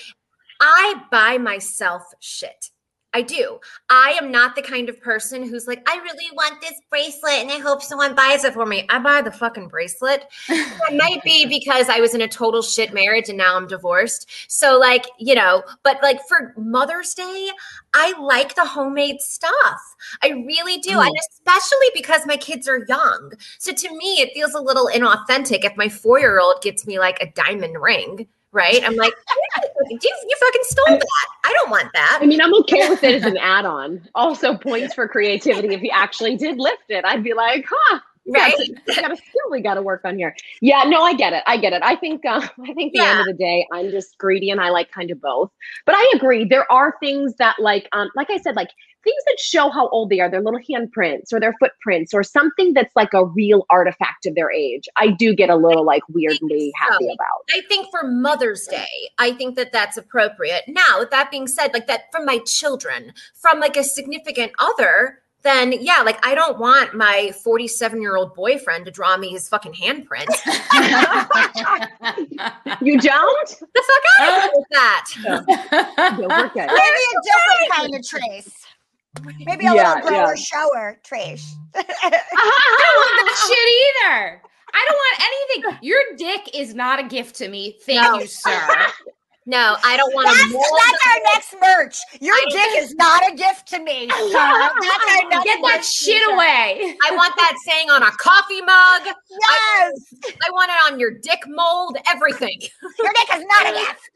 I 0.61 1.01
buy 1.11 1.37
myself 1.37 2.03
shit. 2.19 2.69
I 3.13 3.21
do. 3.21 3.59
I 3.89 4.17
am 4.21 4.31
not 4.31 4.55
the 4.55 4.61
kind 4.61 4.87
of 4.87 5.01
person 5.01 5.43
who's 5.43 5.67
like, 5.67 5.87
I 5.89 5.97
really 5.97 6.29
want 6.33 6.61
this 6.61 6.79
bracelet 6.89 7.33
and 7.33 7.51
I 7.51 7.57
hope 7.59 7.81
someone 7.83 8.15
buys 8.15 8.45
it 8.45 8.53
for 8.53 8.65
me. 8.65 8.85
I 8.89 8.99
buy 8.99 9.21
the 9.21 9.31
fucking 9.31 9.67
bracelet. 9.67 10.25
It 10.91 10.97
might 10.97 11.23
be 11.23 11.45
because 11.45 11.87
I 11.89 11.99
was 11.99 12.13
in 12.13 12.21
a 12.21 12.27
total 12.27 12.61
shit 12.61 12.93
marriage 12.93 13.29
and 13.29 13.37
now 13.37 13.55
I'm 13.55 13.67
divorced. 13.67 14.29
So, 14.49 14.77
like, 14.77 15.05
you 15.19 15.35
know, 15.35 15.63
but 15.83 16.01
like 16.01 16.19
for 16.27 16.53
Mother's 16.57 17.13
Day, 17.13 17.49
I 17.93 18.17
like 18.19 18.55
the 18.55 18.65
homemade 18.65 19.21
stuff. 19.21 19.95
I 20.21 20.29
really 20.29 20.77
do. 20.79 20.91
Mm. 20.91 21.07
And 21.07 21.15
especially 21.31 21.87
because 21.93 22.25
my 22.25 22.37
kids 22.37 22.67
are 22.67 22.85
young. 22.89 23.33
So 23.59 23.71
to 23.71 23.97
me, 23.97 24.21
it 24.21 24.33
feels 24.33 24.53
a 24.53 24.61
little 24.61 24.89
inauthentic 24.93 25.63
if 25.63 25.77
my 25.77 25.87
four 25.87 26.19
year 26.19 26.39
old 26.39 26.61
gets 26.61 26.85
me 26.85 26.99
like 26.99 27.21
a 27.21 27.31
diamond 27.31 27.81
ring, 27.81 28.27
right? 28.51 28.81
I'm 28.83 28.95
like, 28.95 29.13
you, 29.91 29.99
you 30.27 30.37
fucking 30.39 30.61
stole 30.63 30.97
that. 30.97 31.27
I 31.43 31.53
don't 31.53 31.69
want 31.69 31.89
that. 31.93 32.19
I 32.21 32.25
mean, 32.25 32.41
I'm 32.41 32.53
okay 32.61 32.89
with 32.89 33.03
it 33.03 33.15
as 33.15 33.23
an 33.23 33.37
add 33.41 33.65
on. 33.65 34.01
Also, 34.15 34.55
points 34.55 34.93
for 34.93 35.07
creativity 35.07 35.73
if 35.73 35.81
you 35.81 35.91
actually 35.93 36.37
did 36.37 36.57
lift 36.57 36.83
it. 36.89 37.03
I'd 37.05 37.23
be 37.23 37.33
like, 37.33 37.65
huh. 37.69 37.99
Right? 38.31 38.55
We 38.87 38.95
got 38.95 39.11
a 39.11 39.15
skill 39.15 39.41
we 39.51 39.61
got 39.61 39.75
to 39.75 39.81
work 39.81 40.01
on 40.05 40.17
here. 40.17 40.35
Yeah, 40.61 40.83
no, 40.83 41.01
I 41.01 41.13
get 41.13 41.33
it. 41.33 41.43
I 41.47 41.57
get 41.57 41.73
it. 41.73 41.81
I 41.83 41.95
think, 41.95 42.25
uh, 42.25 42.41
I 42.63 42.73
think, 42.73 42.93
the 42.93 43.01
end 43.01 43.19
of 43.21 43.25
the 43.25 43.33
day, 43.33 43.67
I'm 43.71 43.91
just 43.91 44.17
greedy 44.17 44.49
and 44.49 44.59
I 44.59 44.69
like 44.69 44.91
kind 44.91 45.11
of 45.11 45.21
both. 45.21 45.51
But 45.85 45.95
I 45.95 46.13
agree. 46.15 46.45
There 46.45 46.71
are 46.71 46.95
things 46.99 47.35
that, 47.37 47.55
like, 47.59 47.87
um, 47.91 48.09
like 48.15 48.29
I 48.29 48.37
said, 48.37 48.55
like 48.55 48.69
things 49.03 49.23
that 49.25 49.39
show 49.39 49.69
how 49.69 49.89
old 49.89 50.09
they 50.09 50.19
are, 50.19 50.29
their 50.29 50.41
little 50.41 50.59
handprints 50.59 51.33
or 51.33 51.39
their 51.39 51.53
footprints 51.59 52.13
or 52.13 52.23
something 52.23 52.73
that's 52.73 52.95
like 52.95 53.13
a 53.13 53.25
real 53.25 53.65
artifact 53.69 54.25
of 54.25 54.35
their 54.35 54.51
age. 54.51 54.87
I 54.97 55.07
do 55.07 55.35
get 55.35 55.49
a 55.49 55.55
little 55.55 55.85
like 55.85 56.03
weirdly 56.09 56.71
happy 56.75 57.05
about. 57.05 57.43
I 57.51 57.61
think 57.67 57.87
for 57.91 58.03
Mother's 58.03 58.67
Day, 58.67 58.85
I 59.17 59.31
think 59.33 59.55
that 59.55 59.71
that's 59.71 59.97
appropriate. 59.97 60.63
Now, 60.67 60.99
with 60.99 61.11
that 61.11 61.31
being 61.31 61.47
said, 61.47 61.73
like 61.73 61.87
that 61.87 62.11
from 62.11 62.25
my 62.25 62.39
children, 62.45 63.13
from 63.41 63.59
like 63.59 63.77
a 63.77 63.83
significant 63.83 64.51
other, 64.59 65.19
then 65.43 65.73
yeah, 65.81 66.01
like 66.05 66.23
I 66.25 66.35
don't 66.35 66.57
want 66.59 66.93
my 66.95 67.33
47 67.43 67.99
year 68.01 68.15
old 68.15 68.33
boyfriend 68.35 68.85
to 68.85 68.91
draw 68.91 69.17
me 69.17 69.29
his 69.29 69.49
fucking 69.49 69.73
handprint. 69.73 70.27
You 72.81 72.99
don't? 72.99 73.49
the 73.59 73.83
fuck 73.87 74.03
out 74.19 74.37
of 74.37 74.43
here 74.43 74.51
with 74.55 74.67
that. 74.71 75.05
No, 76.19 76.27
we're. 76.27 76.51
Maybe 76.55 76.65
a 76.65 76.67
different 77.23 77.71
kind 77.73 77.95
of 77.95 78.01
trace. 78.07 78.65
Maybe 79.45 79.65
a 79.67 79.73
Yeah, 79.75 79.93
little 79.95 80.09
grower 80.09 80.29
yeah. 80.29 80.35
shower 80.35 80.99
trace. 81.03 81.53
I 81.75 81.81
don't 81.81 82.01
want 82.01 83.13
that 83.19 83.35
shit 83.47 83.67
either. 84.07 84.41
I 84.73 84.85
don't 84.87 84.97
want 84.97 85.17
anything. 85.21 85.77
Your 85.87 86.01
dick 86.17 86.43
is 86.55 86.73
not 86.73 86.99
a 86.99 87.03
gift 87.07 87.35
to 87.35 87.47
me. 87.49 87.77
Thank 87.85 88.01
No. 88.01 88.17
you, 88.19 88.25
sir. 88.27 88.67
No, 89.51 89.75
I 89.83 89.97
don't 89.97 90.13
want 90.15 90.27
That's, 90.27 90.43
to 90.43 90.53
mold. 90.53 90.65
that's 90.79 91.07
our 91.07 91.19
next 91.35 91.55
merch. 91.61 92.21
Your 92.21 92.33
I- 92.35 92.45
dick 92.49 92.83
is 92.83 92.95
not 92.95 93.29
a 93.31 93.35
gift 93.35 93.67
to 93.69 93.79
me. 93.83 94.07
That's 94.09 94.33
our 94.33 94.71
next 95.29 95.43
Get 95.43 95.59
that 95.61 95.83
shit 95.83 96.13
t-shirt. 96.21 96.33
away. 96.33 96.95
I 97.05 97.11
want 97.15 97.33
that 97.35 97.55
saying 97.65 97.89
on 97.89 98.01
a 98.01 98.11
coffee 98.11 98.61
mug. 98.61 99.01
Yes, 99.29 100.13
I 100.47 100.51
want 100.51 100.71
it 100.71 100.91
on 100.93 100.99
your 100.99 101.11
dick 101.11 101.41
mold, 101.47 101.97
everything. 102.09 102.61
your 102.97 103.11
dick 103.13 103.35
is 103.35 103.43
not 103.45 103.67
a 103.67 103.73
gift. 103.85 104.09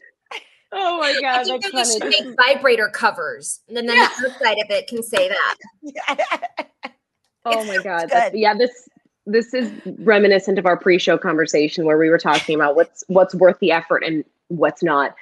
Oh 0.72 0.98
my 1.00 1.14
god! 1.22 1.24
I 1.26 1.44
god, 1.44 1.62
think 1.62 1.74
that's 1.74 1.98
that 2.00 2.06
we 2.06 2.12
should 2.14 2.26
make 2.28 2.36
vibrator 2.38 2.90
covers. 2.90 3.60
And 3.68 3.76
then, 3.78 3.86
then 3.88 3.98
Yeah. 3.98 4.10
the 4.22 4.30
outside 4.32 4.58
of 4.64 4.70
it 4.70 4.88
can 4.88 5.04
say 5.04 5.30
that. 5.30 6.68
Oh 7.48 7.64
my 7.66 7.78
god. 7.84 8.10
yeah, 8.34 8.54
this 8.56 8.90
this 9.28 9.54
is 9.54 9.72
reminiscent 10.00 10.58
of 10.60 10.66
our 10.66 10.78
pre-show 10.78 11.18
conversation 11.18 11.86
where 11.86 11.98
we 11.98 12.10
were 12.10 12.18
talking 12.18 12.56
about 12.56 12.76
what's 12.76 13.04
what's 13.08 13.36
worth 13.36 13.60
the 13.60 13.72
effort 13.72 14.04
and 14.04 14.24
what's 14.48 14.82
not. 14.82 15.14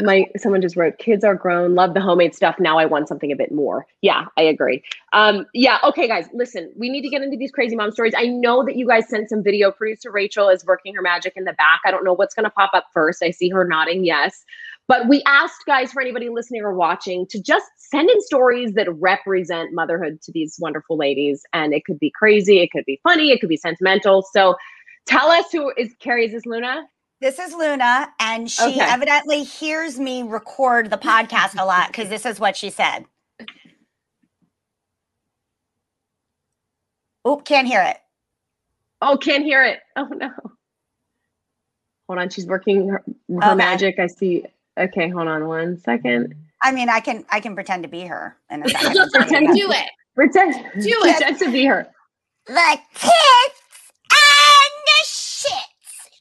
My 0.00 0.26
someone 0.36 0.62
just 0.62 0.76
wrote, 0.76 0.98
"Kids 0.98 1.22
are 1.22 1.34
grown, 1.34 1.74
love 1.74 1.92
the 1.92 2.00
homemade 2.00 2.34
stuff. 2.34 2.56
Now 2.58 2.78
I 2.78 2.86
want 2.86 3.08
something 3.08 3.30
a 3.30 3.36
bit 3.36 3.52
more." 3.52 3.86
Yeah, 4.00 4.24
I 4.38 4.42
agree. 4.42 4.82
Um, 5.12 5.46
yeah, 5.52 5.78
okay, 5.84 6.08
guys, 6.08 6.28
listen, 6.32 6.72
we 6.76 6.88
need 6.88 7.02
to 7.02 7.10
get 7.10 7.22
into 7.22 7.36
these 7.36 7.50
crazy 7.50 7.76
mom 7.76 7.90
stories. 7.92 8.14
I 8.16 8.26
know 8.26 8.64
that 8.64 8.76
you 8.76 8.86
guys 8.88 9.08
sent 9.08 9.28
some 9.28 9.42
video. 9.42 9.70
Producer 9.70 10.10
Rachel 10.10 10.48
is 10.48 10.64
working 10.64 10.94
her 10.94 11.02
magic 11.02 11.34
in 11.36 11.44
the 11.44 11.52
back. 11.52 11.80
I 11.84 11.90
don't 11.90 12.04
know 12.04 12.14
what's 12.14 12.34
going 12.34 12.44
to 12.44 12.50
pop 12.50 12.70
up 12.72 12.86
first. 12.94 13.22
I 13.22 13.30
see 13.30 13.50
her 13.50 13.66
nodding 13.66 14.04
yes. 14.04 14.44
But 14.88 15.08
we 15.08 15.22
asked 15.26 15.64
guys 15.66 15.92
for 15.92 16.02
anybody 16.02 16.28
listening 16.28 16.62
or 16.62 16.74
watching 16.74 17.26
to 17.28 17.40
just 17.40 17.66
send 17.76 18.10
in 18.10 18.20
stories 18.20 18.72
that 18.74 18.92
represent 18.94 19.72
motherhood 19.72 20.20
to 20.22 20.32
these 20.32 20.56
wonderful 20.60 20.96
ladies. 20.96 21.44
And 21.52 21.72
it 21.72 21.84
could 21.84 21.98
be 21.98 22.10
crazy, 22.10 22.58
it 22.60 22.70
could 22.72 22.84
be 22.84 23.00
funny, 23.02 23.30
it 23.30 23.40
could 23.40 23.48
be 23.48 23.56
sentimental. 23.56 24.24
So 24.32 24.56
tell 25.06 25.30
us 25.30 25.46
who 25.52 25.72
is 25.76 25.94
Keri, 26.00 26.26
is 26.26 26.32
this 26.32 26.46
Luna? 26.46 26.82
This 27.22 27.38
is 27.38 27.54
Luna, 27.54 28.12
and 28.18 28.50
she 28.50 28.64
Okay. 28.64 28.80
evidently 28.80 29.44
hears 29.44 29.96
me 29.96 30.24
record 30.24 30.90
the 30.90 30.98
podcast 30.98 31.56
a 31.56 31.64
lot 31.64 31.86
because 31.86 32.08
this 32.08 32.26
is 32.26 32.40
what 32.40 32.56
she 32.56 32.68
said. 32.68 33.04
Oh, 37.24 37.36
can't 37.36 37.68
hear 37.68 37.80
it. 37.84 37.98
Oh, 39.00 39.16
can't 39.16 39.44
hear 39.44 39.62
it. 39.62 39.78
Oh 39.94 40.06
no. 40.06 40.30
Hold 42.08 42.18
on, 42.18 42.28
she's 42.28 42.44
working 42.46 42.88
her, 42.88 43.04
her 43.28 43.36
Okay. 43.36 43.54
magic. 43.54 44.00
I 44.00 44.08
see. 44.08 44.44
Okay, 44.76 45.08
hold 45.08 45.28
on 45.28 45.46
one 45.46 45.78
second. 45.78 46.34
I 46.60 46.72
mean, 46.72 46.88
I 46.88 46.98
can 46.98 47.24
I 47.30 47.38
can 47.38 47.54
pretend 47.54 47.84
to 47.84 47.88
be 47.88 48.00
her 48.00 48.36
in 48.50 48.64
a 48.64 48.68
second. 48.68 49.10
Pretend- 49.12 49.54
Do 49.54 49.70
it. 49.70 49.90
Pretend, 50.16 50.54
Do 50.82 50.88
it. 50.88 51.16
pretend 51.18 51.38
to 51.38 51.52
be 51.52 51.66
her. 51.66 51.86
the 52.48 52.52
and 52.58 52.80
shits, 52.96 53.61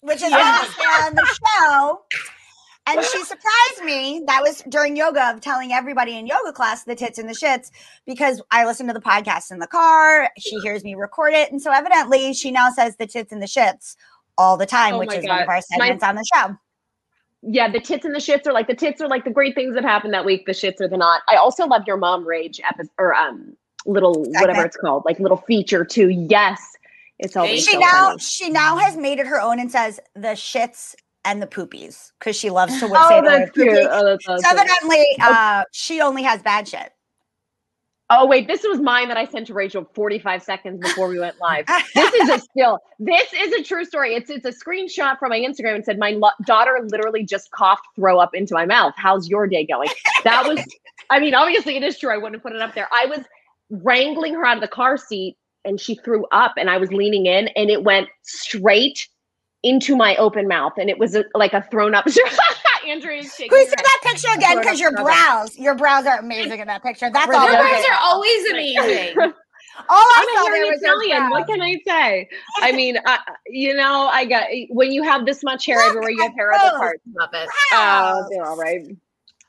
which 0.02 0.22
is 0.22 0.30
Yes. 0.32 0.76
what 0.78 0.88
I 0.88 1.02
say 1.02 1.08
on 1.08 1.16
the 1.16 1.38
show. 1.60 2.02
And 2.88 3.04
she 3.06 3.24
surprised 3.24 3.84
me. 3.86 4.24
That 4.26 4.42
was 4.42 4.64
during 4.68 4.96
yoga 4.98 5.30
of 5.30 5.40
telling 5.40 5.72
everybody 5.72 6.18
in 6.18 6.26
yoga 6.26 6.52
class 6.52 6.84
the 6.84 6.96
tits 6.96 7.20
and 7.20 7.30
the 7.30 7.34
shits 7.34 7.70
because 8.08 8.42
I 8.52 8.66
listen 8.66 8.88
to 8.88 8.94
the 8.94 9.00
podcast 9.00 9.52
in 9.52 9.60
the 9.60 9.68
car. 9.68 10.30
She 10.40 10.58
hears 10.60 10.84
me 10.84 10.96
record 10.96 11.34
it. 11.34 11.52
And 11.52 11.62
so 11.62 11.72
evidently 11.72 12.34
she 12.34 12.50
now 12.50 12.72
says 12.72 12.96
the 12.98 13.06
tits 13.06 13.32
and 13.32 13.42
the 13.42 13.46
shits 13.46 13.96
all 14.38 14.58
the 14.58 14.66
time, 14.66 14.96
Oh 14.96 15.00
which 15.00 15.10
my 15.10 15.16
is 15.18 15.24
one 15.28 15.40
of 15.42 15.46
God. 15.46 15.50
our 15.50 15.56
My- 15.56 15.60
segments 15.62 16.04
on 16.04 16.16
the 16.16 16.26
show. 16.34 16.58
Yeah, 17.44 17.70
the 17.72 17.80
tits 17.80 18.04
and 18.06 18.14
the 18.16 18.20
shits 18.20 18.46
are 18.48 18.54
like 18.54 18.68
the 18.68 18.76
tits 18.76 19.00
are 19.02 19.08
like 19.08 19.26
the 19.26 19.32
great 19.32 19.56
things 19.56 19.74
that 19.76 19.84
happened 19.84 20.14
that 20.14 20.26
week. 20.26 20.46
The 20.46 20.52
shits 20.52 20.80
are 20.82 20.88
the 20.88 20.98
not. 20.98 21.22
I 21.28 21.36
also 21.38 21.66
love 21.68 21.84
your 21.88 21.98
mom 21.98 22.24
rage 22.28 22.60
episode 22.68 22.92
or 23.00 23.14
um 23.16 23.56
little 23.86 24.14
whatever 24.40 24.64
it's 24.66 24.78
called, 24.78 25.04
like 25.06 25.20
little 25.20 25.38
feature 25.38 25.84
too. 25.86 26.10
Yes, 26.10 26.62
it's 27.22 27.36
always 27.38 27.64
She 27.64 27.72
so 27.74 27.80
now 27.80 28.06
funny. 28.08 28.20
she 28.20 28.50
now 28.50 28.78
has 28.78 28.98
made 28.98 29.20
it 29.20 29.28
her 29.28 29.40
own 29.40 29.60
and 29.60 29.72
says 29.72 30.00
the 30.16 30.30
shits 30.30 30.96
and 31.24 31.42
the 31.42 31.48
poopies 31.48 32.12
because 32.20 32.36
she 32.36 32.50
loves 32.50 32.74
to 32.80 32.88
say 32.88 32.94
Oh, 32.96 33.22
the 33.22 33.22
word 33.22 33.26
that's 33.42 33.52
cute. 33.52 33.70
poopy. 33.70 33.88
Oh, 33.90 34.06
that's 34.06 34.26
so 34.26 34.38
So 34.38 34.50
cute. 34.50 34.60
evidently, 34.60 35.06
uh, 35.22 35.64
she 35.72 36.02
only 36.02 36.24
has 36.24 36.42
bad 36.42 36.68
shit. 36.68 36.92
Oh 38.14 38.28
wait, 38.28 38.46
this 38.46 38.64
was 38.64 38.82
mine 38.82 39.08
that 39.08 39.16
I 39.16 39.26
sent 39.26 39.48
to 39.48 39.54
Rachel 39.54 39.90
45 39.96 40.44
seconds 40.44 40.82
before 40.82 41.08
we 41.08 41.18
went 41.18 41.40
live. 41.40 41.66
this 41.96 42.14
is 42.14 42.28
a 42.30 42.40
still. 42.52 42.78
This 43.00 43.32
is 43.34 43.54
a 43.54 43.64
true 43.64 43.86
story. 43.86 44.16
It's 44.16 44.30
it's 44.30 44.46
a 44.46 44.52
screenshot 44.52 45.18
from 45.18 45.30
my 45.30 45.40
Instagram 45.40 45.76
and 45.76 45.86
said 45.86 45.98
my 45.98 46.12
lo- 46.12 46.32
daughter 46.46 46.78
literally 46.92 47.24
just 47.24 47.52
coughed 47.52 47.86
throw 47.96 48.20
up 48.20 48.32
into 48.34 48.54
my 48.54 48.66
mouth. 48.66 48.94
How's 48.98 49.30
your 49.30 49.48
day 49.48 49.66
going? 49.66 49.88
That 50.26 50.46
was. 50.46 50.60
I 51.10 51.20
mean, 51.22 51.34
obviously 51.34 51.78
it 51.78 51.84
is 51.84 51.98
true. 51.98 52.14
I 52.14 52.18
wouldn't 52.18 52.44
put 52.44 52.52
it 52.54 52.62
up 52.62 52.76
there. 52.76 52.90
I 52.94 53.06
was 53.06 53.20
wrangling 53.70 54.34
her 54.34 54.46
out 54.46 54.58
of 54.58 54.62
the 54.62 54.68
car 54.68 54.98
seat 54.98 55.38
and 55.65 55.80
she 55.80 55.95
threw 55.95 56.26
up 56.32 56.54
and 56.58 56.69
I 56.69 56.78
was 56.78 56.91
leaning 56.91 57.26
in 57.26 57.47
and 57.50 57.69
it 57.69 57.84
went 57.84 58.10
straight 58.24 59.08
into 59.63 59.95
my 59.95 60.15
open 60.15 60.47
mouth 60.47 60.74
and 60.78 60.89
it 60.89 60.97
was 60.97 61.15
a, 61.15 61.24
like 61.36 61.54
a 61.54 61.62
thrown 61.71 61.93
up. 61.93 62.06
Andrea 62.88 63.19
is 63.19 63.34
shaking. 63.36 63.52
Who 63.52 63.58
her 63.58 63.63
said 63.65 63.76
head. 63.78 63.86
that 63.86 64.00
picture 64.04 64.28
again? 64.36 64.58
Because 64.60 64.80
your 64.80 64.91
brows, 64.91 65.58
your 65.58 65.76
brows 65.76 66.06
are 66.06 66.19
amazing 66.19 66.60
in 66.60 66.67
that 66.67 66.82
picture. 66.82 67.10
That's 67.12 67.28
Your 67.28 67.36
all. 67.36 67.43
Your 67.45 67.52
there 67.54 67.62
brows 67.62 67.86
are 67.91 68.00
always 68.02 68.50
amazing. 68.50 69.17
All 69.89 69.97
I 69.97 70.26
I'm 70.28 70.36
saw 70.36 70.41
a 70.41 70.52
there 70.52 70.56
hairy 70.56 70.71
was 70.71 70.82
your 70.82 71.04
Italian. 71.04 71.30
What 71.30 71.47
can 71.47 71.62
I 71.62 71.78
say? 71.88 72.30
I 72.58 72.71
mean, 72.74 72.97
I, 73.06 73.19
you 73.47 73.74
know, 73.74 74.10
I 74.12 74.26
got 74.26 74.47
when 74.69 74.91
you 74.91 75.02
have 75.04 75.26
this 75.26 75.43
much 75.43 75.65
hair 75.65 75.80
everywhere, 75.80 76.10
you 76.10 76.21
have 76.21 76.34
hair 76.34 76.52
other 76.52 76.69
Gross. 76.71 76.80
parts. 76.80 77.04
Love 77.15 77.30
it. 77.34 77.50
Oh, 77.74 78.28
they're 78.30 78.45
all 78.45 78.58
right. 78.58 78.86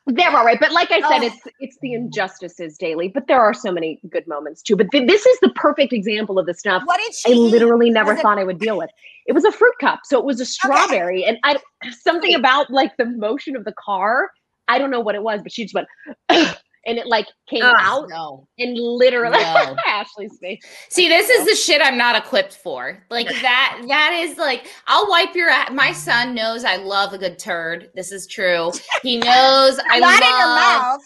They're 0.07 0.37
all 0.37 0.45
right, 0.45 0.59
but 0.59 0.73
like 0.73 0.91
I 0.91 1.01
said, 1.01 1.23
Oh. 1.23 1.27
it's 1.27 1.49
it's 1.61 1.79
the 1.81 1.93
injustices 1.95 2.77
daily. 2.77 3.07
But 3.09 3.29
there 3.29 3.41
are 3.41 3.55
so 3.55 3.71
many 3.71 4.01
good 4.11 4.27
moments 4.27 4.61
too. 4.61 4.75
But 4.77 4.91
th- 4.91 5.07
this 5.07 5.25
is 5.25 5.39
the 5.41 5.51
perfect 5.51 5.93
example 5.93 6.41
of 6.41 6.47
the 6.47 6.55
stuff 6.55 6.83
What 6.85 6.99
did 6.99 7.15
she 7.15 7.33
I 7.33 7.37
literally 7.37 7.89
never 7.89 8.11
Was 8.13 8.19
it- 8.19 8.23
thought 8.23 8.39
I 8.39 8.45
would 8.45 8.59
deal 8.59 8.77
with. 8.77 8.91
It 9.27 9.33
was 9.33 9.45
a 9.45 9.53
fruit 9.53 9.75
cup, 9.81 10.01
so 10.05 10.19
it 10.19 10.25
was 10.25 10.41
a 10.41 10.45
strawberry, 10.45 11.25
and 11.25 11.39
I 11.45 11.57
something 12.01 12.35
about 12.35 12.69
like 12.71 12.97
the 12.97 13.05
motion 13.07 13.55
of 13.57 13.65
the 13.65 13.73
car. 13.73 14.31
I 14.67 14.79
don't 14.79 14.91
know 14.91 15.01
what 15.01 15.15
it 15.15 15.23
was, 15.23 15.41
but 15.43 15.53
she 15.53 15.65
just 15.65 15.75
went, 15.75 15.87
and 16.85 16.99
it 16.99 17.07
like 17.07 17.27
came 17.49 17.63
Ugh. 17.63 17.75
out 17.79 18.09
No. 18.09 18.49
and 18.59 18.77
literally 18.77 19.39
No. 19.39 19.77
Ashley's 19.87 20.37
face. 20.41 20.63
See, 20.89 21.09
this 21.09 21.29
is 21.29 21.47
the 21.47 21.55
shit 21.55 21.81
I'm 21.83 21.97
not 21.99 22.17
equipped 22.17 22.57
for. 22.57 23.03
Like 23.11 23.29
that. 23.29 23.83
That 23.89 24.13
is 24.23 24.39
like 24.39 24.67
I'll 24.87 25.09
wipe 25.09 25.35
your. 25.35 25.49
a- 25.51 25.73
My 25.73 25.93
son 25.93 26.35
knows 26.35 26.65
I 26.65 26.77
love 26.77 27.13
a 27.13 27.19
good 27.19 27.39
turd. 27.39 27.91
This 27.95 28.11
is 28.13 28.27
true. 28.27 28.73
He 29.03 29.17
knows 29.19 29.79
I 29.91 29.99
Not 29.99 30.21
love 30.21 30.21
in 30.23 30.39
your 30.39 30.55
mouth. 30.57 31.01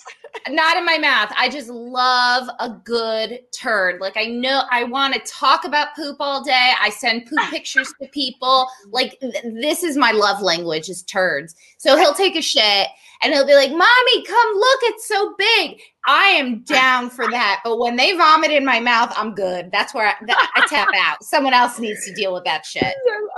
not 0.51 0.77
in 0.77 0.85
my 0.85 0.99
mouth. 0.99 1.33
I 1.37 1.49
just 1.49 1.69
love 1.69 2.49
a 2.61 2.71
good 2.71 3.41
turd. 3.53 4.01
Like 4.01 4.17
I 4.17 4.25
know 4.27 4.63
I 4.71 4.85
want 4.85 5.15
to 5.15 5.21
talk 5.21 5.65
about 5.65 5.95
poop 5.97 6.17
all 6.21 6.43
day. 6.45 6.73
I 6.81 6.91
send 6.91 7.27
poop 7.27 7.39
pictures 7.51 7.93
to 8.01 8.09
people. 8.09 8.67
Like 8.91 9.19
th- 9.21 9.35
this 9.45 9.83
is 9.83 9.97
my 9.97 10.13
love 10.13 10.41
language 10.43 10.89
is 10.89 11.03
turds. 11.03 11.55
So 11.79 11.97
he'll 11.97 12.15
take 12.15 12.37
a 12.37 12.43
shit 12.43 12.89
and 13.27 13.35
he'll 13.35 13.47
be 13.47 13.55
like, 13.55 13.71
"Mommy, 13.71 14.25
come 14.25 14.55
look, 14.55 14.79
it's 14.85 15.09
so 15.09 15.35
big." 15.37 15.81
I 16.07 16.27
am 16.27 16.63
down 16.63 17.11
for 17.11 17.29
that. 17.29 17.61
But 17.65 17.81
when 17.81 17.97
they 17.97 18.17
vomit 18.17 18.53
in 18.53 18.65
my 18.65 18.79
mouth, 18.79 19.13
I'm 19.17 19.35
good. 19.35 19.73
That's 19.73 19.93
where 19.93 20.07
I, 20.07 20.15
that, 20.27 20.51
I 20.55 20.65
tap 20.69 20.89
out. 20.97 21.25
Someone 21.25 21.53
else 21.53 21.81
needs 21.81 22.05
to 22.07 22.15
deal 22.15 22.33
with 22.33 22.45
that 22.45 22.65
shit. 22.65 22.95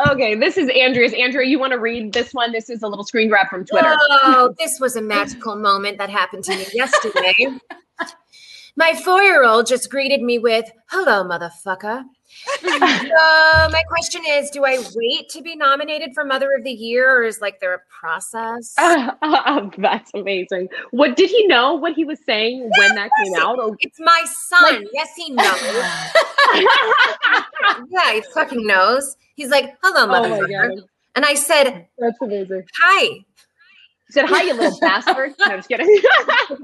Okay, 0.07 0.35
this 0.35 0.59
is 0.59 0.68
Andrea's. 0.68 1.14
Andrea, 1.14 1.48
you 1.48 1.59
want 1.59 1.72
to 1.72 1.79
read 1.79 2.12
this 2.12 2.35
one? 2.35 2.53
This 2.53 2.68
is 2.68 2.83
a 2.83 2.87
little 2.87 3.05
screen 3.05 3.29
grab 3.29 3.48
from 3.48 3.64
Twitter. 3.64 3.96
Oh, 3.98 4.55
this 4.59 4.79
was 4.79 4.96
a 4.96 5.03
magical 5.03 5.57
moment 5.57 5.96
that 5.96 6.11
happened 6.11 6.44
to 6.44 6.55
me 6.55 6.66
yesterday. 6.74 7.48
My 8.77 8.94
four 8.94 9.22
year 9.22 9.44
old 9.44 9.66
just 9.66 9.90
greeted 9.90 10.20
me 10.20 10.38
with, 10.38 10.70
hello, 10.90 11.24
motherfucker. 11.24 12.05
so, 12.61 12.68
my 12.70 13.83
question 13.88 14.22
is 14.29 14.51
do 14.51 14.64
I 14.64 14.79
wait 14.94 15.29
to 15.31 15.42
be 15.42 15.57
nominated 15.57 16.11
for 16.14 16.24
Mother 16.24 16.48
of 16.57 16.64
the 16.64 16.70
Year 16.70 17.11
or 17.18 17.24
is 17.24 17.40
like 17.40 17.61
there 17.61 17.74
a 17.74 17.81
process? 17.88 18.74
Oh, 19.51 19.70
that's 19.79 20.11
amazing. 20.14 20.68
What 20.90 21.16
did 21.16 21.31
he 21.31 21.46
know 21.46 21.74
what 21.74 21.94
he 21.94 22.05
was 22.05 22.18
saying 22.24 22.70
when 22.79 22.94
that 22.94 23.11
came 23.24 23.35
out? 23.37 23.59
Or- 23.59 23.77
It's 23.81 23.98
my 24.01 24.24
son. 24.27 24.87
yes, 24.92 25.11
he 25.16 25.31
knows. 25.31 25.62
yeah, 27.90 28.12
he 28.14 28.22
fucking 28.35 28.66
knows. 28.66 29.16
He's 29.35 29.51
like, 29.51 29.77
hello, 29.83 30.07
oh 30.14 30.29
my 30.29 30.48
god, 30.48 30.70
and 31.14 31.24
I 31.24 31.35
said, 31.35 31.87
that's 31.98 32.16
amazing. 32.22 32.64
hi. 32.81 33.24
He 34.07 34.12
said, 34.14 34.24
"Hi, 34.27 34.42
you 34.42 34.55
little 34.55 34.79
bastard." 34.81 35.35
No, 35.38 35.44
I'm 35.53 35.59
just 35.59 35.68
kidding. 35.68 36.01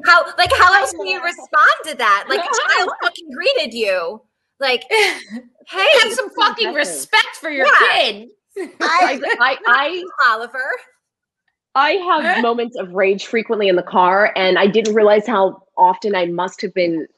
How 0.06 0.24
like 0.38 0.50
how 0.58 0.72
else 0.80 0.92
can 0.92 1.06
you 1.06 1.22
respond 1.22 1.72
to 1.84 1.94
that? 1.98 2.24
Like 2.26 2.40
a 2.40 2.42
child 2.78 2.88
fucking 3.02 3.30
greeted 3.32 3.74
you. 3.74 4.22
Like, 4.60 4.84
hey, 4.90 5.86
Have 6.02 6.12
some 6.12 6.30
fucking 6.30 6.72
respect 6.72 7.36
for 7.40 7.50
your 7.50 7.66
Yeah. 7.66 8.00
kid. 8.00 8.28
I, 8.80 9.20
I, 9.40 9.58
I, 9.66 10.04
Oliver. 10.28 10.70
I 11.74 11.92
have 11.92 12.40
moments 12.42 12.76
of 12.76 12.92
rage 12.92 13.26
frequently 13.26 13.68
in 13.68 13.74
the 13.76 13.82
car, 13.82 14.32
and 14.36 14.58
I 14.58 14.68
didn't 14.68 14.94
realize 14.94 15.26
how 15.26 15.62
often 15.76 16.14
I 16.14 16.26
must 16.26 16.60
have 16.62 16.72
been 16.72 17.08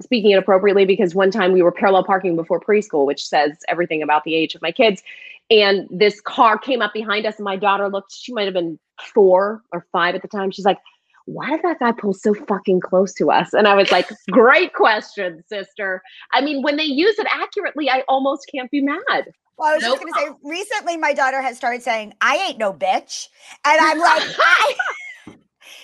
speaking 0.00 0.30
inappropriately 0.30 0.84
because 0.84 1.14
one 1.14 1.30
time 1.30 1.52
we 1.52 1.62
were 1.62 1.72
parallel 1.72 2.04
parking 2.04 2.36
before 2.36 2.60
preschool, 2.60 3.06
which 3.06 3.24
says 3.24 3.56
everything 3.68 4.02
about 4.02 4.22
the 4.24 4.34
age 4.34 4.54
of 4.54 4.62
my 4.62 4.70
kids. 4.70 5.02
And 5.50 5.88
this 5.90 6.20
car 6.20 6.58
came 6.58 6.80
up 6.80 6.92
behind 6.94 7.26
us, 7.26 7.36
and 7.36 7.44
my 7.44 7.56
daughter 7.56 7.88
looked, 7.88 8.12
she 8.12 8.32
might 8.32 8.44
have 8.44 8.54
been 8.54 8.78
four 9.12 9.62
or 9.72 9.86
five 9.92 10.14
at 10.14 10.22
the 10.22 10.28
time. 10.28 10.50
She's 10.52 10.64
like, 10.64 10.78
why 11.26 11.50
did 11.50 11.62
that 11.62 11.78
guy 11.78 11.92
pull 11.92 12.12
so 12.12 12.34
fucking 12.34 12.80
close 12.80 13.14
to 13.14 13.30
us? 13.30 13.52
And 13.54 13.66
I 13.66 13.74
was 13.74 13.90
like, 13.90 14.08
great 14.30 14.74
question, 14.74 15.42
sister. 15.48 16.02
I 16.32 16.40
mean, 16.40 16.62
when 16.62 16.76
they 16.76 16.84
use 16.84 17.18
it 17.18 17.26
accurately, 17.32 17.88
I 17.90 18.02
almost 18.08 18.48
can't 18.54 18.70
be 18.70 18.82
mad. 18.82 19.32
Well, 19.56 19.68
I 19.70 19.74
was 19.74 19.82
Nope. 19.82 20.00
just 20.00 20.02
going 20.02 20.12
to 20.14 20.20
say, 20.20 20.28
recently 20.42 20.96
my 20.96 21.12
daughter 21.14 21.40
has 21.40 21.56
started 21.56 21.82
saying, 21.82 22.12
I 22.20 22.36
ain't 22.48 22.58
no 22.58 22.72
bitch. 22.72 23.28
And 23.64 23.80
I'm 23.80 23.98
like, 23.98 24.22
I. 24.38 24.74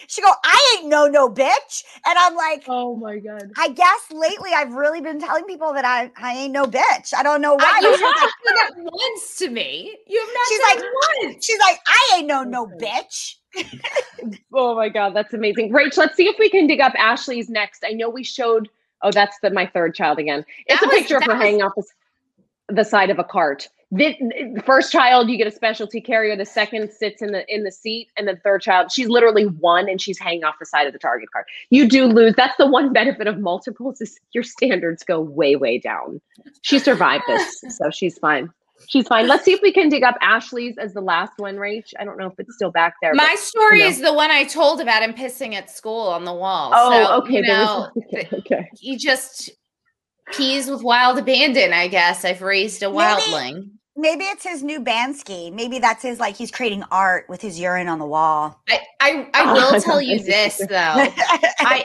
She 0.09 0.21
go, 0.23 0.31
I 0.45 0.77
ain't 0.79 0.89
no 0.89 1.07
no 1.07 1.31
bitch, 1.31 1.85
and 2.05 2.19
I'm 2.19 2.35
like, 2.35 2.65
Oh 2.69 2.97
my 2.97 3.19
God. 3.19 3.51
I 3.57 3.69
guess 3.69 4.11
lately 4.11 4.51
I've 4.55 4.73
really 4.73 5.01
been 5.01 5.21
telling 5.21 5.45
people 5.45 5.73
that 5.73 5.85
I 5.85 6.11
I 6.21 6.35
ain't 6.35 6.53
no 6.53 6.65
bitch. 6.65 7.15
I 7.17 7.23
don't 7.23 7.41
know 7.41 7.55
why. 7.55 7.63
I, 7.77 7.81
you 7.81 7.93
she's, 7.95 8.03
like, 8.03 8.15
that 8.57 8.71
once 8.77 9.37
to 9.39 9.49
me. 9.49 9.97
You 10.07 10.21
have 10.21 10.29
not 10.35 10.49
She's 10.49 10.59
said 10.59 10.75
like- 10.83 11.31
once. 11.33 11.47
she's 11.47 11.59
like, 11.61 11.79
I 11.87 12.17
ain't 12.19 12.27
no 12.27 12.43
no 12.43 12.67
bitch. 12.67 13.37
Oh 14.55 14.75
my 14.77 14.89
god, 14.91 15.15
that's 15.15 15.33
amazing. 15.33 15.73
Rach, 15.73 15.97
let's 15.97 16.15
see 16.15 16.27
if 16.29 16.37
we 16.39 16.51
can 16.51 16.67
dig 16.67 16.81
up 16.81 16.93
Ashley's 16.99 17.49
next. 17.49 17.85
I 17.87 17.93
know 17.93 18.11
we 18.11 18.23
showed. 18.23 18.69
Oh, 19.03 19.11
that's 19.11 19.39
the 19.41 19.51
my 19.51 19.67
third 19.67 19.95
child 19.95 20.19
again. 20.19 20.45
It's 20.67 20.79
That 20.81 20.87
a 20.87 20.89
was- 20.89 20.99
picture 20.99 21.17
of 21.17 21.23
her 21.25 21.33
was- 21.33 21.43
hanging 21.43 21.63
off 21.63 21.73
this. 21.75 21.91
the 22.69 22.85
side 22.85 23.09
of 23.11 23.19
a 23.19 23.25
cart. 23.25 23.69
The 23.93 24.15
first 24.65 24.93
child, 24.93 25.31
you 25.31 25.37
get 25.39 25.47
a 25.49 25.51
specialty 25.51 26.01
carrier. 26.01 26.37
The 26.37 26.45
second 26.45 26.93
sits 26.93 27.23
in 27.23 27.33
the 27.33 27.45
in 27.53 27.65
the 27.65 27.73
seat, 27.73 28.09
and 28.17 28.29
the 28.29 28.37
third 28.37 28.61
child, 28.63 28.93
she's 28.93 29.09
literally 29.09 29.47
one, 29.47 29.89
and 29.89 30.01
she's 30.01 30.19
hanging 30.19 30.45
off 30.45 30.57
the 30.61 30.67
side 30.67 30.87
of 30.87 30.93
the 30.93 30.99
target 30.99 31.29
cart. 31.33 31.47
You 31.71 31.89
do 31.89 32.05
lose. 32.07 32.35
That's 32.37 32.57
the 32.59 32.67
one 32.69 32.93
benefit 32.93 33.27
of 33.27 33.39
multiples 33.41 34.01
is 34.03 34.21
your 34.33 34.45
standards 34.45 35.03
go 35.03 35.19
way 35.21 35.57
way 35.57 35.79
down. 35.79 36.21
She 36.63 36.79
survived 36.79 37.25
this, 37.27 37.65
so 37.79 37.91
she's 37.91 38.19
fine. 38.19 38.51
She's 38.89 39.07
fine. 39.07 39.29
Let's 39.29 39.45
see 39.45 39.53
if 39.53 39.61
we 39.63 39.73
can 39.73 39.89
dig 39.89 40.03
up 40.03 40.17
Ashley's 40.21 40.77
as 40.79 40.95
the 40.95 41.01
last 41.01 41.33
one, 41.37 41.57
Rach. 41.57 41.93
I 41.99 42.05
don't 42.05 42.17
know 42.19 42.27
if 42.27 42.35
it's 42.39 42.55
still 42.55 42.71
back 42.71 42.95
there. 43.03 43.13
My 43.15 43.29
but, 43.35 43.39
story 43.39 43.79
you 43.79 43.85
know. 43.85 43.91
is 43.91 44.01
the 44.01 44.13
one 44.15 44.31
I 44.31 44.45
told 44.45 44.81
about 44.81 45.03
him 45.03 45.13
pissing 45.13 45.55
at 45.55 45.71
school 45.71 46.09
on 46.09 46.25
the 46.25 46.33
wall. 46.35 46.73
Oh, 46.75 46.91
So, 46.91 47.15
okay. 47.23 47.35
You 47.37 47.43
there 47.43 47.57
know, 47.57 47.91
was- 47.95 48.05
okay, 48.15 48.29
okay. 48.33 48.69
he 48.79 48.97
just 48.97 49.51
pees 50.33 50.69
with 50.71 50.83
wild 50.83 51.19
abandon. 51.19 51.73
I 51.73 51.89
guess 51.89 52.25
I've 52.25 52.43
raised 52.43 52.83
a 52.83 52.89
Maybe- 52.89 52.99
wildling. 52.99 53.71
Maybe 53.97 54.25
it's 54.25 54.45
his 54.45 54.63
new 54.63 54.81
Banksy. 54.81 55.53
Maybe 55.53 55.79
that's 55.79 56.03
his 56.03 56.19
like 56.19 56.35
he's 56.37 56.51
creating 56.51 56.85
art 56.91 57.27
with 57.29 57.43
his 57.43 57.61
urine 57.61 57.89
on 57.89 57.99
the 57.99 58.07
wall. 58.07 58.59
I 58.69 58.81
I, 59.01 59.29
I 59.35 59.53
will 59.53 59.75
I 59.75 59.79
tell 59.81 60.01
you 60.01 60.23
this 60.23 60.57
though. 60.57 60.67
I 61.59 61.85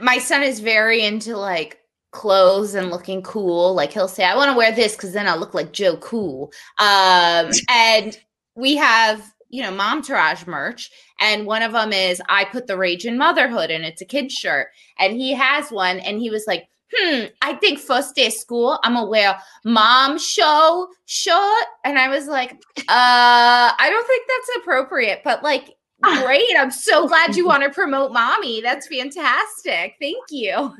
my 0.00 0.18
son 0.18 0.42
is 0.44 0.60
very 0.60 1.02
into 1.04 1.36
like 1.36 1.78
clothes 2.10 2.74
and 2.74 2.90
looking 2.90 3.22
cool. 3.22 3.74
Like 3.74 3.92
he'll 3.92 4.08
say, 4.08 4.24
"I 4.24 4.36
want 4.36 4.50
to 4.50 4.56
wear 4.56 4.72
this 4.72 4.96
because 4.96 5.12
then 5.12 5.28
I'll 5.28 5.38
look 5.38 5.54
like 5.54 5.72
Joe 5.72 5.96
Cool." 5.96 6.52
Um, 6.78 7.50
and 7.68 8.18
we 8.54 8.76
have 8.76 9.32
you 9.48 9.62
know 9.62 9.72
Momtourage 9.72 10.46
merch, 10.46 10.90
and 11.20 11.46
one 11.46 11.62
of 11.62 11.72
them 11.72 11.92
is 11.92 12.20
I 12.28 12.44
put 12.44 12.66
the 12.66 12.76
rage 12.76 13.04
in 13.04 13.18
motherhood, 13.18 13.70
and 13.70 13.84
it's 13.84 14.02
a 14.02 14.06
kid's 14.06 14.34
shirt, 14.34 14.68
and 14.98 15.14
he 15.14 15.34
has 15.34 15.70
one, 15.70 15.98
and 16.00 16.18
he 16.18 16.30
was 16.30 16.44
like. 16.46 16.66
Hmm, 16.92 17.26
I 17.40 17.52
think 17.52 17.78
first 17.78 18.16
day 18.16 18.26
of 18.26 18.32
school, 18.32 18.80
I'm 18.82 18.94
gonna 18.94 19.06
wear 19.06 19.38
mom 19.64 20.18
show 20.18 20.88
shirt. 21.06 21.66
And 21.84 21.96
I 21.96 22.08
was 22.08 22.26
like, 22.26 22.50
uh, 22.50 22.82
I 22.88 23.88
don't 23.88 24.06
think 24.08 24.26
that's 24.26 24.58
appropriate, 24.58 25.20
but 25.22 25.44
like 25.44 25.76
Great. 26.02 26.56
I'm 26.56 26.70
so 26.70 27.06
glad 27.06 27.36
you 27.36 27.46
want 27.46 27.62
to 27.62 27.70
promote 27.70 28.12
mommy. 28.12 28.60
That's 28.60 28.86
fantastic. 28.86 29.96
Thank 30.00 30.24
you. 30.30 30.74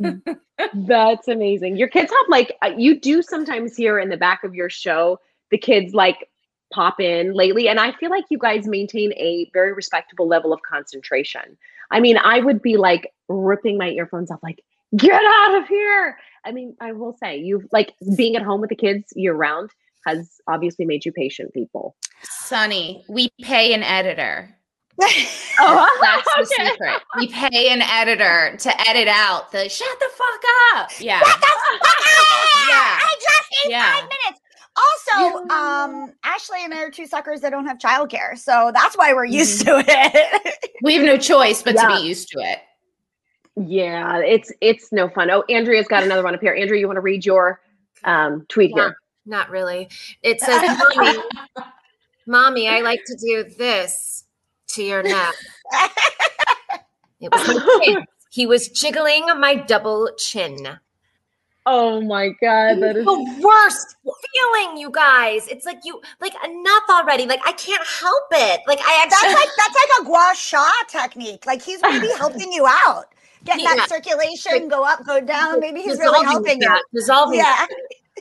That's 0.74 1.28
amazing. 1.28 1.76
Your 1.76 1.88
kids 1.88 2.10
have 2.10 2.28
like 2.28 2.56
uh, 2.62 2.72
you 2.76 2.98
do 2.98 3.22
sometimes 3.22 3.76
hear 3.76 3.98
in 3.98 4.08
the 4.08 4.16
back 4.16 4.44
of 4.44 4.54
your 4.54 4.70
show 4.70 5.18
the 5.50 5.58
kids 5.58 5.94
like 5.94 6.28
pop 6.72 7.00
in 7.00 7.32
lately 7.32 7.68
and 7.68 7.80
I 7.80 7.92
feel 7.92 8.10
like 8.10 8.24
you 8.30 8.38
guys 8.38 8.66
maintain 8.66 9.12
a 9.14 9.50
very 9.52 9.72
respectable 9.72 10.28
level 10.28 10.52
of 10.52 10.60
concentration. 10.62 11.58
I 11.90 12.00
mean, 12.00 12.16
I 12.18 12.40
would 12.40 12.62
be 12.62 12.76
like 12.76 13.12
ripping 13.28 13.76
my 13.76 13.88
earphones 13.88 14.30
off 14.30 14.40
like 14.42 14.62
get 14.96 15.20
out 15.24 15.60
of 15.60 15.68
here. 15.68 16.16
I 16.44 16.52
mean, 16.52 16.76
I 16.80 16.92
will 16.92 17.12
say 17.12 17.36
you've 17.36 17.66
like 17.72 17.94
being 18.16 18.36
at 18.36 18.42
home 18.42 18.60
with 18.60 18.70
the 18.70 18.76
kids 18.76 19.12
year 19.16 19.34
round 19.34 19.70
has 20.06 20.40
obviously 20.48 20.84
made 20.84 21.04
you 21.04 21.12
patient 21.12 21.52
people. 21.52 21.96
Sonni, 22.24 23.02
we 23.08 23.30
pay 23.42 23.74
an 23.74 23.82
editor. 23.82 24.56
Oh, 25.62 25.98
That's 26.00 26.50
the 26.50 26.64
secret. 26.64 27.02
We 27.18 27.28
pay 27.28 27.68
an 27.68 27.82
editor 27.82 28.56
to 28.56 28.88
edit 28.88 29.08
out 29.08 29.52
the 29.52 29.68
shut 29.68 29.88
the 29.98 30.08
fuck 30.14 30.42
up. 30.76 30.90
Yeah. 31.00 31.20
Yeah. 31.20 31.22
I 32.72 33.14
just 33.20 33.64
need 33.64 33.70
Yeah. 33.72 33.92
five 33.92 34.04
minutes. 34.04 34.40
Also, 34.76 35.48
um, 35.50 36.12
Ashley 36.24 36.64
and 36.64 36.72
I 36.72 36.84
are 36.84 36.90
two 36.90 37.06
suckers 37.06 37.40
that 37.42 37.50
don't 37.50 37.66
have 37.66 37.76
childcare, 37.78 38.38
so 38.38 38.70
that's 38.74 38.96
why 38.96 39.12
we're 39.12 39.24
used 39.26 39.62
to 39.66 39.82
it. 39.86 40.54
We 40.82 40.94
have 40.94 41.04
no 41.04 41.18
choice 41.18 41.62
but 41.62 41.74
Yeah. 41.74 41.88
to 41.88 41.96
be 42.00 42.06
used 42.08 42.28
to 42.30 42.38
it. 42.40 42.60
Yeah, 43.56 44.18
it's 44.18 44.50
it's 44.62 44.92
no 44.92 45.10
fun. 45.10 45.30
Oh, 45.30 45.44
Andrea's 45.50 45.88
got 45.88 46.02
another 46.04 46.22
one 46.22 46.34
up 46.34 46.40
here. 46.40 46.54
Andrea, 46.54 46.80
you 46.80 46.86
want 46.86 46.96
to 46.96 47.02
read 47.02 47.26
your 47.26 47.60
um 48.04 48.46
tweet 48.48 48.70
Yeah. 48.74 48.82
here? 48.84 48.96
Not 49.26 49.50
really. 49.50 49.90
It 50.22 50.40
says, 50.40 50.62
mommy, 50.96 51.18
mommy, 52.26 52.68
I 52.68 52.80
like 52.80 53.00
to 53.06 53.16
do 53.16 53.44
this 53.58 54.24
to 54.74 54.82
your 54.82 55.02
neck. 55.02 55.34
It 57.20 57.30
was 57.32 57.46
my 57.48 57.80
kid. 57.84 57.98
He 58.30 58.46
was 58.46 58.68
jiggling 58.68 59.26
my 59.38 59.54
double 59.56 60.10
chin. 60.16 60.56
Oh 61.66 62.00
my 62.00 62.28
god, 62.40 62.80
that 62.80 62.96
is 62.96 63.04
the 63.04 63.40
worst 63.42 63.96
feeling, 64.02 64.78
you 64.78 64.90
guys. 64.90 65.46
It's 65.48 65.66
like 65.66 65.80
you 65.84 66.00
like 66.20 66.32
enough 66.44 66.82
already. 66.88 67.26
Like 67.26 67.40
I 67.46 67.52
can't 67.52 67.86
help 67.86 68.24
it. 68.32 68.60
Like 68.66 68.80
I 68.82 69.06
that's 69.10 69.34
like 69.34 69.48
that's 69.56 69.74
like 69.74 70.00
a 70.00 70.04
gua 70.04 70.32
sha 70.34 70.64
technique. 70.88 71.44
Like 71.46 71.60
he's 71.60 71.82
maybe 71.82 72.08
helping 72.18 72.50
you 72.52 72.66
out, 72.66 73.06
getting 73.44 73.64
Yeah. 73.64 73.74
that 73.76 73.88
circulation 73.90 74.68
go 74.68 74.84
up, 74.84 75.04
go 75.04 75.20
down. 75.20 75.60
Maybe 75.60 75.82
he's 75.82 75.98
really 75.98 76.24
helping 76.24 76.60
that, 76.60 76.82
you. 76.92 77.00
Dissolving 77.00 77.38
Yeah. 77.40 77.66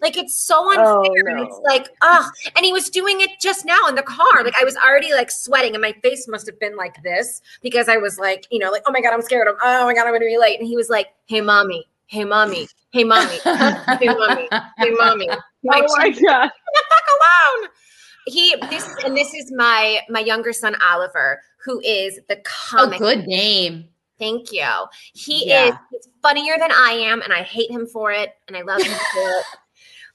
Like 0.02 0.18
it's 0.18 0.34
so 0.38 0.70
unfair. 0.72 0.86
Oh, 0.86 1.14
And 1.28 1.40
it's 1.42 1.60
like, 1.66 1.90
oh, 2.02 2.30
and 2.56 2.66
he 2.66 2.72
was 2.74 2.90
doing 2.90 3.22
it 3.22 3.32
just 3.42 3.66
now 3.66 3.88
in 3.88 3.96
the 3.96 4.02
car. 4.04 4.44
Like 4.44 4.54
I 4.60 4.64
was 4.64 4.76
already 4.78 5.12
like 5.14 5.30
sweating, 5.32 5.74
and 5.76 5.82
my 5.82 5.94
face 6.02 6.28
must 6.28 6.46
have 6.48 6.60
been 6.60 6.76
like 6.76 7.02
this 7.04 7.42
because 7.62 7.90
I 7.90 7.98
was 7.98 8.18
like, 8.18 8.48
you 8.52 8.60
know, 8.60 8.72
like, 8.72 8.84
oh 8.88 8.92
my 8.92 9.02
god, 9.02 9.14
I'm 9.14 9.22
scared. 9.22 9.48
I'm, 9.48 9.56
oh 9.62 9.86
my 9.86 9.94
god, 9.94 10.06
I'm 10.08 10.14
gonna 10.14 10.26
be 10.26 10.38
late. 10.38 10.60
And 10.60 10.68
he 10.68 10.76
was 10.76 10.90
like, 10.90 11.08
hey 11.26 11.42
mommy, 11.42 11.86
hey 12.08 12.24
mommy, 12.26 12.68
hey 12.92 13.04
mommy, 13.04 13.40
hey 13.46 14.08
mommy, 14.08 14.48
hey 14.78 14.90
mommy. 14.92 15.30
Oh 15.30 15.42
my 15.64 15.82
Oh 15.84 15.98
my 15.98 16.10
god. 16.10 16.50
the 16.74 16.84
fuck 16.90 17.04
alone. 17.60 17.70
He 18.26 18.56
this 18.70 18.86
is 18.88 18.96
and 19.06 19.18
this 19.18 19.34
is 19.34 19.52
my 19.56 20.00
my 20.10 20.20
younger 20.20 20.54
son 20.54 20.76
Oliver, 20.82 21.42
who 21.64 21.80
is 21.82 22.20
the 22.30 22.38
Oh, 22.38 22.42
comic. 22.46 23.00
good 23.00 23.28
name. 23.28 23.90
Thank 24.20 24.52
you. 24.52 24.68
He 25.14 25.48
Yeah. 25.48 25.78
is 25.94 26.08
funnier 26.22 26.58
than 26.60 26.72
I 26.72 26.92
am, 26.92 27.22
and 27.22 27.32
I 27.34 27.42
hate 27.42 27.72
him 27.72 27.88
for 27.88 28.12
it, 28.12 28.34
and 28.48 28.56
I 28.58 28.62
love 28.62 28.82
him 28.84 28.92
for 29.14 29.30
it. 29.30 29.46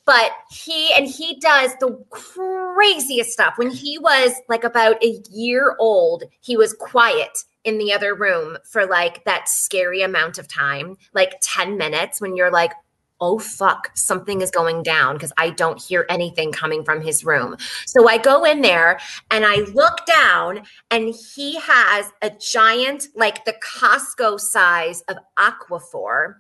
But 0.07 0.33
he 0.51 0.93
and 0.93 1.07
he 1.07 1.39
does 1.41 1.73
the 1.81 1.99
craziest 2.11 3.31
stuff. 3.31 3.55
When 3.57 3.71
he 3.71 3.99
was 3.99 4.35
like 4.49 4.65
about 4.65 5.03
a 5.03 5.23
year 5.31 5.77
old, 5.79 6.25
he 6.41 6.57
was 6.57 6.75
quiet 6.75 7.45
in 7.65 7.79
the 7.79 7.93
other 7.93 8.15
room 8.15 8.59
for 8.71 8.87
like 8.87 9.25
that 9.25 9.49
scary 9.49 10.03
amount 10.03 10.39
of 10.39 10.47
time, 10.47 10.97
like 11.15 11.37
10 11.43 11.79
minutes 11.79 12.21
when 12.21 12.37
you're 12.37 12.51
like, 12.51 12.73
oh 13.21 13.39
fuck, 13.39 13.91
something 13.95 14.41
is 14.41 14.51
going 14.51 14.83
down 14.83 15.15
because 15.15 15.33
I 15.39 15.51
don't 15.51 15.81
hear 15.81 16.05
anything 16.09 16.53
coming 16.53 16.85
from 16.85 17.01
his 17.01 17.25
room. 17.25 17.57
So 17.87 18.09
I 18.09 18.19
go 18.19 18.45
in 18.45 18.61
there 18.61 19.01
and 19.31 19.45
I 19.47 19.57
look 19.73 20.05
down 20.05 20.63
and 20.91 21.15
he 21.35 21.59
has 21.59 22.13
a 22.21 22.31
giant, 22.31 23.07
like 23.15 23.45
the 23.45 23.55
Costco 23.65 24.39
size 24.39 25.03
of 25.09 25.17
Aquaphor 25.39 26.35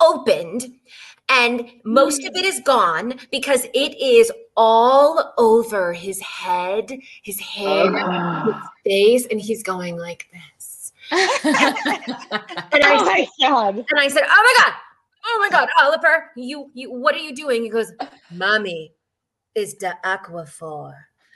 opened 0.00 0.66
and 1.30 1.60
hmm. 1.60 1.66
most 1.84 2.24
of 2.24 2.34
it 2.34 2.44
is 2.44 2.60
gone 2.60 3.14
because 3.30 3.64
it 3.72 3.98
is 4.00 4.32
all 4.56 5.32
over 5.38 5.92
his 5.92 6.20
head, 6.20 6.92
his 7.22 7.40
hair, 7.40 7.90
his 8.44 8.54
face, 8.84 9.26
and 9.30 9.40
he's 9.40 9.62
going 9.62 9.96
like 9.96 10.26
this. 10.32 10.92
And 12.72 12.84
I 12.84 12.96
Oh 12.98 13.04
my 13.04 13.28
god. 13.40 13.76
and 13.76 13.98
I 13.98 14.08
said, 14.08 14.24
"Oh 14.28 14.42
my 14.42 14.64
god, 14.64 14.74
oh 15.26 15.38
my 15.40 15.50
god, 15.50 15.68
Oliver, 15.80 16.30
you 16.36 16.70
you 16.74 16.92
what 16.92 17.14
are 17.14 17.18
you 17.18 17.34
doing?" 17.34 17.62
He 17.62 17.68
goes, 17.68 17.92
"Mommy, 18.30 18.92
is 19.54 19.74
the 19.76 19.96
Aquaphor." 20.04 20.92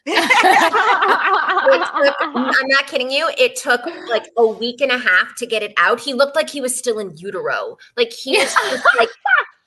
Took- 0.07 0.17
I'm 2.21 2.69
not 2.69 2.87
kidding 2.87 3.11
you. 3.11 3.29
It 3.39 3.57
took 3.57 3.81
like 4.09 4.29
a 4.37 4.47
week 4.47 4.81
and 4.81 4.93
a 4.93 4.99
half 4.99 5.35
to 5.37 5.47
get 5.47 5.63
it 5.63 5.73
out. 5.77 6.01
He 6.01 6.15
looked 6.15 6.37
like 6.37 6.51
he 6.51 6.61
was 6.61 6.77
still 6.77 6.99
in 6.99 7.17
utero. 7.17 7.77
Like 7.97 8.13
he 8.13 8.39
was 8.39 8.53
just, 8.55 8.85
like 8.99 9.09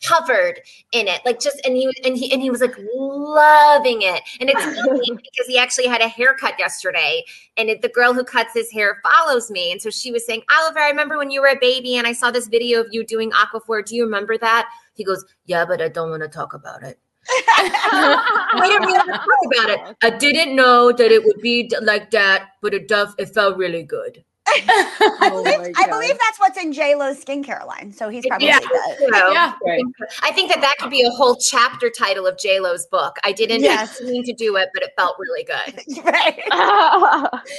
covered 0.04 0.60
in 0.92 1.08
it. 1.08 1.22
Like 1.26 1.40
just 1.40 1.60
and 1.66 1.76
he 1.76 1.88
was 1.88 1.96
and 2.06 2.18
he 2.18 2.32
and 2.32 2.42
he 2.42 2.50
was 2.50 2.62
like 2.62 2.76
loving 2.94 4.04
it. 4.04 4.22
And 4.40 4.50
it's 4.50 4.64
funny 4.64 5.02
because 5.08 5.48
he 5.48 5.58
actually 5.58 5.88
had 5.88 6.02
a 6.02 6.08
haircut 6.08 6.56
yesterday. 6.60 7.24
And 7.58 7.70
it, 7.70 7.82
the 7.82 7.90
girl 7.90 8.14
who 8.14 8.24
cuts 8.24 8.54
his 8.54 8.72
hair 8.72 9.02
follows 9.04 9.50
me. 9.50 9.72
And 9.72 9.82
so 9.82 9.90
she 9.90 10.12
was 10.12 10.26
saying, 10.26 10.44
Oliver, 10.56 10.80
I 10.80 10.90
remember 10.90 11.18
when 11.18 11.32
you 11.32 11.42
were 11.42 11.48
a 11.48 11.60
baby 11.60 11.98
and 11.98 12.06
I 12.06 12.14
saw 12.14 12.32
this 12.32 12.48
video 12.48 12.82
of 12.82 12.88
you 12.92 13.06
doing 13.06 13.32
Aquaphor. 13.32 13.86
Do 13.86 13.96
you 13.96 14.04
remember 14.04 14.38
that? 14.38 14.70
He 14.94 15.04
goes, 15.04 15.26
Yeah, 15.46 15.66
but 15.66 15.82
I 15.82 15.88
don't 15.88 16.10
want 16.10 16.24
to 16.24 16.30
talk 16.30 16.54
about 16.54 16.84
it. 16.84 17.00
I 17.30 18.68
didn't 18.68 18.88
really 18.88 19.12
talk 19.12 19.26
about 19.56 19.70
it. 19.92 19.98
I 20.04 20.10
didn't 20.18 20.56
know 20.56 20.92
that 20.92 21.12
it 21.12 21.24
would 21.24 21.42
be 21.42 21.64
d- 21.64 21.78
like 21.82 22.12
that, 22.12 22.50
but 22.62 22.74
it 22.74 22.88
does. 22.88 23.14
It 23.18 23.28
felt 23.34 23.58
really 23.58 23.84
good. 23.84 24.24
I 24.50 24.64
Oh 25.24 25.44
believe, 25.44 25.74
I 25.76 25.88
believe 25.90 26.12
that's 26.18 26.40
what's 26.40 26.58
in 26.58 26.72
J 26.72 26.96
Lo's 26.96 27.22
skincare 27.24 27.68
line. 27.68 27.92
So 27.92 28.08
he's 28.08 28.26
probably 28.26 28.48
Yeah. 28.48 28.60
good. 28.60 29.00
You 29.02 29.12
know, 29.12 29.32
Yeah. 29.32 29.52
Right. 29.66 29.84
I 30.24 30.32
think 30.32 30.50
that 30.50 30.62
that 30.62 30.76
could 30.80 30.90
be 30.90 31.02
a 31.02 31.10
whole 31.10 31.36
chapter 31.36 31.90
title 31.90 32.26
of 32.26 32.38
J 32.40 32.62
Lo's 32.62 32.86
book. 32.86 33.18
I 33.26 33.34
didn't 33.34 33.60
Yes. 33.62 34.00
mean 34.02 34.24
to 34.24 34.34
do 34.34 34.56
it, 34.56 34.70
but 34.74 34.84
it 34.84 34.92
felt 34.98 35.18
really 35.20 35.44
good. 35.44 35.84
right. 36.06 36.42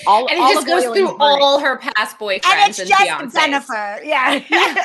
all, 0.06 0.28
and 0.30 0.40
all 0.40 0.50
it 0.50 0.54
just 0.54 0.66
goes 0.66 0.84
through 0.84 1.14
all 1.20 1.60
her 1.60 1.76
past 1.78 2.18
boyfriends 2.18 2.46
And 2.46 2.70
it's 2.70 2.78
and, 2.78 2.88
just 2.88 3.02
fiancés. 3.02 3.34
Jennifer. 3.34 4.00
Yeah. 4.02 4.84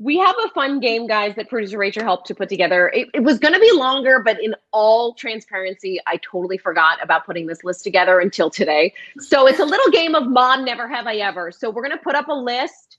We 0.00 0.16
have 0.18 0.36
a 0.44 0.48
fun 0.50 0.80
game, 0.80 1.06
guys, 1.08 1.34
that 1.36 1.48
producer 1.48 1.78
Rachel 1.78 2.04
helped 2.04 2.26
to 2.28 2.34
put 2.34 2.48
together. 2.48 2.88
It, 2.94 3.08
it 3.14 3.24
was 3.24 3.38
going 3.38 3.54
to 3.54 3.60
be 3.60 3.72
longer, 3.72 4.20
but 4.24 4.42
in 4.42 4.54
all 4.72 5.14
transparency, 5.14 5.98
I 6.06 6.18
totally 6.18 6.58
forgot 6.58 7.02
about 7.02 7.26
putting 7.26 7.46
this 7.46 7.64
list 7.64 7.82
together 7.82 8.20
until 8.20 8.48
today. 8.50 8.94
So 9.18 9.46
it's 9.46 9.58
a 9.58 9.64
little 9.64 9.90
game 9.90 10.14
of 10.14 10.28
Mom 10.28 10.64
Never 10.64 10.88
Have 10.88 11.06
I 11.06 11.16
Ever. 11.16 11.50
So 11.50 11.70
we're 11.70 11.82
going 11.82 11.98
to 11.98 12.02
put 12.02 12.14
up 12.14 12.28
a 12.28 12.32
list 12.34 12.98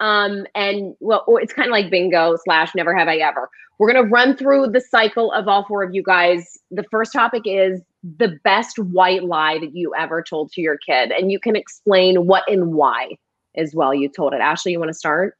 Um, 0.00 0.46
and 0.54 0.94
well, 1.00 1.24
it's 1.28 1.52
kind 1.52 1.68
of 1.68 1.72
like 1.72 1.90
bingo 1.90 2.36
slash 2.44 2.74
never 2.74 2.94
have 2.94 3.08
I 3.08 3.16
ever. 3.16 3.48
We're 3.78 3.92
gonna 3.92 4.08
run 4.08 4.36
through 4.36 4.68
the 4.68 4.80
cycle 4.80 5.32
of 5.32 5.48
all 5.48 5.64
four 5.64 5.82
of 5.82 5.94
you 5.94 6.02
guys. 6.02 6.58
The 6.70 6.84
first 6.90 7.12
topic 7.12 7.42
is 7.46 7.80
the 8.02 8.38
best 8.44 8.78
white 8.78 9.24
lie 9.24 9.58
that 9.58 9.74
you 9.74 9.94
ever 9.96 10.22
told 10.22 10.52
to 10.52 10.60
your 10.60 10.78
kid, 10.78 11.10
and 11.12 11.30
you 11.32 11.38
can 11.40 11.56
explain 11.56 12.26
what 12.26 12.44
and 12.48 12.74
why 12.74 13.16
as 13.56 13.74
well. 13.74 13.94
You 13.94 14.08
told 14.08 14.34
it. 14.34 14.40
Ashley, 14.40 14.72
you 14.72 14.78
want 14.78 14.90
to 14.90 14.94
start? 14.94 15.36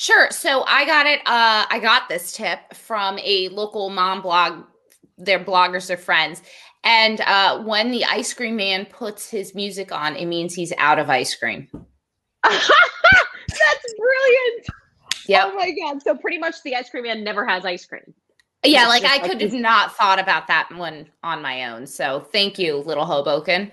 Sure. 0.00 0.30
So 0.30 0.64
I 0.66 0.86
got 0.86 1.04
it. 1.04 1.20
Uh, 1.26 1.66
I 1.68 1.78
got 1.78 2.08
this 2.08 2.32
tip 2.32 2.72
from 2.72 3.18
a 3.18 3.50
local 3.50 3.90
mom 3.90 4.22
blog. 4.22 4.64
Their 5.18 5.38
bloggers 5.38 5.90
are 5.90 5.98
friends. 5.98 6.40
And 6.84 7.20
uh, 7.20 7.62
when 7.64 7.90
the 7.90 8.06
ice 8.06 8.32
cream 8.32 8.56
man 8.56 8.86
puts 8.86 9.28
his 9.28 9.54
music 9.54 9.92
on, 9.92 10.16
it 10.16 10.24
means 10.24 10.54
he's 10.54 10.72
out 10.78 10.98
of 10.98 11.10
ice 11.10 11.34
cream. 11.34 11.68
That's 12.42 12.64
brilliant. 13.98 14.66
Yep. 15.26 15.48
Oh 15.48 15.54
my 15.54 15.70
god. 15.72 16.02
So 16.02 16.16
pretty 16.16 16.38
much 16.38 16.62
the 16.64 16.76
ice 16.76 16.88
cream 16.88 17.02
man 17.02 17.22
never 17.22 17.44
has 17.44 17.66
ice 17.66 17.84
cream. 17.84 18.14
Yeah, 18.64 18.84
It's 18.84 19.04
like 19.04 19.04
I 19.04 19.28
could 19.28 19.42
have 19.42 19.52
not 19.52 19.94
thought 19.96 20.18
about 20.18 20.46
that 20.46 20.70
one 20.74 21.10
on 21.22 21.42
my 21.42 21.66
own. 21.66 21.86
So 21.86 22.20
thank 22.32 22.58
you, 22.58 22.78
little 22.78 23.04
Hoboken. 23.04 23.70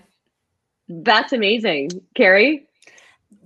That's 0.89 1.31
amazing. 1.31 1.91
Keri? 2.15 2.66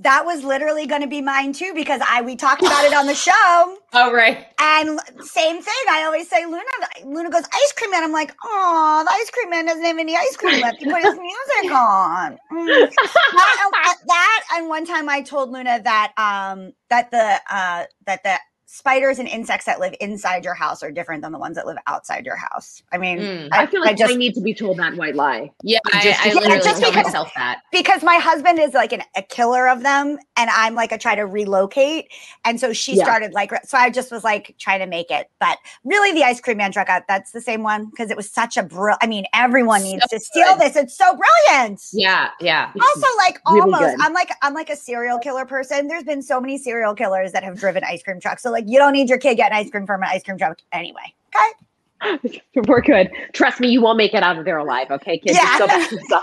That 0.01 0.25
was 0.25 0.43
literally 0.43 0.87
going 0.87 1.01
to 1.01 1.07
be 1.07 1.21
mine 1.21 1.53
too 1.53 1.73
because 1.75 2.01
I 2.07 2.21
we 2.23 2.35
talked 2.35 2.61
about 2.61 2.85
it 2.85 2.93
on 2.93 3.07
the 3.07 3.15
show. 3.15 3.77
Oh, 3.93 4.13
right. 4.13 4.47
And 4.57 5.01
same 5.19 5.61
thing. 5.61 5.83
I 5.89 6.03
always 6.05 6.29
say 6.29 6.45
Luna. 6.45 6.63
Luna 7.03 7.29
goes 7.29 7.43
ice 7.43 7.73
cream 7.73 7.91
man. 7.91 8.05
I'm 8.05 8.13
like, 8.13 8.33
oh, 8.41 9.03
the 9.05 9.11
ice 9.11 9.29
cream 9.29 9.49
man 9.49 9.65
doesn't 9.65 9.83
have 9.83 9.97
any 9.97 10.15
ice 10.15 10.37
cream 10.37 10.61
left. 10.61 10.77
He 10.79 10.85
put 10.85 11.03
his 11.03 11.15
music 11.19 11.73
on. 11.73 12.37
Mm. 12.53 12.89
that, 12.89 13.71
uh, 13.73 13.93
that 14.07 14.43
and 14.53 14.69
one 14.69 14.85
time 14.85 15.09
I 15.09 15.21
told 15.23 15.51
Luna 15.51 15.81
that 15.83 16.13
um 16.15 16.71
that 16.89 17.11
the 17.11 17.41
uh 17.53 17.83
that 18.05 18.23
the 18.23 18.39
spiders 18.73 19.19
and 19.19 19.27
insects 19.27 19.65
that 19.65 19.81
live 19.81 19.93
inside 19.99 20.45
your 20.45 20.53
house 20.53 20.81
are 20.81 20.91
different 20.91 21.21
than 21.21 21.33
the 21.33 21.37
ones 21.37 21.57
that 21.57 21.65
live 21.67 21.75
outside 21.87 22.25
your 22.25 22.37
house. 22.37 22.81
I 22.93 22.97
mean, 22.97 23.19
Mm. 23.19 23.49
I 23.51 23.65
feel 23.65 23.81
like 23.81 23.91
I, 23.91 23.93
just 23.95 24.15
need 24.17 24.33
to 24.35 24.41
be 24.41 24.53
told 24.53 24.77
that 24.77 24.95
white 24.95 25.13
lie. 25.15 25.51
Yeah, 25.61 25.79
I, 25.93 26.01
Just- 26.01 26.25
I 26.25 26.27
Yeah, 26.29 26.33
literally 26.35 26.57
just 26.63 26.81
tell 26.81 26.89
because- 26.91 27.05
myself 27.07 27.31
that. 27.35 27.59
because 27.71 28.01
my 28.01 28.15
husband 28.15 28.59
is 28.59 28.73
like 28.73 28.93
an, 28.93 29.03
a 29.17 29.21
killer 29.23 29.67
of 29.67 29.83
them 29.83 30.17
and 30.37 30.49
i'm 30.53 30.73
like 30.75 30.91
I 30.93 30.97
try 30.97 31.15
to 31.15 31.25
relocate 31.25 32.07
and 32.45 32.59
so 32.59 32.71
she 32.73 32.95
Yeah. 32.95 33.03
started 33.03 33.33
like 33.33 33.51
so 33.65 33.77
i 33.77 33.89
just 33.89 34.11
was 34.11 34.23
like 34.23 34.55
trying 34.57 34.79
to 34.79 34.85
make 34.87 35.11
it 35.11 35.29
but 35.39 35.57
really 35.83 36.13
the 36.13 36.23
ice 36.23 36.39
cream 36.39 36.57
man 36.57 36.71
truck 36.71 36.89
out 36.89 37.03
that's 37.07 37.31
the 37.31 37.41
same 37.41 37.61
one 37.63 37.85
because 37.89 38.09
it 38.09 38.17
was 38.17 38.29
such 38.29 38.55
a 38.57 38.63
br- 38.63 38.91
i 39.01 39.07
mean 39.07 39.25
everyone 39.33 39.83
needs 39.83 40.03
So 40.09 40.17
to 40.17 40.23
steal 40.23 40.47
good. 40.57 40.59
this 40.61 40.75
it's 40.75 40.97
so 40.97 41.05
brilliant 41.15 41.81
Yeah, 41.91 42.29
yeah. 42.39 42.71
also 42.81 43.07
like 43.17 43.39
really 43.47 43.61
almost 43.61 43.81
good. 43.97 44.05
i'm 44.05 44.13
like 44.13 44.31
i'm 44.41 44.53
like 44.53 44.69
a 44.69 44.75
serial 44.75 45.19
killer 45.19 45.45
person 45.45 45.87
there's 45.87 46.03
been 46.03 46.21
so 46.21 46.39
many 46.39 46.57
serial 46.57 46.95
killers 46.95 47.31
that 47.33 47.43
have 47.43 47.59
driven 47.59 47.83
ice 47.83 48.01
cream 48.03 48.19
trucks 48.19 48.41
so 48.41 48.49
like 48.51 48.60
you 48.67 48.79
don't 48.79 48.93
need 48.93 49.09
your 49.09 49.17
kid 49.17 49.35
getting 49.35 49.57
ice 49.57 49.69
cream 49.69 49.85
from 49.85 50.01
an 50.01 50.09
ice 50.11 50.23
cream 50.23 50.37
truck 50.37 50.59
anyway 50.71 51.13
okay 51.35 51.65
We're 52.67 52.81
good. 52.81 53.11
Trust 53.33 53.59
me, 53.59 53.69
you 53.69 53.81
won't 53.81 53.97
make 53.97 54.13
it 54.13 54.23
out 54.23 54.37
of 54.37 54.45
there 54.45 54.57
alive. 54.57 54.89
Okay, 54.91 55.17
kids. 55.17 55.37
Yeah. 55.37 55.59
Go 55.59 55.67
back 55.67 55.91
inside. 55.91 56.21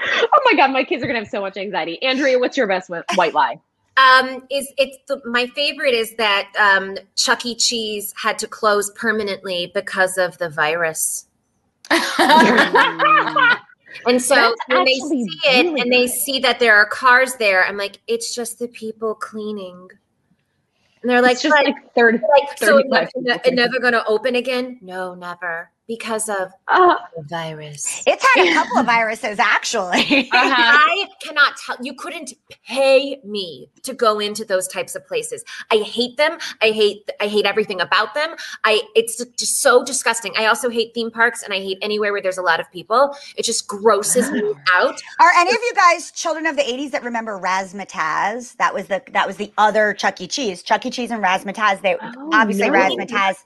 oh 0.00 0.40
my 0.44 0.54
god, 0.56 0.70
my 0.72 0.84
kids 0.84 1.02
are 1.02 1.06
gonna 1.06 1.20
have 1.20 1.28
so 1.28 1.40
much 1.40 1.56
anxiety. 1.56 2.02
Andrea, 2.02 2.38
what's 2.38 2.56
your 2.56 2.66
best 2.66 2.88
whi- 2.88 3.04
white 3.14 3.34
lie? 3.34 3.60
Um, 3.96 4.44
is 4.50 4.72
it's 4.78 4.96
the, 5.06 5.20
my 5.26 5.46
favorite 5.48 5.94
is 5.94 6.14
that 6.16 6.50
um, 6.58 6.96
Chuck 7.16 7.44
E. 7.44 7.54
Cheese 7.54 8.14
had 8.16 8.38
to 8.38 8.46
close 8.46 8.90
permanently 8.92 9.70
because 9.74 10.16
of 10.16 10.38
the 10.38 10.48
virus. 10.48 11.26
And 14.06 14.20
so 14.22 14.34
That's 14.34 14.56
when 14.68 14.84
they 14.86 14.92
actually 14.94 15.24
see 15.24 15.38
it 15.44 15.64
really 15.64 15.80
and 15.82 15.92
they 15.92 16.06
see 16.06 16.38
that 16.40 16.58
there 16.58 16.74
are 16.74 16.86
cars 16.86 17.34
there, 17.34 17.62
I'm 17.64 17.76
like, 17.76 17.98
it's 18.06 18.34
just 18.34 18.58
the 18.58 18.68
people 18.68 19.14
cleaning. 19.14 19.88
And 21.02 21.10
they're 21.10 21.20
like, 21.22 21.32
it's 21.32 21.42
just 21.42 21.54
"But- 21.54 21.66
like 21.66 21.94
third. 21.94 22.14
like 22.22 22.58
so 22.58 22.78
it 22.78 22.86
35 22.90 23.08
never, 23.16 23.50
never 23.52 23.80
going 23.80 23.92
to 23.92 24.04
open 24.06 24.36
again? 24.36 24.78
No, 24.80 25.14
never. 25.14 25.70
Because 25.88 26.28
of 26.28 26.52
Uh, 26.68 26.94
the 27.16 27.22
virus. 27.24 28.02
it's 28.06 28.24
had 28.34 28.46
a 28.48 28.52
couple 28.54 28.78
of 28.78 28.86
viruses 28.86 29.38
actually 29.38 30.00
Uh-huh. 30.00 30.28
I 30.32 31.06
cannot 31.22 31.56
tell 31.56 31.76
you 31.82 31.92
couldn't 31.94 32.32
pay 32.66 33.18
me 33.24 33.68
to 33.82 33.92
go 33.92 34.18
into 34.20 34.44
those 34.44 34.68
types 34.68 34.94
of 34.94 35.06
places. 35.06 35.44
I 35.70 35.78
hate 35.78 36.16
them. 36.16 36.38
I 36.62 36.70
hate 36.70 37.08
I 37.20 37.26
hate 37.26 37.44
everything 37.46 37.80
about 37.80 38.14
them. 38.14 38.34
I 38.64 38.82
it's 38.94 39.16
just 39.38 39.60
so 39.60 39.84
disgusting. 39.84 40.32
I 40.36 40.46
also 40.46 40.70
hate 40.70 40.94
theme 40.94 41.10
parks 41.10 41.42
and 41.42 41.52
I 41.52 41.58
hate 41.58 41.78
anywhere 41.82 42.12
where 42.12 42.22
there's 42.22 42.38
a 42.38 42.42
lot 42.42 42.60
of 42.60 42.70
people. 42.70 43.14
It 43.36 43.44
just 43.44 43.66
grosses 43.66 44.30
me 44.30 44.40
out. 44.74 45.00
Are 45.20 45.30
any 45.36 45.50
of 45.50 45.58
you 45.62 45.72
guys 45.74 46.10
children 46.12 46.46
of 46.46 46.56
the 46.56 46.62
80s 46.62 46.92
that 46.92 47.02
remember 47.02 47.38
Razzmatazz? 47.38 48.56
That 48.56 48.72
was 48.72 48.86
the 48.86 49.02
that 49.12 49.26
was 49.26 49.36
the 49.36 49.52
other 49.58 49.94
Chuck 49.94 50.20
E. 50.20 50.26
Cheese. 50.28 50.62
Chuck 50.62 50.86
E. 50.86 50.90
Cheese 50.90 51.10
and 51.10 51.22
Razzmatazz. 51.22 51.82
They 51.82 51.96
Oh, 52.00 52.30
obviously 52.32 52.70
no. 52.70 52.78
Razzmatazz. 52.78 53.36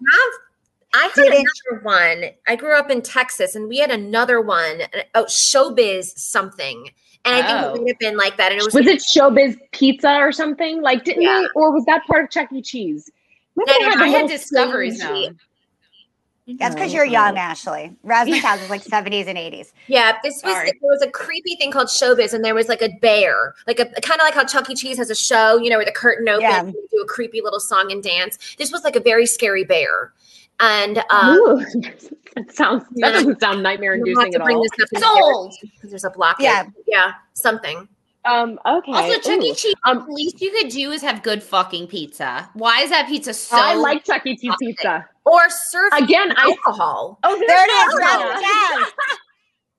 Have 0.95 1.03
I 1.03 1.05
had 1.07 1.15
Didn't- 1.15 1.47
another 1.71 1.83
one. 1.85 2.25
I 2.47 2.57
grew 2.57 2.77
up 2.79 2.91
in 2.91 3.03
Texas 3.03 3.55
and 3.55 3.69
we 3.69 3.79
had 3.79 3.91
another 3.91 4.41
one. 4.41 4.83
Uh, 4.83 5.03
oh, 5.15 5.25
showbiz 5.25 6.17
something. 6.19 6.91
And 7.25 7.35
I 7.35 7.43
think 7.43 7.61
Oh. 7.65 7.75
it 7.75 7.81
would 7.81 7.89
have 7.89 7.99
been 7.99 8.17
like 8.17 8.37
that. 8.37 8.53
And 8.53 8.61
it 8.61 8.65
was, 8.65 8.73
was 8.75 8.87
it 8.87 9.03
Showbiz 9.03 9.57
Pizza 9.73 10.13
or 10.19 10.31
something? 10.31 10.81
Like, 10.81 11.05
didn't 11.05 11.23
Yeah. 11.23 11.41
they, 11.43 11.49
or 11.57 11.73
was 11.73 11.85
that 11.87 12.07
part 12.07 12.25
of 12.25 12.31
Chuck 12.31 12.53
E. 12.53 12.63
Cheese? 12.63 13.11
Remember 13.57 13.73
No, 13.73 13.79
they 13.79 13.85
no, 13.85 13.91
had 13.91 13.99
no, 13.99 14.13
the 14.13 14.17
I 14.17 14.21
had 14.21 14.29
Discovery 14.31 14.91
strange- 14.93 15.27
Zone. 15.27 15.39
That's 16.61 16.77
because 16.77 16.95
you're 16.95 17.05
young, 17.05 17.37
Ashley. 17.37 17.91
Razzmatazz 18.07 18.61
was 18.61 18.71
like 18.71 18.85
70s 18.85 19.27
and 19.27 19.37
80s. 19.37 19.73
Yeah, 19.89 20.17
this 20.23 20.35
was 20.45 20.53
Sorry. 20.55 20.67
there 20.81 20.91
was 20.91 21.03
a 21.03 21.11
creepy 21.11 21.57
thing 21.57 21.73
called 21.73 21.89
showbiz, 21.89 22.33
and 22.33 22.45
there 22.45 22.55
was 22.55 22.69
like 22.69 22.83
a 22.83 22.91
bear, 23.01 23.55
like 23.67 23.81
a 23.81 23.87
kind 23.87 24.21
of 24.21 24.25
like 24.25 24.35
how 24.35 24.45
Chuck 24.45 24.71
E. 24.71 24.77
Cheese 24.77 24.97
has 24.99 25.11
a 25.11 25.17
show, 25.17 25.59
you 25.59 25.71
know, 25.71 25.77
where 25.79 25.85
the 25.85 25.91
curtain 25.91 26.29
opens, 26.29 26.43
Yeah. 26.43 26.61
and 26.61 26.69
you 26.73 26.87
do 26.93 27.01
a 27.03 27.07
creepy 27.07 27.41
little 27.41 27.59
song 27.59 27.91
and 27.91 28.01
dance. 28.01 28.39
This 28.59 28.71
was 28.71 28.85
like 28.85 28.95
a 28.95 29.01
very 29.01 29.27
scary 29.27 29.65
bear, 29.65 30.13
and 30.61 30.99
um, 31.11 31.35
Ooh, 31.37 31.65
that 32.37 32.53
sounds. 32.55 32.85
Yeah. 32.95 33.09
That 33.09 33.13
doesn't 33.15 33.41
sound 33.41 33.63
nightmare 33.63 33.95
you'll 33.97 34.07
inducing 34.09 34.33
to 34.33 34.39
at 34.41 34.45
bring 34.45 34.57
all. 34.57 34.63
this 34.63 34.87
up 34.95 35.03
Sold. 35.03 35.55
because 35.63 35.91
there's 35.91 36.05
a 36.05 36.11
block. 36.11 36.37
Yeah. 36.41 36.65
yeah, 36.87 37.13
something. 37.35 37.89
Um. 38.25 38.59
Okay. 38.67 38.93
Also, 38.93 39.21
Chuck 39.21 39.41
E. 39.43 39.55
Cheese, 39.55 39.75
Um, 39.85 40.05
the 40.09 40.13
least 40.13 40.41
you 40.41 40.51
could 40.51 40.69
do 40.71 40.91
is 40.91 41.01
have 41.03 41.23
good 41.23 41.43
fucking 41.43 41.87
pizza. 41.87 42.51
Why 42.55 42.81
is 42.83 42.91
that 42.91 43.07
pizza 43.07 43.33
so? 43.33 43.57
I 43.57 43.75
like 43.75 44.05
Chuck 44.05 44.27
E. 44.27 44.37
Cheese 44.37 44.53
pizza. 44.59 45.07
Or 45.25 45.49
serve 45.49 45.93
Again, 45.93 46.33
I. 46.37 46.43
alcohol. 46.51 47.19
Oh, 47.23 47.37
There 47.47 47.65
it 47.65 47.71
is, 47.71 47.95
another 47.95 48.27
one. 48.27 48.43
Razzmatazz. 48.43 49.17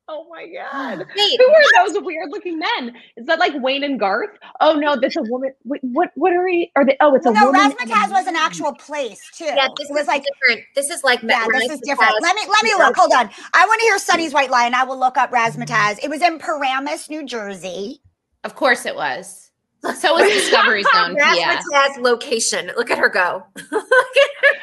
Oh 0.10 0.26
my 0.30 0.48
god. 0.48 1.00
Wait, 1.18 1.40
Who 1.40 1.46
are 1.54 1.86
those 1.86 2.02
weird 2.02 2.30
looking 2.32 2.60
men? 2.60 2.96
Is 3.18 3.26
that 3.28 3.40
like 3.40 3.54
Wayne 3.56 3.84
and 3.84 4.00
Garth? 4.00 4.30
Oh 4.62 4.74
no, 4.74 4.96
that's 5.00 5.18
a 5.18 5.22
woman. 5.24 5.52
Wait, 5.66 5.82
what? 5.84 6.12
What 6.16 6.32
are 6.32 6.44
we? 6.46 6.72
Are 6.78 6.86
they? 6.86 6.96
Oh, 7.02 7.14
it's 7.16 7.26
Well, 7.26 7.36
a 7.36 7.40
no, 7.40 7.46
woman. 7.48 7.62
and 7.62 7.74
a 7.74 7.76
Razzmatazz 7.94 8.12
was 8.12 8.28
an 8.28 8.36
actual 8.38 8.74
place 8.74 9.20
too. 9.36 9.46
yeah, 9.46 9.68
this 9.78 9.90
it 9.90 9.94
was 9.94 10.02
is 10.04 10.08
like 10.08 10.24
different. 10.24 10.66
This 10.76 10.90
is 10.90 11.04
like 11.04 11.22
yeah, 11.24 11.46
this 11.52 11.72
is 11.72 11.82
different. 11.82 12.14
Let 12.22 12.36
me 12.36 12.42
let 12.48 12.64
me 12.64 12.74
look. 12.78 12.96
Hold 12.96 13.12
on. 13.14 13.30
I 13.54 13.66
want 13.68 13.80
to 13.82 13.86
hear 13.86 14.00
Sonni's 14.00 14.34
white 14.34 14.50
lie, 14.50 14.66
and 14.66 14.76
I 14.76 14.84
will 14.86 15.00
look 15.00 15.18
up 15.18 15.32
Razzmatazz. 15.32 16.00
It 16.04 16.10
was 16.10 16.22
in 16.22 16.40
Paramus, 16.40 17.10
New 17.10 17.26
Jersey. 17.26 18.02
Of 18.46 18.56
course 18.56 18.86
it 18.86 18.96
was. 18.96 19.52
So 20.00 20.14
was 20.16 20.32
Discovery 20.32 20.84
Zone. 20.96 21.16
Yeah. 21.18 21.58
Razzmatazz 21.60 22.02
location. 22.02 22.72
Look 22.78 22.92
at 22.92 22.98
her 22.98 23.10
go. 23.10 23.44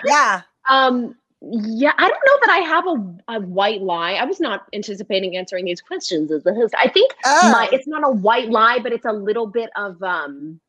Yeah. 0.06 0.42
Um. 0.68 1.16
Yeah, 1.50 1.92
I 1.98 2.08
don't 2.08 2.10
know 2.26 2.38
that 2.42 2.50
I 2.50 2.58
have 2.58 2.86
a, 2.86 3.34
a 3.36 3.40
white 3.46 3.82
lie. 3.82 4.12
I 4.14 4.24
was 4.24 4.40
not 4.40 4.62
anticipating 4.72 5.36
answering 5.36 5.64
these 5.66 5.80
questions 5.80 6.30
as 6.32 6.42
the 6.44 6.54
host. 6.54 6.74
I 6.78 6.88
think 6.88 7.12
Oh. 7.24 7.50
my 7.52 7.68
it's 7.72 7.86
not 7.86 8.02
a 8.06 8.10
white 8.10 8.48
lie, 8.50 8.78
but 8.82 8.92
it's 8.92 9.04
a 9.04 9.12
little 9.12 9.46
bit 9.46 9.70
of 9.76 10.02
um 10.02 10.60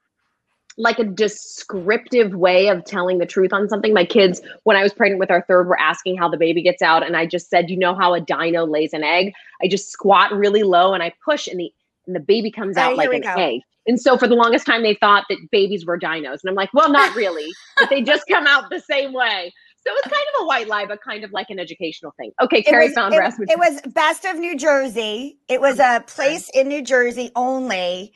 like 0.77 0.99
a 0.99 1.05
descriptive 1.05 2.33
way 2.35 2.67
of 2.67 2.83
telling 2.83 3.19
the 3.19 3.25
truth 3.25 3.53
on 3.53 3.69
something. 3.69 3.93
My 3.93 4.03
kids, 4.03 4.41
when 4.63 4.75
I 4.75 4.83
was 4.83 4.93
pregnant 4.93 5.19
with 5.21 5.31
our 5.31 5.41
third, 5.43 5.67
were 5.67 5.79
asking 5.79 6.17
how 6.17 6.27
the 6.27 6.37
baby 6.37 6.61
gets 6.61 6.81
out, 6.81 7.05
and 7.05 7.15
I 7.15 7.25
just 7.25 7.49
said, 7.49 7.69
"You 7.69 7.77
know 7.77 7.95
how 7.95 8.13
a 8.13 8.19
dino 8.19 8.65
lays 8.65 8.91
an 8.93 9.03
egg? 9.03 9.33
I 9.61 9.67
just 9.69 9.89
squat 9.91 10.33
really 10.33 10.63
low 10.63 10.93
and 10.93 11.01
I 11.01 11.13
push, 11.23 11.47
and 11.47 11.59
the 11.59 11.71
and 12.07 12.15
the 12.15 12.19
baby 12.19 12.51
comes 12.51 12.77
Oh, 12.77 12.81
out 12.81 12.97
like 12.97 13.13
an 13.13 13.21
go. 13.21 13.33
egg." 13.35 13.61
And 13.87 14.01
so 14.01 14.17
for 14.17 14.27
the 14.27 14.35
longest 14.35 14.65
time, 14.65 14.81
they 14.83 14.95
thought 14.95 15.25
that 15.29 15.37
babies 15.51 15.85
were 15.85 15.97
dinos, 15.97 16.39
and 16.43 16.49
I'm 16.49 16.55
like, 16.55 16.73
"Well, 16.73 16.91
not 16.91 17.15
really, 17.15 17.47
but 17.79 17.89
they 17.89 18.01
just 18.01 18.27
come 18.27 18.45
out 18.45 18.69
the 18.69 18.79
same 18.81 19.13
way." 19.13 19.53
So 19.85 19.93
it 19.93 20.01
was 20.03 20.11
kind 20.11 20.25
of 20.35 20.43
a 20.43 20.45
white 20.47 20.67
lie, 20.67 20.85
but 20.85 21.01
kind 21.01 21.23
of 21.23 21.31
like 21.31 21.49
an 21.49 21.59
educational 21.59 22.11
thing. 22.17 22.31
Okay, 22.41 22.63
Keri 22.63 22.87
was, 22.87 22.95
found 22.95 23.13
it, 23.13 23.19
Rasmussen. 23.19 23.51
it 23.51 23.59
was 23.59 23.93
best 23.93 24.25
of 24.25 24.37
New 24.37 24.57
Jersey. 24.57 25.37
It 25.47 25.61
was 25.61 25.77
a 25.79 26.03
place 26.07 26.49
in 26.53 26.67
New 26.67 26.81
Jersey 26.81 27.29
only. 27.35 28.11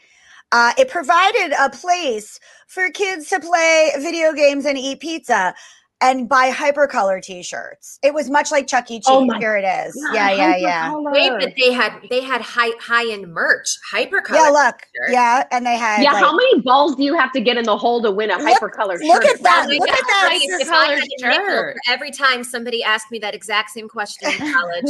Uh, 0.52 0.74
it 0.80 0.90
provided 0.90 1.54
a 1.60 1.70
place 1.70 2.40
for 2.68 2.90
kids 2.90 3.30
to 3.30 3.40
play 3.40 3.92
video 4.00 4.34
games 4.34 4.66
and 4.66 4.80
eat 4.80 5.00
pizza 5.00 5.54
and 6.02 6.30
buy 6.30 6.50
hypercolor 6.52 7.22
t-shirts. 7.22 8.00
It 8.02 8.14
was 8.14 8.30
much 8.30 8.52
like 8.52 8.68
Chuck 8.68 8.90
E. 8.90 9.02
Oh 9.06 9.22
Cheese. 9.26 9.32
Oh 9.34 9.40
Here 9.40 9.58
it 9.58 9.66
is. 9.66 10.00
Yeah, 10.14 10.32
yeah, 10.32 10.56
yeah. 10.56 10.94
Wait, 10.96 11.32
but 11.40 11.54
they 11.58 11.74
had 11.74 11.94
they 12.10 12.22
had 12.22 12.42
high 12.42 12.72
high 12.80 13.12
end 13.12 13.28
merch, 13.34 13.68
hypercolor. 13.94 14.36
Yeah, 14.36 14.50
look. 14.50 14.76
shirt. 14.96 15.12
Yeah, 15.12 15.44
and 15.52 15.66
they 15.66 15.78
had 15.78 16.02
Yeah, 16.04 16.14
like, 16.14 16.24
how 16.24 16.32
many 16.36 16.62
balls 16.62 16.96
do 16.96 17.04
you 17.04 17.18
have 17.18 17.32
to 17.34 17.42
get 17.42 17.58
in 17.58 17.66
the 17.66 17.78
hole 17.78 18.02
to 18.04 18.12
win 18.12 18.32
a 18.32 18.38
Look- 18.38 18.60
hypercolor 18.62 18.94
shirt? 18.94 19.02
look 19.08 19.26
at 19.26 19.42
that. 19.44 19.66
Oh 19.70 19.74
Look 19.76 19.90
at 19.90 19.96
that 19.98 20.28
right, 20.30 20.62
If 20.62 20.70
I 20.70 20.86
had 20.86 21.00
a 21.00 21.02
hypercolor 21.02 21.46
shirt. 21.74 21.78
every 21.90 22.12
time 22.12 22.44
somebody 22.44 22.84
asked 22.84 23.12
me 23.12 23.20
that 23.20 23.36
exact 23.36 23.72
same 23.72 23.90
question 23.90 24.30
in 24.32 24.38
college, 24.38 24.84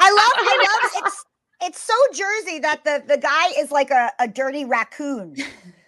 I 0.00 0.10
love 0.10 0.32
I 0.36 0.68
love 0.82 1.04
it's 1.06 1.24
it's 1.64 1.80
so 1.80 1.94
Jersey 2.12 2.58
that 2.58 2.82
the 2.84 3.04
the 3.06 3.18
guy 3.18 3.50
is 3.56 3.70
like 3.70 3.90
a, 3.92 4.10
a 4.18 4.26
dirty 4.26 4.64
raccoon. 4.64 5.36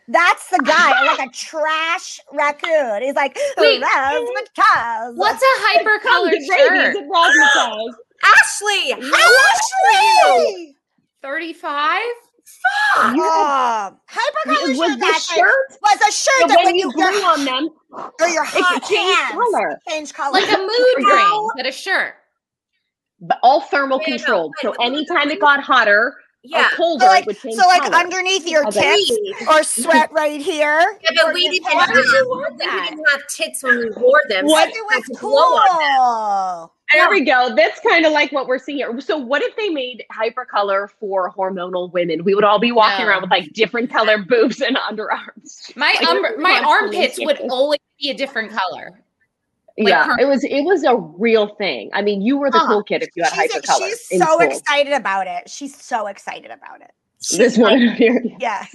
That's 0.08 0.48
the 0.50 0.62
guy, 0.64 1.06
like 1.16 1.28
a 1.28 1.30
trash 1.32 2.20
raccoon. 2.32 3.02
He's 3.02 3.14
like, 3.14 3.38
Wait, 3.56 3.82
razzmatazz. 3.82 5.16
What's 5.16 5.42
a 5.42 5.54
hypercolored 5.64 6.44
shirt? 6.46 6.96
Ashley, 8.24 8.92
Ashley? 8.92 10.76
35? 11.22 12.02
Oh, 12.96 13.96
hypercolor 14.10 14.78
was 14.78 14.88
shirt, 14.90 14.98
the 15.00 15.12
shirt 15.12 15.78
was 15.82 16.00
a 16.00 16.12
shirt 16.12 16.40
so 16.40 16.46
that 16.48 16.56
when 16.56 16.66
when 16.66 16.74
you 16.76 16.86
you 16.86 16.92
blew 16.92 17.04
your, 17.04 17.24
on 17.30 17.44
them 17.44 17.68
or 17.92 18.28
your 18.28 18.44
hot 18.44 18.76
it 18.76 18.84
changed 18.84 19.18
hands 19.18 19.32
color 19.32 19.78
change 19.88 20.14
color. 20.14 20.32
Like 20.32 20.52
a 20.52 20.58
mood 20.58 21.06
ring, 21.06 21.48
but 21.56 21.66
a 21.66 21.72
shirt. 21.72 22.14
but 23.20 23.38
all 23.42 23.60
thermal 23.62 24.00
controlled 24.00 24.52
so 24.60 24.70
wait, 24.70 24.78
what 24.78 24.88
was 24.88 24.98
anytime 24.98 25.30
it 25.30 25.40
got 25.40 25.60
hotter 25.62 26.14
yeah. 26.44 26.66
or 26.68 26.76
colder 26.76 27.04
so 27.06 27.10
like, 27.10 27.22
it 27.22 27.26
would 27.26 27.38
change 27.40 27.56
so 27.56 27.66
like 27.66 27.82
color. 27.82 27.94
underneath 27.96 28.46
your 28.46 28.64
tits 28.70 29.10
or 29.48 29.62
sweat 29.62 30.12
right 30.12 30.40
here. 30.40 30.98
Yeah, 31.02 31.10
but 31.24 31.34
we 31.34 31.48
didn't, 31.48 31.64
pants. 31.66 31.86
have, 31.86 31.96
we 31.96 32.56
didn't 32.58 33.04
have 33.10 33.26
tits 33.28 33.62
when 33.62 33.78
we 33.78 33.90
wore 33.96 34.20
them. 34.28 34.46
What? 34.46 34.72
so 34.72 34.78
It 34.78 34.84
we 34.88 34.94
had 34.94 35.02
was 35.08 35.18
to 35.18 35.20
blow 35.20 35.30
on 35.32 35.78
them. 35.78 36.68
cool. 36.68 36.70
There 36.92 37.10
we 37.10 37.24
go. 37.24 37.54
That's 37.56 37.80
kind 37.80 38.04
of 38.06 38.12
like 38.12 38.30
what 38.30 38.46
we're 38.46 38.58
seeing 38.58 38.78
here. 38.78 39.00
So, 39.00 39.16
what 39.18 39.42
if 39.42 39.56
they 39.56 39.68
made 39.70 40.04
hypercolor 40.12 40.88
for 41.00 41.32
hormonal 41.32 41.90
women? 41.92 42.22
We 42.24 42.34
would 42.34 42.44
all 42.44 42.58
be 42.60 42.72
walking 42.72 43.04
No. 43.06 43.10
around 43.10 43.22
with 43.22 43.30
like 43.30 43.52
different 43.52 43.90
color 43.90 44.22
boobs 44.22 44.60
and 44.60 44.76
underarms. 44.90 45.74
My 45.76 45.96
Like, 46.00 46.08
um, 46.08 46.40
my 46.42 46.62
armpits 46.64 47.18
would 47.18 47.40
always 47.50 47.80
be 48.00 48.10
a 48.10 48.14
different 48.14 48.52
color. 48.52 49.00
Like 49.76 49.88
yeah, 49.88 50.06
her- 50.06 50.18
it 50.20 50.26
was 50.26 50.44
it 50.44 50.62
was 50.62 50.84
a 50.84 50.94
real 50.96 51.48
thing. 51.56 51.90
I 51.92 52.02
mean, 52.02 52.22
you 52.22 52.36
were 52.38 52.50
the 52.50 52.58
Uh-huh. 52.58 52.66
cool 52.74 52.82
kid 52.84 53.02
if 53.02 53.08
you 53.16 53.24
had 53.24 53.32
She's, 53.32 53.52
hypercolor. 53.52 53.88
she's 53.88 54.18
so 54.20 54.24
school. 54.24 54.40
excited 54.40 54.92
about 54.92 55.26
it. 55.26 55.48
She's 55.50 55.74
so 55.80 56.06
excited 56.06 56.50
about 56.52 56.80
it. 56.80 56.92
This 57.36 57.56
one 57.58 57.78
here, 57.96 58.22
Yeah. 58.38 58.66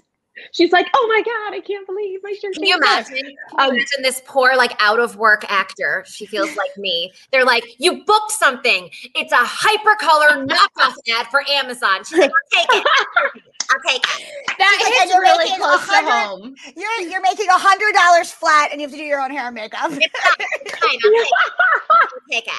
She's 0.51 0.71
like, 0.71 0.87
"Oh 0.95 1.07
my 1.09 1.21
god, 1.21 1.57
I 1.57 1.61
can't 1.61 1.85
believe 1.85 2.19
my 2.23 2.33
shirt." 2.33 2.53
Can 2.53 2.65
you 2.65 2.77
imagine? 2.77 3.15
Can 3.15 3.25
you 3.29 3.35
Um, 3.57 3.69
imagine 3.71 4.01
this 4.01 4.21
poor, 4.25 4.55
like, 4.55 4.73
out 4.79 4.99
of 4.99 5.15
work 5.15 5.45
actor? 5.49 6.03
She 6.07 6.25
feels 6.25 6.55
like 6.55 6.75
me. 6.77 7.11
They're 7.31 7.45
like, 7.45 7.63
"You 7.77 8.03
booked 8.05 8.31
something. 8.31 8.89
It's 9.15 9.31
a 9.31 9.37
hypercolor 9.37 10.47
knockoff 10.47 10.93
ad 11.17 11.27
for 11.27 11.43
Amazon." 11.49 12.03
She's 12.05 12.17
like, 12.19 12.31
"I'll 12.31 12.59
take 12.59 12.81
it. 12.81 12.87
I'll 13.71 13.81
take 13.91 14.03
it." 14.03 14.25
That 14.57 14.79
like, 14.83 14.93
hits 14.93 15.11
you're 15.11 15.21
really 15.21 15.45
making 15.45 15.57
close 15.59 15.85
to 15.85 15.91
100 15.93 16.11
home. 16.11 16.55
You're 16.75 17.09
you're 17.09 17.21
making 17.21 17.47
a 17.49 17.53
hundred 17.57 17.93
dollars 17.93 18.31
flat 18.31 18.69
and 18.71 18.81
you 18.81 18.87
have 18.87 18.91
to 18.91 18.97
do 18.97 19.03
your 19.03 19.21
own 19.21 19.31
hair 19.31 19.45
and 19.47 19.55
makeup. 19.55 19.91
It's 19.91 20.77
fine. 20.79 20.89
I'll 20.89 20.89
take 20.89 20.99
it. 21.03 21.31
I'll 21.89 22.07
take 22.31 22.47
it. 22.47 22.53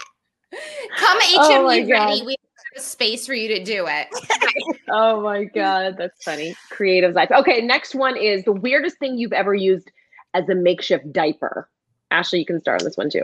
Come 0.97 1.19
Oh 1.37 1.63
my 1.65 1.81
HMU 1.81 1.91
ready. 1.91 2.23
We 2.27 2.33
have 2.33 2.50
a 2.77 2.81
space 2.81 3.27
for 3.27 3.35
you 3.35 3.49
to 3.49 3.63
do 3.65 3.87
it. 3.89 4.09
Oh 4.93 5.21
my 5.21 5.45
god, 5.45 5.95
that's 5.97 6.25
funny. 6.25 6.57
Creative 6.69 7.15
life. 7.15 7.31
Okay, 7.31 7.61
next 7.61 7.95
one 7.95 8.17
is 8.17 8.43
the 8.43 8.53
weirdest 8.53 8.99
thing 8.99 9.17
you've 9.17 9.33
ever 9.33 9.55
used 9.55 9.89
as 10.35 10.49
a 10.49 10.55
makeshift 10.57 11.13
diaper. 11.13 11.71
Ashley, 12.11 12.41
you 12.41 12.45
can 12.47 12.61
start 12.61 12.81
on 12.81 12.85
this 12.85 12.97
one 12.97 13.09
too. 13.09 13.23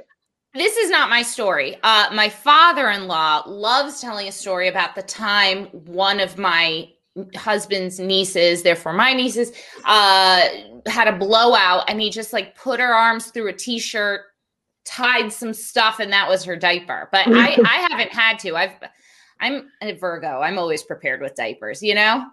This 0.54 0.76
is 0.76 0.90
not 0.90 1.10
my 1.10 1.22
story. 1.22 1.76
Uh, 1.82 2.06
my 2.14 2.28
father-in-law 2.28 3.42
loves 3.46 4.00
telling 4.00 4.28
a 4.28 4.32
story 4.32 4.68
about 4.68 4.94
the 4.94 5.02
time 5.02 5.66
one 5.66 6.20
of 6.20 6.38
my 6.38 6.88
husband's 7.34 7.98
nieces, 7.98 8.62
therefore 8.62 8.92
my 8.92 9.12
nieces, 9.12 9.52
uh, 9.84 10.48
had 10.86 11.08
a 11.08 11.16
blowout, 11.16 11.84
and 11.88 12.00
he 12.00 12.10
just 12.10 12.32
like 12.32 12.56
put 12.56 12.80
her 12.80 12.94
arms 12.94 13.26
through 13.26 13.48
a 13.48 13.52
t-shirt, 13.52 14.22
tied 14.84 15.32
some 15.32 15.52
stuff, 15.52 15.98
and 15.98 16.12
that 16.12 16.28
was 16.28 16.44
her 16.44 16.56
diaper. 16.56 17.08
But 17.12 17.26
I, 17.28 17.58
I 17.64 17.86
haven't 17.90 18.12
had 18.12 18.38
to. 18.40 18.56
I've, 18.56 18.72
I'm 19.40 19.68
a 19.82 19.92
Virgo. 19.92 20.40
I'm 20.40 20.58
always 20.58 20.82
prepared 20.82 21.20
with 21.20 21.34
diapers. 21.34 21.82
You 21.82 21.94
know. 21.94 22.26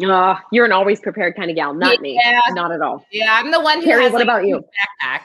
Uh, 0.00 0.36
you're 0.52 0.64
an 0.64 0.70
always 0.70 1.00
prepared 1.00 1.34
kind 1.34 1.50
of 1.50 1.56
gal, 1.56 1.74
not 1.74 2.00
me. 2.00 2.20
Yeah. 2.24 2.40
Not 2.50 2.70
at 2.70 2.80
all. 2.80 3.04
Yeah, 3.10 3.36
I'm 3.36 3.50
the 3.50 3.60
one 3.60 3.80
who 3.80 3.86
Keri, 3.86 4.04
has. 4.04 4.12
what 4.12 4.18
like, 4.20 4.26
about 4.26 4.46
you? 4.46 4.58
Backpack. 5.02 5.22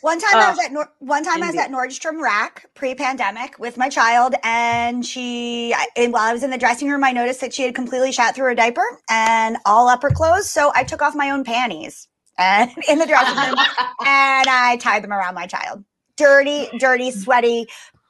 One 0.00 0.18
time 0.18 0.34
I 0.34 0.46
Oh, 0.46 0.50
was 0.50 0.58
at 0.64 0.72
Nor- 0.72 0.92
one 0.98 1.22
time 1.22 1.40
I 1.44 1.46
was 1.46 1.54
at 1.56 1.70
Nordstrom 1.70 2.20
Rack 2.20 2.66
pre-pandemic 2.74 3.60
with 3.60 3.76
my 3.76 3.88
child, 3.88 4.34
and 4.42 5.06
she 5.06 5.72
I- 5.72 5.86
and 5.96 6.12
while 6.12 6.24
I 6.28 6.32
was 6.32 6.42
in 6.42 6.50
the 6.50 6.58
dressing 6.58 6.88
room, 6.88 7.04
I 7.04 7.12
noticed 7.12 7.40
that 7.42 7.54
she 7.54 7.62
had 7.62 7.76
completely 7.76 8.10
shat 8.10 8.34
through 8.34 8.46
her 8.46 8.54
diaper 8.56 8.82
and 9.08 9.56
all 9.64 9.86
up 9.88 10.02
her 10.02 10.10
clothes. 10.10 10.50
So 10.50 10.72
I 10.74 10.82
took 10.82 11.02
off 11.02 11.14
my 11.14 11.30
own 11.30 11.44
panties 11.44 12.08
and 12.36 12.72
in 12.88 12.98
the 12.98 13.06
dressing 13.06 13.36
room, 13.36 13.54
and 14.00 14.48
I 14.48 14.76
tied 14.80 15.04
them 15.04 15.12
around 15.12 15.36
my 15.36 15.46
child. 15.46 15.84
Dirty, 16.16 16.68
dirty, 16.80 17.12
sweaty, 17.12 17.68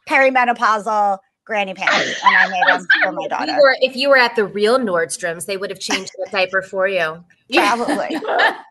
perimenopausal 0.08 1.18
granny 1.44 1.74
panties, 1.76 2.16
and 2.24 2.36
I 2.36 2.48
made 2.48 2.62
them 2.66 2.86
for 3.02 3.12
my 3.12 3.24
If 3.24 3.30
daughter. 3.30 3.52
you, 3.52 3.58
were, 3.60 3.76
if 3.80 3.96
you 3.96 4.08
were 4.08 4.16
at 4.18 4.36
the 4.36 4.44
real 4.44 4.78
Nordstroms, 4.78 5.46
they 5.46 5.56
would 5.56 5.70
have 5.70 5.80
changed 5.80 6.12
the 6.18 6.28
diaper 6.30 6.62
for 6.62 6.86
you. 6.88 7.24
Probably. 7.52 8.16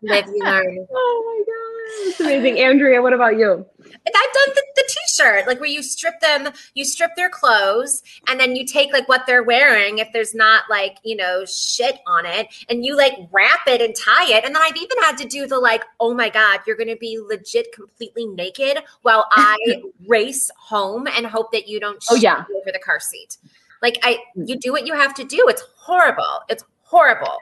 Live, 0.02 0.26
you 0.26 0.40
learn. 0.44 0.86
Oh 0.90 1.22
my 1.26 1.42
god, 1.46 1.71
it's 2.06 2.20
amazing. 2.20 2.58
Andrea, 2.58 3.00
what 3.02 3.12
about 3.12 3.36
you? 3.38 3.52
And 3.78 4.14
I've 4.16 4.32
done 4.34 4.54
the, 4.54 4.62
the 4.76 4.84
t-shirt, 4.88 5.46
like 5.46 5.60
where 5.60 5.68
you 5.68 5.82
strip 5.82 6.18
them, 6.20 6.48
you 6.74 6.84
strip 6.84 7.10
their 7.14 7.28
clothes, 7.28 8.02
and 8.28 8.40
then 8.40 8.56
you 8.56 8.66
take 8.66 8.92
like 8.92 9.08
what 9.08 9.26
they're 9.26 9.42
wearing, 9.42 9.98
if 9.98 10.08
there's 10.12 10.34
not 10.34 10.64
like, 10.70 10.96
you 11.04 11.14
know, 11.16 11.44
shit 11.44 11.98
on 12.06 12.24
it, 12.26 12.48
and 12.68 12.84
you 12.84 12.96
like 12.96 13.14
wrap 13.30 13.60
it 13.66 13.80
and 13.80 13.94
tie 13.94 14.32
it. 14.36 14.44
And 14.44 14.54
then 14.54 14.62
I've 14.62 14.76
even 14.76 14.98
had 15.02 15.16
to 15.18 15.26
do 15.26 15.46
the 15.46 15.58
like, 15.58 15.84
oh 16.00 16.14
my 16.14 16.28
God, 16.30 16.60
you're 16.66 16.76
gonna 16.76 16.96
be 16.96 17.18
legit 17.20 17.72
completely 17.72 18.26
naked 18.26 18.78
while 19.02 19.26
I 19.32 19.82
race 20.08 20.50
home 20.58 21.06
and 21.06 21.26
hope 21.26 21.52
that 21.52 21.68
you 21.68 21.78
don't 21.78 22.02
Oh, 22.10 22.14
yeah. 22.16 22.44
over 22.56 22.72
the 22.72 22.80
car 22.84 22.98
seat. 23.00 23.36
Like 23.82 23.98
I 24.02 24.18
you 24.36 24.56
do 24.56 24.72
what 24.72 24.86
you 24.86 24.94
have 24.94 25.14
to 25.14 25.24
do. 25.24 25.44
It's 25.48 25.62
horrible. 25.76 26.40
It's 26.48 26.64
horrible. 26.82 27.38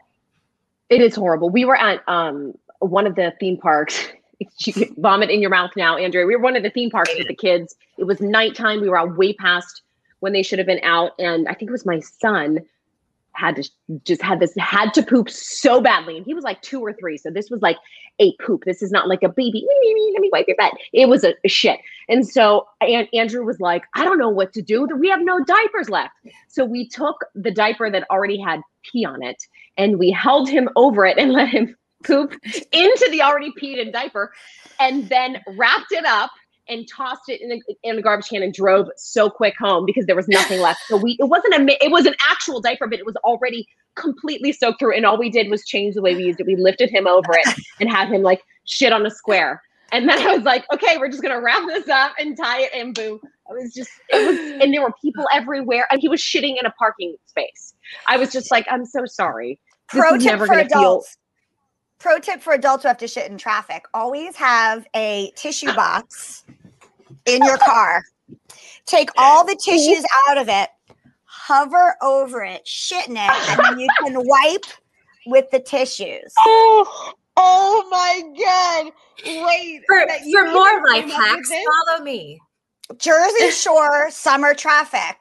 It 0.89 1.01
is 1.01 1.15
horrible. 1.15 1.51
We 1.51 1.65
were 1.65 1.77
at 1.77 2.03
um 2.09 2.55
one 2.81 3.07
of 3.07 3.15
the 3.15 3.33
theme 3.39 3.57
parks. 3.59 4.09
You 4.67 4.73
can 4.73 4.95
vomit 4.99 5.31
in 5.31 5.41
your 5.41 5.51
mouth 5.51 5.71
now, 5.77 5.97
Andrea. 5.97 6.27
We 6.27 6.35
were 6.35 6.43
one 6.43 6.57
of 6.57 6.63
the 6.63 6.71
theme 6.71 6.91
parks 6.91 7.13
with 7.17 7.29
the 7.29 7.35
kids. 7.35 7.75
It 7.99 8.05
was 8.05 8.21
nighttime. 8.21 8.81
We 8.81 8.89
were 8.89 8.99
out 8.99 9.17
way 9.17 9.35
past 9.35 9.83
when 10.21 10.33
they 10.33 10.43
should 10.43 10.59
have 10.59 10.67
been 10.67 10.83
out, 10.83 11.13
and 11.19 11.49
I 11.49 11.55
think 11.55 11.69
it 11.69 11.73
was 11.73 11.85
my 11.85 12.01
son 12.01 12.61
had 13.33 13.57
to 13.57 13.71
just 14.05 14.21
had 14.23 14.41
this 14.41 14.55
had 14.59 14.93
to 14.95 15.03
poop 15.03 15.31
so 15.31 15.81
badly, 15.81 16.17
and 16.17 16.27
he 16.27 16.35
was 16.35 16.45
like 16.45 16.61
two 16.63 16.81
or 16.81 16.93
three. 16.93 17.17
So 17.17 17.31
this 17.31 17.51
was 17.51 17.63
like 17.63 17.77
a 18.19 18.35
poop. 18.37 18.65
This 18.65 18.83
is 18.83 18.91
not 18.91 19.09
like 19.09 19.23
a 19.23 19.29
baby. 19.29 19.65
Let 20.15 20.21
me 20.21 20.31
wipe 20.33 20.47
your 20.47 20.57
butt. 20.57 20.73
It 20.93 21.09
was 21.09 21.25
a, 21.25 21.35
a 21.45 21.49
shit. 21.49 21.81
And 22.09 22.27
so 22.27 22.67
An- 22.81 23.09
Andrew 23.15 23.45
was 23.45 23.61
like, 23.61 23.85
I 23.95 24.05
don't 24.05 24.19
know 24.19 24.29
what 24.29 24.53
to 24.55 24.63
do. 24.63 24.87
We 24.99 25.09
have 25.09 25.23
no 25.23 25.43
diapers 25.43 25.89
left. 25.89 26.15
So 26.49 26.65
we 26.65 26.89
took 26.89 27.25
the 27.35 27.51
diaper 27.51 27.91
that 27.91 28.05
already 28.11 28.39
had 28.39 28.61
pee 28.83 29.05
on 29.05 29.23
it, 29.23 29.43
and 29.77 29.99
we 29.99 30.11
held 30.11 30.49
him 30.49 30.69
over 30.77 31.07
it 31.07 31.19
and 31.19 31.33
let 31.33 31.49
him 31.49 31.77
poop 32.05 32.35
into 32.73 33.09
the 33.11 33.23
already 33.23 33.53
peed 33.61 33.79
in 33.79 33.93
diaper 33.93 34.33
and 34.79 35.09
then 35.09 35.39
wrapped 35.57 35.93
it 35.93 36.05
up 36.05 36.31
and 36.69 36.87
tossed 36.89 37.29
it 37.29 37.41
in 37.41 37.51
a, 37.53 37.59
in 37.83 37.99
a 37.99 38.03
garbage 38.03 38.29
can 38.29 38.43
and 38.43 38.55
drove 38.55 38.87
so 38.97 39.29
quick 39.29 39.55
home 39.59 39.85
because 39.85 40.07
there 40.07 40.15
was 40.17 40.29
nothing 40.29 40.61
left. 40.61 40.81
So 40.87 40.97
we 40.97 41.17
it 41.19 41.25
wasn't 41.29 41.55
a 41.55 41.85
it 41.85 41.91
was 41.91 42.07
an 42.07 42.15
actual 42.31 42.61
diaper, 42.61 42.87
but 42.87 42.99
it 42.99 43.07
was 43.07 43.17
already 43.25 43.67
completely 43.97 44.53
soaked 44.53 44.79
through. 44.79 44.95
And 44.97 45.05
all 45.05 45.19
we 45.19 45.31
did 45.31 45.51
was 45.51 45.65
change 45.65 45.95
the 45.97 46.03
way 46.03 46.15
we 46.15 46.25
used 46.25 46.41
it. 46.41 46.47
We 46.47 46.57
lifted 46.57 46.91
him 46.91 47.07
over 47.07 47.33
it 47.33 47.61
and 47.81 47.91
had 47.91 48.09
him 48.09 48.23
like 48.23 48.43
shit 48.65 48.93
on 48.93 49.05
a 49.05 49.11
square. 49.11 49.61
And 49.93 50.09
then 50.09 50.25
I 50.25 50.37
was 50.37 50.45
like, 50.45 50.65
okay, 50.73 50.97
we're 50.99 51.09
just 51.11 51.23
gonna 51.23 51.41
wrap 51.41 51.67
this 51.67 51.89
up 51.89 52.13
and 52.21 52.37
tie 52.37 52.63
it 52.63 52.71
and 52.73 52.95
boom. 52.95 53.19
I 53.51 53.53
was 53.55 53.75
just 53.75 53.91
it 54.11 54.25
was 54.29 54.63
and 54.63 54.73
there 54.73 54.83
were 54.83 54.95
people 55.03 55.27
everywhere 55.33 55.89
and 55.91 56.01
he 56.01 56.09
was 56.09 56.21
shitting 56.21 56.57
in 56.59 56.67
a 56.67 56.71
parking 56.79 57.17
space. 57.27 57.75
I 58.07 58.17
was 58.17 58.31
just 58.31 58.53
like, 58.53 58.65
I'm 58.71 58.85
so 58.87 59.07
sorry. 59.07 59.61
This 59.93 60.01
Pro 60.03 60.15
is 60.15 60.23
tip 60.23 60.33
never 60.33 60.47
for 60.47 60.55
gonna 60.55 60.69
feel- 60.69 60.79
adults. 60.79 61.17
Pro 62.01 62.19
tip 62.19 62.41
for 62.41 62.55
adults 62.55 62.83
who 62.83 62.89
have 62.89 62.97
to 62.99 63.07
shit 63.07 63.31
in 63.31 63.39
traffic: 63.39 63.85
always 63.95 64.35
have 64.37 64.87
a 64.97 65.31
tissue 65.37 65.73
box 65.77 66.45
in 67.27 67.45
your 67.45 67.59
car. 67.59 68.03
Take 68.87 69.11
all 69.17 69.45
the 69.45 69.59
tissues 69.63 70.05
out 70.29 70.39
of 70.39 70.49
it, 70.49 70.71
hover 71.25 71.95
over 72.03 72.43
it, 72.43 72.67
shit 72.67 73.07
in 73.07 73.17
it, 73.17 73.31
and 73.51 73.61
then 73.63 73.79
you 73.79 73.89
can 74.01 74.15
wipe 74.17 74.65
with 75.27 75.51
the 75.51 75.61
tissues. 75.61 76.33
Oh, 76.39 77.13
oh 77.37 77.87
my 77.91 78.23
god! 78.39 78.93
Wait, 79.47 79.83
For, 79.87 80.07
for 80.33 80.51
more 80.53 80.83
life 80.89 81.05
came 81.05 81.11
up 81.13 81.37
with 81.39 81.51
hacks, 81.51 81.53
follow 81.87 82.03
me. 82.03 82.41
Jersey 82.99 83.51
Shore 83.53 84.11
summer 84.11 84.55
traffic. 84.55 85.17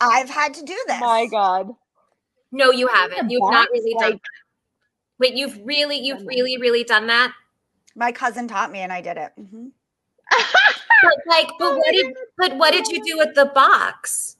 I've 0.00 0.30
had 0.30 0.54
to 0.54 0.64
do 0.64 0.76
this. 0.86 1.00
My 1.00 1.26
god! 1.26 1.70
No, 2.52 2.70
you 2.70 2.86
haven't. 2.86 3.30
You've 3.30 3.50
not 3.50 3.68
really 3.72 3.94
done 3.98 4.12
like- 4.12 4.20
Wait, 5.22 5.34
you've 5.34 5.56
really, 5.64 5.98
you've 5.98 6.26
really, 6.26 6.58
really 6.58 6.82
done 6.82 7.06
that? 7.06 7.32
My 7.94 8.10
cousin 8.10 8.48
taught 8.48 8.72
me, 8.72 8.80
and 8.80 8.92
I 8.92 9.00
did 9.00 9.16
it. 9.16 9.30
Mhm. 9.40 9.70
But 11.04 11.14
like, 11.26 11.48
but 11.58 11.72
Oh 11.72 11.76
what 11.78 11.92
did 11.92 12.14
but 12.38 12.56
what 12.56 12.72
did 12.72 12.86
you 12.88 13.02
do 13.04 13.18
with 13.18 13.34
the 13.34 13.46
box? 13.46 14.36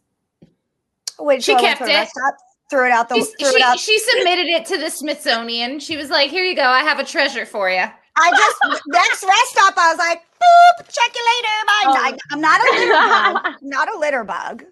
Wait, 1.18 1.42
She 1.42 1.52
so 1.52 1.58
I 1.58 1.62
went 1.62 1.78
kept 1.78 1.90
it. 1.90 1.94
restaurant, 1.94 2.34
Threw 2.70 2.86
it 2.86 2.92
out 2.92 3.08
the. 3.08 3.16
She's- 3.16 3.32
Threw 3.38 3.48
it 3.48 3.54
she, 3.56 3.62
out. 3.62 3.78
she 3.78 3.98
submitted 3.98 4.46
it 4.46 4.64
to 4.66 4.78
the 4.78 4.88
Smithsonian. 4.90 5.78
She 5.80 5.96
was 5.96 6.08
like, 6.10 6.30
"Here 6.30 6.44
you 6.44 6.54
go. 6.56 6.62
I 6.64 6.80
have 6.82 6.98
a 7.00 7.04
treasure 7.04 7.44
for 7.46 7.68
you." 7.70 7.84
I 8.16 8.30
just 8.30 8.82
next 8.88 9.22
rest 9.24 9.46
stop. 9.50 9.74
I 9.76 9.88
was 9.90 9.98
like, 9.98 10.18
boop. 10.20 10.88
Check 10.88 11.14
you 11.14 11.24
later. 11.36 11.66
Bye. 11.66 11.82
Oh. 11.86 11.94
I, 11.96 12.18
I'm 12.30 12.40
not 12.40 12.60
a 12.60 12.70
litter 12.72 12.92
bug. 12.92 13.54
Not 13.62 13.94
a 13.94 13.98
litter 13.98 14.24
bug. 14.24 14.64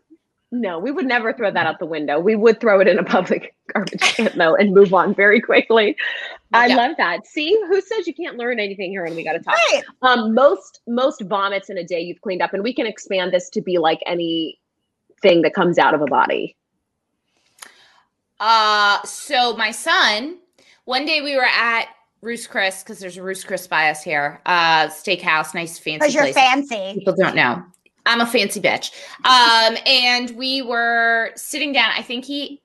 No, 0.53 0.80
we 0.80 0.90
would 0.90 1.07
never 1.07 1.32
throw 1.32 1.51
that 1.53 1.66
out 1.66 1.78
the 1.78 1.86
window. 1.86 2.18
We 2.18 2.34
would 2.34 2.61
throw 2.61 2.80
it 2.80 2.88
in 2.88 2.98
a 2.98 3.05
public 3.05 3.55
garbage 3.72 4.01
can 4.01 4.32
though 4.36 4.57
and 4.57 4.72
move 4.74 4.92
on 4.92 5.14
very 5.14 5.40
quickly. 5.40 5.96
I 6.53 6.66
Yeah. 6.66 6.74
love 6.76 6.96
that. 6.98 7.24
See, 7.24 7.57
who 7.68 7.80
says 7.80 8.07
you 8.09 8.14
can't 8.14 8.36
learn 8.36 8.59
anything 8.59 8.90
here 8.90 9.05
and 9.05 9.14
we 9.14 9.22
got 9.22 9.34
to 9.34 9.38
talk? 9.38 9.55
Right. 9.72 9.82
Um, 10.03 10.34
most 10.34 10.80
most 10.88 11.20
vomits 11.22 11.70
in 11.70 11.78
a 11.78 11.84
day 11.84 12.01
you've 12.01 12.20
cleaned 12.20 12.42
up, 12.42 12.53
and 12.53 12.64
we 12.64 12.74
can 12.74 12.84
expand 12.86 13.32
this 13.32 13.48
to 13.51 13.61
be 13.62 13.78
like 13.78 14.01
any 14.07 14.59
thing 15.22 15.42
that 15.42 15.55
comes 15.55 15.78
out 15.78 15.94
of 15.94 16.03
a 16.03 16.07
body. 16.07 16.57
Uh, 18.40 19.01
so 19.05 19.55
my 19.57 19.70
son, 19.70 20.38
one 20.84 21.05
day 21.05 21.20
we 21.20 21.36
were 21.36 21.44
at 21.44 21.86
Ruth's 22.22 22.46
Chris 22.46 22.82
because 22.82 22.98
there's 22.98 23.16
a 23.16 23.22
Ruth's 23.22 23.44
Chris 23.44 23.66
by 23.66 23.90
us 23.90 24.03
here, 24.03 24.40
uh, 24.46 24.88
steakhouse, 24.88 25.55
nice 25.55 25.78
fancy 25.78 25.98
Because 25.98 26.14
you're 26.14 26.24
place. 26.24 26.34
fancy. 26.34 26.94
People 26.98 27.14
don't 27.16 27.36
know. 27.36 27.62
I'm 28.07 28.20
a 28.20 28.26
fancy 28.26 28.61
bitch. 28.61 28.92
Um, 29.24 29.76
and 29.86 30.30
we 30.36 30.62
were 30.62 31.30
sitting 31.36 31.72
down. 31.72 31.90
I 31.96 32.03
think 32.03 32.24
he, 32.24 32.62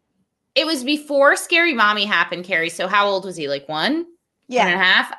it 0.56 0.66
was 0.66 0.84
before 0.84 1.36
Scary 1.36 1.74
Mommy 1.74 2.06
happened, 2.06 2.46
Keri. 2.46 2.70
So 2.70 2.88
how 2.88 3.08
old 3.08 3.26
was 3.26 3.36
he? 3.36 3.48
Like 3.48 3.68
one, 3.68 4.06
Yeah. 4.48 4.68
and 4.68 4.76
a 4.76 4.84
half. 4.84 5.14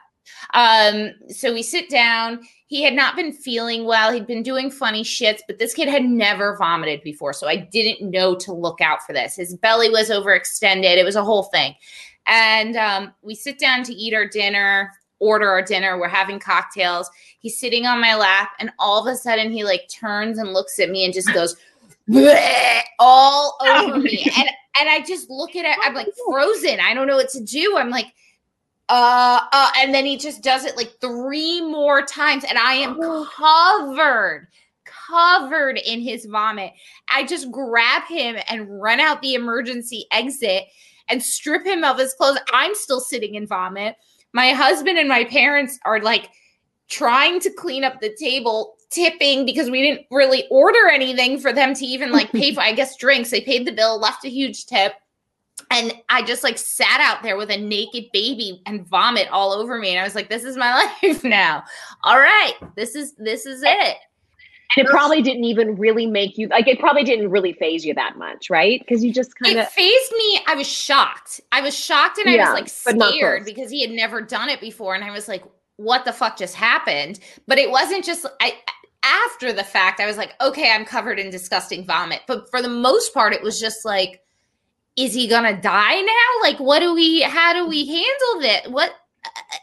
Um, 0.55 1.11
so 1.29 1.53
we 1.53 1.63
sit 1.63 1.89
down. 1.91 2.41
He 2.69 2.83
had 2.83 2.95
not 2.95 3.15
been 3.15 3.33
feeling 3.33 3.85
well. 3.85 4.13
He'd 4.13 4.27
been 4.27 4.43
doing 4.43 4.71
funny 4.71 5.05
shits, 5.05 5.41
but 5.47 5.59
this 5.59 5.75
kid 5.75 5.89
had 5.89 6.05
never 6.05 6.57
vomited 6.57 7.03
before. 7.03 7.33
So 7.33 7.47
I 7.47 7.57
didn't 7.57 8.11
know 8.11 8.35
to 8.37 8.53
look 8.53 8.81
out 8.81 9.03
for 9.07 9.13
this. 9.13 9.37
His 9.37 9.55
belly 9.57 9.89
was 9.91 10.11
overextended. 10.11 10.97
It 10.97 11.05
was 11.05 11.17
a 11.17 11.23
whole 11.25 11.45
thing. 11.45 11.75
And 12.27 12.77
um, 12.77 13.15
we 13.23 13.37
sit 13.37 13.59
down 13.59 13.85
to 13.85 13.93
eat 13.93 14.15
our 14.15 14.27
dinner, 14.27 14.93
order 15.19 15.49
our 15.49 15.63
dinner. 15.63 15.99
We're 15.99 16.09
having 16.09 16.39
cocktails. 16.39 17.11
He's 17.39 17.59
sitting 17.59 17.87
on 17.87 18.01
my 18.01 18.15
lap, 18.15 18.51
and 18.59 18.71
all 18.79 19.01
of 19.01 19.13
a 19.13 19.17
sudden 19.17 19.51
he 19.51 19.65
like 19.65 19.89
turns 19.89 20.39
and 20.39 20.53
looks 20.53 20.79
at 20.79 20.91
me 20.91 21.05
and 21.05 21.15
just 21.15 21.33
goes 21.33 21.57
all 22.99 23.57
over 23.63 23.99
me. 23.99 24.31
And 24.37 24.49
and 24.79 24.89
I 24.89 25.03
just 25.07 25.31
look 25.31 25.57
at 25.57 25.65
it. 25.65 25.77
I'm 25.83 25.95
like 25.95 26.09
frozen. 26.27 26.81
I 26.81 26.95
don't 26.95 27.07
know 27.07 27.17
what 27.17 27.31
to 27.31 27.43
do. 27.43 27.77
I'm 27.79 27.91
like, 27.91 28.13
uh, 28.89 29.41
uh, 29.53 29.71
and 29.79 29.93
then 29.93 30.05
he 30.05 30.17
just 30.17 30.43
does 30.43 30.65
it 30.65 30.77
like 30.77 31.01
three 31.01 31.61
more 31.61 32.03
times, 32.03 32.45
and 32.45 32.59
I 32.59 32.75
am 32.75 33.01
covered, 33.01 34.49
covered 34.85 35.79
in 35.79 36.01
his 36.01 36.27
vomit. 36.27 36.73
I 37.09 37.25
just 37.25 37.51
grab 37.51 38.05
him 38.05 38.37
and 38.49 38.81
run 38.81 39.01
out 39.01 39.23
the 39.23 39.35
emergency 39.35 40.07
exit 40.13 40.65
and 41.09 41.23
strip 41.23 41.65
him 41.67 41.83
of 41.85 41.99
his 41.99 42.15
clothes. 42.15 42.39
I'm 42.53 42.75
still 42.75 43.01
sitting 43.01 43.35
in 43.35 43.47
vomit. 43.47 43.97
My 44.37 44.53
husband 44.53 44.99
and 44.99 45.09
my 45.09 45.25
parents 45.25 45.79
are 45.87 45.99
like 45.99 46.29
trying 46.91 47.41
to 47.41 47.51
clean 47.51 47.85
up 47.85 48.03
the 48.03 48.15
table, 48.17 48.77
tipping 48.91 49.47
because 49.47 49.71
we 49.71 49.81
didn't 49.81 50.07
really 50.11 50.47
order 50.51 50.89
anything 50.91 51.41
for 51.41 51.55
them 51.55 51.73
to 51.73 51.87
even 51.87 52.13
like 52.13 52.31
pay 52.33 52.53
for, 52.53 52.61
I 52.61 52.73
guess, 52.73 52.99
drinks. 52.99 53.31
They 53.31 53.41
paid 53.41 53.67
the 53.67 53.73
bill, 53.73 53.99
left 53.99 54.27
a 54.27 54.29
huge 54.29 54.67
tip. 54.67 54.93
And 55.71 55.95
I 56.11 56.21
just 56.21 56.45
like 56.45 56.59
sat 56.59 57.01
out 57.01 57.23
there 57.23 57.39
with 57.39 57.51
a 57.51 57.57
naked 57.57 58.13
baby 58.13 58.61
and 58.67 58.87
vomit 58.87 59.27
all 59.33 59.53
over 59.53 59.79
me. 59.79 59.93
And 59.93 60.01
I 60.01 60.05
was 60.05 60.15
like, 60.15 60.29
this 60.29 60.45
is 60.45 60.59
my 60.59 60.91
life 61.03 61.25
now. 61.25 61.65
All 62.03 62.19
right. 62.19 62.57
This 62.77 62.95
is 62.95 63.15
this 63.15 63.47
is 63.47 63.63
it. 63.65 63.97
And 64.75 64.87
it 64.87 64.91
probably 64.91 65.23
didn't 65.23 65.45
even 65.45 65.77
really 65.77 66.07
make 66.07 66.37
you 66.37 66.49
like 66.49 66.67
it 66.67 66.79
probably 66.79 67.05
didn't 67.05 67.31
really 67.31 67.53
phase 67.53 67.85
you 67.85 67.95
that 67.95 68.19
much, 68.19 68.51
right? 68.51 68.81
Because 68.81 69.05
you 69.05 69.13
just 69.13 69.37
kind 69.37 69.59
of 69.59 69.67
It 69.67 69.71
phased 69.71 70.13
me. 70.13 70.41
I 70.47 70.55
was 70.55 70.67
shocked. 70.67 71.41
I 71.53 71.61
was 71.61 71.77
shocked 71.77 72.19
and 72.19 72.29
I 72.29 72.37
was 72.37 72.53
like 72.53 72.69
scared 72.69 73.45
because 73.45 73.71
he 73.71 73.81
had 73.81 73.91
never 73.91 74.21
done 74.21 74.49
it 74.49 74.61
before. 74.61 74.95
And 74.95 75.05
I 75.05 75.13
was 75.13 75.29
like, 75.29 75.45
what 75.77 76.05
the 76.05 76.13
fuck 76.13 76.37
just 76.37 76.55
happened? 76.55 77.21
But 77.47 77.59
it 77.59 77.71
wasn't 77.71 78.05
just 78.05 78.27
I 78.41 78.55
after 79.03 79.53
the 79.53 79.65
fact, 79.65 80.01
I 80.01 80.07
was 80.07 80.17
like, 80.17 80.35
okay, 80.41 80.73
I'm 80.73 80.85
covered 80.85 81.19
in 81.19 81.31
disgusting 81.31 81.85
vomit. 81.85 82.23
But 82.27 82.51
for 82.51 82.61
the 82.61 82.69
most 82.69 83.15
part, 83.15 83.33
it 83.33 83.43
was 83.43 83.61
just 83.61 83.85
like, 83.85 84.21
is 84.97 85.15
he 85.15 85.29
gonna 85.29 85.61
die 85.61 86.01
now? 86.01 86.43
Like, 86.43 86.59
what 86.59 86.81
do 86.81 86.95
we 86.95 87.23
how 87.23 87.53
do 87.53 87.67
we 87.67 87.87
handle 87.87 88.41
that? 88.43 88.73
What 88.73 88.93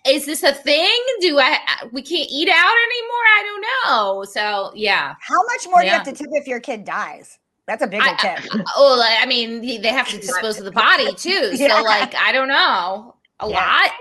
is 0.08 0.26
this 0.26 0.44
a 0.44 0.54
thing? 0.54 1.00
Do 1.22 1.40
I 1.40 1.58
we 1.92 2.02
can't 2.02 2.30
eat 2.32 2.50
out 2.50 2.56
anymore? 2.56 3.26
I 3.38 3.44
don't 3.44 3.66
know. 3.86 4.24
So 4.26 4.72
yeah. 4.76 5.16
How 5.22 5.42
much 5.44 5.66
more 5.68 5.82
do 5.82 5.88
you 5.88 5.94
have 5.94 6.04
to 6.04 6.12
tip 6.14 6.28
if 6.32 6.48
your 6.48 6.60
kid 6.60 6.86
dies? 6.86 7.38
That's 7.68 7.82
a 7.82 7.88
bigger 7.88 8.04
I- 8.04 8.16
tip. 8.42 8.52
Oh, 8.76 8.96
like, 9.00 9.18
I 9.22 9.26
mean, 9.26 9.62
they 9.62 9.78
they 9.78 9.90
have 9.90 10.10
to 10.10 10.18
dispose 10.18 10.58
of 10.60 10.66
the 10.66 10.72
body 10.72 11.14
too. 11.18 11.56
So, 11.56 11.64
Yeah. 11.66 11.80
like, 11.82 12.14
I 12.16 12.32
don't 12.34 12.50
know, 12.50 13.16
a 13.40 13.50
Yeah. 13.50 13.56
lot, 13.56 13.92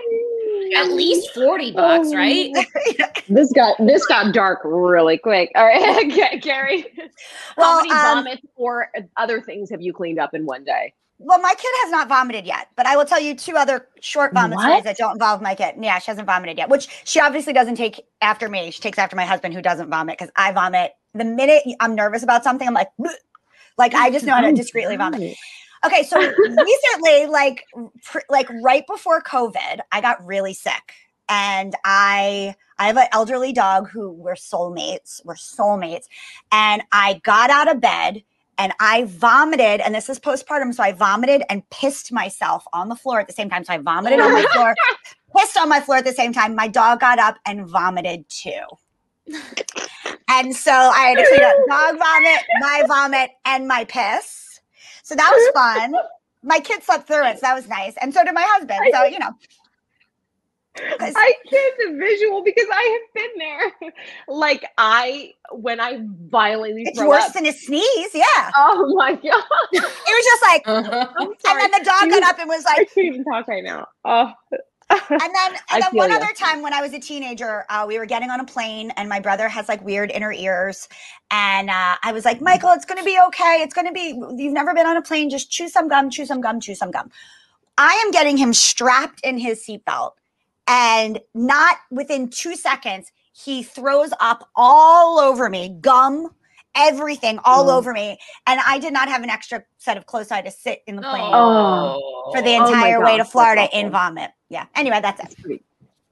at 0.75 0.91
least 0.93 1.33
forty 1.33 1.71
bucks, 1.71 2.09
Oh. 2.11 2.15
right? 2.17 2.51
this 3.29 3.51
got 3.53 3.77
this 3.79 4.05
got 4.05 4.33
dark 4.33 4.59
really 4.65 5.17
quick. 5.17 5.51
All 5.55 5.65
right, 5.65 6.11
Keri. 6.43 6.85
Well, 7.57 7.77
how 7.77 7.81
many 7.81 7.91
um, 7.91 7.97
vomits 8.25 8.41
or 8.55 8.89
other 9.17 9.39
things 9.41 9.69
have 9.69 9.81
you 9.81 9.93
cleaned 9.93 10.19
up 10.19 10.33
in 10.33 10.45
one 10.45 10.63
day? 10.65 10.93
Well, 11.19 11.39
my 11.39 11.53
kid 11.57 11.71
has 11.83 11.91
not 11.91 12.09
vomited 12.09 12.45
yet, 12.45 12.67
but 12.75 12.85
I 12.85 12.97
will 12.97 13.05
tell 13.05 13.19
you 13.19 13.35
two 13.35 13.55
other 13.55 13.87
short 14.01 14.33
vomit 14.33 14.57
What? 14.57 14.63
stories 14.63 14.83
that 14.83 14.97
don't 14.97 15.13
involve 15.13 15.41
my 15.41 15.55
kid. 15.55 15.75
Yeah, 15.79 15.99
she 15.99 16.11
hasn't 16.11 16.25
vomited 16.27 16.57
yet, 16.57 16.69
which 16.69 16.87
she 17.05 17.19
obviously 17.19 17.53
doesn't 17.53 17.75
take 17.75 18.01
after 18.21 18.49
me. 18.49 18.71
She 18.71 18.81
takes 18.81 18.97
after 18.97 19.15
my 19.15 19.25
husband, 19.25 19.53
who 19.53 19.61
doesn't 19.61 19.89
vomit 19.89 20.17
because 20.17 20.31
I 20.35 20.51
vomit. 20.51 20.93
The 21.13 21.23
minute 21.23 21.63
I'm 21.79 21.95
nervous 21.95 22.23
about 22.23 22.43
something, 22.43 22.67
I'm 22.67 22.73
like, 22.73 22.89
"Bleh." 22.99 23.13
like 23.77 23.93
I 23.93 24.09
just 24.11 24.25
know 24.25 24.33
how 24.33 24.41
to 24.41 24.47
oh, 24.47 24.55
discreetly 24.55 24.97
vomit. 24.97 25.35
Okay, 25.85 26.03
so 26.03 26.17
recently, 26.17 27.25
like, 27.27 27.65
pr- 28.03 28.19
like 28.29 28.49
right 28.61 28.85
before 28.87 29.21
COVID, 29.21 29.79
I 29.91 30.01
got 30.01 30.25
really 30.25 30.53
sick, 30.53 30.93
and 31.29 31.75
I 31.83 32.55
I 32.77 32.87
have 32.87 32.97
an 32.97 33.07
elderly 33.11 33.53
dog 33.53 33.89
who 33.89 34.11
we're 34.11 34.35
soulmates. 34.35 35.23
We're 35.25 35.35
soulmates, 35.35 36.05
and 36.51 36.83
I 36.91 37.21
got 37.23 37.49
out 37.49 37.69
of 37.69 37.81
bed 37.81 38.23
and 38.57 38.73
I 38.79 39.05
vomited, 39.05 39.81
and 39.81 39.95
this 39.95 40.09
is 40.09 40.19
postpartum, 40.19 40.73
so 40.73 40.83
I 40.83 40.91
vomited 40.91 41.43
and 41.49 41.67
pissed 41.69 42.11
myself 42.11 42.65
on 42.73 42.89
the 42.89 42.95
floor 42.95 43.19
at 43.19 43.27
the 43.27 43.33
same 43.33 43.49
time. 43.49 43.63
So 43.63 43.73
I 43.73 43.77
vomited 43.77 44.19
on 44.19 44.31
my 44.31 44.45
floor, 44.53 44.75
pissed 45.37 45.57
on 45.57 45.69
my 45.69 45.79
floor 45.79 45.97
at 45.97 46.05
the 46.05 46.13
same 46.13 46.33
time. 46.33 46.55
My 46.55 46.67
dog 46.67 46.99
got 46.99 47.19
up 47.19 47.37
and 47.45 47.67
vomited 47.67 48.27
too. 48.29 48.61
And 50.29 50.55
so 50.55 50.71
I 50.71 51.07
had 51.07 51.17
to 51.17 51.25
clean 51.27 51.43
up 51.43 51.55
dog 51.69 51.99
vomit, 51.99 52.41
my 52.59 52.83
vomit, 52.87 53.31
and 53.45 53.67
my 53.67 53.85
piss. 53.85 54.59
So 55.03 55.15
that 55.15 55.31
was 55.31 55.51
fun. 55.53 55.95
My 56.43 56.59
kid 56.59 56.83
slept 56.83 57.07
through 57.07 57.25
it, 57.27 57.35
so 57.35 57.41
that 57.43 57.55
was 57.55 57.67
nice. 57.67 57.95
And 58.01 58.13
so 58.13 58.23
did 58.23 58.33
my 58.33 58.45
husband. 58.47 58.79
So, 58.91 59.03
you 59.05 59.19
know. 59.19 59.31
I 60.77 61.33
can't 61.49 61.75
the 61.79 61.97
visual 61.99 62.43
because 62.43 62.67
I 62.71 62.99
have 62.99 63.13
been 63.13 63.39
there. 63.39 63.93
like 64.27 64.65
I 64.77 65.33
when 65.51 65.79
I 65.79 65.99
violently 66.29 66.83
It's 66.83 66.99
worse 66.99 67.25
up. 67.25 67.33
than 67.33 67.45
a 67.45 67.53
sneeze. 67.53 68.13
Yeah. 68.13 68.51
oh 68.55 68.93
my 68.95 69.13
god! 69.23 69.43
It 69.71 69.83
was 69.83 70.25
just 70.25 70.43
like, 70.43 70.63
I'm 70.67 71.27
and 71.29 71.59
then 71.61 71.71
the 71.71 71.85
dog 71.85 72.09
got 72.09 72.23
up 72.23 72.39
and 72.39 72.49
was 72.49 72.65
like 72.65 72.79
I 72.79 72.85
can't 72.85 73.07
even 73.07 73.23
talk 73.23 73.47
right 73.47 73.63
now. 73.63 73.87
Oh, 74.05 74.31
and 74.89 75.35
then 75.35 75.53
and 75.71 75.83
then 75.83 75.91
one 75.93 76.11
ya. 76.11 76.17
other 76.17 76.33
time 76.35 76.61
when 76.61 76.73
I 76.73 76.81
was 76.81 76.93
a 76.93 76.99
teenager, 76.99 77.65
uh, 77.69 77.85
we 77.87 77.99
were 77.99 78.05
getting 78.05 78.29
on 78.29 78.39
a 78.39 78.45
plane, 78.45 78.91
and 78.97 79.09
my 79.09 79.19
brother 79.19 79.47
has 79.49 79.69
like 79.69 79.83
weird 79.83 80.11
inner 80.11 80.31
ears, 80.33 80.87
and 81.31 81.69
uh, 81.69 81.95
I 82.03 82.11
was 82.13 82.25
like, 82.25 82.41
Michael, 82.41 82.71
it's 82.71 82.85
gonna 82.85 83.03
be 83.03 83.19
okay. 83.27 83.59
It's 83.61 83.73
gonna 83.73 83.91
be. 83.91 84.19
You've 84.37 84.53
never 84.53 84.73
been 84.73 84.87
on 84.87 84.97
a 84.97 85.01
plane. 85.01 85.29
Just 85.29 85.51
chew 85.51 85.69
some 85.69 85.87
gum. 85.87 86.09
Chew 86.09 86.25
some 86.25 86.41
gum. 86.41 86.59
Chew 86.59 86.75
some 86.75 86.91
gum. 86.91 87.11
I 87.77 88.01
am 88.05 88.11
getting 88.11 88.37
him 88.37 88.53
strapped 88.53 89.21
in 89.23 89.37
his 89.37 89.65
seatbelt, 89.67 90.11
and 90.67 91.19
not 91.33 91.77
within 91.91 92.29
two 92.29 92.55
seconds, 92.55 93.11
he 93.33 93.63
throws 93.63 94.11
up 94.19 94.49
all 94.55 95.19
over 95.19 95.49
me, 95.49 95.77
gum, 95.81 96.29
everything 96.75 97.39
all 97.43 97.69
Oh. 97.69 97.77
over 97.77 97.93
me, 97.93 98.17
and 98.47 98.59
I 98.65 98.79
did 98.79 98.93
not 98.93 99.07
have 99.09 99.23
an 99.23 99.29
extra 99.29 99.63
set 99.77 99.97
of 99.97 100.05
clothes. 100.05 100.31
I 100.31 100.37
had 100.37 100.45
to 100.45 100.51
sit 100.51 100.81
in 100.87 100.95
the 100.95 101.01
plane 101.01 101.31
Oh. 101.33 102.31
for 102.33 102.41
the 102.41 102.55
Oh 102.55 102.67
entire 102.67 103.03
way 103.03 103.17
to 103.17 103.25
Florida 103.25 103.67
in 103.77 103.91
vomit. 103.91 104.31
Yeah. 104.49 104.65
Anyway, 104.75 104.99
that's 105.01 105.19
it. 105.19 105.35
That's. 105.37 105.53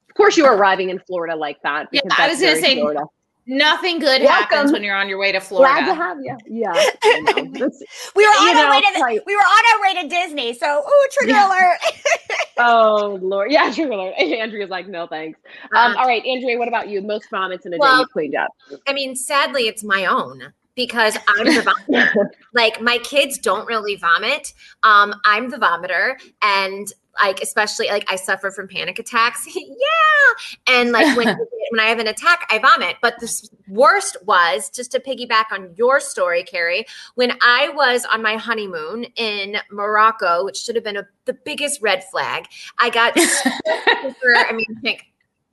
Of 0.10 0.16
course, 0.16 0.36
you 0.36 0.44
were 0.44 0.56
arriving 0.56 0.90
in 0.90 1.00
Florida 1.00 1.36
like 1.36 1.62
that. 1.64 1.88
Yeah, 1.92 2.02
I 2.12 2.28
that's 2.28 2.34
was 2.34 2.42
gonna 2.42 2.62
say, 2.62 2.76
Florida. 2.80 3.04
Nothing 3.48 4.00
good 4.00 4.22
Welcome. 4.22 4.28
happens 4.28 4.72
when 4.72 4.84
you're 4.84 4.96
on 4.96 5.10
your 5.10 5.18
way 5.18 5.32
to 5.32 5.40
Florida. 5.40 5.74
Glad 5.74 5.80
to 5.90 5.96
Florida. 5.96 6.04
have 6.04 6.42
you. 6.48 6.62
Yeah, 6.62 6.74
I 7.04 7.20
know. 7.22 7.70
We 8.16 8.24
were 8.24 8.30
on 8.30 8.56
our 8.58 8.64
know, 8.66 8.70
way 8.72 8.82
to 8.82 9.00
like- 9.00 9.26
we 9.26 9.36
were 9.36 9.42
on 9.42 9.64
our 9.74 9.82
way 9.82 10.02
to 10.04 10.08
Disney. 10.08 10.54
So 10.54 10.84
ooh, 10.88 11.08
trigger 11.12 11.34
Yeah. 11.34 11.48
alert. 11.48 11.80
oh 12.60 13.20
Lord, 13.22 13.52
yeah, 13.52 13.72
true. 13.76 13.88
Lord. 13.96 14.14
Andrea's 14.16 14.70
like, 14.70 14.88
no 14.88 15.08
thanks. 15.08 15.40
Um, 15.76 15.94
Uh, 15.94 16.00
all 16.00 16.06
right, 16.06 16.24
Andrea, 16.26 16.58
what 16.58 16.68
about 16.68 16.88
you? 16.90 17.02
Most 17.02 17.30
vomits 17.32 17.66
in 17.66 17.74
a 17.74 17.78
day 17.80 17.86
you 17.98 18.06
cleaned 18.14 18.36
up. 18.36 18.50
I 18.88 18.94
mean, 18.94 19.16
sadly, 19.16 19.64
it's 19.68 19.84
my 19.84 20.06
own 20.06 20.54
because 20.76 21.18
I'm 21.28 21.46
the 21.46 21.74
vomiter. 21.90 22.30
like 22.54 22.80
my 22.82 23.00
kids 23.00 23.38
don't 23.40 23.66
really 23.68 23.96
vomit. 23.96 24.54
Um, 24.84 25.14
I'm 25.26 25.50
the 25.50 25.58
vomiter, 25.58 26.14
and 26.42 26.88
like 27.22 27.42
especially 27.42 27.88
like 27.88 28.10
I 28.10 28.16
suffer 28.16 28.52
from 28.52 28.68
panic 28.68 29.00
attacks. 29.00 29.48
yeah, 29.56 30.76
and 30.76 30.92
like 30.92 31.16
when 31.18 31.28
when 31.70 31.80
I 31.80 31.86
have 31.86 32.00
an 32.00 32.08
attack, 32.08 32.48
I 32.50 32.60
vomit. 32.60 32.98
But 33.02 33.20
the 33.20 33.50
worst 33.68 34.18
was 34.26 34.70
just 34.70 34.92
to 34.92 35.00
piggyback 35.00 35.46
on 35.52 35.74
your 35.76 36.00
story, 36.00 36.44
Keri. 36.44 36.86
When 37.16 37.34
I 37.42 37.70
was 37.70 38.06
on 38.06 38.22
my 38.22 38.36
honeymoon 38.36 39.06
in 39.16 39.58
Morocco, 39.72 40.46
which 40.46 40.58
should 40.58 40.76
have 40.76 40.84
been 40.84 40.98
a, 40.98 41.08
the 41.26 41.34
biggest 41.34 41.82
red 41.82 42.04
flag, 42.06 42.46
I 42.78 42.90
got 42.90 43.18
super. 43.20 44.36
I 44.36 44.52
mean, 44.54 44.66
think. 44.82 45.06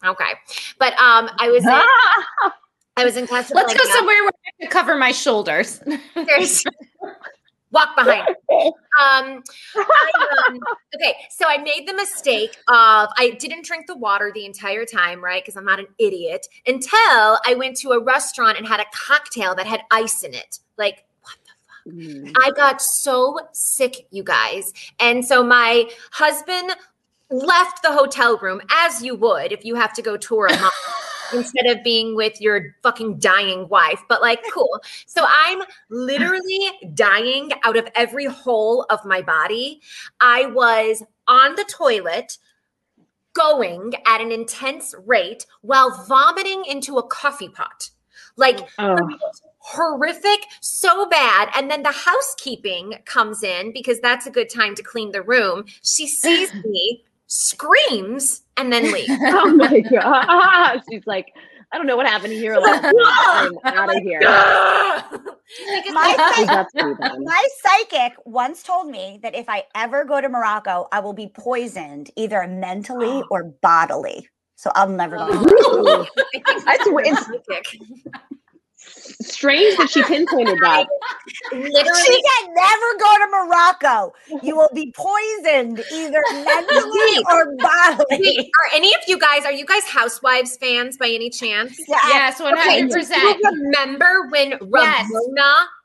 Okay, 0.05 0.33
but 0.79 0.93
um, 0.93 1.29
I 1.39 1.49
was 1.51 1.65
in, 1.65 1.73
I 2.97 3.05
was 3.05 3.17
in 3.17 3.27
Casablanca. 3.27 3.73
Let's 3.73 3.75
go 3.75 3.97
somewhere 3.97 4.23
where 4.23 4.31
I 4.47 4.63
can 4.63 4.71
cover 4.71 4.97
my 4.97 5.11
shoulders. 5.11 5.81
There's 6.15 6.65
Walk 7.71 7.97
behind. 7.97 8.29
Um, 8.99 9.45
I, 9.77 10.47
um, 10.49 10.59
okay, 10.97 11.15
so 11.31 11.45
I 11.47 11.59
made 11.59 11.87
the 11.87 11.95
mistake 11.95 12.57
of 12.67 13.09
I 13.17 13.37
didn't 13.39 13.65
drink 13.65 13.87
the 13.87 13.97
water 13.97 14.33
the 14.35 14.45
entire 14.45 14.85
time, 14.85 15.23
right? 15.23 15.41
Because 15.41 15.57
I'm 15.57 15.65
not 15.65 15.79
an 15.79 15.87
idiot. 15.99 16.49
Until 16.67 16.91
I 17.47 17.55
went 17.57 17.77
to 17.77 17.91
a 17.91 18.03
restaurant 18.03 18.59
and 18.59 18.67
had 18.67 18.81
a 18.81 18.87
cocktail 18.93 19.55
that 19.55 19.67
had 19.67 19.83
ice 19.93 20.25
in 20.25 20.35
it. 20.35 20.59
Like, 20.77 21.05
what 21.23 21.37
the 21.45 21.53
Mm. 21.89 22.33
I 22.43 22.51
got 22.51 22.83
so 22.83 23.39
sick, 23.53 24.07
you 24.11 24.23
guys. 24.23 24.73
And 25.01 25.25
so 25.25 25.43
my 25.43 25.89
husband 26.13 26.73
left 27.31 27.83
the 27.83 27.93
hotel 27.93 28.37
room, 28.39 28.61
as 28.71 29.03
you 29.03 29.15
would 29.17 29.53
if 29.53 29.65
you 29.65 29.75
have 29.75 29.93
to 29.95 30.03
go 30.03 30.17
tour 30.17 30.47
a 30.47 30.61
mall 30.61 30.71
instead 31.33 31.67
of 31.67 31.83
being 31.85 32.15
with 32.17 32.41
your 32.41 32.75
fucking 32.83 33.19
dying 33.19 33.69
wife. 33.69 34.03
But 34.09 34.21
like, 34.23 34.43
cool. 34.53 34.81
So 35.07 35.25
I'm 35.29 35.63
literally 35.91 36.71
dying 36.95 37.51
out 37.65 37.77
of 37.77 37.89
every 37.95 38.27
hole 38.27 38.87
of 38.91 39.05
my 39.05 39.23
body. 39.23 39.81
I 40.21 40.47
was 40.47 41.03
on 41.27 41.55
the 41.57 41.65
toilet. 41.65 42.39
Going 43.35 43.93
at 44.05 44.21
an 44.21 44.33
intense 44.33 44.97
rate 45.07 45.47
while 45.61 46.05
vomiting 46.09 46.65
into 46.65 46.99
a 46.99 47.07
coffee 47.07 47.49
pot. 47.49 47.91
Like 48.37 48.69
Oh. 48.79 48.97
horrific, 49.59 50.41
so 50.61 51.09
bad. 51.09 51.49
And 51.55 51.71
then 51.71 51.85
the 51.85 51.93
housekeeping 51.93 52.95
comes 53.05 53.45
in 53.45 53.73
because 53.73 54.01
that's 54.01 54.27
a 54.27 54.31
good 54.31 54.49
time 54.51 54.75
to 54.75 54.83
clean 54.83 55.13
the 55.13 55.23
room. 55.23 55.67
She 55.85 56.09
sees 56.09 56.53
me, 56.65 57.05
screams, 57.29 58.43
and 58.57 58.73
then 58.73 58.91
leaves. 58.93 59.09
oh 59.23 59.55
my 59.55 59.81
god. 59.81 60.81
She's 60.91 61.07
like, 61.07 61.27
I 61.73 61.77
don't 61.79 61.87
know 61.87 61.97
what 61.97 62.07
happened 62.07 62.33
here. 62.33 62.57
Like, 62.59 62.83
I'm 62.85 63.59
out 63.65 63.95
of 63.95 64.03
here. 64.03 64.19
Because 64.21 65.93
My 65.95 66.17
Oh, 66.19 66.33
psych- 66.37 66.47
that's 66.49 66.73
pretty 66.73 66.95
bad. 67.01 67.19
My 67.21 67.47
psychic 67.63 68.13
once 68.25 68.63
told 68.63 68.89
me 68.91 69.21
that 69.23 69.35
if 69.35 69.49
I 69.49 69.65
ever 69.75 70.05
go 70.05 70.21
to 70.21 70.29
Morocco, 70.29 70.89
I 70.93 71.01
will 71.01 71.13
be 71.13 71.29
poisoned 71.29 72.11
either 72.17 72.47
mentally 72.49 73.23
or 73.31 73.45
bodily. 73.63 74.29
So 74.57 74.71
I'll 74.75 74.89
never 74.89 75.17
go. 75.17 75.29
to 75.29 75.35
Morocco. 75.35 76.07
That's 76.65 76.85
w- 76.85 76.99
it's- 77.07 77.25
psychic. 77.27 77.81
Strange 79.23 79.77
that 79.79 79.91
she 79.91 80.03
pinpointed 80.03 80.59
that. 80.63 80.87
Literally, 81.53 82.01
She 82.05 82.23
can 82.23 82.55
never 82.55 82.99
go 82.99 83.19
to 83.19 83.27
Morocco. 83.31 84.15
You 84.43 84.57
will 84.57 84.71
be 84.75 84.93
poisoned 84.97 85.83
either 85.93 86.23
mentally 86.33 87.25
or 87.31 87.55
bodily. 87.57 88.07
Wait, 88.11 88.39
are 88.39 88.75
any 88.77 88.95
of 88.95 89.01
you 89.07 89.19
guys, 89.19 89.45
are 89.45 89.53
you 89.53 89.65
guys 89.65 89.85
Housewives 89.85 90.57
fans 90.57 90.97
by 90.97 91.09
any 91.09 91.31
chance? 91.31 91.79
Yeah. 91.89 91.99
Yes, 92.09 92.41
one 92.41 92.59
Okay, 92.59 92.81
hundred 92.81 92.89
do 92.91 92.95
percent. 92.99 93.39
you 93.43 93.51
remember 93.51 94.29
when 94.31 94.59
Yes. 94.75 95.11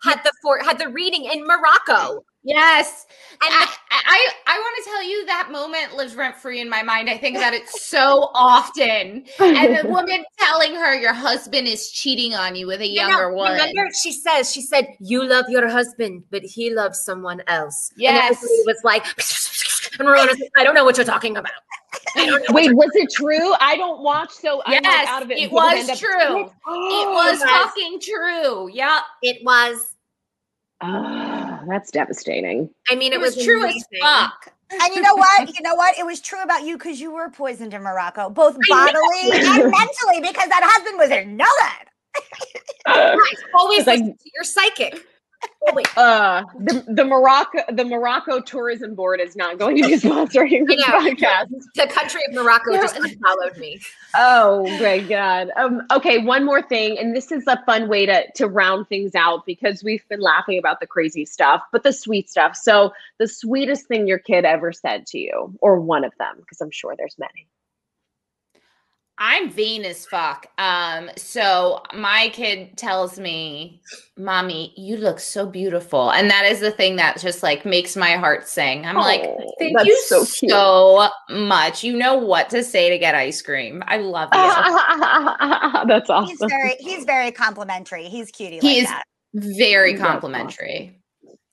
Had 0.03 0.19
the 0.23 0.33
for, 0.41 0.59
had 0.59 0.77
the 0.79 0.89
reading 0.89 1.25
in 1.25 1.45
Morocco? 1.47 2.25
Yes, 2.43 3.05
And 3.31 3.53
I 3.53 3.67
I, 3.91 4.27
I 4.47 4.59
want 4.59 4.83
to 4.83 4.89
tell 4.89 5.03
you 5.03 5.25
that 5.27 5.49
moment 5.51 5.95
lives 5.95 6.13
rent 6.15 6.35
free 6.35 6.59
in 6.59 6.69
my 6.69 6.83
mind. 6.83 7.09
I 7.09 7.17
think 7.17 7.37
about 7.37 7.53
it 7.53 7.69
so 7.69 8.29
often. 8.35 9.23
And 9.39 9.75
the 9.77 9.87
woman 9.89 10.25
telling 10.39 10.75
her 10.75 10.93
your 10.99 11.13
husband 11.13 11.67
is 11.67 11.89
cheating 11.91 12.33
on 12.33 12.55
you 12.55 12.67
with 12.67 12.81
a 12.81 12.87
No, 12.93 13.03
no, 13.03 13.07
younger 13.09 13.33
woman. 13.33 13.53
Remember, 13.53 13.89
she 14.03 14.11
says, 14.11 14.51
she 14.51 14.61
said, 14.61 14.87
"You 14.99 15.23
love 15.23 15.45
your 15.47 15.69
husband, 15.69 16.23
but 16.31 16.43
he 16.43 16.73
loves 16.73 16.99
someone 17.05 17.41
else." 17.47 17.91
And 17.93 18.01
Yes. 18.01 18.41
was 18.65 18.81
like, 18.83 19.05
and 19.99 20.09
Ramona's 20.09 20.39
like, 20.39 20.51
"I 20.57 20.63
don't 20.65 20.75
know 20.75 20.83
what 20.83 20.97
you're 20.97 21.05
talking 21.05 21.37
about." 21.37 21.53
I 22.17 22.25
don't 22.25 22.41
know. 22.49 22.53
Wait, 22.55 22.73
was 22.75 22.89
it 22.95 23.09
true? 23.13 23.53
I 23.61 23.77
don't 23.77 24.01
watch, 24.01 24.31
so 24.31 24.61
I'm 24.65 24.73
like 24.73 24.83
Yes, 24.83 25.07
out 25.07 25.21
of 25.23 25.31
it. 25.31 25.37
it 25.37 25.51
was 25.51 25.79
end 25.79 25.89
up- 25.91 25.97
true. 25.97 26.09
It 26.67 27.07
was 27.09 27.39
Yes. 27.39 27.65
fucking 27.65 27.99
true. 28.01 28.69
Yeah, 28.73 28.99
It 29.21 29.37
was. 29.45 29.92
Oh, 30.83 31.59
that's 31.67 31.91
devastating. 31.91 32.69
I 32.89 32.95
mean, 32.95 33.13
it, 33.13 33.15
it, 33.15 33.21
was, 33.21 33.35
true 33.41 33.61
amazing. 33.63 33.81
as 33.93 33.99
fuck. 34.01 34.53
And 34.71 34.93
you 34.95 35.01
know 35.01 35.15
what? 35.15 35.53
You 35.55 35.61
know 35.61 35.75
what? 35.75 35.97
It 35.97 36.05
was 36.05 36.19
true 36.19 36.41
about 36.41 36.63
you 36.63 36.77
because 36.77 36.99
you 36.99 37.13
were 37.13 37.29
poisoned 37.29 37.73
in 37.73 37.81
Morocco, 37.83 38.29
both 38.29 38.57
bodily 38.67 39.31
and 39.31 39.43
mentally, 39.71 40.19
because 40.21 40.49
that 40.49 40.61
husband 40.63 40.97
was 40.97 41.09
a 41.11 41.25
Know 41.25 41.45
that. 41.45 41.85
Uh, 42.85 43.15
Right. 43.17 43.35
Always 43.53 43.87
like, 43.87 44.01
like- 44.01 44.03
listen 44.03 44.17
to 44.17 44.29
your 45.43 45.55
psychic. 45.59 45.59
Always. 45.69 45.85
uh, 45.97 46.43
the 46.59 46.85
the 46.87 47.05
Morocco 47.05 47.59
the 47.71 47.85
Morocco 47.85 48.41
Tourism 48.41 48.95
Board 48.95 49.19
is 49.19 49.35
not 49.35 49.57
going 49.57 49.77
to 49.77 49.87
be 49.87 49.95
sponsoring 49.97 50.67
this 50.67 50.83
podcast. 50.83 51.49
The 51.75 51.87
country 51.87 52.21
of 52.27 52.33
Morocco 52.35 52.73
just 52.73 52.95
unfollowed 52.97 53.57
me. 53.57 53.79
Oh 54.15 54.63
my 54.79 54.99
god. 54.99 55.49
Um, 55.55 55.81
okay, 55.91 56.19
one 56.19 56.45
more 56.45 56.61
thing, 56.61 56.97
and 56.99 57.15
this 57.15 57.31
is 57.31 57.43
a 57.47 57.63
fun 57.65 57.89
way 57.89 58.05
to 58.05 58.25
to 58.35 58.47
round 58.47 58.87
things 58.89 59.15
out 59.15 59.45
because 59.45 59.83
we've 59.83 60.07
been 60.09 60.21
laughing 60.21 60.57
about 60.57 60.79
the 60.79 60.87
crazy 60.87 61.25
stuff, 61.25 61.61
but 61.71 61.83
the 61.83 61.93
sweet 61.93 62.29
stuff. 62.29 62.55
So, 62.55 62.93
the 63.19 63.27
sweetest 63.27 63.87
thing 63.87 64.07
your 64.07 64.19
kid 64.19 64.45
ever 64.45 64.71
said 64.71 65.07
to 65.07 65.17
you, 65.17 65.55
or 65.61 65.79
one 65.79 66.03
of 66.03 66.13
them, 66.19 66.35
because 66.39 66.61
I'm 66.61 66.71
sure 66.71 66.95
there's 66.97 67.17
many. 67.17 67.47
I'm 69.25 69.49
vain 69.49 69.85
as 69.85 70.05
fuck. 70.05 70.47
Um, 70.57 71.09
so 71.15 71.81
my 71.93 72.29
kid 72.33 72.75
tells 72.77 73.17
me, 73.17 73.81
"Mommy, 74.17 74.73
you 74.75 74.97
look 74.97 75.21
so 75.21 75.45
beautiful," 75.45 76.11
and 76.11 76.29
that 76.29 76.43
is 76.43 76.59
the 76.59 76.71
thing 76.71 76.97
that 76.97 77.21
just 77.21 77.41
like 77.41 77.65
makes 77.65 77.95
my 77.95 78.11
heart 78.17 78.49
sing. 78.49 78.85
I'm 78.85 78.97
like, 78.97 79.21
Oh, 79.23 79.55
"Thank 79.59 79.77
you 79.85 79.97
so 80.07 80.25
so, 80.25 81.07
much. 81.29 81.85
You 81.85 81.95
know 81.95 82.15
what 82.15 82.49
to 82.49 82.65
say 82.65 82.89
to 82.89 82.97
get 82.97 83.15
ice 83.15 83.41
cream. 83.41 83.81
I 83.87 83.95
love 83.95 84.27
you." 84.33 85.87
that's 85.87 86.09
He's 86.09 86.09
awesome. 86.09 86.49
very 86.49 86.75
he's 86.79 87.05
very 87.05 87.31
complimentary. 87.31 88.09
He's 88.09 88.29
cutie 88.29 88.59
He 88.59 88.67
like 88.67 88.77
is- 88.83 88.89
that. 88.89 89.03
Very 89.35 89.93
That's 89.93 90.03
complimentary. 90.05 90.99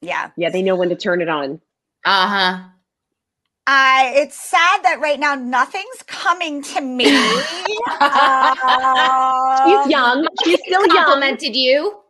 Yeah. 0.02 0.30
Yeah, 0.36 0.50
they 0.50 0.60
know 0.60 0.74
when 0.74 0.88
to 0.88 0.96
turn 0.96 1.22
it 1.22 1.28
on. 1.28 1.60
Uh 2.04 2.28
huh. 2.28 2.62
I 3.66 4.12
it's 4.16 4.36
sad 4.36 4.82
that 4.84 5.00
right 5.00 5.20
now 5.20 5.34
nothing's 5.34 6.02
coming 6.06 6.62
to 6.62 6.80
me. 6.80 7.06
Um, 8.00 8.54
She's 9.64 9.90
young. 9.90 10.26
She's 10.44 10.60
still 10.66 10.86
young. 10.88 11.06
Complimented 11.06 11.54
you. 11.54 12.00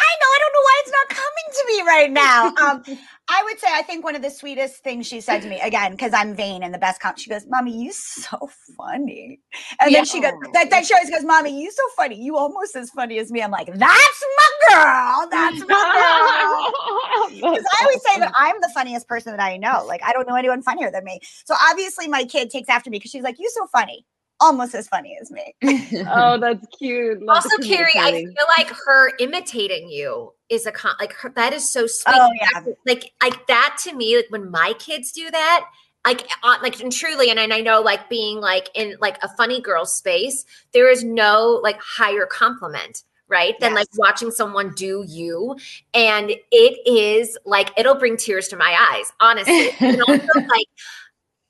I 0.00 0.12
know. 0.20 0.30
I 0.34 0.38
don't 0.40 0.54
know 0.54 0.64
why 0.64 0.76
it's 0.82 0.92
not 0.98 1.08
coming 1.08 1.48
to 1.52 1.64
me 1.68 1.82
right 1.86 2.10
now. 2.10 2.52
Um, 2.60 2.82
I 3.28 3.42
would 3.44 3.58
say 3.60 3.68
I 3.70 3.82
think 3.82 4.04
one 4.04 4.16
of 4.16 4.22
the 4.22 4.30
sweetest 4.30 4.82
things 4.82 5.06
she 5.06 5.20
said 5.20 5.42
to 5.42 5.48
me 5.48 5.60
again 5.60 5.92
because 5.92 6.12
I'm 6.12 6.34
vain 6.34 6.62
and 6.62 6.74
the 6.74 6.78
best 6.78 7.00
comp. 7.00 7.16
She 7.18 7.30
goes, 7.30 7.46
"Mommy, 7.48 7.84
you 7.84 7.92
so 7.92 8.50
funny," 8.76 9.40
and 9.80 9.90
Yeah. 9.90 9.98
then 9.98 10.04
she 10.04 10.20
goes, 10.20 10.32
that, 10.52 10.68
then 10.70 10.84
she 10.84 10.94
always 10.94 11.10
goes, 11.10 11.24
"Mommy, 11.24 11.62
you 11.62 11.70
so 11.70 11.82
funny. 11.96 12.16
You 12.16 12.36
almost 12.36 12.74
as 12.76 12.90
funny 12.90 13.18
as 13.18 13.30
me." 13.30 13.40
I'm 13.42 13.50
like, 13.52 13.68
"That's 13.68 14.24
my 14.40 14.68
girl. 14.68 15.28
That's 15.30 15.60
my 15.60 15.90
girl." 15.94 16.72
Because 17.30 17.64
I 17.64 17.84
always 17.84 18.02
say 18.02 18.18
that 18.20 18.32
I'm 18.36 18.56
the 18.60 18.70
funniest 18.74 19.06
person 19.06 19.36
that 19.36 19.42
I 19.42 19.56
know. 19.56 19.84
Like 19.86 20.02
I 20.04 20.12
don't 20.12 20.26
know 20.28 20.34
anyone 20.34 20.62
funnier 20.62 20.90
than 20.90 21.04
me. 21.04 21.20
So 21.44 21.54
obviously 21.70 22.08
my 22.08 22.24
kid 22.24 22.50
takes 22.50 22.68
after 22.68 22.90
me 22.90 22.98
because 22.98 23.10
she's 23.12 23.22
like, 23.22 23.38
"You 23.38 23.50
so 23.54 23.66
funny." 23.68 24.04
Almost 24.40 24.74
as 24.74 24.88
funny 24.88 25.18
as 25.20 25.30
me. 25.30 25.54
oh, 26.10 26.38
that's 26.38 26.66
cute. 26.78 27.22
Love 27.22 27.44
Also, 27.44 27.58
Keri, 27.62 27.90
I 27.94 28.12
feel 28.12 28.46
like 28.56 28.72
her 28.86 29.12
imitating 29.18 29.90
you 29.90 30.32
is 30.48 30.64
a 30.66 30.72
con- 30.72 30.96
like 30.98 31.12
her, 31.12 31.30
that 31.36 31.52
is 31.52 31.70
so 31.70 31.86
sweet. 31.86 32.14
Oh, 32.16 32.30
yeah. 32.40 32.64
Like 32.86 33.12
like 33.22 33.46
that 33.48 33.76
to 33.84 33.94
me, 33.94 34.16
like 34.16 34.26
when 34.30 34.50
my 34.50 34.72
kids 34.78 35.12
do 35.12 35.30
that, 35.30 35.66
like 36.06 36.26
uh, 36.42 36.56
like 36.62 36.80
and 36.80 36.90
truly, 36.90 37.28
and, 37.28 37.38
and 37.38 37.52
I 37.52 37.60
know 37.60 37.82
like 37.82 38.08
being 38.08 38.40
like 38.40 38.70
in 38.74 38.96
like 39.00 39.22
a 39.22 39.28
funny 39.36 39.60
girl 39.60 39.84
space, 39.84 40.46
there 40.72 40.90
is 40.90 41.04
no 41.04 41.60
like 41.62 41.80
higher 41.80 42.26
compliment. 42.26 43.04
Right, 43.28 43.54
than 43.60 43.74
like 43.74 43.86
watching 43.96 44.32
someone 44.32 44.74
do 44.74 45.04
you, 45.06 45.54
and 45.94 46.32
it 46.50 46.78
is 46.84 47.38
like 47.46 47.70
it'll 47.78 47.94
bring 47.94 48.16
tears 48.16 48.48
to 48.48 48.56
my 48.56 48.76
eyes, 48.90 49.12
honestly. 49.20 49.70
And 49.80 50.02
also, 50.02 50.26
like, 50.48 50.66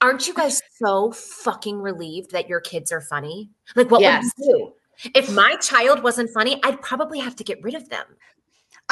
aren't 0.01 0.27
you 0.27 0.35
guys 0.35 0.61
so 0.83 1.13
fucking 1.13 1.81
relieved 1.81 2.33
that 2.33 2.49
your 2.49 2.61
kids 2.61 2.93
are 2.93 3.01
funny? 3.01 3.51
Like, 3.77 3.91
what 3.91 4.01
Yes. 4.01 4.33
would 4.39 4.47
you 4.47 4.75
do? 5.05 5.11
If 5.15 5.33
my 5.33 5.57
child 5.57 6.03
wasn't 6.03 6.31
funny, 6.31 6.61
I'd 6.63 6.83
probably 6.83 7.19
have 7.21 7.37
to 7.37 7.45
get 7.45 7.63
rid 7.63 7.75
of 7.75 7.89
them. 7.89 8.05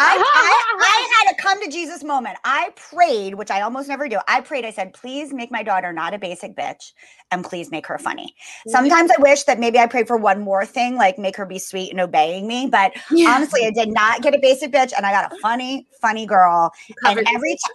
I, 0.01 0.17
I, 0.17 0.77
I 0.81 1.25
had 1.25 1.35
a 1.35 1.43
come 1.43 1.63
to 1.63 1.71
Jesus 1.71 2.05
moment. 2.05 2.37
I 2.45 2.71
prayed, 2.77 3.35
which 3.35 3.51
I 3.51 3.63
almost 3.63 3.89
never 3.89 4.09
do. 4.09 4.19
I 4.29 4.41
prayed, 4.41 4.65
I 4.65 4.71
said, 4.71 4.93
please 4.93 5.33
make 5.33 5.51
my 5.51 5.63
daughter 5.63 5.93
not 5.93 6.15
a 6.15 6.19
basic 6.19 6.57
bitch 6.57 6.93
and 7.31 7.45
please 7.45 7.71
make 7.71 7.87
her 7.89 7.99
funny. 7.99 8.35
Mm-hmm. 8.61 8.71
Sometimes 8.71 9.11
I 9.11 9.21
wish 9.21 9.43
that 9.45 9.59
maybe 9.59 9.79
I 9.79 9.87
prayed 9.87 10.07
for 10.07 10.17
one 10.17 10.41
more 10.41 10.65
thing, 10.65 10.95
like 10.95 11.19
make 11.19 11.37
her 11.37 11.45
be 11.45 11.59
sweet 11.59 11.91
and 11.91 12.01
obeying 12.01 12.47
me. 12.47 12.69
But 12.71 12.93
honestly, 13.27 13.67
I 13.67 13.71
did 13.71 13.93
not 13.93 14.23
get 14.23 14.35
a 14.35 14.39
basic 14.39 14.73
bitch 14.73 14.93
and 14.97 15.05
I 15.05 15.11
got 15.11 15.33
a 15.33 15.37
funny, 15.41 15.89
funny 16.01 16.27
girl. 16.27 16.73
And 17.05 17.19
every 17.35 17.57
time 17.57 17.75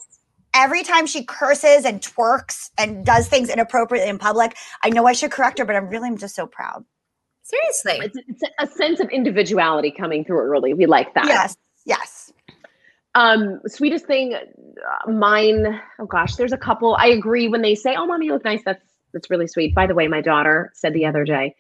every 0.54 0.84
time 0.84 1.06
she 1.06 1.24
curses 1.24 1.86
and 1.86 2.02
twerks 2.02 2.70
and 2.78 3.06
does 3.06 3.28
things 3.28 3.50
inappropriately 3.50 4.10
in 4.10 4.18
public, 4.18 4.56
I 4.84 4.90
know 4.90 5.08
I 5.08 5.14
should 5.14 5.32
correct 5.32 5.60
her, 5.60 5.66
but 5.66 5.76
I'm 5.76 5.90
really 5.90 6.16
just 6.16 6.36
so 6.36 6.48
proud. 6.48 6.86
Seriously. 7.44 8.00
It's, 8.06 8.18
it's 8.28 8.44
a 8.60 8.68
sense 8.68 9.00
of 9.00 9.10
individuality 9.10 9.92
coming 9.92 10.24
through 10.24 10.40
early. 10.40 10.74
We 10.74 10.86
like 10.86 11.14
that. 11.14 11.26
Yes. 11.26 11.58
Yes. 11.86 12.32
Um, 13.16 13.60
sweetest 13.68 14.06
thing, 14.06 14.34
uh, 14.34 15.12
mine. 15.12 15.80
Oh 16.00 16.06
gosh, 16.06 16.36
there's 16.36 16.54
a 16.54 16.58
couple. 16.58 16.96
I 16.96 17.08
agree 17.08 17.48
when 17.48 17.62
they 17.62 17.76
say, 17.76 17.96
"Oh, 17.96 18.08
mommy, 18.08 18.26
you 18.26 18.34
look 18.34 18.44
nice." 18.44 18.64
That's 18.66 18.84
that's 19.14 19.30
really 19.30 19.46
sweet. 19.46 19.76
By 19.76 19.86
the 19.86 19.94
way, 19.94 20.08
my 20.08 20.22
daughter 20.22 20.72
said 20.74 20.94
the 20.94 21.06
other 21.06 21.24
day, 21.24 21.56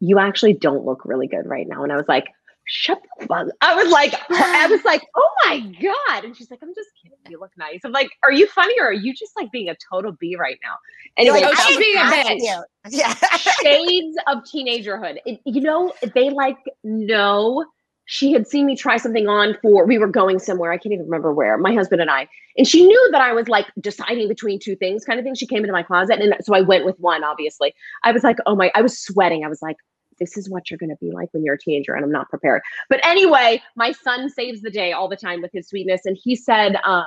"You 0.00 0.18
actually 0.18 0.52
don't 0.52 0.84
look 0.84 1.06
really 1.06 1.26
good 1.26 1.46
right 1.46 1.66
now," 1.66 1.82
and 1.82 1.92
I 1.92 1.96
was 1.96 2.08
like, 2.08 2.26
"Shut 2.68 3.02
the 3.18 3.26
fuck!" 3.26 3.48
I 3.60 3.74
was 3.74 3.90
like, 3.92 4.14
I 4.30 4.66
was 4.68 4.84
like, 4.84 5.02
"Oh 5.16 5.30
my 5.44 5.60
god!" 5.82 6.24
And 6.24 6.36
she's 6.36 6.50
like, 6.50 6.60
"I'm 6.62 6.74
just 6.74 6.90
kidding." 7.02 7.18
you 7.30 7.38
look 7.40 7.52
nice. 7.56 7.80
I'm 7.84 7.92
like, 7.92 8.10
are 8.24 8.32
you 8.32 8.46
funny 8.48 8.74
or 8.80 8.86
are 8.86 8.92
you 8.92 9.14
just 9.14 9.32
like 9.36 9.50
being 9.50 9.68
a 9.68 9.76
total 9.90 10.12
bee 10.12 10.36
right 10.36 10.58
now? 10.62 10.74
Anyway, 11.16 11.42
like, 11.42 11.54
oh, 11.58 11.66
she's 11.66 11.76
being 11.76 11.96
a 11.96 12.00
bitch. 12.00 12.62
Yeah. 12.90 13.14
shades 13.62 14.16
of 14.28 14.44
teenagerhood. 14.44 15.18
It, 15.26 15.40
you 15.44 15.60
know, 15.60 15.92
they 16.14 16.30
like 16.30 16.56
know 16.84 17.66
she 18.06 18.32
had 18.32 18.46
seen 18.46 18.64
me 18.64 18.74
try 18.74 18.96
something 18.96 19.28
on 19.28 19.58
for 19.60 19.84
we 19.84 19.98
were 19.98 20.06
going 20.06 20.38
somewhere. 20.38 20.72
I 20.72 20.78
can't 20.78 20.94
even 20.94 21.04
remember 21.04 21.34
where. 21.34 21.58
My 21.58 21.74
husband 21.74 22.00
and 22.00 22.10
I, 22.10 22.28
and 22.56 22.66
she 22.66 22.86
knew 22.86 23.08
that 23.12 23.20
I 23.20 23.34
was 23.34 23.48
like 23.48 23.66
deciding 23.78 24.28
between 24.28 24.58
two 24.58 24.74
things, 24.74 25.04
kind 25.04 25.18
of 25.18 25.24
thing. 25.24 25.34
She 25.34 25.46
came 25.46 25.58
into 25.58 25.72
my 25.72 25.82
closet, 25.82 26.18
and 26.18 26.34
so 26.40 26.54
I 26.54 26.62
went 26.62 26.86
with 26.86 26.98
one. 26.98 27.22
Obviously, 27.22 27.74
I 28.04 28.12
was 28.12 28.24
like, 28.24 28.38
oh 28.46 28.56
my, 28.56 28.70
I 28.74 28.80
was 28.80 28.98
sweating. 28.98 29.44
I 29.44 29.48
was 29.48 29.60
like. 29.60 29.76
This 30.18 30.36
is 30.36 30.48
what 30.48 30.70
you're 30.70 30.78
going 30.78 30.90
to 30.90 30.96
be 31.00 31.12
like 31.12 31.28
when 31.32 31.44
you're 31.44 31.54
a 31.54 31.58
teenager, 31.58 31.94
and 31.94 32.04
I'm 32.04 32.12
not 32.12 32.28
prepared. 32.28 32.62
But 32.88 33.04
anyway, 33.04 33.62
my 33.76 33.92
son 33.92 34.30
saves 34.30 34.62
the 34.62 34.70
day 34.70 34.92
all 34.92 35.08
the 35.08 35.16
time 35.16 35.42
with 35.42 35.52
his 35.52 35.68
sweetness, 35.68 36.02
and 36.04 36.16
he 36.22 36.36
said, 36.36 36.76
um, 36.84 37.06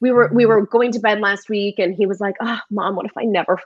we 0.00 0.10
were 0.10 0.30
we 0.32 0.44
were 0.44 0.66
going 0.66 0.92
to 0.92 0.98
bed 0.98 1.20
last 1.20 1.48
week, 1.48 1.78
and 1.78 1.94
he 1.94 2.04
was 2.04 2.20
like, 2.20 2.34
"Oh, 2.40 2.60
mom, 2.70 2.96
what 2.96 3.06
if 3.06 3.16
I 3.16 3.24
never 3.24 3.58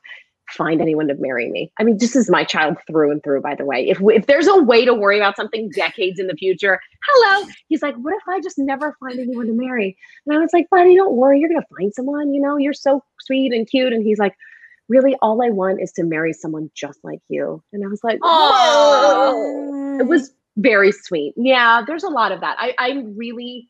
find 0.51 0.81
anyone 0.81 1.09
to 1.09 1.15
marry 1.15 1.51
me. 1.51 1.71
I 1.79 1.85
mean, 1.85 1.99
this 1.99 2.17
is 2.17 2.31
my 2.31 2.45
child 2.45 2.77
through 2.87 3.11
and 3.11 3.23
through, 3.23 3.43
by 3.43 3.55
the 3.55 3.65
way. 3.65 3.89
If, 3.89 3.99
if 4.03 4.27
there's 4.27 4.47
a 4.47 4.63
way 4.63 4.85
to 4.85 4.95
worry 4.95 5.19
about 5.19 5.37
something 5.37 5.71
decades 5.71 6.19
in 6.19 6.27
the 6.27 6.35
future, 6.35 6.81
hello. 7.07 7.49
He's 7.69 7.83
like, 7.83 7.95
what 7.97 8.15
if 8.15 8.23
I 8.29 8.41
just 8.41 8.59
never 8.59 8.97
find 9.01 9.19
anyone 9.19 9.47
to 9.47 9.53
marry? 9.53 9.97
And 10.27 10.37
I 10.37 10.41
was 10.41 10.51
like, 10.53 10.69
buddy, 10.71 10.97
don't 10.97 11.17
worry. 11.17 11.41
You're 11.41 11.51
going 11.51 11.61
to 11.61 11.75
find 11.77 11.93
someone. 11.93 12.33
You 12.33 12.41
know, 12.41 12.57
you're 12.57 12.73
so 12.73 13.03
sweet 13.21 13.53
and 13.53 13.69
cute. 13.69 13.93
And 13.93 14.03
he's 14.03 14.19
like, 14.19 14.35
really, 14.89 15.17
all 15.23 15.43
I 15.43 15.51
want 15.51 15.81
is 15.81 15.93
to 15.93 16.05
marry 16.05 16.33
someone 16.33 16.71
just 16.75 17.03
like 17.05 17.21
you. 17.29 17.63
And 17.73 17.85
I 17.85 17.89
was 17.89 18.03
like, 18.03 18.19
oh, 18.23 19.99
it 20.01 20.07
was 20.07 20.33
very 20.57 20.93
sweet. 20.93 21.35
Yeah, 21.37 21.83
there's 21.87 22.05
a 22.05 22.09
lot 22.09 22.33
of 22.33 22.41
that. 22.41 22.57
I, 22.59 22.75
I'm 22.79 23.17
really 23.17 23.69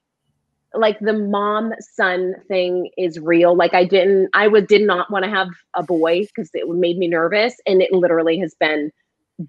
like 0.74 0.98
the 1.00 1.14
mom 1.14 1.72
son 1.80 2.34
thing 2.46 2.90
is 2.96 3.18
real. 3.18 3.56
Like 3.56 3.74
I 3.74 3.84
didn't, 3.84 4.30
I 4.34 4.48
would 4.48 4.66
did 4.66 4.82
not 4.82 5.10
want 5.10 5.24
to 5.24 5.30
have 5.30 5.48
a 5.74 5.82
boy 5.82 6.22
because 6.22 6.50
it 6.54 6.68
made 6.68 6.98
me 6.98 7.08
nervous, 7.08 7.54
and 7.66 7.82
it 7.82 7.92
literally 7.92 8.38
has 8.38 8.54
been 8.58 8.90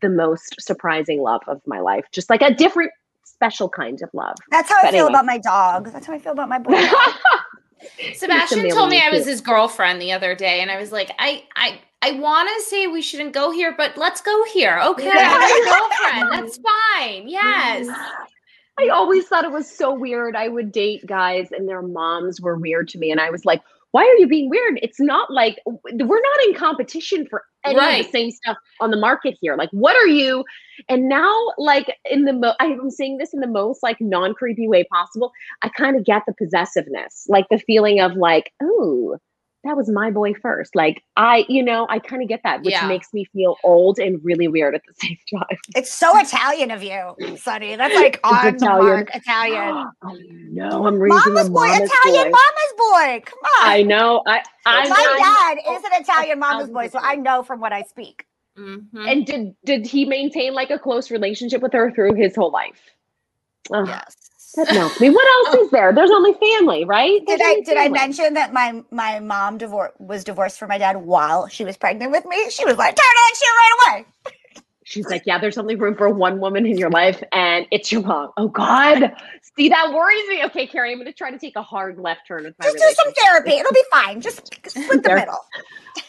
the 0.02 0.10
most 0.10 0.56
surprising 0.62 1.22
love 1.22 1.42
of 1.48 1.62
my 1.66 1.80
life. 1.80 2.06
Just 2.12 2.30
like 2.30 2.42
a 2.42 2.54
different, 2.54 2.92
special 3.40 3.70
kind 3.70 4.02
of 4.02 4.10
love. 4.14 4.36
That's 4.52 4.70
how 4.70 4.78
I 4.78 4.92
feel 4.92 5.06
anyway. 5.06 5.10
about 5.10 5.26
my 5.26 5.38
dog. 5.38 5.92
That's 5.92 6.06
how 6.06 6.14
I 6.14 6.20
feel 6.20 6.34
about 6.34 6.50
my 6.50 6.60
boy. 6.60 6.74
Sebastian 8.14 8.70
told 8.70 8.90
me 8.90 9.02
I 9.02 9.10
was 9.10 9.26
his 9.26 9.42
girlfriend 9.42 10.02
the 10.02 10.12
other 10.12 10.36
day, 10.36 10.62
and 10.62 10.72
I 10.72 10.78
was 10.78 10.92
like, 10.92 11.12
I, 11.20 11.44
I, 11.56 11.80
I 12.02 12.12
want 12.12 12.50
to 12.50 12.66
say 12.66 12.88
we 12.88 13.02
shouldn't 13.02 13.34
go 13.34 13.52
here, 13.52 13.74
but 13.76 13.98
let's 13.98 14.22
go 14.22 14.44
here. 14.54 14.80
Okay, 14.84 15.12
I'm 15.14 15.64
girlfriend. 15.66 16.44
That's 16.44 16.60
fine. 16.98 17.28
Yes. 17.28 17.88
I 18.80 18.88
always 18.88 19.28
thought 19.28 19.44
it 19.44 19.52
was 19.52 19.70
so 19.70 19.94
weird. 19.94 20.36
I 20.36 20.48
would 20.48 20.72
date 20.72 21.06
guys 21.06 21.50
and 21.52 21.68
their 21.68 21.82
moms 21.82 22.40
were 22.40 22.56
weird 22.56 22.88
to 22.90 22.98
me. 22.98 23.12
And 23.12 23.20
I 23.20 23.30
was 23.30 23.44
like, 23.44 23.62
why 23.92 24.04
are 24.04 24.16
you 24.16 24.28
being 24.28 24.50
weird? 24.50 24.80
It's 24.82 25.00
not 25.00 25.32
like 25.32 25.60
we're 25.66 26.22
not 26.22 26.48
in 26.48 26.54
competition 26.54 27.26
for 27.28 27.44
Right. 27.78 28.06
the 28.06 28.12
same 28.12 28.32
stuff 28.32 28.58
on 28.80 28.92
the 28.92 28.98
market 28.98 29.38
here. 29.42 29.56
Like, 29.56 29.70
what 29.72 29.96
are 29.96 30.08
you? 30.08 30.44
And 30.88 31.10
now, 31.10 31.34
like, 31.58 31.94
in 32.10 32.26
the, 32.26 32.34
mo- 32.34 32.56
I'm 32.60 32.90
saying 32.90 33.18
this 33.18 33.34
in 33.34 33.40
the 33.40 33.48
most 33.48 33.84
like 33.84 33.98
non 34.00 34.34
creepy 34.34 34.68
way 34.68 34.84
possible. 34.86 35.32
I 35.62 35.70
kind 35.70 35.96
of 35.96 36.06
get 36.06 36.24
the 36.26 36.34
possessiveness, 36.34 37.26
like 37.28 37.46
the 37.50 37.60
feeling 37.60 38.00
of 38.00 38.14
like, 38.14 38.52
oh, 38.62 39.18
that 39.64 39.76
was 39.76 39.90
my 39.90 40.10
boy 40.10 40.34
first. 40.34 40.76
Like, 40.76 41.04
I, 41.18 41.46
you 41.50 41.62
know, 41.62 41.86
I 41.90 42.00
kind 42.00 42.22
of 42.22 42.30
get 42.30 42.42
that, 42.44 42.62
which 42.62 42.72
Yeah. 42.74 42.88
makes 42.88 43.14
me 43.14 43.26
feel 43.26 43.58
old 43.64 44.00
and 44.00 44.24
really 44.24 44.48
weird 44.48 44.74
at 44.76 44.82
the 44.88 44.94
same 45.06 45.18
time. 45.38 45.58
it's 45.76 45.92
so 45.92 46.18
Italian 46.18 46.72
of 46.72 46.82
you, 46.82 47.14
Sonni. 47.36 47.76
That's 47.78 47.94
like 47.96 48.20
on 48.24 48.46
the 48.46 48.56
Italian. 48.56 48.86
mark 48.94 49.10
Italian. 49.16 49.88
I 50.02 50.18
know. 50.52 50.88
I'm 50.88 50.98
raising 50.98 51.34
Mama's 51.34 51.48
a 51.48 51.52
boy, 51.52 51.68
mama's 51.68 51.90
Italian 51.92 52.32
boy. 52.32 52.38
mama's 52.38 52.74
boy. 52.78 53.22
Come 53.26 53.40
on. 53.62 53.70
I 53.70 53.82
know. 53.84 54.24
I 54.26 54.42
I'm, 54.66 54.90
my 54.90 54.96
I'm- 54.96 55.58
dad 55.58 55.74
is 55.76 55.84
an 55.84 56.02
Italian 56.02 56.40
mama's 56.40 56.70
boy, 56.70 56.88
so 56.88 57.00
I 57.02 57.16
know 57.16 57.44
from 57.44 57.60
what 57.60 57.74
I 57.74 57.82
speak. 57.84 58.26
Mhm. 58.58 58.88
and 59.10 59.26
did 59.26 59.56
did 59.64 59.86
he 59.86 60.04
maintain 60.04 60.54
like 60.54 60.70
a 60.70 60.78
close 60.80 61.12
relationship 61.12 61.62
with 61.62 61.72
her 61.72 61.92
through 61.92 62.16
his 62.16 62.36
whole 62.36 62.52
life? 62.52 62.82
Oh, 63.72 63.86
Yes. 63.86 64.16
That 64.56 64.74
melts 64.74 65.00
me. 65.00 65.10
What 65.10 65.28
else 65.48 65.64
is 65.66 65.72
there? 65.72 65.94
There's 65.94 66.12
only 66.12 66.34
family, 66.34 66.86
right? 66.86 67.22
Did 67.26 67.40
There's 67.40 67.42
I 67.42 67.52
only 67.52 67.64
did 67.64 67.78
I 67.78 67.90
mention 67.90 68.36
that 68.36 68.54
my 68.54 68.84
my 68.92 69.20
mom 69.20 69.60
divor- 69.60 69.92
was 70.00 70.24
divorced 70.26 70.60
from 70.60 70.70
my 70.70 70.78
dad 70.78 70.98
while 70.98 71.48
she 71.48 71.66
was 71.66 71.78
pregnant 71.78 72.12
with 72.12 72.26
me? 72.26 72.50
She 72.52 72.66
was 72.66 72.78
like, 72.78 72.96
turn 72.96 73.06
on 73.06 73.36
shit 73.36 73.50
right 73.50 73.78
away. 73.96 74.06
She's 74.86 75.10
like, 75.10 75.24
yeah. 75.26 75.40
There's 75.40 75.58
only 75.58 75.76
room 75.76 75.96
for 75.96 76.10
one 76.10 76.40
woman 76.40 76.66
in 76.66 76.78
your 76.78 76.90
life, 76.92 77.24
and 77.32 77.68
it's 77.72 77.92
your 77.92 78.02
mom. 78.04 78.32
Oh 78.38 78.50
God, 78.50 79.14
see 79.58 79.70
that 79.70 79.94
worries 79.94 80.28
me. 80.30 80.44
Okay, 80.46 80.68
Keri, 80.68 80.92
I'm 80.92 80.98
going 80.98 81.08
to 81.08 81.14
try 81.14 81.32
to 81.32 81.40
take 81.40 81.56
a 81.58 81.64
hard 81.64 82.00
left 82.00 82.28
turn 82.28 82.46
with 82.46 82.56
my 82.60 82.66
Just 82.66 82.78
do 82.78 82.94
some 83.04 83.14
therapy. 83.14 83.52
It'll 83.52 83.74
be 83.74 83.84
fine. 83.92 84.22
Just 84.22 84.48
split 84.68 85.04
the 85.04 85.12
middle. 85.16 85.40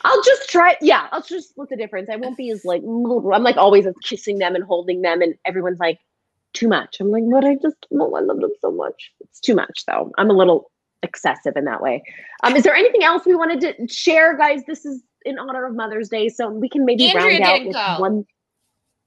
I'll 0.05 0.22
just 0.22 0.49
try. 0.51 0.76
Yeah, 0.80 1.09
I'll 1.12 1.22
just 1.22 1.51
split 1.51 1.68
the 1.70 1.76
difference. 1.76 2.09
I 2.11 2.16
won't 2.16 2.36
be 2.38 2.51
as 2.51 2.64
like 2.64 2.82
I'm 2.82 3.43
like 3.45 3.57
always 3.59 3.86
kissing 4.03 4.38
them 4.38 4.55
and 4.55 4.64
holding 4.64 5.03
them, 5.03 5.22
and 5.22 5.34
everyone's 5.45 5.80
like 5.80 5.99
too 6.53 6.68
much. 6.68 6.98
I'm 7.01 7.11
like, 7.11 7.24
but 7.30 7.44
I 7.44 7.55
just 7.57 7.76
oh, 7.92 8.14
I 8.14 8.20
love 8.20 8.40
them 8.40 8.53
so 8.61 8.70
much. 8.70 9.12
It's 9.20 9.40
too 9.40 9.55
much 9.55 9.84
though. 9.86 10.11
I'm 10.18 10.30
a 10.30 10.34
little 10.34 10.70
excessive 11.03 11.57
in 11.57 11.64
that 11.64 11.82
way. 11.82 12.03
Um, 12.42 12.57
is 12.57 12.64
there 12.64 12.74
anything 12.74 13.03
else 13.03 13.24
we 13.26 13.34
wanted 13.34 13.61
to 13.61 13.88
share, 13.88 14.36
guys? 14.36 14.62
This 14.66 14.84
is 14.84 15.03
in 15.24 15.38
honor 15.38 15.66
of 15.66 15.74
Mother's 15.74 16.09
Day, 16.09 16.28
so 16.28 16.48
we 16.48 16.68
can 16.68 16.84
maybe 16.84 17.09
Andrea 17.09 17.40
round 17.40 17.44
out 17.44 17.66
with 17.66 17.74
go. 17.74 17.96
one. 17.98 18.24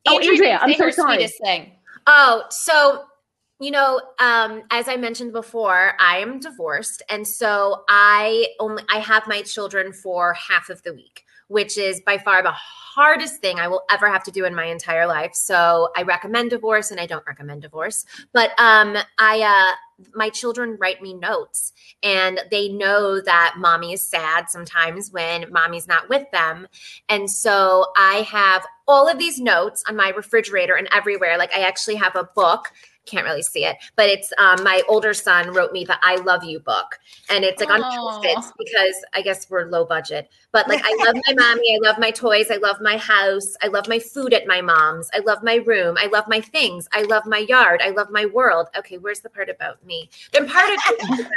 Oh, 0.07 0.15
Andrea 0.15 0.31
Andrea, 0.31 0.59
I'm 0.61 0.73
so 0.73 0.83
her 0.85 0.91
sorry. 0.91 1.15
Sweetest 1.15 1.41
thing. 1.43 1.71
Oh, 2.07 2.43
so 2.49 3.03
you 3.59 3.71
know, 3.71 4.01
um, 4.19 4.63
as 4.71 4.89
I 4.89 4.97
mentioned 4.97 5.31
before, 5.31 5.93
I 5.99 6.17
am 6.17 6.39
divorced, 6.39 7.01
and 7.09 7.27
so 7.27 7.83
I 7.87 8.47
only 8.59 8.83
I 8.89 8.99
have 8.99 9.27
my 9.27 9.41
children 9.41 9.93
for 9.93 10.33
half 10.33 10.69
of 10.69 10.81
the 10.83 10.93
week, 10.93 11.22
which 11.47 11.77
is 11.77 12.01
by 12.05 12.17
far 12.17 12.41
the 12.43 12.53
hardest 12.93 13.41
thing 13.41 13.59
I 13.59 13.67
will 13.67 13.83
ever 13.89 14.09
have 14.09 14.23
to 14.25 14.31
do 14.31 14.45
in 14.45 14.53
my 14.53 14.65
entire 14.65 15.07
life. 15.07 15.33
So 15.33 15.89
I 15.95 16.03
recommend 16.03 16.51
divorce, 16.51 16.91
and 16.91 16.99
I 16.99 17.05
don't 17.05 17.25
recommend 17.25 17.61
divorce. 17.61 18.05
But 18.33 18.51
um, 18.59 18.97
I 19.17 19.41
uh, 19.41 20.05
my 20.13 20.29
children 20.29 20.77
write 20.79 21.01
me 21.01 21.13
notes, 21.13 21.73
and 22.03 22.39
they 22.51 22.69
know 22.69 23.19
that 23.21 23.55
mommy 23.57 23.93
is 23.93 24.07
sad 24.07 24.49
sometimes 24.49 25.11
when 25.11 25.51
mommy's 25.51 25.87
not 25.87 26.09
with 26.09 26.29
them, 26.31 26.67
and 27.09 27.29
so 27.29 27.87
I 27.97 28.27
have 28.29 28.65
all 28.87 29.07
of 29.07 29.17
these 29.17 29.39
notes 29.39 29.83
on 29.87 29.95
my 29.95 30.09
refrigerator 30.09 30.75
and 30.75 30.87
everywhere. 30.91 31.37
Like 31.37 31.53
I 31.53 31.61
actually 31.61 31.95
have 31.95 32.15
a 32.15 32.29
book. 32.35 32.71
Can't 33.05 33.25
really 33.25 33.43
see 33.43 33.65
it, 33.65 33.77
but 33.95 34.09
it's 34.09 34.31
um, 34.37 34.63
my 34.63 34.81
older 34.87 35.13
son 35.13 35.53
wrote 35.53 35.73
me 35.73 35.83
the 35.83 35.97
"I 36.01 36.15
love 36.17 36.43
you" 36.43 36.59
book, 36.59 36.99
and 37.29 37.43
it's 37.43 37.59
like 37.59 37.69
on 37.69 37.81
because 38.57 38.95
I 39.13 39.21
guess 39.21 39.49
we're 39.49 39.65
low 39.65 39.83
budget. 39.83 40.29
But 40.53 40.69
like, 40.69 40.81
I 40.85 40.95
love 41.05 41.15
my 41.27 41.33
mommy, 41.33 41.75
I 41.75 41.85
love 41.85 41.99
my 41.99 42.11
toys, 42.11 42.49
I 42.49 42.57
love 42.57 42.79
my 42.79 42.95
house, 42.95 43.57
I 43.61 43.67
love 43.67 43.89
my 43.89 43.99
food 43.99 44.33
at 44.33 44.47
my 44.47 44.61
mom's, 44.61 45.09
I 45.13 45.19
love 45.19 45.43
my 45.43 45.55
room, 45.55 45.97
I 45.99 46.05
love 46.07 46.27
my 46.29 46.39
things, 46.39 46.87
I 46.93 47.01
love 47.03 47.25
my 47.25 47.39
yard, 47.39 47.81
I 47.83 47.89
love 47.89 48.09
my 48.09 48.25
world. 48.27 48.67
Okay, 48.77 48.97
where's 48.97 49.19
the 49.19 49.29
part 49.29 49.49
about 49.49 49.83
me? 49.85 50.09
Then 50.31 50.47
part 50.47 50.69
of 50.69 50.79
it 50.87 51.01
is 51.01 51.19
about, 51.19 51.31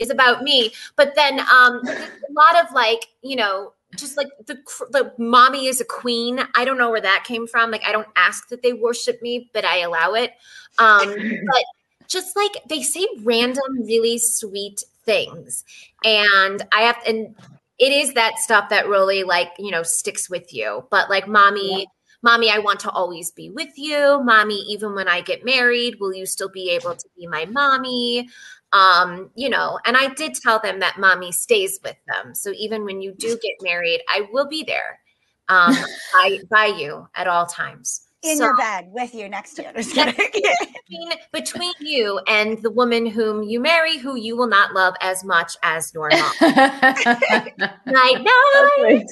is 0.00 0.10
about 0.10 0.42
me, 0.42 0.72
but 0.96 1.14
then 1.14 1.38
um, 1.40 1.86
a 1.86 2.32
lot 2.32 2.64
of 2.64 2.72
like, 2.72 3.10
you 3.22 3.36
know, 3.36 3.74
just 3.96 4.16
like 4.16 4.28
the 4.46 4.58
the 4.90 5.12
mommy 5.18 5.66
is 5.66 5.80
a 5.80 5.84
queen. 5.84 6.40
I 6.54 6.64
don't 6.64 6.78
know 6.78 6.90
where 6.90 7.00
that 7.00 7.24
came 7.24 7.46
from. 7.46 7.70
Like 7.70 7.86
I 7.86 7.92
don't 7.92 8.08
ask 8.16 8.48
that 8.48 8.62
they 8.62 8.72
worship 8.72 9.20
me, 9.22 9.50
but 9.52 9.64
I 9.64 9.78
allow 9.78 10.14
it. 10.14 10.32
Um, 10.78 11.08
but 11.46 11.64
just 12.08 12.36
like 12.36 12.52
they 12.68 12.82
say 12.82 13.06
random, 13.22 13.82
really 13.84 14.18
sweet 14.18 14.84
things, 15.04 15.64
and 16.04 16.62
I 16.72 16.82
have 16.82 16.96
and 17.06 17.34
it 17.78 17.92
is 17.92 18.14
that 18.14 18.38
stuff 18.38 18.70
that 18.70 18.88
really 18.88 19.24
like 19.24 19.50
you 19.58 19.70
know 19.70 19.82
sticks 19.82 20.30
with 20.30 20.52
you. 20.52 20.86
But 20.90 21.10
like 21.10 21.28
mommy. 21.28 21.86
Mommy, 22.22 22.50
I 22.50 22.58
want 22.58 22.80
to 22.80 22.90
always 22.90 23.30
be 23.30 23.50
with 23.50 23.76
you. 23.76 24.20
Mommy, 24.24 24.56
even 24.70 24.94
when 24.94 25.06
I 25.06 25.20
get 25.20 25.44
married, 25.44 26.00
will 26.00 26.12
you 26.12 26.26
still 26.26 26.48
be 26.48 26.70
able 26.70 26.96
to 26.96 27.08
be 27.16 27.26
my 27.28 27.44
mommy? 27.44 28.28
Um 28.76 29.30
you 29.34 29.48
know 29.48 29.78
and 29.86 29.96
i 29.96 30.12
did 30.14 30.34
tell 30.34 30.58
them 30.60 30.80
that 30.80 30.98
mommy 30.98 31.32
stays 31.32 31.80
with 31.82 31.96
them 32.06 32.34
so 32.34 32.52
even 32.56 32.84
when 32.84 33.00
you 33.00 33.12
do 33.12 33.38
get 33.42 33.54
married 33.62 34.00
i 34.08 34.26
will 34.32 34.46
be 34.46 34.62
there 34.64 35.00
um 35.48 35.74
by 36.12 36.38
by 36.50 36.66
you 36.66 37.08
at 37.14 37.26
all 37.26 37.46
times 37.46 38.02
In 38.22 38.36
So 38.36 38.44
your 38.44 38.56
bed 38.56 38.88
with 38.90 39.14
you 39.14 39.28
next 39.28 39.54
to 39.54 39.62
you. 39.62 39.72
Between, 39.72 41.12
between 41.32 41.72
you 41.80 42.20
and 42.28 42.62
the 42.62 42.70
woman 42.70 43.06
whom 43.06 43.42
you 43.42 43.60
marry 43.60 43.98
who 43.98 44.16
you 44.16 44.36
will 44.36 44.46
not 44.46 44.72
love 44.72 44.94
as 45.00 45.24
much 45.24 45.56
as 45.62 45.92
your 45.94 46.10
mom 46.10 46.32
night 46.40 47.52
night 47.86 49.06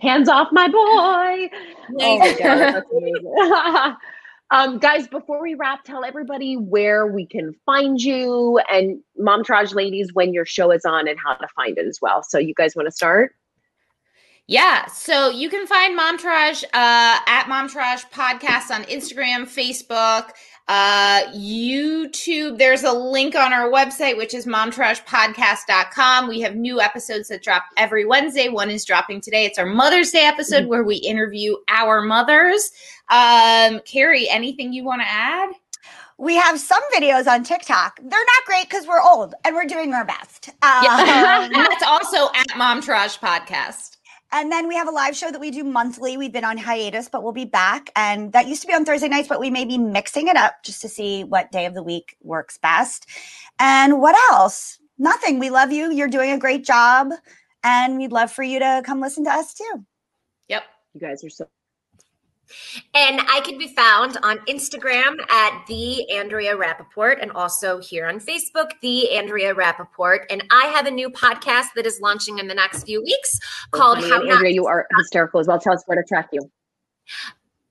Hands 0.00 0.28
off 0.28 0.48
my 0.52 0.68
boy. 0.68 1.50
Oh 2.00 2.18
my 2.18 2.32
god, 2.38 2.72
that's 2.72 2.86
amazing. 2.90 3.34
um, 4.50 4.78
guys, 4.78 5.08
before 5.08 5.42
we 5.42 5.54
wrap, 5.54 5.84
tell 5.84 6.04
everybody 6.04 6.56
where 6.56 7.06
we 7.06 7.26
can 7.26 7.54
find 7.66 8.00
you 8.00 8.60
and 8.70 9.00
Momtourage 9.18 9.74
ladies 9.74 10.12
when 10.12 10.32
your 10.32 10.44
show 10.44 10.70
is 10.70 10.84
on 10.84 11.08
and 11.08 11.18
how 11.24 11.34
to 11.34 11.48
find 11.56 11.78
it 11.78 11.86
as 11.86 11.98
well. 12.00 12.22
So 12.22 12.38
you 12.38 12.54
guys 12.54 12.76
want 12.76 12.86
to 12.86 12.92
start? 12.92 13.34
Yeah, 14.46 14.84
so 14.86 15.30
you 15.30 15.48
can 15.48 15.66
find 15.66 15.98
Momtourage 15.98 16.64
uh, 16.64 17.18
at 17.26 17.44
Momtourage 17.44 18.04
Podcast 18.10 18.70
on 18.70 18.84
Instagram, 18.84 19.44
Facebook. 19.46 20.32
Uh, 20.66 21.24
YouTube, 21.32 22.56
there's 22.58 22.84
a 22.84 22.92
link 22.92 23.34
on 23.34 23.52
our 23.52 23.70
website, 23.70 24.16
which 24.16 24.32
is 24.32 24.46
momtouragepodcast.com. 24.46 26.26
We 26.26 26.40
have 26.40 26.56
new 26.56 26.80
episodes 26.80 27.28
that 27.28 27.42
drop 27.42 27.64
every 27.76 28.06
Wednesday. 28.06 28.48
One 28.48 28.70
is 28.70 28.84
dropping 28.84 29.20
today. 29.20 29.44
It's 29.44 29.58
our 29.58 29.66
Mother's 29.66 30.10
Day 30.10 30.24
episode 30.24 30.60
mm-hmm. 30.60 30.68
where 30.68 30.84
we 30.84 30.96
interview 30.96 31.56
our 31.68 32.00
mothers. 32.00 32.70
Um, 33.10 33.80
Keri, 33.84 34.28
anything 34.28 34.72
you 34.72 34.84
want 34.84 35.02
to 35.02 35.08
add? 35.08 35.50
we 36.18 36.36
have 36.36 36.60
some 36.60 36.82
videos 36.94 37.26
on 37.26 37.42
TikTok. 37.42 37.98
They're 38.00 38.10
not 38.10 38.44
great 38.46 38.68
because 38.68 38.86
we're 38.86 39.02
old 39.02 39.34
and 39.44 39.54
we're 39.54 39.66
doing 39.66 39.92
our 39.94 40.04
best. 40.04 40.50
Um, 40.64 40.82
yeah. 40.82 41.48
that's 41.52 41.82
also 41.82 42.32
at 42.34 42.48
Momtourage 42.50 43.18
Podcast. 43.18 43.93
And 44.36 44.50
then 44.50 44.66
we 44.66 44.74
have 44.74 44.88
a 44.88 44.90
live 44.90 45.16
show 45.16 45.30
that 45.30 45.40
we 45.40 45.52
do 45.52 45.62
monthly. 45.62 46.16
We've 46.16 46.32
been 46.32 46.44
on 46.44 46.58
hiatus, 46.58 47.08
but 47.08 47.22
we'll 47.22 47.30
be 47.30 47.44
back. 47.44 47.90
And 47.94 48.32
that 48.32 48.48
used 48.48 48.62
to 48.62 48.66
be 48.66 48.74
on 48.74 48.84
Thursday 48.84 49.06
nights, 49.06 49.28
but 49.28 49.38
we 49.38 49.48
may 49.48 49.64
be 49.64 49.78
mixing 49.78 50.26
it 50.26 50.36
up 50.36 50.56
just 50.64 50.82
to 50.82 50.88
see 50.88 51.22
what 51.22 51.52
day 51.52 51.66
of 51.66 51.74
the 51.74 51.84
week 51.84 52.16
works 52.20 52.58
best. 52.58 53.06
And 53.60 54.00
what 54.00 54.16
else? 54.32 54.80
Nothing. 54.98 55.38
We 55.38 55.50
love 55.50 55.70
you. 55.70 55.92
You're 55.92 56.08
doing 56.08 56.32
a 56.32 56.38
great 56.38 56.64
job. 56.64 57.12
And 57.62 57.96
we'd 57.96 58.10
love 58.10 58.32
for 58.32 58.42
you 58.42 58.58
to 58.58 58.82
come 58.84 59.00
listen 59.00 59.22
to 59.24 59.30
us 59.30 59.54
too. 59.54 59.84
Yep. 60.48 60.64
You 60.94 61.00
guys 61.00 61.22
are 61.22 61.30
so 61.30 61.46
and 62.94 63.20
I 63.28 63.40
can 63.40 63.58
be 63.58 63.68
found 63.68 64.16
on 64.22 64.38
Instagram 64.46 65.16
at 65.30 65.64
the 65.66 66.10
Andrea 66.10 66.56
Rappaport 66.56 67.20
and 67.20 67.30
also 67.32 67.80
here 67.80 68.06
on 68.06 68.20
Facebook, 68.20 68.70
the 68.82 69.10
Andrea 69.16 69.54
Rappaport. 69.54 70.20
And 70.30 70.44
I 70.50 70.66
have 70.66 70.86
a 70.86 70.90
new 70.90 71.10
podcast 71.10 71.68
that 71.76 71.86
is 71.86 72.00
launching 72.00 72.38
in 72.38 72.48
the 72.48 72.54
next 72.54 72.84
few 72.84 73.02
weeks 73.02 73.38
called 73.70 73.98
How 73.98 74.20
Andrea, 74.20 74.34
Not 74.34 74.52
you 74.52 74.66
are 74.66 74.86
hysterical 74.98 75.40
as 75.40 75.46
well. 75.46 75.58
Tell 75.58 75.74
us 75.74 75.82
where 75.86 76.00
to 76.00 76.06
track 76.06 76.28
you. 76.32 76.50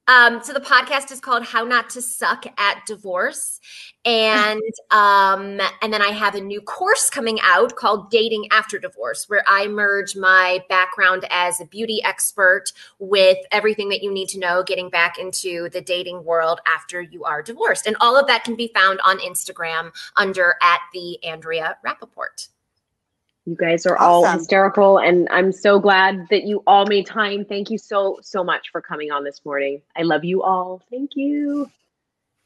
Um, 0.08 0.44
so 0.44 0.52
the 0.52 0.60
podcast 0.60 1.12
is 1.12 1.22
called 1.22 1.46
How 1.46 1.64
Not 1.64 1.90
to 1.92 2.02
Suck 2.02 2.46
at 2.58 2.86
Divorce. 2.86 3.60
And 4.04 4.62
um, 4.92 5.62
and 5.82 5.94
then 5.94 6.02
I 6.02 6.10
have 6.10 6.36
a 6.36 6.42
new 6.42 6.62
course 6.62 7.10
coming 7.10 7.40
out 7.42 7.76
called 7.76 8.10
Dating 8.10 8.48
After 8.52 8.78
Divorce, 8.78 9.30
where 9.30 9.44
I 9.48 9.68
merge 9.68 10.16
my 10.16 10.64
background 10.68 11.26
as 11.30 11.62
a 11.62 11.66
beauty 11.66 12.02
expert 12.04 12.74
with 13.00 13.38
everything 13.52 13.90
that 13.90 14.04
you 14.04 14.12
need 14.12 14.28
to 14.30 14.40
know 14.40 14.64
getting 14.64 14.90
back 14.90 15.18
into 15.18 15.70
the 15.70 15.82
dating 15.82 16.26
world 16.26 16.60
after 16.68 17.02
you 17.02 17.24
are 17.24 17.42
divorced. 17.42 17.88
And 17.88 17.96
all 18.02 18.20
of 18.20 18.28
that 18.28 18.44
can 18.44 18.56
be 18.56 18.72
found 18.74 19.00
on 19.06 19.20
Instagram 19.20 19.92
under 20.18 20.56
at 20.62 20.82
the 20.94 21.24
Andrea 21.24 21.78
Rappaport. 21.86 22.50
You 23.46 23.56
guys 23.60 23.86
are 23.86 23.96
awesome. 23.96 24.06
all 24.06 24.38
hysterical, 24.38 25.00
and 25.00 25.28
I'm 25.30 25.52
so 25.52 25.78
glad 25.78 26.28
that 26.30 26.44
you 26.44 26.64
all 26.66 26.86
made 26.86 27.06
time. 27.06 27.44
Thank 27.44 27.70
you 27.70 27.78
so, 27.78 28.20
so 28.22 28.42
much 28.44 28.70
for 28.72 28.82
coming 28.82 29.12
on 29.12 29.26
this 29.26 29.42
morning. 29.44 29.82
I 29.98 30.04
love 30.04 30.24
you 30.24 30.44
all. 30.44 30.82
Thank 30.90 31.12
you. 31.16 31.70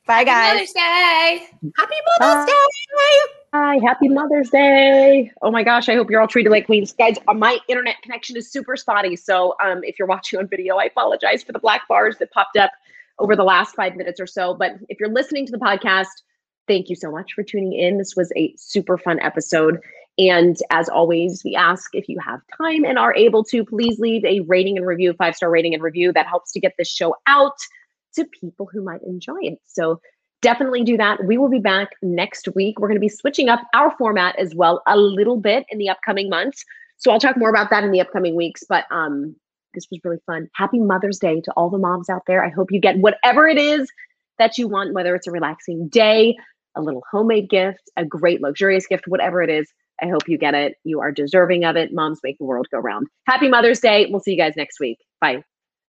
Bye, 0.08 0.24
guys. 0.24 0.34
Happy 0.34 0.56
Mother's 0.56 0.74
Day. 0.74 1.48
Happy 1.78 1.96
Mother's 2.20 2.46
Bye. 2.46 2.46
Day. 2.48 3.34
Hi, 3.54 3.80
happy 3.86 4.08
Mother's 4.08 4.50
Day. 4.50 5.32
Oh 5.42 5.52
my 5.52 5.64
gosh, 5.64 5.88
I 5.88 5.96
hope 5.96 6.10
you're 6.10 6.20
all 6.20 6.28
treated 6.28 6.50
like 6.50 6.66
queens. 6.66 6.94
Guys, 6.94 7.18
uh, 7.28 7.34
my 7.34 7.60
internet 7.68 8.02
connection 8.02 8.36
is 8.36 8.52
super 8.52 8.76
spotty. 8.76 9.16
So 9.16 9.56
um, 9.64 9.84
if 9.84 10.00
you're 10.00 10.08
watching 10.08 10.40
on 10.40 10.48
video, 10.48 10.78
I 10.78 10.86
apologize 10.86 11.44
for 11.44 11.52
the 11.52 11.60
black 11.60 11.88
bars 11.88 12.18
that 12.18 12.32
popped 12.32 12.58
up 12.58 12.72
over 13.20 13.36
the 13.36 13.44
last 13.44 13.76
five 13.76 13.96
minutes 13.96 14.20
or 14.20 14.28
so. 14.28 14.54
But 14.54 14.74
if 14.90 15.00
you're 15.00 15.12
listening 15.12 15.46
to 15.46 15.52
the 15.52 15.58
podcast, 15.60 16.08
thank 16.68 16.90
you 16.90 16.96
so 16.96 17.12
much 17.12 17.34
for 17.34 17.44
tuning 17.44 17.74
in. 17.74 17.98
This 17.98 18.16
was 18.16 18.32
a 18.36 18.54
super 18.58 18.98
fun 18.98 19.20
episode. 19.20 19.80
And 20.18 20.58
as 20.72 20.90
always, 20.90 21.44
we 21.46 21.56
ask 21.56 21.94
if 21.94 22.10
you 22.10 22.18
have 22.20 22.42
time 22.58 22.84
and 22.86 22.98
are 22.98 23.14
able 23.14 23.44
to, 23.46 23.64
please 23.64 24.00
leave 24.00 24.26
a 24.26 24.40
rating 24.42 24.78
and 24.78 24.86
review, 24.86 25.14
five 25.14 25.36
star 25.36 25.50
rating 25.50 25.74
and 25.74 25.84
review. 25.84 26.12
That 26.12 26.28
helps 26.28 26.52
to 26.54 26.60
get 26.60 26.74
this 26.78 26.90
show 26.90 27.16
out 27.28 27.58
to 28.16 28.26
people 28.26 28.68
who 28.72 28.84
might 28.84 29.02
enjoy 29.04 29.38
it. 29.42 29.60
So 29.66 30.02
definitely 30.42 30.84
do 30.84 30.98
that. 30.98 31.24
We 31.26 31.38
will 31.38 31.50
be 31.50 31.60
back 31.60 31.90
next 32.02 32.48
week. 32.56 32.80
We're 32.80 32.88
going 32.88 32.98
to 32.98 33.02
be 33.02 33.10
switching 33.10 33.50
up 33.50 33.62
our 33.76 33.96
format 33.98 34.38
as 34.40 34.56
well 34.56 34.82
a 34.88 34.98
little 34.98 35.38
bit 35.38 35.66
in 35.70 35.78
the 35.78 35.90
upcoming 35.90 36.30
months. 36.30 36.64
So 36.98 37.12
I'll 37.12 37.20
talk 37.20 37.38
more 37.38 37.50
about 37.50 37.70
that 37.70 37.84
in 37.84 37.92
the 37.92 38.02
upcoming 38.02 38.36
weeks. 38.36 38.64
But 38.68 38.86
um, 38.90 39.36
this 39.76 39.88
was 39.92 40.00
really 40.04 40.20
fun. 40.26 40.50
Happy 40.56 40.80
Mother's 40.80 41.20
Day 41.20 41.42
to 41.42 41.52
all 41.52 41.70
the 41.70 41.78
moms 41.78 42.10
out 42.10 42.24
there. 42.26 42.44
I 42.44 42.50
hope 42.50 42.72
you 42.72 42.80
get 42.80 42.98
whatever 42.98 43.48
it 43.48 43.60
is 43.60 43.92
that 44.40 44.58
you 44.58 44.68
want, 44.68 44.94
whether 44.94 45.14
it's 45.16 45.28
a 45.28 45.32
relaxing 45.32 45.88
day, 45.90 46.36
a 46.76 46.82
little 46.82 47.04
homemade 47.12 47.50
gift, 47.50 47.90
a 47.96 48.06
great 48.06 48.42
luxurious 48.42 48.88
gift, 48.88 49.08
whatever 49.08 49.44
it 49.44 49.50
is. 49.50 49.72
I 50.02 50.08
hope 50.08 50.28
you 50.28 50.38
get 50.38 50.54
it. 50.54 50.76
You 50.84 51.00
are 51.02 51.12
deserving 51.12 51.66
of 51.66 51.76
it. 51.76 51.94
Moms 51.94 52.20
make 52.24 52.38
the 52.38 52.46
world 52.46 52.68
go 52.72 52.80
round. 52.80 53.08
Happy 53.26 53.50
Mother's 53.50 53.80
Day. 53.80 54.08
We'll 54.10 54.20
see 54.22 54.32
you 54.32 54.38
guys 54.38 54.54
next 54.56 54.80
week. 54.80 55.00
Bye. 55.20 55.44